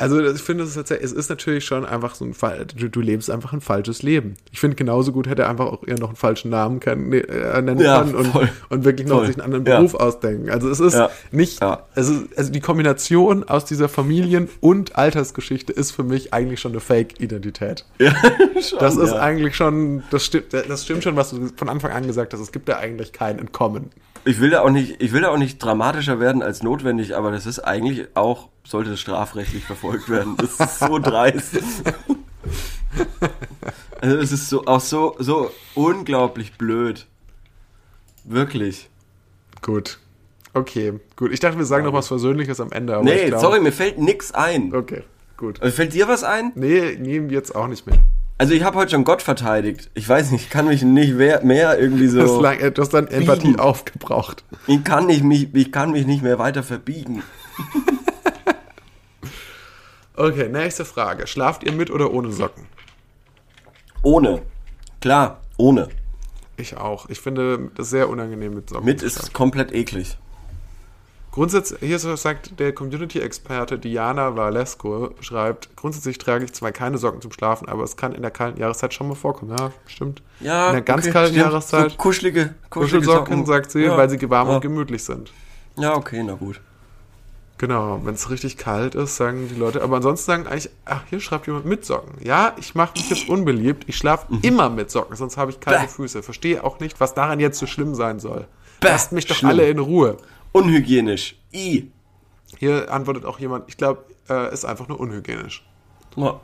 Also 0.00 0.18
ich 0.18 0.40
finde, 0.40 0.64
es 0.64 0.74
ist, 0.74 0.90
es 0.90 1.12
ist 1.12 1.28
natürlich 1.28 1.66
schon 1.66 1.84
einfach 1.84 2.14
so 2.14 2.24
ein 2.24 2.32
Fall, 2.32 2.64
du, 2.74 2.88
du, 2.88 3.00
lebst 3.02 3.30
einfach 3.30 3.52
ein 3.52 3.60
falsches 3.60 4.02
Leben. 4.02 4.36
Ich 4.50 4.58
finde, 4.58 4.74
genauso 4.74 5.12
gut 5.12 5.28
hätte 5.28 5.42
er 5.42 5.50
einfach 5.50 5.66
auch 5.66 5.86
eher 5.86 5.98
noch 5.98 6.08
einen 6.08 6.16
falschen 6.16 6.50
Namen 6.50 6.80
können, 6.80 7.12
äh, 7.12 7.60
nennen 7.60 7.80
ja, 7.80 8.02
können 8.02 8.14
und, 8.14 8.50
und, 8.70 8.84
wirklich 8.84 9.06
noch 9.06 9.18
voll. 9.18 9.26
sich 9.26 9.36
einen 9.36 9.44
anderen 9.44 9.64
Beruf 9.64 9.92
ja. 9.92 10.00
ausdenken. 10.00 10.48
Also 10.48 10.70
es 10.70 10.80
ist 10.80 10.94
ja. 10.94 11.10
nicht, 11.32 11.60
also, 11.60 12.14
also 12.34 12.50
die 12.50 12.60
Kombination 12.60 13.44
aus 13.44 13.66
dieser 13.66 13.90
Familien- 13.90 14.48
und 14.60 14.96
Altersgeschichte 14.96 15.74
ist 15.74 15.90
für 15.90 16.02
mich 16.02 16.32
eigentlich 16.32 16.60
schon 16.60 16.72
eine 16.72 16.80
Fake-Identität. 16.80 17.84
Ja, 17.98 18.14
das 18.80 18.96
ist 18.96 19.12
eigentlich 19.12 19.54
schon, 19.54 20.02
das 20.10 20.24
stimmt, 20.24 20.54
das 20.54 20.82
stimmt 20.82 21.04
schon, 21.04 21.16
was 21.16 21.28
du 21.28 21.50
von 21.54 21.68
Anfang 21.68 21.92
an 21.92 22.06
gesagt 22.06 22.32
hast. 22.32 22.40
Es 22.40 22.52
gibt 22.52 22.70
da 22.70 22.78
eigentlich 22.78 23.12
kein 23.12 23.38
Entkommen. 23.38 23.90
Ich 24.24 24.40
will 24.40 24.50
da 24.50 24.60
auch 24.62 24.70
nicht, 24.70 25.02
ich 25.02 25.12
will 25.12 25.22
da 25.22 25.28
auch 25.28 25.38
nicht 25.38 25.58
dramatischer 25.62 26.20
werden 26.20 26.42
als 26.42 26.62
notwendig, 26.62 27.16
aber 27.16 27.30
das 27.30 27.46
ist 27.46 27.60
eigentlich 27.60 28.08
auch, 28.14 28.48
sollte 28.64 28.90
das 28.90 29.00
strafrechtlich 29.00 29.64
verfolgt 29.64 30.08
werden. 30.08 30.36
Das 30.36 30.58
ist 30.58 30.78
so 30.78 30.98
dreist. 30.98 31.58
Also 34.00 34.16
es 34.16 34.32
ist 34.32 34.48
so 34.48 34.66
auch 34.66 34.80
so, 34.80 35.16
so 35.18 35.50
unglaublich 35.74 36.54
blöd. 36.54 37.06
Wirklich. 38.24 38.88
Gut. 39.62 39.98
Okay, 40.52 40.94
gut. 41.16 41.32
Ich 41.32 41.40
dachte, 41.40 41.58
wir 41.58 41.64
sagen 41.64 41.84
noch 41.84 41.92
was 41.92 42.08
Versöhnliches 42.08 42.60
am 42.60 42.72
Ende. 42.72 42.94
Aber 42.94 43.04
nee, 43.04 43.26
glaub... 43.26 43.40
sorry, 43.40 43.60
mir 43.60 43.72
fällt 43.72 43.98
nix 43.98 44.32
ein. 44.32 44.74
Okay, 44.74 45.04
gut. 45.36 45.60
Aber 45.60 45.70
fällt 45.70 45.94
dir 45.94 46.08
was 46.08 46.24
ein? 46.24 46.52
Nee, 46.54 46.96
nehmen 46.98 47.30
jetzt 47.30 47.54
auch 47.54 47.68
nicht 47.68 47.86
mehr. 47.86 47.98
Also 48.38 48.54
ich 48.54 48.62
habe 48.62 48.78
heute 48.78 48.92
schon 48.92 49.04
Gott 49.04 49.20
verteidigt. 49.20 49.90
Ich 49.92 50.08
weiß 50.08 50.30
nicht, 50.30 50.44
ich 50.44 50.50
kann 50.50 50.66
mich 50.66 50.82
nicht 50.82 51.14
mehr, 51.14 51.78
irgendwie 51.78 52.08
so. 52.08 52.20
Das 52.20 52.40
lang, 52.40 52.74
du 52.74 52.82
hast 52.82 52.94
dann 52.94 53.06
Empathie 53.06 53.58
aufgebraucht. 53.58 54.44
Ich 54.66 54.82
kann, 54.82 55.06
nicht, 55.06 55.22
mich, 55.22 55.54
ich 55.54 55.70
kann 55.70 55.90
mich 55.90 56.06
nicht 56.06 56.22
mehr 56.22 56.38
weiter 56.38 56.62
verbiegen. 56.62 57.22
Okay, 60.20 60.48
nächste 60.48 60.84
Frage. 60.84 61.26
Schlaft 61.26 61.64
ihr 61.64 61.72
mit 61.72 61.90
oder 61.90 62.12
ohne 62.12 62.30
Socken? 62.32 62.66
Ohne. 64.02 64.42
Klar, 65.00 65.40
ohne. 65.56 65.88
Ich 66.56 66.76
auch. 66.76 67.08
Ich 67.08 67.20
finde 67.20 67.70
das 67.74 67.90
sehr 67.90 68.08
unangenehm 68.08 68.54
mit 68.54 68.68
Socken. 68.68 68.84
Mit 68.84 69.02
ist 69.02 69.32
komplett 69.32 69.72
eklig. 69.72 70.18
Grundsätzlich, 71.32 71.78
hier 71.80 71.98
sagt 71.98 72.58
der 72.58 72.74
Community-Experte 72.74 73.78
Diana 73.78 74.34
Valesco, 74.36 75.14
schreibt, 75.20 75.76
grundsätzlich 75.76 76.18
trage 76.18 76.44
ich 76.44 76.52
zwar 76.52 76.72
keine 76.72 76.98
Socken 76.98 77.20
zum 77.20 77.30
Schlafen, 77.30 77.68
aber 77.68 77.84
es 77.84 77.96
kann 77.96 78.12
in 78.12 78.22
der 78.22 78.32
kalten 78.32 78.58
Jahreszeit 78.58 78.92
schon 78.92 79.06
mal 79.06 79.14
vorkommen. 79.14 79.56
Ja, 79.56 79.70
stimmt. 79.86 80.22
Ja, 80.40 80.68
in 80.68 80.72
der 80.72 80.82
ganz 80.82 81.04
okay, 81.04 81.12
kalten 81.12 81.34
stimmt. 81.34 81.46
Jahreszeit. 81.46 81.90
So 81.92 81.96
kuschelige, 81.98 82.54
kuschelige 82.68 83.06
Socken, 83.06 83.46
sagt 83.46 83.70
sie, 83.70 83.84
ja, 83.84 83.96
weil 83.96 84.10
sie 84.10 84.28
warm 84.28 84.48
ja. 84.48 84.54
und 84.56 84.60
gemütlich 84.60 85.04
sind. 85.04 85.32
Ja, 85.78 85.96
okay, 85.96 86.20
na 86.24 86.34
gut. 86.34 86.60
Genau, 87.60 88.00
wenn 88.04 88.14
es 88.14 88.30
richtig 88.30 88.56
kalt 88.56 88.94
ist, 88.94 89.16
sagen 89.16 89.46
die 89.50 89.54
Leute. 89.54 89.82
Aber 89.82 89.96
ansonsten 89.96 90.24
sagen 90.24 90.46
eigentlich, 90.46 90.70
ach, 90.86 91.02
hier 91.10 91.20
schreibt 91.20 91.46
jemand 91.46 91.66
mit 91.66 91.84
Socken. 91.84 92.14
Ja, 92.24 92.54
ich 92.58 92.74
mache 92.74 92.94
mich 92.94 93.10
jetzt 93.10 93.28
unbeliebt. 93.28 93.84
Ich 93.86 93.98
schlafe 93.98 94.32
mhm. 94.32 94.40
immer 94.40 94.70
mit 94.70 94.90
Socken, 94.90 95.14
sonst 95.14 95.36
habe 95.36 95.50
ich 95.50 95.60
kalte 95.60 95.82
Bäh. 95.82 95.88
Füße. 95.88 96.22
Verstehe 96.22 96.64
auch 96.64 96.80
nicht, 96.80 97.00
was 97.00 97.12
daran 97.12 97.38
jetzt 97.38 97.58
so 97.58 97.66
schlimm 97.66 97.94
sein 97.94 98.18
soll. 98.18 98.46
Bäh. 98.80 98.88
Lasst 98.88 99.12
mich 99.12 99.26
doch 99.26 99.36
Schlimm. 99.36 99.50
alle 99.50 99.68
in 99.68 99.78
Ruhe. 99.78 100.16
Unhygienisch. 100.52 101.38
I. 101.52 101.92
Hier 102.56 102.90
antwortet 102.90 103.26
auch 103.26 103.38
jemand, 103.38 103.68
ich 103.68 103.76
glaube, 103.76 104.06
äh, 104.30 104.50
ist 104.54 104.64
einfach 104.64 104.88
nur 104.88 104.98
unhygienisch. 104.98 105.62
Ja. 106.16 106.40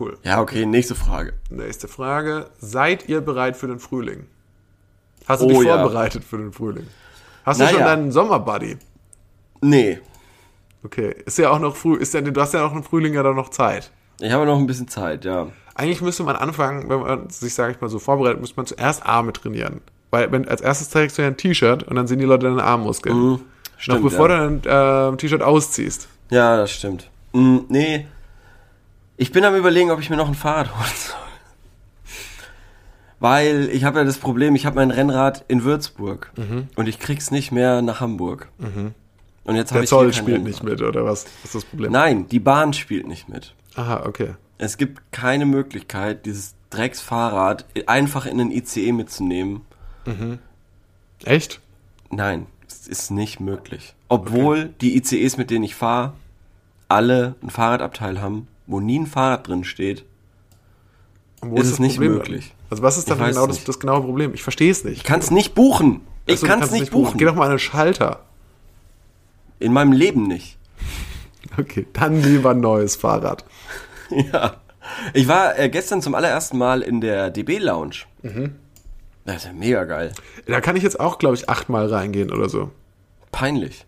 Cool. 0.00 0.18
Ja, 0.24 0.40
okay, 0.40 0.66
nächste 0.66 0.96
Frage. 0.96 1.34
Nächste 1.48 1.86
Frage. 1.86 2.50
Seid 2.58 3.08
ihr 3.08 3.20
bereit 3.20 3.56
für 3.56 3.68
den 3.68 3.78
Frühling? 3.78 4.26
Hast 5.28 5.42
du 5.42 5.46
oh, 5.46 5.48
dich 5.50 5.62
vorbereitet 5.62 6.22
ja. 6.24 6.28
für 6.28 6.38
den 6.38 6.52
Frühling? 6.52 6.88
Hast 7.44 7.58
naja. 7.58 7.70
du 7.70 7.76
schon 7.76 7.86
deinen 7.86 8.10
Sommerbuddy? 8.10 8.78
Nee. 9.60 10.00
Okay, 10.84 11.14
ist 11.24 11.38
ja 11.38 11.50
auch 11.50 11.58
noch 11.58 11.74
früh, 11.74 11.96
ist 11.96 12.14
ja, 12.14 12.20
du 12.20 12.40
hast 12.40 12.54
ja 12.54 12.60
noch 12.60 12.74
im 12.74 12.84
Frühling 12.84 13.14
ja 13.14 13.22
dann 13.22 13.36
noch 13.36 13.48
Zeit. 13.48 13.90
Ich 14.20 14.32
habe 14.32 14.46
noch 14.46 14.58
ein 14.58 14.66
bisschen 14.66 14.88
Zeit, 14.88 15.24
ja. 15.24 15.48
Eigentlich 15.74 16.00
müsste 16.00 16.22
man 16.22 16.36
anfangen, 16.36 16.88
wenn 16.88 17.00
man 17.00 17.28
sich, 17.28 17.54
sage 17.54 17.72
ich 17.72 17.80
mal, 17.80 17.88
so 17.88 17.98
vorbereitet, 17.98 18.40
müsste 18.40 18.56
man 18.56 18.66
zuerst 18.66 19.04
Arme 19.04 19.32
trainieren. 19.32 19.80
Weil 20.10 20.32
wenn, 20.32 20.48
als 20.48 20.60
erstes 20.60 20.88
trägst 20.88 21.18
du 21.18 21.22
ja 21.22 21.28
ein 21.28 21.36
T-Shirt 21.36 21.82
und 21.82 21.96
dann 21.96 22.06
sehen 22.06 22.18
die 22.18 22.24
Leute 22.24 22.46
deine 22.46 22.62
Armmuskeln. 22.62 23.16
Mhm, 23.16 23.40
stimmt, 23.76 24.02
Noch 24.02 24.10
bevor 24.10 24.30
ja. 24.30 24.48
du 24.48 24.58
dein 24.60 25.14
äh, 25.14 25.16
T-Shirt 25.16 25.42
ausziehst. 25.42 26.08
Ja, 26.30 26.56
das 26.56 26.70
stimmt. 26.70 27.10
Mhm, 27.32 27.66
nee. 27.68 28.06
Ich 29.18 29.32
bin 29.32 29.44
am 29.44 29.54
überlegen, 29.54 29.90
ob 29.90 30.00
ich 30.00 30.08
mir 30.08 30.16
noch 30.16 30.28
ein 30.28 30.34
Fahrrad 30.34 30.74
holen 30.78 30.90
soll. 30.94 31.16
Weil 33.18 33.68
ich 33.72 33.84
habe 33.84 33.98
ja 33.98 34.04
das 34.04 34.18
Problem, 34.18 34.54
ich 34.54 34.66
habe 34.66 34.76
mein 34.76 34.90
Rennrad 34.90 35.44
in 35.48 35.64
Würzburg 35.64 36.32
mhm. 36.36 36.68
und 36.76 36.86
ich 36.86 36.98
krieg's 36.98 37.30
nicht 37.30 37.50
mehr 37.50 37.82
nach 37.82 38.00
Hamburg. 38.00 38.48
Mhm. 38.58 38.94
Und 39.46 39.56
jetzt 39.56 39.72
habe 39.72 39.84
ich 39.84 39.90
Zoll 39.90 40.12
spielt 40.12 40.38
Rennrad. 40.38 40.44
nicht 40.44 40.62
mit 40.62 40.82
oder 40.82 41.04
was? 41.04 41.24
Was 41.24 41.44
ist 41.44 41.54
das 41.54 41.64
Problem? 41.64 41.92
Nein, 41.92 42.28
die 42.28 42.40
Bahn 42.40 42.72
spielt 42.72 43.06
nicht 43.06 43.28
mit. 43.28 43.54
Aha, 43.74 44.04
okay. 44.06 44.34
Es 44.58 44.76
gibt 44.76 45.12
keine 45.12 45.46
Möglichkeit, 45.46 46.26
dieses 46.26 46.54
Drecksfahrrad 46.70 47.64
einfach 47.86 48.26
in 48.26 48.38
den 48.38 48.50
ICE 48.50 48.92
mitzunehmen 48.92 49.62
Mhm. 50.06 50.38
Echt? 51.24 51.60
Nein, 52.10 52.46
es 52.66 52.86
ist 52.86 53.10
nicht 53.10 53.40
möglich. 53.40 53.94
Obwohl 54.08 54.58
okay. 54.58 54.74
die 54.80 54.96
ICEs, 54.96 55.36
mit 55.36 55.50
denen 55.50 55.64
ich 55.64 55.74
fahre, 55.74 56.12
alle 56.88 57.34
ein 57.42 57.50
Fahrradabteil 57.50 58.20
haben, 58.20 58.46
wo 58.66 58.80
nie 58.80 59.00
ein 59.00 59.06
Fahrrad 59.06 59.48
drin 59.48 59.64
steht, 59.64 60.04
ist, 61.42 61.60
ist 61.60 61.72
es 61.72 61.78
nicht 61.78 61.96
Problem 61.96 62.12
möglich. 62.12 62.48
Dann? 62.48 62.66
Also 62.70 62.82
was 62.82 62.98
ist 62.98 63.10
dann 63.10 63.18
genau 63.18 63.46
das, 63.46 63.64
das, 63.64 63.80
genaue 63.80 64.02
Problem? 64.02 64.34
Ich 64.34 64.42
verstehe 64.42 64.70
es 64.70 64.84
nicht. 64.84 64.98
Ich 64.98 65.04
kann 65.04 65.20
es 65.20 65.30
nicht 65.30 65.54
buchen. 65.54 66.02
Ich 66.26 66.34
also, 66.34 66.46
kann 66.46 66.62
es 66.62 66.70
nicht 66.70 66.90
buchen. 66.90 67.04
buchen. 67.04 67.18
Geh 67.18 67.24
doch 67.24 67.34
mal 67.34 67.44
an 67.44 67.50
den 67.50 67.58
Schalter. 67.58 68.20
In 69.58 69.72
meinem 69.72 69.92
Leben 69.92 70.26
nicht. 70.26 70.58
Okay, 71.58 71.86
dann 71.92 72.22
lieber 72.22 72.50
ein 72.50 72.60
neues 72.60 72.96
Fahrrad. 72.96 73.44
ja. 74.10 74.56
Ich 75.14 75.26
war 75.28 75.58
äh, 75.58 75.68
gestern 75.68 76.02
zum 76.02 76.14
allerersten 76.14 76.58
Mal 76.58 76.82
in 76.82 77.00
der 77.00 77.30
DB 77.30 77.58
Lounge. 77.58 78.04
Mhm. 78.22 78.56
Das 79.24 79.36
ist 79.36 79.44
ja 79.46 79.52
mega 79.52 79.84
geil. 79.84 80.12
Da 80.46 80.60
kann 80.60 80.76
ich 80.76 80.82
jetzt 80.82 81.00
auch, 81.00 81.18
glaube 81.18 81.34
ich, 81.34 81.48
achtmal 81.48 81.86
reingehen 81.86 82.30
oder 82.30 82.48
so. 82.48 82.70
Peinlich. 83.32 83.84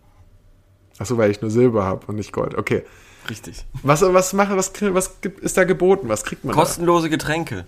Achso, 0.97 1.17
weil 1.17 1.31
ich 1.31 1.41
nur 1.41 1.49
Silber 1.49 1.85
habe 1.85 2.07
und 2.07 2.15
nicht 2.15 2.33
Gold. 2.33 2.55
Okay. 2.55 2.83
Richtig. 3.29 3.65
Was, 3.83 4.01
was, 4.01 4.33
mache, 4.33 4.57
was, 4.57 4.73
was 4.81 5.17
ist 5.41 5.55
da 5.55 5.63
geboten? 5.63 6.09
Was 6.09 6.23
kriegt 6.23 6.43
man 6.43 6.53
Kostenlose 6.53 7.07
da? 7.07 7.11
Getränke. 7.11 7.65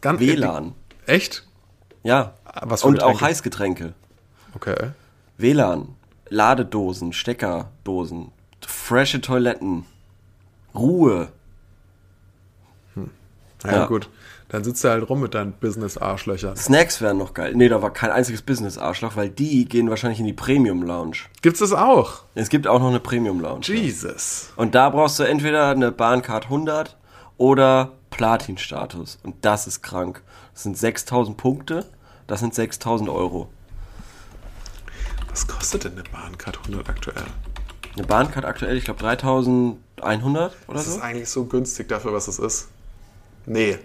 Ganz 0.00 0.20
WLAN. 0.20 0.74
Echt? 1.06 1.46
Ja. 2.02 2.34
Was 2.62 2.80
für 2.80 2.88
und 2.88 2.94
Getränke? 2.94 3.16
auch 3.16 3.20
Heißgetränke. 3.20 3.94
Okay. 4.54 4.90
WLAN. 5.36 5.88
Ladedosen, 6.28 7.12
Steckerdosen, 7.12 8.32
frische 8.66 9.20
Toiletten, 9.20 9.84
Ruhe. 10.74 11.28
Hm. 12.94 13.10
Ja, 13.64 13.72
ja, 13.72 13.86
gut. 13.86 14.08
Dann 14.48 14.62
sitzt 14.62 14.84
du 14.84 14.88
halt 14.88 15.08
rum 15.08 15.20
mit 15.20 15.34
deinen 15.34 15.52
Business-Arschlöchern. 15.52 16.56
Snacks 16.56 17.00
wären 17.00 17.18
noch 17.18 17.34
geil. 17.34 17.52
Nee, 17.56 17.68
da 17.68 17.82
war 17.82 17.92
kein 17.92 18.10
einziges 18.10 18.42
Business-Arschloch, 18.42 19.16
weil 19.16 19.28
die 19.28 19.64
gehen 19.64 19.90
wahrscheinlich 19.90 20.20
in 20.20 20.26
die 20.26 20.32
Premium-Lounge. 20.32 21.16
Gibt's 21.42 21.58
das 21.58 21.72
auch? 21.72 22.22
Es 22.36 22.48
gibt 22.48 22.68
auch 22.68 22.78
noch 22.78 22.88
eine 22.88 23.00
Premium-Lounge. 23.00 23.66
Jesus. 23.66 24.52
Und 24.54 24.76
da 24.76 24.90
brauchst 24.90 25.18
du 25.18 25.24
entweder 25.24 25.70
eine 25.70 25.90
Bahncard 25.90 26.44
100 26.44 26.96
oder 27.38 27.92
Platin-Status. 28.10 29.18
Und 29.24 29.44
das 29.44 29.66
ist 29.66 29.82
krank. 29.82 30.22
Das 30.52 30.62
sind 30.62 30.78
6000 30.78 31.36
Punkte, 31.36 31.84
das 32.28 32.40
sind 32.40 32.54
6000 32.54 33.10
Euro. 33.10 33.48
Was 35.36 35.46
kostet 35.46 35.84
denn 35.84 35.92
eine 35.92 36.02
Bahncard 36.04 36.56
100 36.60 36.88
aktuell? 36.88 37.22
Eine 37.94 38.06
Bahncard 38.06 38.46
aktuell, 38.46 38.74
ich 38.78 38.84
glaube 38.86 39.00
3100 39.00 40.56
oder 40.66 40.74
Das 40.78 40.86
so. 40.86 40.92
ist 40.96 41.02
eigentlich 41.02 41.28
so 41.28 41.44
günstig 41.44 41.88
dafür, 41.90 42.14
was 42.14 42.26
es 42.26 42.38
ist. 42.38 42.68
Nee. 43.44 43.78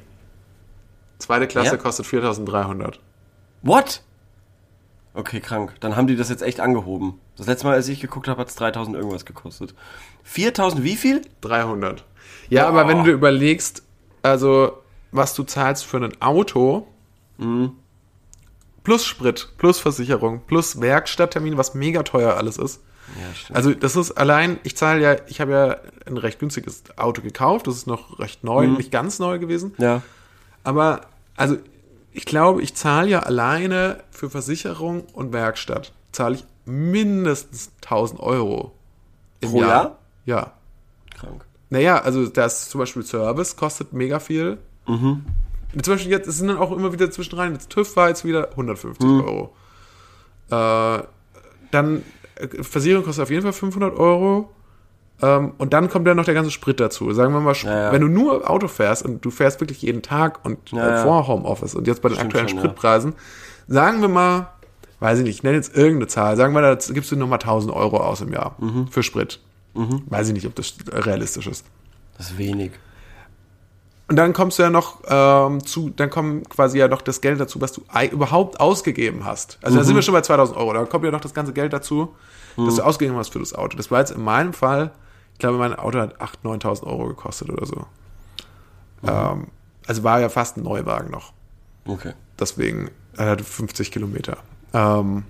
Zweite 1.19 1.47
Klasse 1.47 1.71
Ja? 1.71 1.75
kostet 1.75 2.05
4300. 2.05 3.01
What? 3.63 4.01
Okay, 5.13 5.41
krank. 5.41 5.73
Dann 5.81 5.97
haben 5.97 6.07
die 6.07 6.15
das 6.15 6.29
jetzt 6.29 6.41
echt 6.41 6.61
angehoben. 6.61 7.19
Das 7.35 7.47
letzte 7.47 7.67
Mal, 7.67 7.73
als 7.73 7.89
ich 7.89 7.99
geguckt 7.99 8.29
habe, 8.29 8.39
hat 8.39 8.47
es 8.47 8.55
3000 8.55 8.95
irgendwas 8.95 9.25
gekostet. 9.25 9.75
4000 10.23 10.85
wie 10.85 10.95
viel? 10.95 11.21
300. 11.41 12.05
Ja, 12.49 12.65
aber 12.65 12.87
wenn 12.87 13.03
du 13.03 13.11
überlegst, 13.11 13.83
also 14.23 14.81
was 15.11 15.33
du 15.33 15.43
zahlst 15.43 15.83
für 15.85 15.97
ein 15.97 16.21
Auto, 16.21 16.87
plus 18.83 19.05
Sprit, 19.05 19.49
plus 19.57 19.79
Versicherung, 19.79 20.41
plus 20.47 20.81
Werkstatttermin, 20.81 21.57
was 21.57 21.73
mega 21.73 22.03
teuer 22.03 22.35
alles 22.37 22.57
ist. 22.57 22.81
Ja, 23.19 23.33
stimmt. 23.35 23.55
Also 23.57 23.73
das 23.73 23.95
ist 23.95 24.11
allein, 24.11 24.59
ich 24.63 24.77
zahle 24.77 25.01
ja, 25.01 25.15
ich 25.27 25.41
habe 25.41 25.51
ja 25.51 25.77
ein 26.05 26.17
recht 26.17 26.39
günstiges 26.39 26.83
Auto 26.95 27.21
gekauft, 27.21 27.67
das 27.67 27.75
ist 27.75 27.87
noch 27.87 28.19
recht 28.19 28.43
neu, 28.43 28.67
nicht 28.67 28.91
ganz 28.91 29.19
neu 29.19 29.39
gewesen. 29.39 29.73
ja. 29.77 30.01
Aber, 30.63 31.01
also, 31.35 31.57
ich 32.13 32.25
glaube, 32.25 32.61
ich 32.61 32.75
zahle 32.75 33.09
ja 33.09 33.21
alleine 33.21 34.03
für 34.11 34.29
Versicherung 34.29 35.05
und 35.13 35.33
Werkstatt, 35.33 35.91
zahle 36.11 36.35
ich 36.35 36.45
mindestens 36.65 37.71
1000 37.83 38.19
Euro. 38.19 38.71
Im 39.39 39.49
Pro 39.49 39.61
Jahr? 39.61 39.97
Ja. 40.25 40.53
Krank. 41.15 41.45
Naja, 41.71 41.99
also 41.99 42.27
das 42.27 42.69
zum 42.69 42.79
Beispiel 42.79 43.03
Service 43.03 43.55
kostet 43.55 43.93
mega 43.93 44.19
viel. 44.19 44.59
Mhm. 44.87 45.25
Zum 45.81 45.93
Beispiel 45.93 46.11
jetzt, 46.11 46.27
es 46.27 46.37
sind 46.37 46.47
dann 46.47 46.57
auch 46.57 46.71
immer 46.71 46.91
wieder 46.93 47.09
zwischendrin, 47.11 47.53
jetzt 47.53 47.69
TÜV 47.69 47.95
war 47.95 48.09
jetzt 48.09 48.25
wieder 48.25 48.49
150 48.51 49.05
Mhm. 49.07 49.21
Euro. 49.21 49.53
Äh, 50.49 51.03
dann 51.71 52.03
äh, 52.35 52.63
Versicherung 52.63 53.03
kostet 53.05 53.23
auf 53.23 53.29
jeden 53.29 53.43
Fall 53.43 53.53
500 53.53 53.97
Euro. 53.97 54.51
Ähm, 55.21 55.53
und 55.59 55.73
dann 55.73 55.87
kommt 55.89 56.07
ja 56.07 56.15
noch 56.15 56.25
der 56.25 56.33
ganze 56.33 56.51
Sprit 56.51 56.79
dazu. 56.79 57.11
Sagen 57.13 57.33
wir 57.33 57.39
mal, 57.39 57.53
Ja, 57.55 57.83
ja. 57.85 57.91
wenn 57.91 58.01
du 58.01 58.07
nur 58.07 58.49
Auto 58.49 58.67
fährst 58.67 59.05
und 59.05 59.23
du 59.23 59.29
fährst 59.31 59.59
wirklich 59.61 59.81
jeden 59.81 60.01
Tag 60.01 60.43
und 60.43 60.71
Ja, 60.71 60.85
äh, 60.87 60.91
ja. 60.97 61.03
vor 61.03 61.27
Homeoffice 61.27 61.75
und 61.75 61.87
jetzt 61.87 62.01
bei 62.01 62.09
den 62.09 62.15
Stimmt 62.15 62.29
aktuellen 62.31 62.49
schon. 62.49 62.59
Spritpreisen, 62.59 63.13
sagen 63.67 64.01
wir 64.01 64.07
mal, 64.09 64.47
weiß 64.99 65.19
ich 65.19 65.23
nicht, 65.25 65.35
ich 65.37 65.43
nenne 65.43 65.55
jetzt 65.57 65.75
irgendeine 65.77 66.07
Zahl, 66.07 66.35
sagen 66.37 66.53
wir, 66.53 66.61
da 66.61 66.75
gibst 66.93 67.11
du 67.11 67.15
nochmal 67.15 67.39
1000 67.39 67.73
Euro 67.73 67.97
aus 67.97 68.21
im 68.21 68.33
Jahr 68.33 68.55
Mhm. 68.59 68.87
für 68.89 69.03
Sprit. 69.03 69.39
Weiß 69.73 70.27
ich 70.27 70.33
nicht, 70.33 70.45
ob 70.47 70.55
das 70.55 70.73
realistisch 70.91 71.47
ist. 71.47 71.65
Das 72.17 72.31
ist 72.31 72.37
wenig. 72.37 72.71
Und 74.07 74.17
dann 74.17 74.33
kommst 74.33 74.59
du 74.59 74.63
ja 74.63 74.69
noch 74.69 74.99
ähm, 75.07 75.65
zu, 75.65 75.89
dann 75.89 76.09
kommt 76.09 76.49
quasi 76.49 76.77
ja 76.79 76.89
noch 76.89 77.01
das 77.01 77.21
Geld 77.21 77.39
dazu, 77.39 77.61
was 77.61 77.71
du 77.71 77.83
überhaupt 78.11 78.59
ausgegeben 78.59 79.23
hast. 79.23 79.57
Also 79.61 79.77
da 79.77 79.83
sind 79.85 79.95
wir 79.95 80.01
schon 80.01 80.13
bei 80.13 80.21
2000 80.21 80.57
Euro. 80.57 80.73
Da 80.73 80.83
kommt 80.85 81.05
ja 81.05 81.11
noch 81.11 81.21
das 81.21 81.33
ganze 81.33 81.53
Geld 81.53 81.71
dazu, 81.71 82.13
das 82.57 82.75
du 82.75 82.81
ausgegeben 82.81 83.17
hast 83.17 83.31
für 83.31 83.39
das 83.39 83.53
Auto. 83.53 83.77
Das 83.77 83.89
war 83.89 83.99
jetzt 83.99 84.11
in 84.11 84.21
meinem 84.21 84.51
Fall, 84.51 84.91
ich 85.33 85.39
glaube, 85.39 85.57
mein 85.57 85.73
Auto 85.73 85.99
hat 85.99 86.19
8.000, 86.19 86.61
9.000 86.61 86.83
Euro 86.83 87.07
gekostet 87.07 87.49
oder 87.49 87.65
so. 87.65 87.85
Ähm, 89.07 89.47
also 89.87 90.03
war 90.03 90.19
ja 90.19 90.29
fast 90.29 90.57
ein 90.57 90.63
Neuwagen 90.63 91.09
noch. 91.09 91.33
Okay. 91.85 92.13
Deswegen, 92.39 92.91
er 93.15 93.31
hatte 93.31 93.43
50 93.43 93.91
Kilometer. 93.91 94.37
Ähm, 94.73 95.23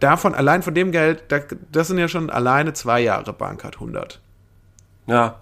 davon, 0.00 0.34
allein 0.34 0.62
von 0.62 0.74
dem 0.74 0.92
Geld, 0.92 1.24
da, 1.28 1.40
das 1.72 1.88
sind 1.88 1.98
ja 1.98 2.08
schon 2.08 2.30
alleine 2.30 2.72
zwei 2.72 3.00
Jahre 3.00 3.32
Bahncard 3.32 3.76
100. 3.76 4.20
Ja, 5.06 5.40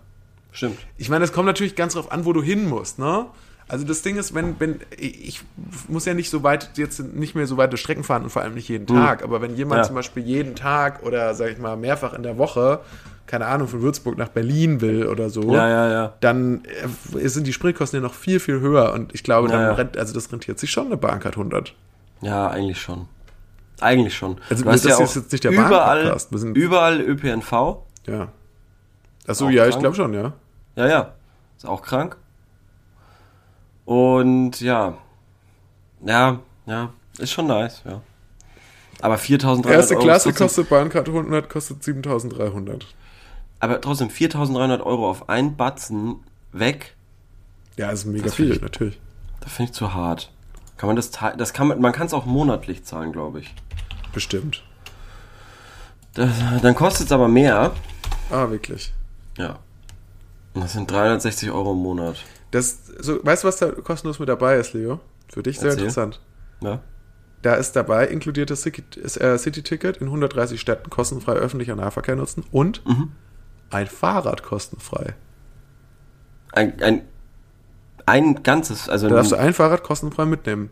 stimmt. 0.52 0.78
Ich 0.98 1.08
meine, 1.08 1.24
es 1.24 1.32
kommt 1.32 1.46
natürlich 1.46 1.74
ganz 1.74 1.94
drauf 1.94 2.12
an, 2.12 2.24
wo 2.24 2.32
du 2.32 2.42
hin 2.42 2.68
musst, 2.68 2.98
ne? 2.98 3.26
Also 3.68 3.86
das 3.86 4.02
Ding 4.02 4.16
ist, 4.16 4.34
wenn, 4.34 4.58
wenn, 4.60 4.80
ich 4.98 5.40
muss 5.88 6.04
ja 6.04 6.12
nicht 6.14 6.28
so 6.30 6.42
weit, 6.42 6.72
jetzt 6.76 6.98
nicht 7.14 7.34
mehr 7.34 7.46
so 7.46 7.56
weite 7.56 7.76
Strecken 7.78 8.04
fahren 8.04 8.22
und 8.24 8.30
vor 8.30 8.42
allem 8.42 8.54
nicht 8.54 8.68
jeden 8.68 8.86
Tag, 8.86 9.22
aber 9.22 9.40
wenn 9.40 9.56
jemand 9.56 9.78
Ja. 9.78 9.82
zum 9.84 9.94
Beispiel 9.94 10.22
jeden 10.24 10.54
Tag 10.56 11.02
oder 11.04 11.34
sag 11.34 11.50
ich 11.52 11.58
mal 11.58 11.76
mehrfach 11.76 12.12
in 12.12 12.22
der 12.22 12.36
Woche, 12.36 12.80
keine 13.26 13.46
Ahnung, 13.46 13.68
von 13.68 13.80
Würzburg 13.80 14.18
nach 14.18 14.28
Berlin 14.28 14.82
will 14.82 15.06
oder 15.06 15.30
so, 15.30 15.54
Ja, 15.54 15.68
ja, 15.90 16.12
dann 16.20 16.64
äh, 17.14 17.28
sind 17.28 17.46
die 17.46 17.52
Spritkosten 17.54 18.00
ja 18.00 18.06
noch 18.06 18.12
viel, 18.14 18.40
viel 18.40 18.60
höher 18.60 18.92
und 18.92 19.14
ich 19.14 19.22
glaube, 19.22 19.48
dann 19.48 19.74
rent, 19.74 19.96
also 19.96 20.12
das 20.12 20.30
rentiert 20.30 20.58
sich 20.58 20.70
schon 20.70 20.86
eine 20.86 20.98
Bahncard 20.98 21.36
100. 21.36 21.74
Ja, 22.20 22.48
eigentlich 22.48 22.80
schon. 22.80 23.06
Eigentlich 23.80 24.14
schon. 24.14 24.36
Also 24.50 24.64
Du 24.64 24.70
das 24.70 24.84
ja 24.84 25.02
ist 25.02 25.16
jetzt 25.16 25.32
nicht 25.32 25.44
der 25.44 25.52
überall, 25.52 26.18
sind- 26.18 26.56
überall 26.56 27.00
ÖPNV. 27.00 27.78
Ja. 28.06 28.28
Achso, 29.26 29.48
ja, 29.48 29.66
ich 29.66 29.78
glaube 29.78 29.96
schon, 29.96 30.12
ja. 30.12 30.32
Ja, 30.76 30.86
ja. 30.88 31.12
Ist 31.56 31.66
auch 31.66 31.82
krank. 31.82 32.16
Und 33.84 34.60
ja. 34.60 34.96
Ja, 36.04 36.38
ja. 36.66 36.92
Ist 37.18 37.32
schon 37.32 37.46
nice, 37.46 37.82
ja. 37.84 38.00
Aber 39.00 39.18
4300 39.18 39.72
Erste 39.72 39.94
Euro 39.96 40.04
Klasse 40.04 40.28
trotzdem, 40.28 40.46
kostet 40.46 40.68
Bahncard 40.70 41.08
100, 41.08 41.48
kostet 41.50 41.82
7300. 41.82 42.86
Aber 43.60 43.80
trotzdem 43.80 44.10
4300 44.10 44.80
Euro 44.82 45.08
auf 45.10 45.28
einen 45.28 45.56
Batzen 45.56 46.16
weg, 46.52 46.94
Ja, 47.76 47.90
ist 47.90 48.04
mega 48.04 48.24
Das 48.24 48.34
viel, 48.34 48.52
ich- 48.52 48.60
natürlich. 48.60 49.00
da 49.40 49.48
finde 49.48 49.70
ich 49.70 49.76
zu 49.76 49.94
hart. 49.94 50.30
Kann 50.76 50.88
man 50.88 50.96
das? 50.96 51.10
Das 51.10 51.52
kann 51.52 51.68
man, 51.68 51.80
man 51.80 51.92
kann 51.92 52.06
es 52.06 52.14
auch 52.14 52.26
monatlich 52.26 52.84
zahlen, 52.84 53.12
glaube 53.12 53.40
ich. 53.40 53.54
Bestimmt. 54.12 54.62
Das, 56.14 56.30
dann 56.60 56.74
kostet 56.74 57.06
es 57.06 57.12
aber 57.12 57.28
mehr. 57.28 57.72
Ah, 58.30 58.50
wirklich. 58.50 58.92
Ja. 59.38 59.58
Das 60.54 60.72
sind 60.74 60.90
360 60.90 61.50
Euro 61.50 61.72
im 61.72 61.78
Monat. 61.78 62.16
Das, 62.50 62.86
so, 63.00 63.24
weißt 63.24 63.44
du, 63.44 63.48
was 63.48 63.56
da 63.56 63.70
kostenlos 63.70 64.18
mit 64.18 64.28
dabei 64.28 64.56
ist, 64.56 64.74
Leo? 64.74 65.00
Für 65.32 65.42
dich 65.42 65.58
sehr 65.58 65.70
Erzähl. 65.70 65.84
interessant. 65.84 66.20
Ja. 66.60 66.80
Da 67.40 67.54
ist 67.54 67.72
dabei 67.74 68.06
inkludiertes 68.06 68.62
City- 68.62 68.84
äh, 69.00 69.38
City-Ticket 69.38 69.96
in 69.96 70.06
130 70.08 70.60
Städten 70.60 70.90
kostenfrei 70.90 71.32
öffentlicher 71.32 71.74
Nahverkehr 71.74 72.16
nutzen 72.16 72.44
und 72.52 72.84
Mhm. 72.86 73.12
ein 73.70 73.86
Fahrrad 73.86 74.42
kostenfrei. 74.42 75.14
Ein, 76.52 76.80
ein, 76.82 77.02
ein 78.06 78.42
ganzes, 78.42 78.88
also 78.88 79.08
Da 79.08 79.16
darfst 79.16 79.32
du 79.32 79.36
ein 79.36 79.54
Fahrrad 79.54 79.82
kostenfrei 79.82 80.26
mitnehmen. 80.26 80.70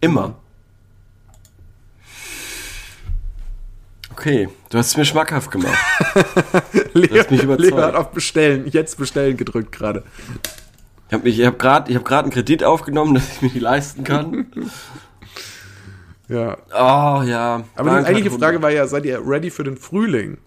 immer. 0.00 0.36
Okay, 4.16 4.48
du 4.70 4.78
hast 4.78 4.88
es 4.88 4.96
mir 4.96 5.04
schmackhaft 5.04 5.50
gemacht. 5.50 5.76
Leo, 6.92 7.18
hast 7.18 7.32
mich 7.32 7.42
überzeugt. 7.42 7.70
Leo 7.70 7.82
hat 7.82 7.96
auf 7.96 8.10
Bestellen, 8.10 8.66
jetzt 8.68 8.96
Bestellen 8.96 9.36
gedrückt 9.36 9.72
gerade. 9.72 10.04
Ich 11.08 11.14
habe 11.14 11.46
hab 11.46 11.58
gerade 11.58 11.94
hab 11.94 12.04
grad 12.04 12.22
einen 12.24 12.32
Kredit 12.32 12.62
aufgenommen, 12.62 13.14
dass 13.14 13.28
ich 13.28 13.42
mir 13.42 13.50
die 13.50 13.58
leisten 13.58 14.04
kann. 14.04 14.46
Ja. 16.28 16.56
Oh 16.72 17.22
ja. 17.22 17.64
Aber 17.74 17.90
die 17.90 18.06
eigentliche 18.06 18.30
100. 18.30 18.40
Frage 18.40 18.62
war 18.62 18.70
ja, 18.70 18.86
seid 18.86 19.04
ihr 19.04 19.20
ready 19.26 19.50
für 19.50 19.64
den 19.64 19.76
Frühling? 19.76 20.38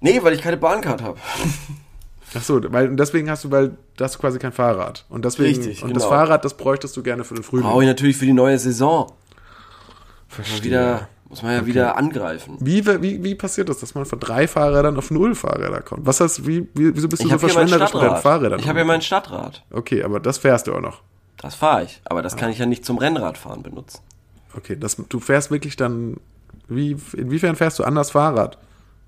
Nee, 0.00 0.20
weil 0.22 0.32
ich 0.32 0.40
keine 0.40 0.56
Bahncard 0.56 1.02
habe. 1.02 1.18
Ach 2.34 2.42
so, 2.42 2.60
weil 2.72 2.88
und 2.88 2.96
deswegen 2.96 3.30
hast 3.30 3.44
du, 3.44 3.50
weil 3.50 3.76
du 3.96 4.04
hast 4.04 4.18
quasi 4.18 4.38
kein 4.38 4.52
Fahrrad. 4.52 5.04
Und 5.10 5.24
deswegen, 5.24 5.56
Richtig, 5.56 5.84
und 5.84 5.94
das 5.94 6.04
genau. 6.04 6.16
Fahrrad, 6.16 6.44
das 6.44 6.56
bräuchtest 6.56 6.96
du 6.96 7.02
gerne 7.02 7.24
für 7.24 7.34
den 7.34 7.44
Frühling. 7.44 7.66
Brauche 7.66 7.82
ich 7.82 7.88
natürlich 7.88 8.16
für 8.16 8.24
die 8.24 8.32
neue 8.32 8.58
Saison. 8.58 9.12
Verstehe. 10.28 10.64
wieder, 10.64 11.08
muss 11.32 11.42
man 11.42 11.54
ja 11.54 11.64
wieder 11.64 11.96
angreifen. 11.96 12.58
Wie, 12.60 12.84
wie, 12.86 13.24
wie 13.24 13.34
passiert 13.34 13.70
das, 13.70 13.78
dass 13.78 13.94
man 13.94 14.04
von 14.04 14.20
drei 14.20 14.46
Fahrrädern 14.46 14.98
auf 14.98 15.10
null 15.10 15.34
Fahrräder 15.34 15.80
kommt? 15.80 16.04
Was 16.04 16.20
heißt, 16.20 16.46
wie, 16.46 16.68
wie, 16.74 16.94
wieso 16.94 17.08
bist 17.08 17.22
du 17.22 17.26
Ich 17.26 17.32
so 17.32 17.38
verschwenderisch 17.38 17.94
mit 17.94 18.02
deinen. 18.02 18.16
Fahrrädern? 18.18 18.60
Ich 18.60 18.68
habe 18.68 18.80
ja 18.80 18.84
mein 18.84 19.00
Stadtrad. 19.00 19.64
okay, 19.70 20.02
aber 20.02 20.20
das 20.20 20.36
fährst 20.36 20.66
du 20.66 20.74
auch 20.74 20.82
noch. 20.82 21.00
Das 21.38 21.54
fahre 21.54 21.84
ich. 21.84 22.02
Aber 22.04 22.20
das 22.20 22.36
kann 22.36 22.50
ich 22.50 22.58
ja 22.58 22.66
nicht 22.66 22.84
zum 22.84 22.98
Rennradfahren 22.98 23.62
benutzen. 23.62 24.00
Okay, 24.54 24.76
das, 24.78 24.96
du 25.08 25.20
fährst 25.20 25.50
wirklich 25.50 25.76
dann, 25.76 26.18
wie, 26.68 26.98
inwiefern 27.16 27.56
fährst 27.56 27.78
du 27.78 27.84
anders 27.84 28.10
Fahrrad? 28.10 28.58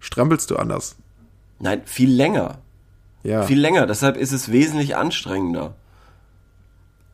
Strampelst 0.01 0.51
du 0.51 0.57
anders? 0.57 0.97
Nein, 1.59 1.83
viel 1.85 2.11
länger. 2.11 2.57
Ja. 3.23 3.43
Viel 3.43 3.61
länger. 3.61 3.87
Deshalb 3.87 4.17
ist 4.17 4.33
es 4.33 4.51
wesentlich 4.51 4.97
anstrengender. 4.97 5.75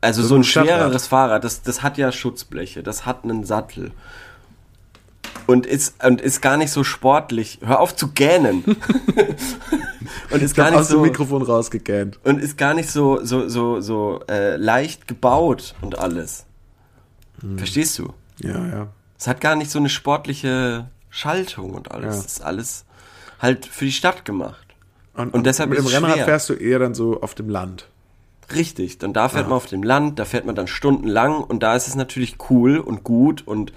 Also 0.00 0.22
so 0.22 0.36
ist 0.36 0.56
ein 0.56 0.62
ein 0.62 0.66
schwereres 0.66 1.08
Fahrrad, 1.08 1.42
das, 1.42 1.62
das 1.62 1.82
hat 1.82 1.98
ja 1.98 2.12
Schutzbleche, 2.12 2.84
das 2.84 3.06
hat 3.06 3.24
einen 3.24 3.42
Sattel. 3.42 3.90
Und 5.50 5.66
ist, 5.66 6.04
und 6.04 6.20
ist 6.20 6.40
gar 6.40 6.56
nicht 6.56 6.70
so 6.70 6.84
sportlich. 6.84 7.58
Hör 7.64 7.80
auf 7.80 7.96
zu 7.96 8.08
gähnen. 8.08 8.64
und 10.30 10.42
ist 10.42 10.52
ich 10.52 10.56
gar 10.56 10.70
nicht 10.70 10.78
aus 10.78 10.88
dem 10.88 10.98
so. 10.98 11.02
Mikrofon 11.02 11.42
rausgegähnt. 11.42 12.18
Und 12.24 12.40
ist 12.40 12.56
gar 12.56 12.74
nicht 12.74 12.90
so, 12.90 13.24
so, 13.24 13.48
so, 13.48 13.80
so 13.80 14.20
äh, 14.28 14.56
leicht 14.56 15.08
gebaut 15.08 15.74
und 15.80 15.98
alles. 15.98 16.46
Hm. 17.40 17.58
Verstehst 17.58 17.98
du? 17.98 18.12
Ja, 18.38 18.66
ja. 18.66 18.86
Es 19.18 19.26
hat 19.26 19.40
gar 19.40 19.56
nicht 19.56 19.70
so 19.70 19.78
eine 19.78 19.88
sportliche 19.88 20.88
Schaltung 21.10 21.74
und 21.74 21.90
alles. 21.90 22.14
Ja. 22.14 22.20
Es 22.20 22.26
ist 22.26 22.42
alles 22.42 22.84
halt 23.40 23.66
für 23.66 23.84
die 23.86 23.92
Stadt 23.92 24.24
gemacht. 24.24 24.66
Und, 25.14 25.34
Und 25.34 25.44
deshalb 25.44 25.70
mit 25.70 25.78
dem 25.78 25.86
Rennrad 25.86 26.14
schwer. 26.14 26.24
fährst 26.24 26.48
du 26.48 26.54
eher 26.54 26.78
dann 26.78 26.94
so 26.94 27.20
auf 27.20 27.34
dem 27.34 27.48
Land. 27.48 27.88
Richtig, 28.54 28.98
dann 28.98 29.12
da 29.12 29.28
fährt 29.28 29.48
man 29.48 29.56
auf 29.56 29.66
dem 29.66 29.82
Land, 29.82 30.18
da 30.18 30.24
fährt 30.24 30.44
man 30.44 30.54
dann 30.54 30.66
stundenlang 30.66 31.42
und 31.42 31.62
da 31.62 31.76
ist 31.76 31.86
es 31.86 31.94
natürlich 31.94 32.36
cool 32.50 32.78
und 32.78 33.04
gut 33.04 33.46
und 33.46 33.72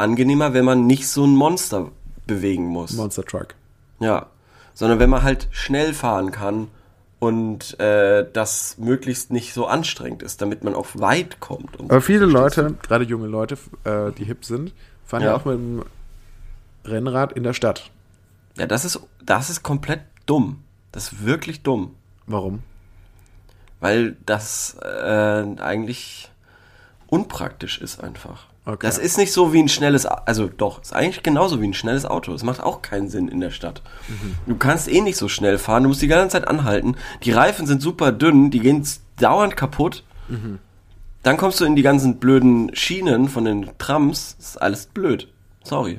angenehmer, 0.00 0.52
wenn 0.54 0.64
man 0.64 0.86
nicht 0.86 1.08
so 1.08 1.24
ein 1.26 1.34
Monster 1.36 1.90
bewegen 2.26 2.66
muss. 2.66 2.92
Monster 2.92 3.24
Truck. 3.24 3.54
Ja, 4.00 4.26
sondern 4.74 4.98
wenn 4.98 5.10
man 5.10 5.22
halt 5.22 5.48
schnell 5.50 5.92
fahren 5.94 6.30
kann 6.30 6.68
und 7.18 7.78
äh, 7.80 8.26
das 8.32 8.78
möglichst 8.78 9.30
nicht 9.30 9.52
so 9.52 9.66
anstrengend 9.66 10.22
ist, 10.22 10.40
damit 10.40 10.64
man 10.64 10.74
auch 10.74 10.86
weit 10.94 11.38
kommt. 11.40 11.76
Und 11.78 11.90
Aber 11.90 12.00
viele 12.00 12.24
Leute, 12.26 12.74
gerade 12.82 13.04
junge 13.04 13.26
Leute, 13.26 13.58
äh, 13.84 14.10
die 14.12 14.24
hip 14.24 14.44
sind, 14.44 14.72
fahren 15.04 15.22
ja. 15.22 15.28
Ja. 15.28 15.36
auch 15.36 15.44
mit 15.44 15.54
dem 15.54 15.84
Rennrad 16.84 17.32
in 17.32 17.42
der 17.42 17.52
Stadt. 17.52 17.90
ja, 18.56 18.66
das 18.66 18.84
ist 18.84 19.00
das 19.24 19.50
ist 19.50 19.62
komplett 19.62 20.00
dumm. 20.26 20.62
Das 20.92 21.12
ist 21.12 21.24
wirklich 21.24 21.62
dumm, 21.62 21.94
Warum? 22.26 22.62
weil 23.80 24.16
das 24.26 24.76
äh, 24.82 25.44
eigentlich 25.60 26.30
unpraktisch 27.06 27.80
ist 27.80 28.02
einfach. 28.02 28.46
Okay. 28.66 28.86
Das 28.86 28.98
ist 28.98 29.16
nicht 29.16 29.32
so 29.32 29.52
wie 29.52 29.62
ein 29.62 29.68
schnelles, 29.68 30.04
also 30.04 30.46
doch, 30.46 30.82
ist 30.82 30.94
eigentlich 30.94 31.22
genauso 31.22 31.60
wie 31.62 31.66
ein 31.66 31.74
schnelles 31.74 32.04
Auto. 32.04 32.32
Es 32.34 32.42
macht 32.42 32.62
auch 32.62 32.82
keinen 32.82 33.08
Sinn 33.08 33.28
in 33.28 33.40
der 33.40 33.50
Stadt. 33.50 33.82
Du 34.46 34.56
kannst 34.56 34.86
eh 34.86 35.00
nicht 35.00 35.16
so 35.16 35.28
schnell 35.28 35.56
fahren, 35.58 35.84
du 35.84 35.88
musst 35.88 36.02
die 36.02 36.08
ganze 36.08 36.34
Zeit 36.34 36.46
anhalten. 36.46 36.96
Die 37.22 37.32
Reifen 37.32 37.66
sind 37.66 37.80
super 37.80 38.12
dünn, 38.12 38.50
die 38.50 38.60
gehen 38.60 38.86
dauernd 39.16 39.56
kaputt. 39.56 40.04
Dann 41.22 41.36
kommst 41.36 41.60
du 41.60 41.64
in 41.64 41.74
die 41.74 41.82
ganzen 41.82 42.18
blöden 42.18 42.74
Schienen 42.74 43.28
von 43.28 43.44
den 43.44 43.70
Trams, 43.78 44.36
das 44.36 44.50
ist 44.50 44.62
alles 44.62 44.86
blöd. 44.86 45.28
Sorry. 45.64 45.98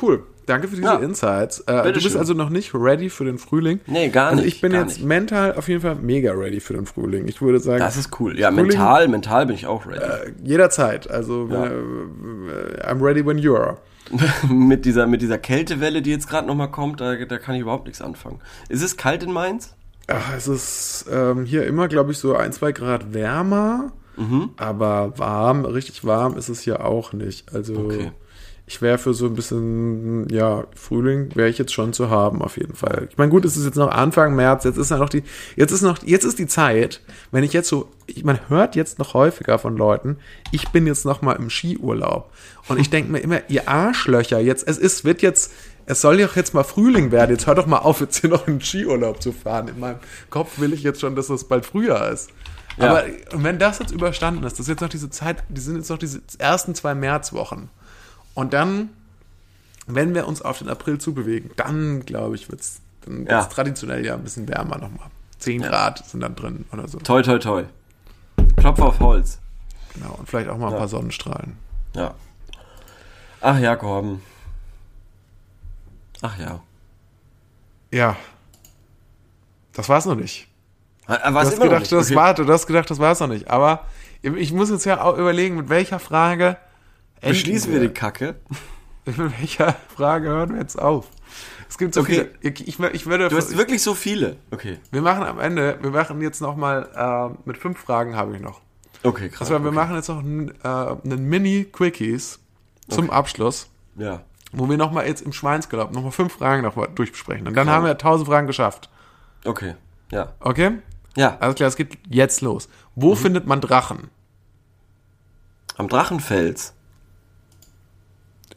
Cool. 0.00 0.24
Danke 0.48 0.68
für 0.68 0.76
diese 0.76 0.86
Ja. 0.88 0.96
Insights. 0.96 1.60
Äh, 1.60 1.64
du 1.66 1.82
bist 1.82 1.94
Bitteschön. 1.94 2.18
also 2.18 2.34
noch 2.34 2.48
nicht 2.50 2.74
ready 2.74 3.10
für 3.10 3.24
den 3.24 3.38
Frühling? 3.38 3.80
Nee, 3.86 4.08
gar 4.08 4.30
Also 4.30 4.42
nicht, 4.42 4.54
ich 4.56 4.60
bin 4.60 4.72
jetzt 4.72 4.98
nicht. 4.98 5.06
mental 5.06 5.54
auf 5.54 5.68
jeden 5.68 5.80
Fall 5.80 5.94
mega 5.96 6.32
ready 6.32 6.60
für 6.60 6.74
den 6.74 6.86
Frühling. 6.86 7.28
Ich 7.28 7.40
würde 7.42 7.60
sagen, 7.60 7.78
Das 7.80 7.96
ist 7.96 8.18
cool. 8.20 8.38
Ja, 8.38 8.48
Frühling- 8.50 8.66
mental, 8.68 9.08
mental 9.08 9.46
bin 9.46 9.54
ich 9.54 9.66
auch 9.66 9.86
ready. 9.86 10.32
jederzeit. 10.42 11.10
Also 11.10 11.48
Ja. 11.50 11.66
äh, 11.66 11.68
äh, 11.68 12.90
I'm 12.90 13.02
ready 13.02 13.24
when 13.24 13.38
you 13.38 13.54
are. 13.56 13.76
mit 14.48 14.86
dieser 14.86 15.06
mit 15.06 15.20
dieser 15.20 15.36
Kältewelle, 15.38 16.00
die 16.00 16.10
jetzt 16.10 16.28
gerade 16.28 16.46
noch 16.46 16.54
mal 16.54 16.68
kommt, 16.68 17.00
da, 17.00 17.14
da 17.14 17.36
kann 17.38 17.54
ich 17.56 17.60
überhaupt 17.60 17.84
nichts 17.86 18.00
anfangen. 18.00 18.40
Ist 18.70 18.82
es 18.82 18.96
kalt 18.96 19.22
in 19.22 19.32
Mainz? 19.32 19.74
Ach, 20.06 20.32
es 20.34 20.48
ist 20.48 21.04
ähm, 21.12 21.44
hier 21.44 21.66
immer, 21.66 21.88
glaube 21.88 22.12
ich, 22.12 22.18
so 22.18 22.34
ein, 22.34 22.52
zwei 22.52 22.72
Grad 22.72 23.12
wärmer. 23.12 23.92
Mhm. 24.16 24.50
Aber 24.56 25.12
warm, 25.18 25.64
richtig 25.66 26.04
warm 26.06 26.38
ist 26.38 26.48
es 26.48 26.60
hier 26.60 26.84
auch 26.86 27.12
nicht. 27.12 27.54
Also 27.54 27.74
Okay. 27.76 28.10
Ich 28.68 28.82
wäre 28.82 28.98
für 28.98 29.14
so 29.14 29.24
ein 29.24 29.34
bisschen, 29.34 30.28
ja, 30.28 30.64
Frühling 30.76 31.34
wäre 31.34 31.48
ich 31.48 31.56
jetzt 31.56 31.72
schon 31.72 31.94
zu 31.94 32.10
haben, 32.10 32.42
auf 32.42 32.58
jeden 32.58 32.74
Fall. 32.74 33.08
Ich 33.10 33.16
meine, 33.16 33.30
gut, 33.30 33.46
es 33.46 33.56
ist 33.56 33.64
jetzt 33.64 33.76
noch 33.76 33.90
Anfang 33.90 34.36
März, 34.36 34.64
jetzt 34.64 34.76
ist 34.76 34.90
ja 34.90 34.98
noch 34.98 35.08
die, 35.08 35.22
jetzt 35.56 35.72
ist 35.72 35.80
noch, 35.80 36.02
jetzt 36.04 36.24
ist 36.24 36.38
die 36.38 36.46
Zeit, 36.46 37.00
wenn 37.30 37.44
ich 37.44 37.54
jetzt 37.54 37.70
so, 37.70 37.88
ich, 38.04 38.24
man 38.24 38.38
hört 38.50 38.76
jetzt 38.76 38.98
noch 38.98 39.14
häufiger 39.14 39.58
von 39.58 39.74
Leuten, 39.74 40.18
ich 40.52 40.68
bin 40.68 40.86
jetzt 40.86 41.06
noch 41.06 41.22
mal 41.22 41.32
im 41.32 41.48
Skiurlaub. 41.48 42.30
Und 42.68 42.78
ich 42.78 42.90
denke 42.90 43.10
mir 43.10 43.20
immer, 43.20 43.40
ihr 43.48 43.70
Arschlöcher, 43.70 44.38
jetzt, 44.38 44.68
es 44.68 44.76
ist, 44.76 45.02
wird 45.02 45.22
jetzt, 45.22 45.50
es 45.86 46.02
soll 46.02 46.18
doch 46.18 46.36
jetzt 46.36 46.52
mal 46.52 46.62
Frühling 46.62 47.10
werden, 47.10 47.30
jetzt 47.30 47.46
hört 47.46 47.56
doch 47.56 47.66
mal 47.66 47.78
auf, 47.78 48.00
jetzt 48.02 48.20
hier 48.20 48.28
noch 48.28 48.46
in 48.46 48.58
den 48.58 48.60
Skiurlaub 48.60 49.22
zu 49.22 49.32
fahren. 49.32 49.68
In 49.68 49.80
meinem 49.80 49.98
Kopf 50.28 50.58
will 50.58 50.74
ich 50.74 50.82
jetzt 50.82 51.00
schon, 51.00 51.16
dass 51.16 51.30
es 51.30 51.44
bald 51.44 51.64
Frühjahr 51.64 52.10
ist. 52.10 52.28
Ja. 52.76 52.90
Aber 52.90 53.04
wenn 53.32 53.58
das 53.58 53.78
jetzt 53.78 53.92
überstanden 53.92 54.44
ist, 54.44 54.52
das 54.52 54.60
ist 54.60 54.68
jetzt 54.68 54.82
noch 54.82 54.90
diese 54.90 55.08
Zeit, 55.08 55.42
die 55.48 55.60
sind 55.62 55.76
jetzt 55.76 55.88
noch 55.88 55.96
diese 55.96 56.20
ersten 56.38 56.74
zwei 56.74 56.94
Märzwochen. 56.94 57.70
Und 58.38 58.52
dann, 58.52 58.90
wenn 59.88 60.14
wir 60.14 60.28
uns 60.28 60.42
auf 60.42 60.58
den 60.58 60.68
April 60.68 60.98
zubewegen, 60.98 61.50
dann 61.56 62.04
glaube 62.06 62.36
ich, 62.36 62.48
wird 62.48 62.60
es 62.60 62.80
Ja. 63.28 63.42
traditionell 63.46 64.06
ja 64.06 64.14
ein 64.14 64.22
bisschen 64.22 64.46
wärmer 64.46 64.78
nochmal. 64.78 65.08
10 65.40 65.60
Grad 65.62 66.06
sind 66.06 66.20
dann 66.20 66.36
drin 66.36 66.64
oder 66.72 66.86
so. 66.86 66.98
Toi, 67.00 67.22
toi, 67.22 67.38
toi. 67.40 67.64
Klopf 68.56 68.78
auf 68.80 69.00
Holz. 69.00 69.40
Genau. 69.94 70.14
Und 70.20 70.28
vielleicht 70.28 70.48
auch 70.50 70.56
mal 70.56 70.68
ein 70.68 70.72
Ja. 70.74 70.78
paar 70.78 70.86
Sonnenstrahlen. 70.86 71.56
Ja. 71.96 72.14
Ach 73.40 73.58
ja, 73.58 73.74
Korben. 73.74 74.22
Ach 76.22 76.38
ja. 76.38 76.60
Ja. 77.90 78.16
Das 79.72 79.88
war's 79.88 80.06
noch 80.06 80.14
nicht. 80.14 80.46
Ah, 81.08 81.16
Du 81.28 81.34
War 81.34 81.42
es 81.42 81.48
hast 81.48 81.54
immer 81.54 81.64
noch 81.64 81.70
gedacht, 81.70 81.80
nicht? 81.82 81.92
das 81.92 82.06
Okay. 82.06 82.14
war, 82.14 82.34
du 82.34 82.46
hast 82.52 82.66
gedacht, 82.68 82.88
das 82.88 83.00
war's 83.00 83.18
noch 83.18 83.26
nicht. 83.26 83.50
Aber 83.50 83.84
ich 84.22 84.52
muss 84.52 84.70
jetzt 84.70 84.84
ja 84.84 85.02
auch 85.02 85.18
überlegen, 85.18 85.56
mit 85.56 85.68
welcher 85.70 85.98
Frage 85.98 86.56
enden 87.20 87.28
Beschließen 87.34 87.72
wir 87.72 87.80
die 87.80 87.88
Kacke. 87.88 88.36
Mit 89.04 89.18
welcher 89.18 89.74
Frage 89.94 90.28
hören 90.28 90.52
wir 90.54 90.60
jetzt 90.60 90.78
auf? 90.78 91.08
Es 91.68 91.78
gibt 91.78 91.94
so 91.94 92.00
Okay. 92.02 92.28
viele. 92.40 92.52
Ich, 92.54 92.68
ich, 92.68 92.78
ich 92.80 93.06
würde. 93.06 93.28
Du 93.28 93.36
hast 93.36 93.56
wirklich 93.56 93.82
so 93.82 93.94
viele. 93.94 94.36
Okay. 94.50 94.78
wir 94.90 95.02
machen 95.02 95.22
am 95.24 95.38
Ende, 95.38 95.78
wir 95.80 95.90
machen 95.90 96.20
jetzt 96.20 96.40
nochmal, 96.40 96.88
äh, 96.94 97.38
mit 97.48 97.58
fünf 97.58 97.78
Fragen 97.78 98.16
habe 98.16 98.34
ich 98.36 98.40
noch. 98.42 98.60
Okay, 99.02 99.28
krass. 99.28 99.42
Also 99.50 99.62
wir 99.62 99.68
okay. 99.68 99.74
machen 99.74 99.96
jetzt 99.96 100.08
noch 100.08 100.18
einen, 100.18 100.48
äh, 100.62 100.66
einen 100.66 101.24
Mini-Quickies 101.28 102.40
zum 102.88 103.10
Abschluss, 103.10 103.68
Ja. 103.96 104.22
wo 104.52 104.68
wir 104.68 104.76
nochmal 104.76 105.06
jetzt 105.06 105.20
im 105.22 105.32
Schweinsgalopp 105.32 105.92
nochmal 105.92 106.10
fünf 106.12 106.32
Fragen 106.34 106.62
noch 106.62 106.74
mal 106.76 106.86
durchbesprechen. 106.88 107.46
Und 107.46 107.54
dann 107.54 107.64
Klar. 107.66 107.76
haben 107.76 107.84
wir 107.84 107.96
tausend 107.98 108.28
Fragen 108.28 108.46
geschafft. 108.46 108.88
Okay. 109.44 109.74
Ja. 110.10 110.32
Okay? 110.40 110.72
Ja. 111.16 111.36
Alles 111.40 111.54
klar, 111.56 111.68
es 111.68 111.76
geht 111.76 111.98
jetzt 112.08 112.40
los. 112.40 112.68
Wo 112.94 113.12
Mhm. 113.12 113.16
findet 113.18 113.46
man 113.46 113.60
Drachen? 113.60 114.08
Am 115.76 115.88
Drachenfels. 115.88 116.74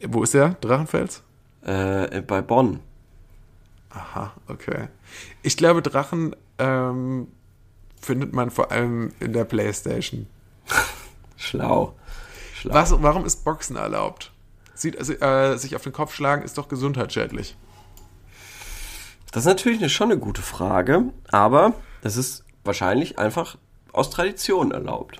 Wo 0.08 0.22
ist 0.22 0.34
der? 0.34 0.50
Drachenfels? 0.60 1.22
Äh, 1.62 2.22
bei 2.22 2.42
Bonn. 2.42 2.80
Aha, 3.90 4.32
okay. 4.48 4.88
Ich 5.42 5.56
glaube, 5.56 5.82
Drachen 5.82 6.34
ähm, 6.58 7.28
findet 8.00 8.32
man 8.32 8.50
vor 8.50 8.72
allem 8.72 9.12
in 9.20 9.32
der 9.32 9.44
Playstation. 9.44 10.26
Schlau. 11.36 11.94
Schlau. 12.54 12.74
Was, 12.74 13.02
warum 13.02 13.24
ist 13.24 13.44
Boxen 13.44 13.76
erlaubt? 13.76 14.32
Sieht, 14.74 14.98
also, 14.98 15.12
äh, 15.12 15.56
sich 15.58 15.76
auf 15.76 15.82
den 15.82 15.92
Kopf 15.92 16.14
schlagen 16.14 16.42
ist 16.42 16.58
doch 16.58 16.68
gesundheitsschädlich. 16.68 17.56
Das 19.30 19.44
ist 19.44 19.48
natürlich 19.48 19.78
eine, 19.78 19.88
schon 19.88 20.10
eine 20.10 20.20
gute 20.20 20.42
Frage, 20.42 21.04
aber 21.30 21.74
das 22.02 22.16
ist 22.16 22.44
wahrscheinlich 22.64 23.18
einfach 23.18 23.56
aus 23.92 24.10
Tradition 24.10 24.72
erlaubt. 24.72 25.18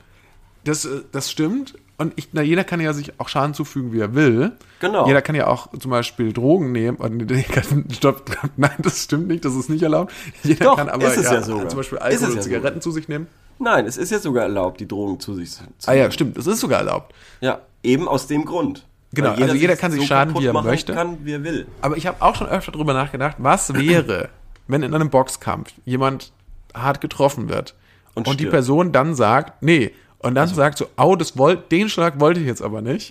Das, 0.65 0.85
äh, 0.85 1.03
das 1.13 1.31
stimmt. 1.31 1.75
Und 1.99 2.15
ich, 2.17 2.31
na, 2.33 2.43
jeder 2.43 2.65
kann 2.65 2.81
ja 2.81 2.93
sich 2.93 3.19
auch 3.21 3.29
Schaden 3.29 3.55
zufügen, 3.55 3.93
wie 3.93 4.01
er 4.01 4.15
will. 4.15 4.53
Genau. 4.81 5.07
Jeder 5.07 5.23
kann 5.23 5.35
ja 5.37 5.47
auch 5.47 5.69
zum 5.79 5.91
Beispiel 5.91 6.33
Drogen 6.33 6.73
nehmen. 6.73 6.97
Und, 6.97 7.29
kann- 7.53 7.85
stopp, 7.93 8.25
nein, 8.57 8.71
das 8.79 9.05
stimmt 9.05 9.29
nicht, 9.29 9.45
das 9.45 9.55
ist 9.55 9.69
nicht 9.71 9.83
erlaubt. 9.83 10.13
Jeder 10.43 10.65
Doch, 10.65 10.77
kann 10.77 10.89
aber 10.89 11.07
ist 11.07 11.19
es 11.19 11.31
ja 11.31 11.43
sogar. 11.43 11.69
zum 11.69 11.77
Beispiel 11.79 11.99
Alkohol 11.99 12.23
es 12.25 12.31
und 12.31 12.37
ja 12.37 12.43
Zigaretten 12.43 12.81
zu 12.81 12.91
sich 12.91 13.09
nehmen. 13.09 13.27
Nein, 13.59 13.87
es 13.87 13.97
ist 13.97 14.11
ja 14.11 14.19
sogar 14.19 14.45
erlaubt, 14.45 14.81
die 14.81 14.89
Drogen 14.89 15.21
zu 15.21 15.35
sich 15.35 15.51
zu 15.53 15.63
Ah 15.87 15.93
ja, 15.93 16.11
stimmt, 16.11 16.37
das 16.37 16.47
ist 16.49 16.59
sogar 16.61 16.79
erlaubt. 16.81 17.15
Ja, 17.41 17.61
eben 17.85 18.09
aus 18.09 18.27
dem 18.27 18.45
Grund. 18.45 18.85
Genau, 19.15 19.35
Weil 19.37 19.43
also 19.43 19.55
jeder 19.55 19.77
kann 19.77 19.93
sich 19.93 20.05
schaden, 20.07 20.31
kaputt 20.33 20.43
wie 20.43 20.47
er 20.49 20.63
möchte. 20.63 20.95
kann, 20.95 21.19
wie 21.25 21.33
er 21.35 21.45
will. 21.45 21.67
Aber 21.83 21.97
ich 21.97 22.07
habe 22.07 22.17
auch 22.21 22.35
schon 22.35 22.49
öfter 22.49 22.73
drüber 22.73 22.95
nachgedacht, 22.95 23.37
was 23.39 23.75
wäre, 23.75 24.31
wenn 24.67 24.83
in 24.83 24.95
einem 24.95 25.11
Boxkampf 25.11 25.73
jemand 25.85 26.33
hart 26.75 27.01
getroffen 27.03 27.49
wird 27.51 27.75
und, 28.15 28.27
Und 28.27 28.41
die. 28.41 28.47
Person 28.47 28.91
dann 28.91 29.15
sagt, 29.15 29.63
nee, 29.63 29.93
und 30.23 30.35
dann 30.35 30.49
sagt 30.49 30.79
so, 30.79 30.87
au, 30.97 31.17
das 31.17 31.37
wollt, 31.37 31.71
den 31.73 31.89
Schlag 31.89 32.21
wollte 32.21 32.41
ich 32.41 32.47
jetzt 32.47 32.63
aber 32.63 32.81
nicht. 32.83 33.11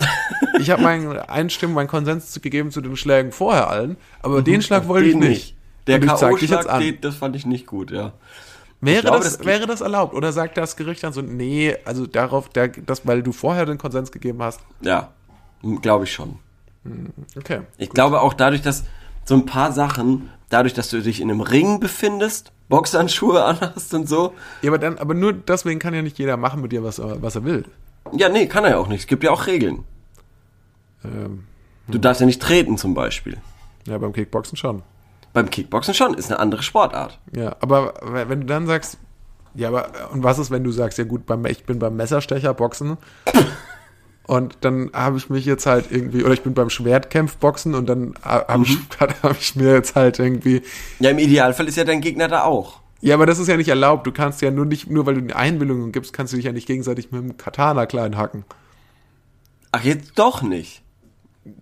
Ich 0.60 0.70
habe 0.70 0.82
meinen 0.82 1.18
Einstimmen, 1.18 1.74
meinen 1.74 1.88
Konsens 1.88 2.40
gegeben 2.42 2.72
zu 2.72 2.82
den 2.82 2.96
Schlägen 2.96 3.32
vorher 3.32 3.70
allen, 3.70 3.98
aber 4.22 4.42
den 4.42 4.62
Schlag 4.62 4.88
wollte 4.88 5.08
ich 5.10 5.16
Mhm. 5.16 5.22
Den 5.22 5.30
nicht. 5.30 5.56
Der 5.88 6.00
K.O.-Schlag, 6.00 7.02
das 7.02 7.16
fand 7.16 7.36
ich 7.36 7.46
nicht 7.46 7.66
gut, 7.68 7.92
ja. 7.92 8.14
Wäre, 8.82 9.02
glaube, 9.02 9.20
das, 9.24 9.38
das- 9.38 9.46
wäre 9.46 9.68
das 9.68 9.82
erlaubt? 9.82 10.14
Oder 10.16 10.32
sagt 10.32 10.58
das 10.58 10.76
Gericht 10.76 11.04
dann 11.04 11.14
so, 11.14 11.22
nee, 11.22 11.76
also 11.86 12.08
darauf, 12.08 12.50
der, 12.50 12.68
das, 12.70 13.06
weil 13.06 13.22
du 13.24 13.32
vorher 13.32 13.66
den 13.66 13.78
Konsens 13.78 14.12
gegeben 14.12 14.42
hast? 14.42 14.60
Ja, 14.82 15.10
glaube 15.82 16.06
ich 16.06 16.14
schon. 16.14 16.40
Okay. 17.38 17.62
Ich 17.78 17.90
glaube 17.92 18.22
auch 18.22 18.34
dadurch, 18.34 18.62
dass 18.62 18.84
so 19.26 19.36
ein 19.36 19.46
paar 19.46 19.72
Sachen, 19.72 20.30
dadurch, 20.50 20.74
dass 20.74 20.90
du 20.90 21.02
dich 21.02 21.22
in 21.22 21.30
einem 21.30 21.42
Ring 21.42 21.80
befindest, 21.80 22.52
Boxhandschuhe 22.72 23.44
anhast 23.46 23.94
und 23.94 24.10
so. 24.10 24.34
Ja, 24.64 24.72
aber 24.72 24.80
dann, 24.80 24.98
aber 24.98 25.14
nur 25.14 25.34
deswegen 25.34 25.80
kann 25.80 25.94
ja 25.94 26.02
nicht 26.02 26.18
jeder 26.18 26.38
machen 26.38 26.62
mit 26.64 26.72
dir, 26.72 26.84
was 26.84 26.98
er, 26.98 27.22
was 27.22 27.36
er 27.36 27.44
will. 27.46 27.66
Ja, 28.14 28.30
nee, 28.30 28.48
kann 28.48 28.64
er 28.64 28.72
ja 28.72 28.78
auch 28.78 28.88
nicht. 28.88 29.02
Es 29.02 29.08
gibt 29.08 29.24
ja 29.24 29.30
auch 29.30 29.46
Regeln. 29.46 29.84
Ähm, 31.06 31.44
Du 31.88 31.98
darfst 31.98 32.22
ja 32.22 32.26
nicht 32.26 32.42
treten 32.42 32.78
zum 32.78 32.94
Beispiel. 32.94 33.38
ja, 33.86 33.98
beim 33.98 34.14
Kickboxen 34.14 34.58
schon. 34.58 34.82
Beim 35.34 35.50
Kickboxen 35.50 35.94
schon, 35.94 36.14
ist 36.14 36.32
eine 36.32 36.40
andere 36.40 36.64
Sportart. 36.64 37.20
Ja, 37.36 37.56
aber 37.60 37.94
wenn 38.28 38.42
du 38.42 38.46
dann 38.48 38.66
sagst, 38.68 38.98
ja, 39.54 39.68
aber 39.68 39.90
und 40.14 40.24
was 40.24 40.40
ist, 40.40 40.52
wenn 40.52 40.64
du 40.64 40.72
sagst, 40.72 40.98
ja 40.98 41.04
gut, 41.04 41.26
beim, 41.26 41.46
ich 41.46 41.66
bin 41.66 41.80
beim 41.80 41.96
Messerstecher 41.98 42.54
Boxen 42.54 42.98
und 44.28 44.58
dann 44.62 44.90
habe 44.94 45.18
ich 45.18 45.30
mich 45.30 45.46
jetzt 45.46 45.66
halt 45.66 45.86
irgendwie, 45.92 46.24
oder 46.24 46.34
ich 46.34 46.42
bin 46.42 46.54
beim 46.54 46.70
Schwertkämpf 46.70 47.38
Boxen 47.38 47.76
und 47.76 47.88
dann 47.88 48.14
habe 48.24 48.64
ich, 48.64 48.78
hab 49.24 49.40
ich 49.40 49.56
mir 49.56 49.74
jetzt 49.74 49.96
halt 49.96 50.20
irgendwie, 50.20 50.62
Ja, 51.00 51.10
im 51.10 51.20
Idealfall 51.20 51.68
ist 51.68 51.78
ja 51.78 51.84
dein 51.84 52.02
Gegner 52.02 52.28
da 52.28 52.44
auch. 52.44 52.80
ja, 53.02 53.16
aber 53.16 53.26
das 53.26 53.40
ist 53.40 53.48
ja 53.48 53.58
nicht 53.58 53.70
erlaubt. 53.70 54.06
Du 54.08 54.12
kannst 54.12 54.42
ja 54.42 54.52
nur 54.52 54.66
nicht, 54.66 54.90
nur 54.90 55.06
weil 55.06 55.16
du 55.16 55.22
eine 55.22 55.36
Einwilligung 55.36 55.92
gibst, 55.92 56.14
kannst 56.14 56.34
du 56.34 56.38
dich 56.38 56.46
ja 56.46 56.52
nicht 56.52 56.68
gegenseitig 56.68 57.12
mit 57.12 57.22
dem 57.22 57.38
Katana 57.38 57.86
klein 57.88 58.16
hacken. 58.18 58.46
Ach, 59.72 59.84
jetzt 59.84 60.20
doch 60.20 60.42
nicht. 60.42 60.81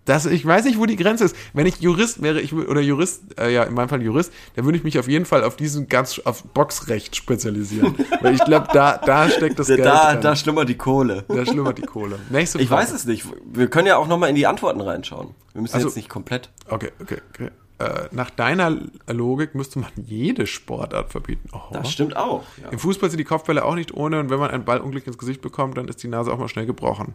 Das, 0.04 0.26
ich 0.26 0.46
weiß 0.46 0.66
nicht, 0.66 0.78
wo 0.78 0.86
die 0.86 0.98
Grenze 0.98 1.24
ist. 1.24 1.36
Wenn 1.54 1.66
ich 1.66 1.80
Jurist 1.80 2.22
wäre, 2.22 2.42
ich, 2.42 2.54
oder 2.54 2.82
Jurist, 2.82 3.40
äh, 3.40 3.54
ja, 3.54 3.64
in 3.64 3.74
meinem 3.74 3.88
Fall 3.88 4.02
Jurist, 4.02 4.34
dann 4.56 4.66
würde 4.66 4.78
ich 4.78 4.84
mich 4.84 5.00
auf 5.00 5.08
jeden 5.08 5.24
Fall 5.26 5.44
auf 5.46 5.56
diesen 5.56 5.88
ganz, 5.88 6.20
auf 6.20 6.44
Boxrecht 6.44 7.16
spezialisieren. 7.16 7.96
Weil 8.22 8.36
ich 8.36 8.44
glaube, 8.44 8.68
da, 8.74 8.98
da 8.98 9.30
steckt 9.30 9.58
das 9.58 9.68
Geld 9.68 9.86
da, 9.86 10.12
drin. 10.14 10.22
da 10.22 10.36
schlummert 10.36 10.68
die 10.68 10.76
Kohle. 10.76 11.24
da 11.30 11.46
schlummert 11.46 11.78
die 11.78 11.84
Kohle. 11.84 12.20
Nächste 12.30 12.60
Ich 12.60 12.68
Frage. 12.68 12.82
weiß 12.84 12.92
es 12.92 13.06
nicht. 13.06 13.26
Wir 13.54 13.70
können 13.70 13.88
ja 13.88 13.96
auch 13.96 14.08
nochmal 14.08 14.30
in 14.30 14.36
die 14.36 14.48
Antworten 14.48 14.82
reinschauen. 14.82 15.30
Wir 15.54 15.62
müssen 15.62 15.76
Also- 15.76 15.88
jetzt 15.88 15.96
nicht 15.96 16.10
komplett. 16.10 16.50
Okay, 16.68 16.92
okay, 17.02 17.22
okay. 17.34 17.50
Äh, 17.78 18.10
nach 18.12 18.30
deiner 18.30 18.78
Logik 19.08 19.56
müsste 19.56 19.80
man 19.80 19.90
jede 19.96 20.46
Sportart 20.48 21.12
verbieten. 21.14 21.48
Oh. 21.54 21.60
Das 21.72 21.90
stimmt 21.90 22.18
auch. 22.18 22.44
Ja. 22.62 22.68
Im 22.72 22.80
Fußball 22.80 23.10
sind 23.10 23.20
die 23.20 23.24
Kopfbälle 23.24 23.64
auch 23.64 23.76
nicht 23.76 23.94
ohne 23.94 24.20
und 24.20 24.30
wenn 24.30 24.40
man 24.40 24.52
einen 24.52 24.66
Ball 24.66 24.80
unglücklich 24.82 25.08
ins 25.08 25.18
Gesicht 25.18 25.40
bekommt, 25.40 25.78
dann 25.78 25.88
ist 25.88 26.04
die 26.04 26.10
Nase 26.10 26.34
auch 26.34 26.38
mal 26.38 26.50
schnell 26.50 26.66
gebrochen. 26.66 27.14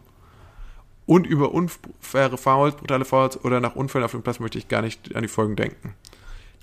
Und 1.05 1.27
über 1.27 1.51
unfaire 1.51 2.37
Fouls, 2.37 2.75
brutale 2.75 3.05
Fouls 3.05 3.43
oder 3.43 3.59
nach 3.59 3.75
Unfällen 3.75 4.05
auf 4.05 4.11
dem 4.11 4.23
Platz 4.23 4.39
möchte 4.39 4.57
ich 4.57 4.67
gar 4.67 4.81
nicht 4.81 5.15
an 5.15 5.21
die 5.21 5.27
Folgen 5.27 5.55
denken. 5.55 5.93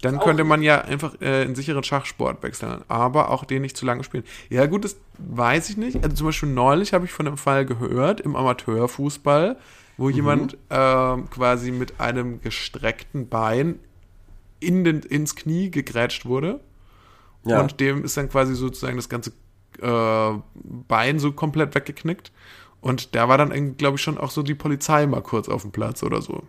Dann 0.03 0.19
könnte 0.19 0.43
man 0.43 0.63
ja 0.63 0.81
einfach 0.81 1.15
äh, 1.21 1.43
einen 1.43 1.55
sicheren 1.55 1.85
Schachsport 1.85 2.43
wechseln, 2.43 2.83
aber 2.89 3.31
auch 3.31 3.45
den 3.45 3.63
nicht 3.63 3.77
zu 3.77 3.87
lange 3.87 4.03
spielen. 4.03 4.25
Ja 4.51 4.67
gut, 4.67 4.85
das 4.85 4.97
weiß 5.19 5.71
ich 5.71 5.77
nicht. 5.77 6.03
Also 6.03 6.17
zum 6.17 6.27
Beispiel 6.27 6.49
neulich 6.49 6.93
habe 6.93 7.05
ich 7.05 7.13
von 7.13 7.29
einem 7.29 7.37
Fall 7.37 7.65
gehört 7.65 8.21
im 8.21 8.35
Amateurfußball, 8.35 9.57
wo 9.97 10.11
jemand 10.11 10.59
ähm, 10.71 11.31
quasi 11.31 11.71
mit 11.71 12.01
einem 12.01 12.41
gestreckten 12.41 13.29
Bein 13.29 13.79
in 14.59 14.83
den, 14.83 15.01
ins 15.01 15.37
Knie 15.37 15.71
gegrätscht 15.71 16.27
wurde. 16.27 16.59
Ja. 17.45 17.61
Und 17.61 17.79
dem 17.79 18.05
ist 18.05 18.17
dann 18.17 18.29
quasi 18.29 18.57
sozusagen 18.57 18.97
das 18.97 19.09
ganze 19.09 19.33
äh, 19.81 20.39
Bein 20.55 21.21
so 21.21 21.31
komplett 21.31 21.77
weggeknickt. 21.77 22.33
Und 22.83 23.15
da 23.15 23.29
war 23.29 23.39
dann, 23.39 23.77
glaube 23.79 23.97
ich, 23.97 24.03
schon 24.03 24.19
auch 24.19 24.31
so 24.31 24.43
die 24.43 24.55
Polizei 24.55 25.07
mal 25.07 25.23
kurz 25.23 25.49
auf 25.49 25.63
dem 25.63 25.71
Platz 25.71 26.03
oder 26.03 26.21
so. 26.21 26.43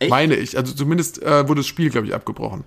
Echt? 0.00 0.10
Meine 0.10 0.34
ich. 0.34 0.56
Also 0.58 0.74
zumindest 0.74 1.22
äh, 1.22 1.46
wurde 1.46 1.60
das 1.60 1.66
Spiel, 1.68 1.90
glaube 1.90 2.06
ich, 2.08 2.14
abgebrochen. 2.14 2.64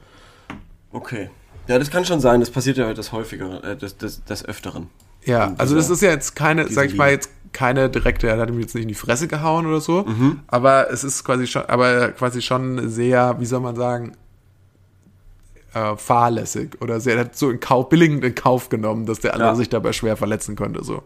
Okay. 0.93 1.29
Ja, 1.67 1.77
das 1.79 1.89
kann 1.89 2.05
schon 2.05 2.19
sein. 2.21 2.39
Das 2.39 2.51
passiert 2.51 2.77
ja 2.77 2.93
das 2.93 3.11
häufiger, 3.11 3.61
äh, 3.63 3.75
das, 3.75 3.97
das, 3.97 4.23
das 4.23 4.45
Öfteren. 4.45 4.87
Ja, 5.25 5.45
In 5.47 5.59
also 5.59 5.75
das 5.75 5.85
dieser- 5.85 5.93
ist 5.95 6.01
ja 6.01 6.09
jetzt 6.11 6.35
keine, 6.35 6.63
dieser 6.65 6.75
sag 6.81 6.85
ich 6.91 6.95
mal, 6.95 7.09
jetzt 7.09 7.29
keine 7.51 7.89
direkte, 7.89 8.27
er 8.27 8.37
hat 8.37 8.49
ihm 8.49 8.59
jetzt 8.59 8.75
nicht 8.75 8.83
in 8.83 8.87
die 8.89 8.93
Fresse 8.93 9.27
gehauen 9.27 9.65
oder 9.65 9.81
so, 9.81 10.03
Mhm. 10.03 10.41
aber 10.47 10.91
es 10.91 11.03
ist 11.03 11.23
quasi 11.23 11.47
schon, 11.47 11.63
aber 11.65 12.09
quasi 12.11 12.41
schon 12.43 12.89
sehr, 12.89 13.39
wie 13.39 13.45
soll 13.45 13.61
man 13.61 13.75
sagen, 13.75 14.11
äh, 15.73 15.95
fahrlässig 15.97 16.79
oder 16.81 16.99
sehr, 16.99 17.15
er 17.15 17.21
hat 17.21 17.35
so 17.37 17.49
in 17.49 17.59
Kauf, 17.59 17.89
billigend 17.89 18.23
in 18.23 18.35
Kauf 18.35 18.69
genommen, 18.69 19.05
dass 19.05 19.19
der 19.21 19.33
andere 19.33 19.49
Ja. 19.49 19.55
sich 19.55 19.69
dabei 19.69 19.93
schwer 19.93 20.15
verletzen 20.17 20.55
könnte, 20.55 20.83
so. 20.83 21.01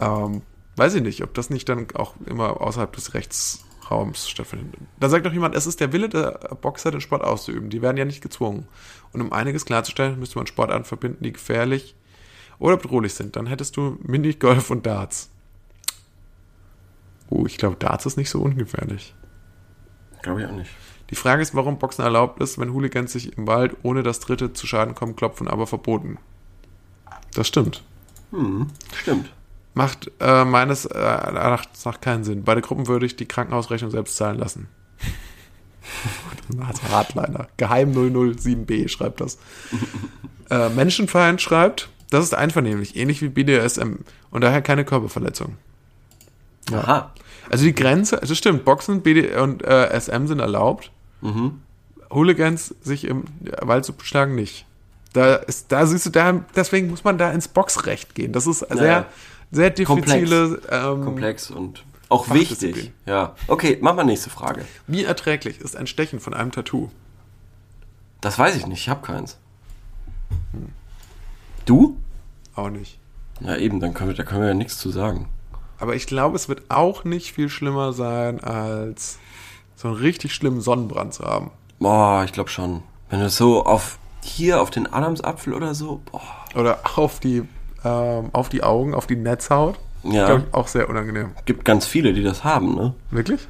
Ähm, 0.00 0.42
weiß 0.76 0.94
ich 0.94 1.02
nicht, 1.02 1.22
ob 1.22 1.34
das 1.34 1.50
nicht 1.50 1.68
dann 1.68 1.86
auch 1.94 2.14
immer 2.26 2.60
außerhalb 2.60 2.92
des 2.92 3.14
Rechtsraums 3.14 4.28
stattfindet. 4.28 4.74
Da 5.00 5.08
sagt 5.08 5.24
noch 5.24 5.32
jemand, 5.32 5.54
es 5.54 5.66
ist 5.66 5.80
der 5.80 5.92
Wille 5.92 6.08
der 6.08 6.56
Boxer, 6.60 6.90
den 6.90 7.00
Sport 7.00 7.22
auszuüben. 7.22 7.70
Die 7.70 7.82
werden 7.82 7.96
ja 7.96 8.04
nicht 8.04 8.22
gezwungen. 8.22 8.68
Und 9.12 9.20
um 9.20 9.32
einiges 9.32 9.64
klarzustellen, 9.64 10.18
müsste 10.18 10.38
man 10.38 10.46
Sportarten 10.46 10.84
verbinden, 10.84 11.24
die 11.24 11.32
gefährlich 11.32 11.94
oder 12.58 12.76
bedrohlich 12.76 13.14
sind. 13.14 13.36
Dann 13.36 13.46
hättest 13.46 13.76
du 13.76 13.98
Minigolf 14.02 14.70
und 14.70 14.86
Darts. 14.86 15.30
Oh, 17.28 17.44
ich 17.46 17.58
glaube, 17.58 17.76
Darts 17.76 18.06
ist 18.06 18.16
nicht 18.16 18.30
so 18.30 18.40
ungefährlich. 18.40 19.14
Glaube 20.22 20.42
ich 20.42 20.46
auch 20.46 20.52
nicht. 20.52 20.70
Die 21.10 21.16
Frage 21.16 21.42
ist, 21.42 21.54
warum 21.54 21.78
Boxen 21.78 22.02
erlaubt 22.02 22.40
ist, 22.40 22.58
wenn 22.58 22.72
Hooligans 22.72 23.12
sich 23.12 23.36
im 23.36 23.46
Wald 23.46 23.76
ohne 23.82 24.02
dass 24.02 24.20
Dritte 24.20 24.52
zu 24.52 24.66
Schaden 24.66 24.94
kommen, 24.94 25.16
klopfen, 25.16 25.48
aber 25.48 25.66
verboten. 25.66 26.18
Das 27.34 27.46
stimmt. 27.46 27.84
Hm, 28.32 28.68
stimmt. 28.92 29.30
Macht 29.76 30.10
äh, 30.20 30.46
meines 30.46 30.86
äh, 30.86 30.96
Erachtens 30.96 31.84
nach 31.84 32.00
keinen 32.00 32.24
Sinn. 32.24 32.44
Beide 32.44 32.62
Gruppen 32.62 32.86
würde 32.86 33.04
ich 33.04 33.14
die 33.14 33.26
Krankenhausrechnung 33.26 33.90
selbst 33.90 34.16
zahlen 34.16 34.38
lassen. 34.38 34.68
also 36.66 36.82
Hardliner. 36.90 37.48
Geheim 37.58 37.92
007b 37.92 38.88
schreibt 38.88 39.20
das. 39.20 39.36
äh, 40.50 40.70
Menschenfeind 40.70 41.42
schreibt, 41.42 41.90
das 42.08 42.24
ist 42.24 42.34
einvernehmlich, 42.34 42.96
ähnlich 42.96 43.20
wie 43.20 43.28
BDSM 43.28 43.96
und 44.30 44.40
daher 44.40 44.62
keine 44.62 44.86
Körperverletzung. 44.86 45.58
Ja. 46.70 46.78
Aha. 46.78 47.12
Also 47.50 47.66
die 47.66 47.74
Grenze, 47.74 48.22
also 48.22 48.34
stimmt, 48.34 48.64
Boxen 48.64 49.02
BD 49.02 49.36
und 49.36 49.62
äh, 49.62 50.00
SM 50.00 50.26
sind 50.26 50.38
erlaubt. 50.38 50.90
Mhm. 51.20 51.60
Hooligans 52.10 52.74
sich 52.80 53.04
im 53.04 53.24
Wald 53.60 53.84
zu 53.84 53.92
schlagen 54.02 54.34
nicht. 54.34 54.64
Da 55.12 55.34
ist, 55.34 55.70
da 55.70 55.86
siehst 55.86 56.06
du, 56.06 56.10
da, 56.10 56.44
deswegen 56.54 56.88
muss 56.88 57.04
man 57.04 57.18
da 57.18 57.30
ins 57.30 57.48
Boxrecht 57.48 58.14
gehen. 58.14 58.32
Das 58.32 58.46
ist 58.46 58.60
sehr, 58.60 58.86
ja. 58.86 59.06
Sehr 59.56 59.70
diffizile. 59.70 60.60
Ähm, 60.70 61.04
Komplex 61.04 61.50
und 61.50 61.84
auch 62.08 62.30
wichtig. 62.30 62.92
Ja. 63.04 63.34
Okay, 63.48 63.78
mach 63.80 63.94
mal 63.94 64.04
nächste 64.04 64.30
Frage. 64.30 64.64
Wie 64.86 65.04
erträglich 65.04 65.60
ist 65.60 65.76
ein 65.76 65.88
Stechen 65.88 66.20
von 66.20 66.34
einem 66.34 66.52
Tattoo? 66.52 66.90
Das 68.20 68.38
weiß 68.38 68.56
ich 68.56 68.66
nicht. 68.66 68.80
Ich 68.80 68.88
habe 68.88 69.04
keins. 69.04 69.38
Du? 71.64 71.96
Auch 72.54 72.70
nicht. 72.70 72.98
Na 73.40 73.58
eben, 73.58 73.80
dann 73.80 73.92
können 73.92 74.10
wir, 74.10 74.16
da 74.16 74.22
können 74.22 74.42
wir 74.42 74.48
ja 74.48 74.54
nichts 74.54 74.78
zu 74.78 74.90
sagen. 74.90 75.28
Aber 75.78 75.94
ich 75.94 76.06
glaube, 76.06 76.36
es 76.36 76.48
wird 76.48 76.70
auch 76.70 77.04
nicht 77.04 77.32
viel 77.32 77.48
schlimmer 77.48 77.92
sein, 77.92 78.42
als 78.42 79.18
so 79.74 79.88
einen 79.88 79.96
richtig 79.96 80.32
schlimmen 80.34 80.60
Sonnenbrand 80.60 81.12
zu 81.12 81.24
haben. 81.24 81.50
Boah, 81.78 82.22
ich 82.24 82.32
glaube 82.32 82.50
schon. 82.50 82.82
Wenn 83.10 83.20
du 83.20 83.28
so 83.28 83.64
auf 83.66 83.98
hier 84.22 84.60
auf 84.60 84.70
den 84.70 84.92
Adamsapfel 84.92 85.52
oder 85.52 85.74
so, 85.74 86.00
boah. 86.10 86.22
Oder 86.54 86.80
auf 86.96 87.20
die, 87.20 87.42
ähm, 87.86 88.30
auf 88.32 88.48
die 88.48 88.62
Augen, 88.62 88.94
auf 88.94 89.06
die 89.06 89.16
Netzhaut. 89.16 89.78
Ja. 90.02 90.36
Ich, 90.36 90.42
auch 90.52 90.68
sehr 90.68 90.88
unangenehm. 90.88 91.30
Gibt 91.44 91.64
ganz 91.64 91.86
viele, 91.86 92.12
die 92.12 92.22
das 92.22 92.44
haben, 92.44 92.74
ne? 92.74 92.94
Wirklich? 93.10 93.46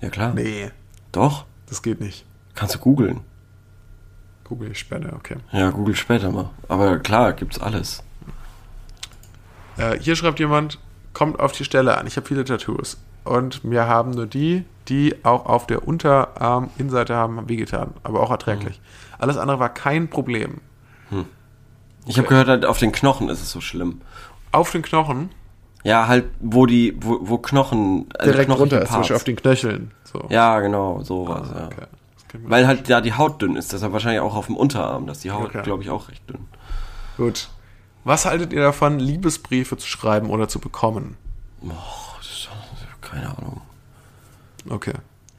Ja 0.00 0.10
klar. 0.10 0.32
Nee, 0.34 0.70
Doch. 1.12 1.44
das 1.68 1.82
geht 1.82 2.00
nicht. 2.00 2.24
Kannst 2.54 2.74
du 2.74 2.78
googeln. 2.78 3.20
Google 4.44 4.70
ich 4.70 4.78
später, 4.78 5.12
okay. 5.14 5.36
Ja, 5.52 5.70
google 5.70 5.94
später 5.94 6.30
mal. 6.30 6.50
Aber 6.68 6.98
klar, 6.98 7.34
gibt's 7.34 7.58
alles. 7.58 8.02
Äh, 9.76 9.98
hier 10.00 10.16
schreibt 10.16 10.38
jemand, 10.38 10.78
kommt 11.12 11.38
auf 11.38 11.52
die 11.52 11.64
Stelle 11.64 11.98
an. 11.98 12.06
Ich 12.06 12.16
habe 12.16 12.26
viele 12.26 12.44
Tattoos. 12.44 12.96
Und 13.24 13.62
mir 13.64 13.86
haben 13.86 14.12
nur 14.12 14.26
die, 14.26 14.64
die 14.88 15.14
auch 15.24 15.44
auf 15.44 15.66
der 15.66 15.86
Unterarm-Innenseite 15.86 17.14
haben, 17.14 17.46
wehgetan. 17.48 17.92
Aber 18.02 18.20
auch 18.20 18.30
erträglich. 18.30 18.80
Alles 19.18 19.36
andere 19.36 19.58
war 19.58 19.68
kein 19.68 20.08
Problem. 20.08 20.60
Ich 22.08 22.18
habe 22.18 22.28
gehört, 22.28 22.48
halt 22.48 22.64
auf 22.64 22.78
den 22.78 22.92
Knochen 22.92 23.28
ist 23.28 23.40
es 23.42 23.50
so 23.50 23.60
schlimm. 23.60 24.00
Auf 24.52 24.72
den 24.72 24.82
Knochen, 24.82 25.30
Ja, 25.84 26.08
halt, 26.08 26.24
wo 26.40 26.66
die, 26.66 26.96
wo, 27.00 27.18
wo 27.22 27.38
Knochen, 27.38 28.06
also 28.18 28.32
direkt 28.32 28.46
knochige 28.48 28.60
runter, 28.76 28.82
ist, 28.82 28.88
zum. 28.90 28.98
Beispiel 29.00 29.16
auf 29.16 29.24
den 29.24 29.36
Knöcheln. 29.36 29.90
So. 30.04 30.24
Ja, 30.30 30.58
genau, 30.60 31.02
sowas, 31.02 31.48
Ah, 31.54 31.58
ja. 31.60 31.66
okay. 31.66 32.38
Man. 32.42 32.50
Weil 32.50 32.66
halt 32.66 32.90
da 32.90 33.00
die 33.00 33.14
Haut 33.14 33.40
dünn 33.40 33.56
ist, 33.56 33.72
deshalb 33.72 33.92
wahrscheinlich 33.92 34.20
auch 34.20 34.34
auf 34.34 34.46
dem 34.46 34.56
Unterarm, 34.56 35.06
dass 35.06 35.20
die 35.20 35.30
Haut, 35.30 35.46
Okay. 35.50 35.62
glaube 35.62 35.82
ich, 35.82 35.90
auch 35.90 36.08
recht 36.08 36.28
dünn. 36.28 36.46
Gut. 37.16 37.48
Was 38.04 38.24
haltet 38.26 38.52
ihr 38.52 38.60
davon, 38.62 38.98
Liebesbriefe 38.98 39.76
zu 39.76 39.86
schreiben 39.86 40.30
oder 40.30 40.48
zu 40.48 40.58
bekommen? 40.60 41.16
Oh, 41.62 41.72
keine 43.00 43.28
Ahnung. 43.36 43.60
Okay. 44.68 44.92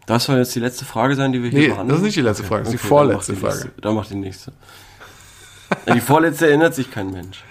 Das 0.05 0.25
soll 0.25 0.37
jetzt 0.37 0.55
die 0.55 0.59
letzte 0.59 0.85
Frage 0.85 1.15
sein, 1.15 1.31
die 1.31 1.43
wir 1.43 1.49
hier 1.51 1.59
Nee, 1.59 1.67
behandeln? 1.67 1.89
das 1.89 1.97
ist 1.99 2.03
nicht 2.03 2.17
die 2.17 2.21
letzte 2.21 2.43
Frage, 2.43 2.63
das 2.63 2.73
ist 2.73 2.81
die 2.83 2.87
vorletzte 2.87 3.33
die 3.33 3.39
Frage. 3.39 3.55
Nächste. 3.55 3.81
Dann 3.81 3.95
mach 3.95 4.05
die 4.07 4.15
nächste. 4.15 4.53
Ja, 5.85 5.93
die 5.93 6.01
vorletzte 6.01 6.47
erinnert 6.47 6.75
sich 6.75 6.91
kein 6.91 7.11
Mensch. 7.11 7.43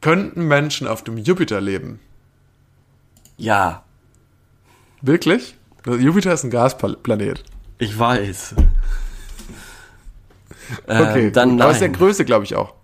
Könnten 0.00 0.46
Menschen 0.48 0.86
auf 0.86 1.04
dem 1.04 1.18
Jupiter 1.18 1.60
leben? 1.60 2.00
Ja, 3.36 3.82
Wirklich? 5.02 5.56
Jupiter 5.84 6.32
ist 6.32 6.44
ein 6.44 6.50
Gasplanet. 6.50 7.42
ich 7.78 7.98
weiß. 7.98 8.54
Okay, 10.86 11.26
ähm, 11.26 11.32
dann 11.32 11.48
gut. 11.50 11.58
nein. 11.58 11.62
aber 11.62 11.72
ist 11.72 11.80
der 11.80 11.88
Größe, 11.90 12.24
glaube 12.24 12.44
ich, 12.44 12.54
auch. 12.54 12.74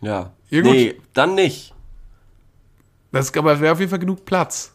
ja. 0.00 0.32
Ja, 0.50 0.62
nee, 0.62 0.98
dann 1.12 1.34
nicht. 1.34 1.74
Das 3.12 3.36
aber 3.36 3.60
wäre 3.60 3.74
auf 3.74 3.80
jeden 3.80 3.90
Fall 3.90 3.98
genug 3.98 4.24
Platz. 4.24 4.74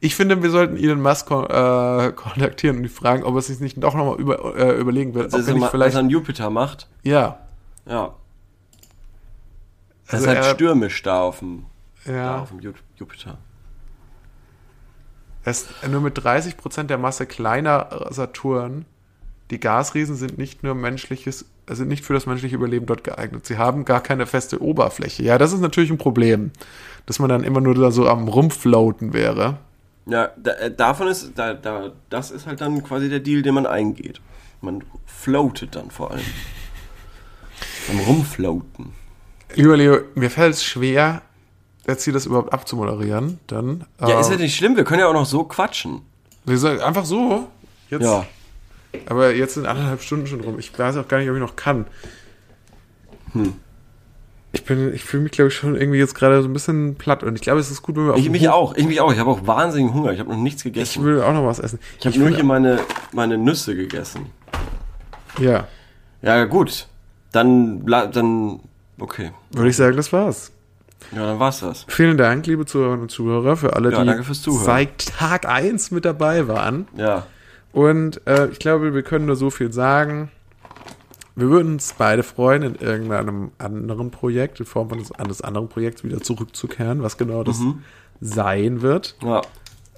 Ich 0.00 0.14
finde, 0.14 0.42
wir 0.42 0.50
sollten 0.50 0.76
Elon 0.76 1.00
Musk 1.00 1.26
kon 1.26 1.46
äh, 1.46 2.12
kontaktieren 2.12 2.76
und 2.76 2.82
die 2.82 2.90
fragen, 2.90 3.24
ob 3.24 3.34
er 3.34 3.40
sich 3.40 3.58
nicht 3.60 3.82
doch 3.82 3.94
nochmal 3.94 4.20
über, 4.20 4.54
äh, 4.54 4.78
überlegen 4.78 5.14
will. 5.14 5.24
Das 5.24 5.32
Ob 5.32 5.40
wir 5.40 5.48
immer, 5.54 5.60
nicht 5.60 5.70
vielleicht, 5.70 5.96
er 5.96 6.00
an 6.00 6.10
Jupiter 6.10 6.50
macht. 6.50 6.86
ja, 7.02 7.38
Ja. 7.86 8.14
Das 10.06 10.14
Also 10.14 10.24
ist 10.30 10.36
halt 10.36 10.46
er- 10.46 10.54
stürmisch 10.54 11.02
da 11.02 11.20
auf 11.22 11.40
dem, 11.40 11.66
da 12.04 12.12
ja. 12.12 12.38
auf 12.40 12.48
dem 12.50 12.60
Ju- 12.60 12.74
Jupiter. 12.96 13.38
Er 15.44 15.50
ist 15.50 15.68
nur 15.88 16.00
mit 16.00 16.18
30% 16.18 16.84
der 16.84 16.98
Masse 16.98 17.26
kleiner 17.26 18.06
Saturn. 18.10 18.84
Die 19.50 19.60
Gasriesen 19.60 20.16
sind 20.16 20.38
nicht 20.38 20.64
nur 20.64 20.74
menschliches, 20.74 21.44
also 21.68 21.84
nicht 21.84 22.04
für 22.04 22.14
das 22.14 22.26
menschliche 22.26 22.56
Überleben 22.56 22.86
dort 22.86 23.04
geeignet. 23.04 23.46
Sie 23.46 23.56
haben 23.58 23.84
gar 23.84 24.00
keine 24.02 24.26
feste 24.26 24.60
Oberfläche. 24.60 25.22
Ja, 25.22 25.38
das 25.38 25.52
ist 25.52 25.60
natürlich 25.60 25.90
ein 25.90 25.98
Problem, 25.98 26.50
dass 27.06 27.20
man 27.20 27.28
dann 27.28 27.44
immer 27.44 27.60
nur 27.60 27.74
da 27.76 27.92
so 27.92 28.08
am 28.08 28.26
Rumfloaten 28.26 29.12
wäre. 29.12 29.58
Ja, 30.06 30.30
da, 30.36 30.52
äh, 30.52 30.74
davon 30.74 31.06
ist, 31.08 31.32
da, 31.36 31.54
da, 31.54 31.92
das 32.10 32.32
ist 32.32 32.46
halt 32.46 32.60
dann 32.60 32.82
quasi 32.82 33.08
der 33.08 33.20
Deal, 33.20 33.42
den 33.42 33.54
man 33.54 33.66
eingeht. 33.66 34.20
Man 34.60 34.82
floatet 35.04 35.76
dann 35.76 35.90
vor 35.92 36.10
allem. 36.10 36.24
Am 37.90 37.98
Rumfloaten. 38.00 38.92
Lieber 39.54 39.76
Leo, 39.76 39.98
mir 40.14 40.30
fällt 40.30 40.54
es 40.54 40.64
schwer, 40.64 41.22
jetzt 41.86 42.04
hier 42.04 42.12
das 42.12 42.26
überhaupt 42.26 42.52
abzumoderieren. 42.52 43.38
Dann, 43.46 43.84
Ja, 44.00 44.18
äh, 44.18 44.20
ist 44.20 44.30
ja 44.30 44.36
nicht 44.36 44.56
schlimm, 44.56 44.76
wir 44.76 44.84
können 44.84 45.00
ja 45.00 45.08
auch 45.08 45.12
noch 45.14 45.26
so 45.26 45.44
quatschen. 45.44 46.02
Wir 46.44 46.84
Einfach 46.84 47.04
so. 47.04 47.48
Jetzt, 47.90 48.02
Ja. 48.02 48.26
Aber 49.08 49.34
jetzt 49.34 49.54
sind 49.54 49.66
anderthalb 49.66 50.00
Stunden 50.00 50.26
schon 50.26 50.40
rum. 50.40 50.58
Ich 50.58 50.76
weiß 50.76 50.96
auch 50.96 51.06
gar 51.08 51.18
nicht, 51.18 51.28
ob 51.28 51.36
ich 51.36 51.40
noch 51.40 51.56
kann. 51.56 51.86
Hm. 53.32 53.54
Ich 54.52 54.64
bin, 54.64 54.94
ich 54.94 55.04
fühle 55.04 55.24
mich, 55.24 55.32
glaube 55.32 55.48
ich, 55.48 55.54
schon 55.54 55.76
irgendwie 55.76 55.98
jetzt 55.98 56.14
gerade 56.14 56.40
so 56.40 56.48
ein 56.48 56.52
bisschen 56.54 56.94
platt. 56.94 57.22
Und 57.22 57.34
ich 57.36 57.42
glaube, 57.42 57.60
es 57.60 57.70
ist 57.70 57.82
gut, 57.82 57.96
wenn 57.96 58.06
wir 58.06 58.14
auf 58.14 58.18
Ich 58.18 58.30
mich 58.30 58.48
auch. 58.48 58.74
Ich 58.74 58.86
mich 58.86 59.00
auch. 59.02 59.12
Ich 59.12 59.18
habe 59.18 59.30
auch 59.30 59.46
wahnsinnigen 59.46 59.92
Hunger. 59.92 60.12
Ich 60.12 60.18
habe 60.20 60.30
noch 60.30 60.38
nichts 60.38 60.64
Ich 60.64 60.72
gegessen. 60.72 61.04
will 61.04 61.20
auch 61.20 61.34
noch 61.34 61.44
was 61.44 61.58
essen. 61.58 61.78
Ich 62.00 62.06
habe 62.06 62.18
nur 62.18 62.30
hier 62.30 62.44
meine, 62.44 62.80
meine 63.12 63.36
Nüsse 63.36 63.76
gegessen. 63.76 64.26
Ja, 65.38 65.68
Ja, 66.22 66.44
gut. 66.46 66.88
Dann, 67.32 67.84
dann, 67.86 68.60
okay. 68.98 69.32
würde 69.50 69.70
ich 69.70 69.76
sagen, 69.76 69.96
das 69.96 70.12
war's. 70.12 70.52
Ja, 71.12 71.26
dann 71.26 71.38
war's 71.38 71.60
das. 71.60 71.84
Vielen 71.88 72.16
Dank, 72.16 72.46
liebe 72.46 72.64
Zuhörerinnen 72.66 73.02
und 73.02 73.10
Zuhörer, 73.10 73.56
für 73.56 73.74
alle, 73.74 73.92
Ja, 73.92 74.02
die 74.02 74.22
seit 74.32 75.06
Tag 75.06 75.46
1 75.46 75.90
mit 75.90 76.04
dabei 76.04 76.48
waren. 76.48 76.88
Ja. 76.96 77.26
Und 77.72 78.26
äh, 78.26 78.48
ich 78.48 78.58
glaube, 78.58 78.94
wir 78.94 79.02
können 79.02 79.26
nur 79.26 79.36
so 79.36 79.50
viel 79.50 79.72
sagen. 79.72 80.30
Wir 81.34 81.48
würden 81.50 81.74
uns 81.74 81.94
beide 81.98 82.22
freuen, 82.22 82.62
in 82.62 82.74
irgendeinem 82.76 83.50
anderen 83.58 84.10
Projekt, 84.10 84.58
in 84.58 84.64
Form 84.66 84.88
von 84.88 85.04
eines 85.18 85.42
anderen 85.42 85.68
Projekts 85.68 86.02
wieder 86.02 86.22
zurückzukehren. 86.22 87.02
Was 87.02 87.18
genau 87.18 87.44
das 87.44 87.58
Mhm. 87.58 87.82
sein 88.22 88.80
wird, 88.80 89.16
Ja. 89.22 89.42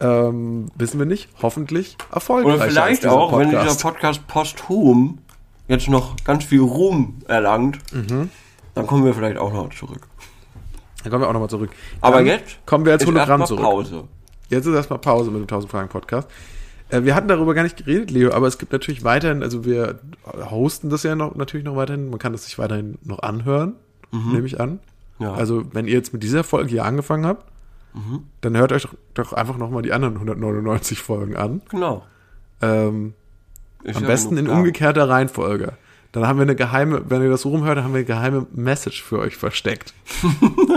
ähm, 0.01 0.67
wissen 0.75 0.99
wir 0.99 1.07
nicht. 1.07 1.29
Hoffentlich 1.41 1.97
erfolgreich. 2.13 2.55
Oder 2.57 2.65
vielleicht 2.65 3.07
auch, 3.07 3.39
wenn 3.39 3.51
dieser 3.51 3.77
Podcast 3.77 4.27
posthum 4.27 5.19
jetzt 5.69 5.89
noch 5.89 6.17
ganz 6.25 6.45
viel 6.45 6.61
Ruhm 6.61 7.19
erlangt, 7.29 7.79
Mhm. 7.93 8.31
Dann 8.79 8.87
kommen 8.87 9.05
wir 9.05 9.15
vielleicht 9.15 9.37
auch 9.39 9.53
noch 9.53 9.69
zurück. 9.75 10.01
Dann 11.03 11.11
kommen 11.13 11.23
wir 11.25 11.29
auch 11.29 11.33
nochmal 11.33 11.51
zurück. 11.51 11.71
Aber 12.01 12.17
Dann 12.19 12.27
jetzt 12.27 12.59
kommen 12.67 12.85
wir 12.85 12.93
als 12.93 13.07
Hologramm 13.07 13.47
zurück. 13.47 13.63
Pause. 13.63 14.05
Jetzt 14.49 14.67
ist 14.67 14.75
erstmal 14.75 14.99
Pause 14.99 15.31
mit 15.31 15.41
dem 15.41 15.45
1000 15.45 15.71
Fragen 15.71 15.89
Podcast. 15.89 16.29
Äh, 16.89 17.03
wir 17.05 17.15
hatten 17.15 17.29
darüber 17.29 17.55
gar 17.55 17.63
nicht 17.63 17.77
geredet, 17.77 18.11
Leo, 18.11 18.33
aber 18.33 18.47
es 18.47 18.59
gibt 18.59 18.73
natürlich 18.73 19.05
weiterhin, 19.05 19.43
also 19.43 19.65
wir 19.65 20.01
hosten 20.51 20.91
das 20.91 21.03
ja 21.03 21.15
noch, 21.15 21.35
natürlich 21.35 21.65
noch 21.65 21.77
weiterhin. 21.77 22.11
Man 22.11 22.19
kann 22.19 22.33
das 22.33 22.45
sich 22.47 22.59
weiterhin 22.59 22.99
noch 23.05 23.21
anhören, 23.21 23.75
nehme 24.11 24.47
ich 24.47 24.59
an. 24.61 24.81
Mhm. 25.19 25.25
Ja. 25.25 25.35
Also, 25.35 25.65
wenn 25.73 25.87
ihr 25.87 25.95
jetzt 25.95 26.13
mit 26.13 26.23
dieser 26.23 26.45
Folge 26.45 26.71
hier 26.71 26.85
angefangen 26.85 27.27
habt, 27.27 27.45
Mhm. 27.95 28.25
dann 28.43 28.57
hört 28.57 28.71
euch 28.73 28.83
doch, 28.83 28.95
doch 29.15 29.33
einfach 29.33 29.57
nochmal 29.57 29.83
die 29.83 29.93
anderen 29.93 30.15
199 30.19 31.01
Folgen 31.01 31.37
an. 31.37 31.63
Genau. 31.71 32.05
Ähm, 32.61 33.15
am 33.93 34.03
besten 34.03 34.37
in 34.37 34.45
da. 34.45 34.53
umgekehrter 34.53 35.09
Reihenfolge. 35.09 35.73
Dann 36.13 36.27
haben 36.27 36.39
wir 36.39 36.43
eine 36.43 36.57
geheime, 36.57 37.03
wenn 37.09 37.23
ihr 37.23 37.29
das 37.31 37.43
so 37.43 37.51
rumhört, 37.51 37.77
dann 37.77 37.85
haben 37.85 37.93
wir 37.93 37.99
eine 37.99 38.07
geheime 38.07 38.47
Message 38.53 39.03
für 39.03 39.19
euch 39.19 39.37
versteckt. 39.37 39.95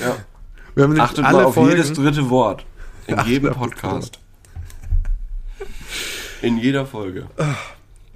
Ja. 0.00 0.16
Wir 0.74 0.84
haben 0.84 1.00
Achtet 1.00 1.24
mal 1.24 1.44
auf 1.44 1.54
Folgen, 1.54 1.70
jedes 1.70 1.92
dritte 1.92 2.30
Wort. 2.30 2.64
In 3.08 3.14
Achtet 3.18 3.32
jedem 3.32 3.52
Podcast. 3.52 4.20
In 6.40 6.56
jeder 6.56 6.86
Folge. 6.86 7.26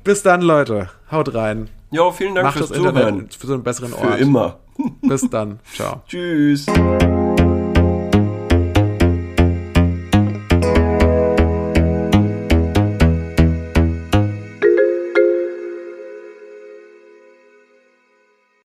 Bis 0.04 0.22
dann, 0.22 0.42
Leute. 0.42 0.90
Haut 1.10 1.34
rein. 1.34 1.70
Ja, 1.90 2.10
vielen 2.12 2.36
Dank 2.36 2.44
Macht 2.46 2.58
fürs 2.58 2.68
das 2.68 2.78
Zuhören. 2.78 2.96
Internet 2.96 3.34
für 3.34 3.46
so 3.48 3.54
einen 3.54 3.62
besseren 3.64 3.90
Für 3.90 3.98
Ort. 4.10 4.20
immer. 4.20 4.58
Bis 5.02 5.28
dann. 5.28 5.58
Ciao. 5.74 6.02
Tschüss. 6.08 6.66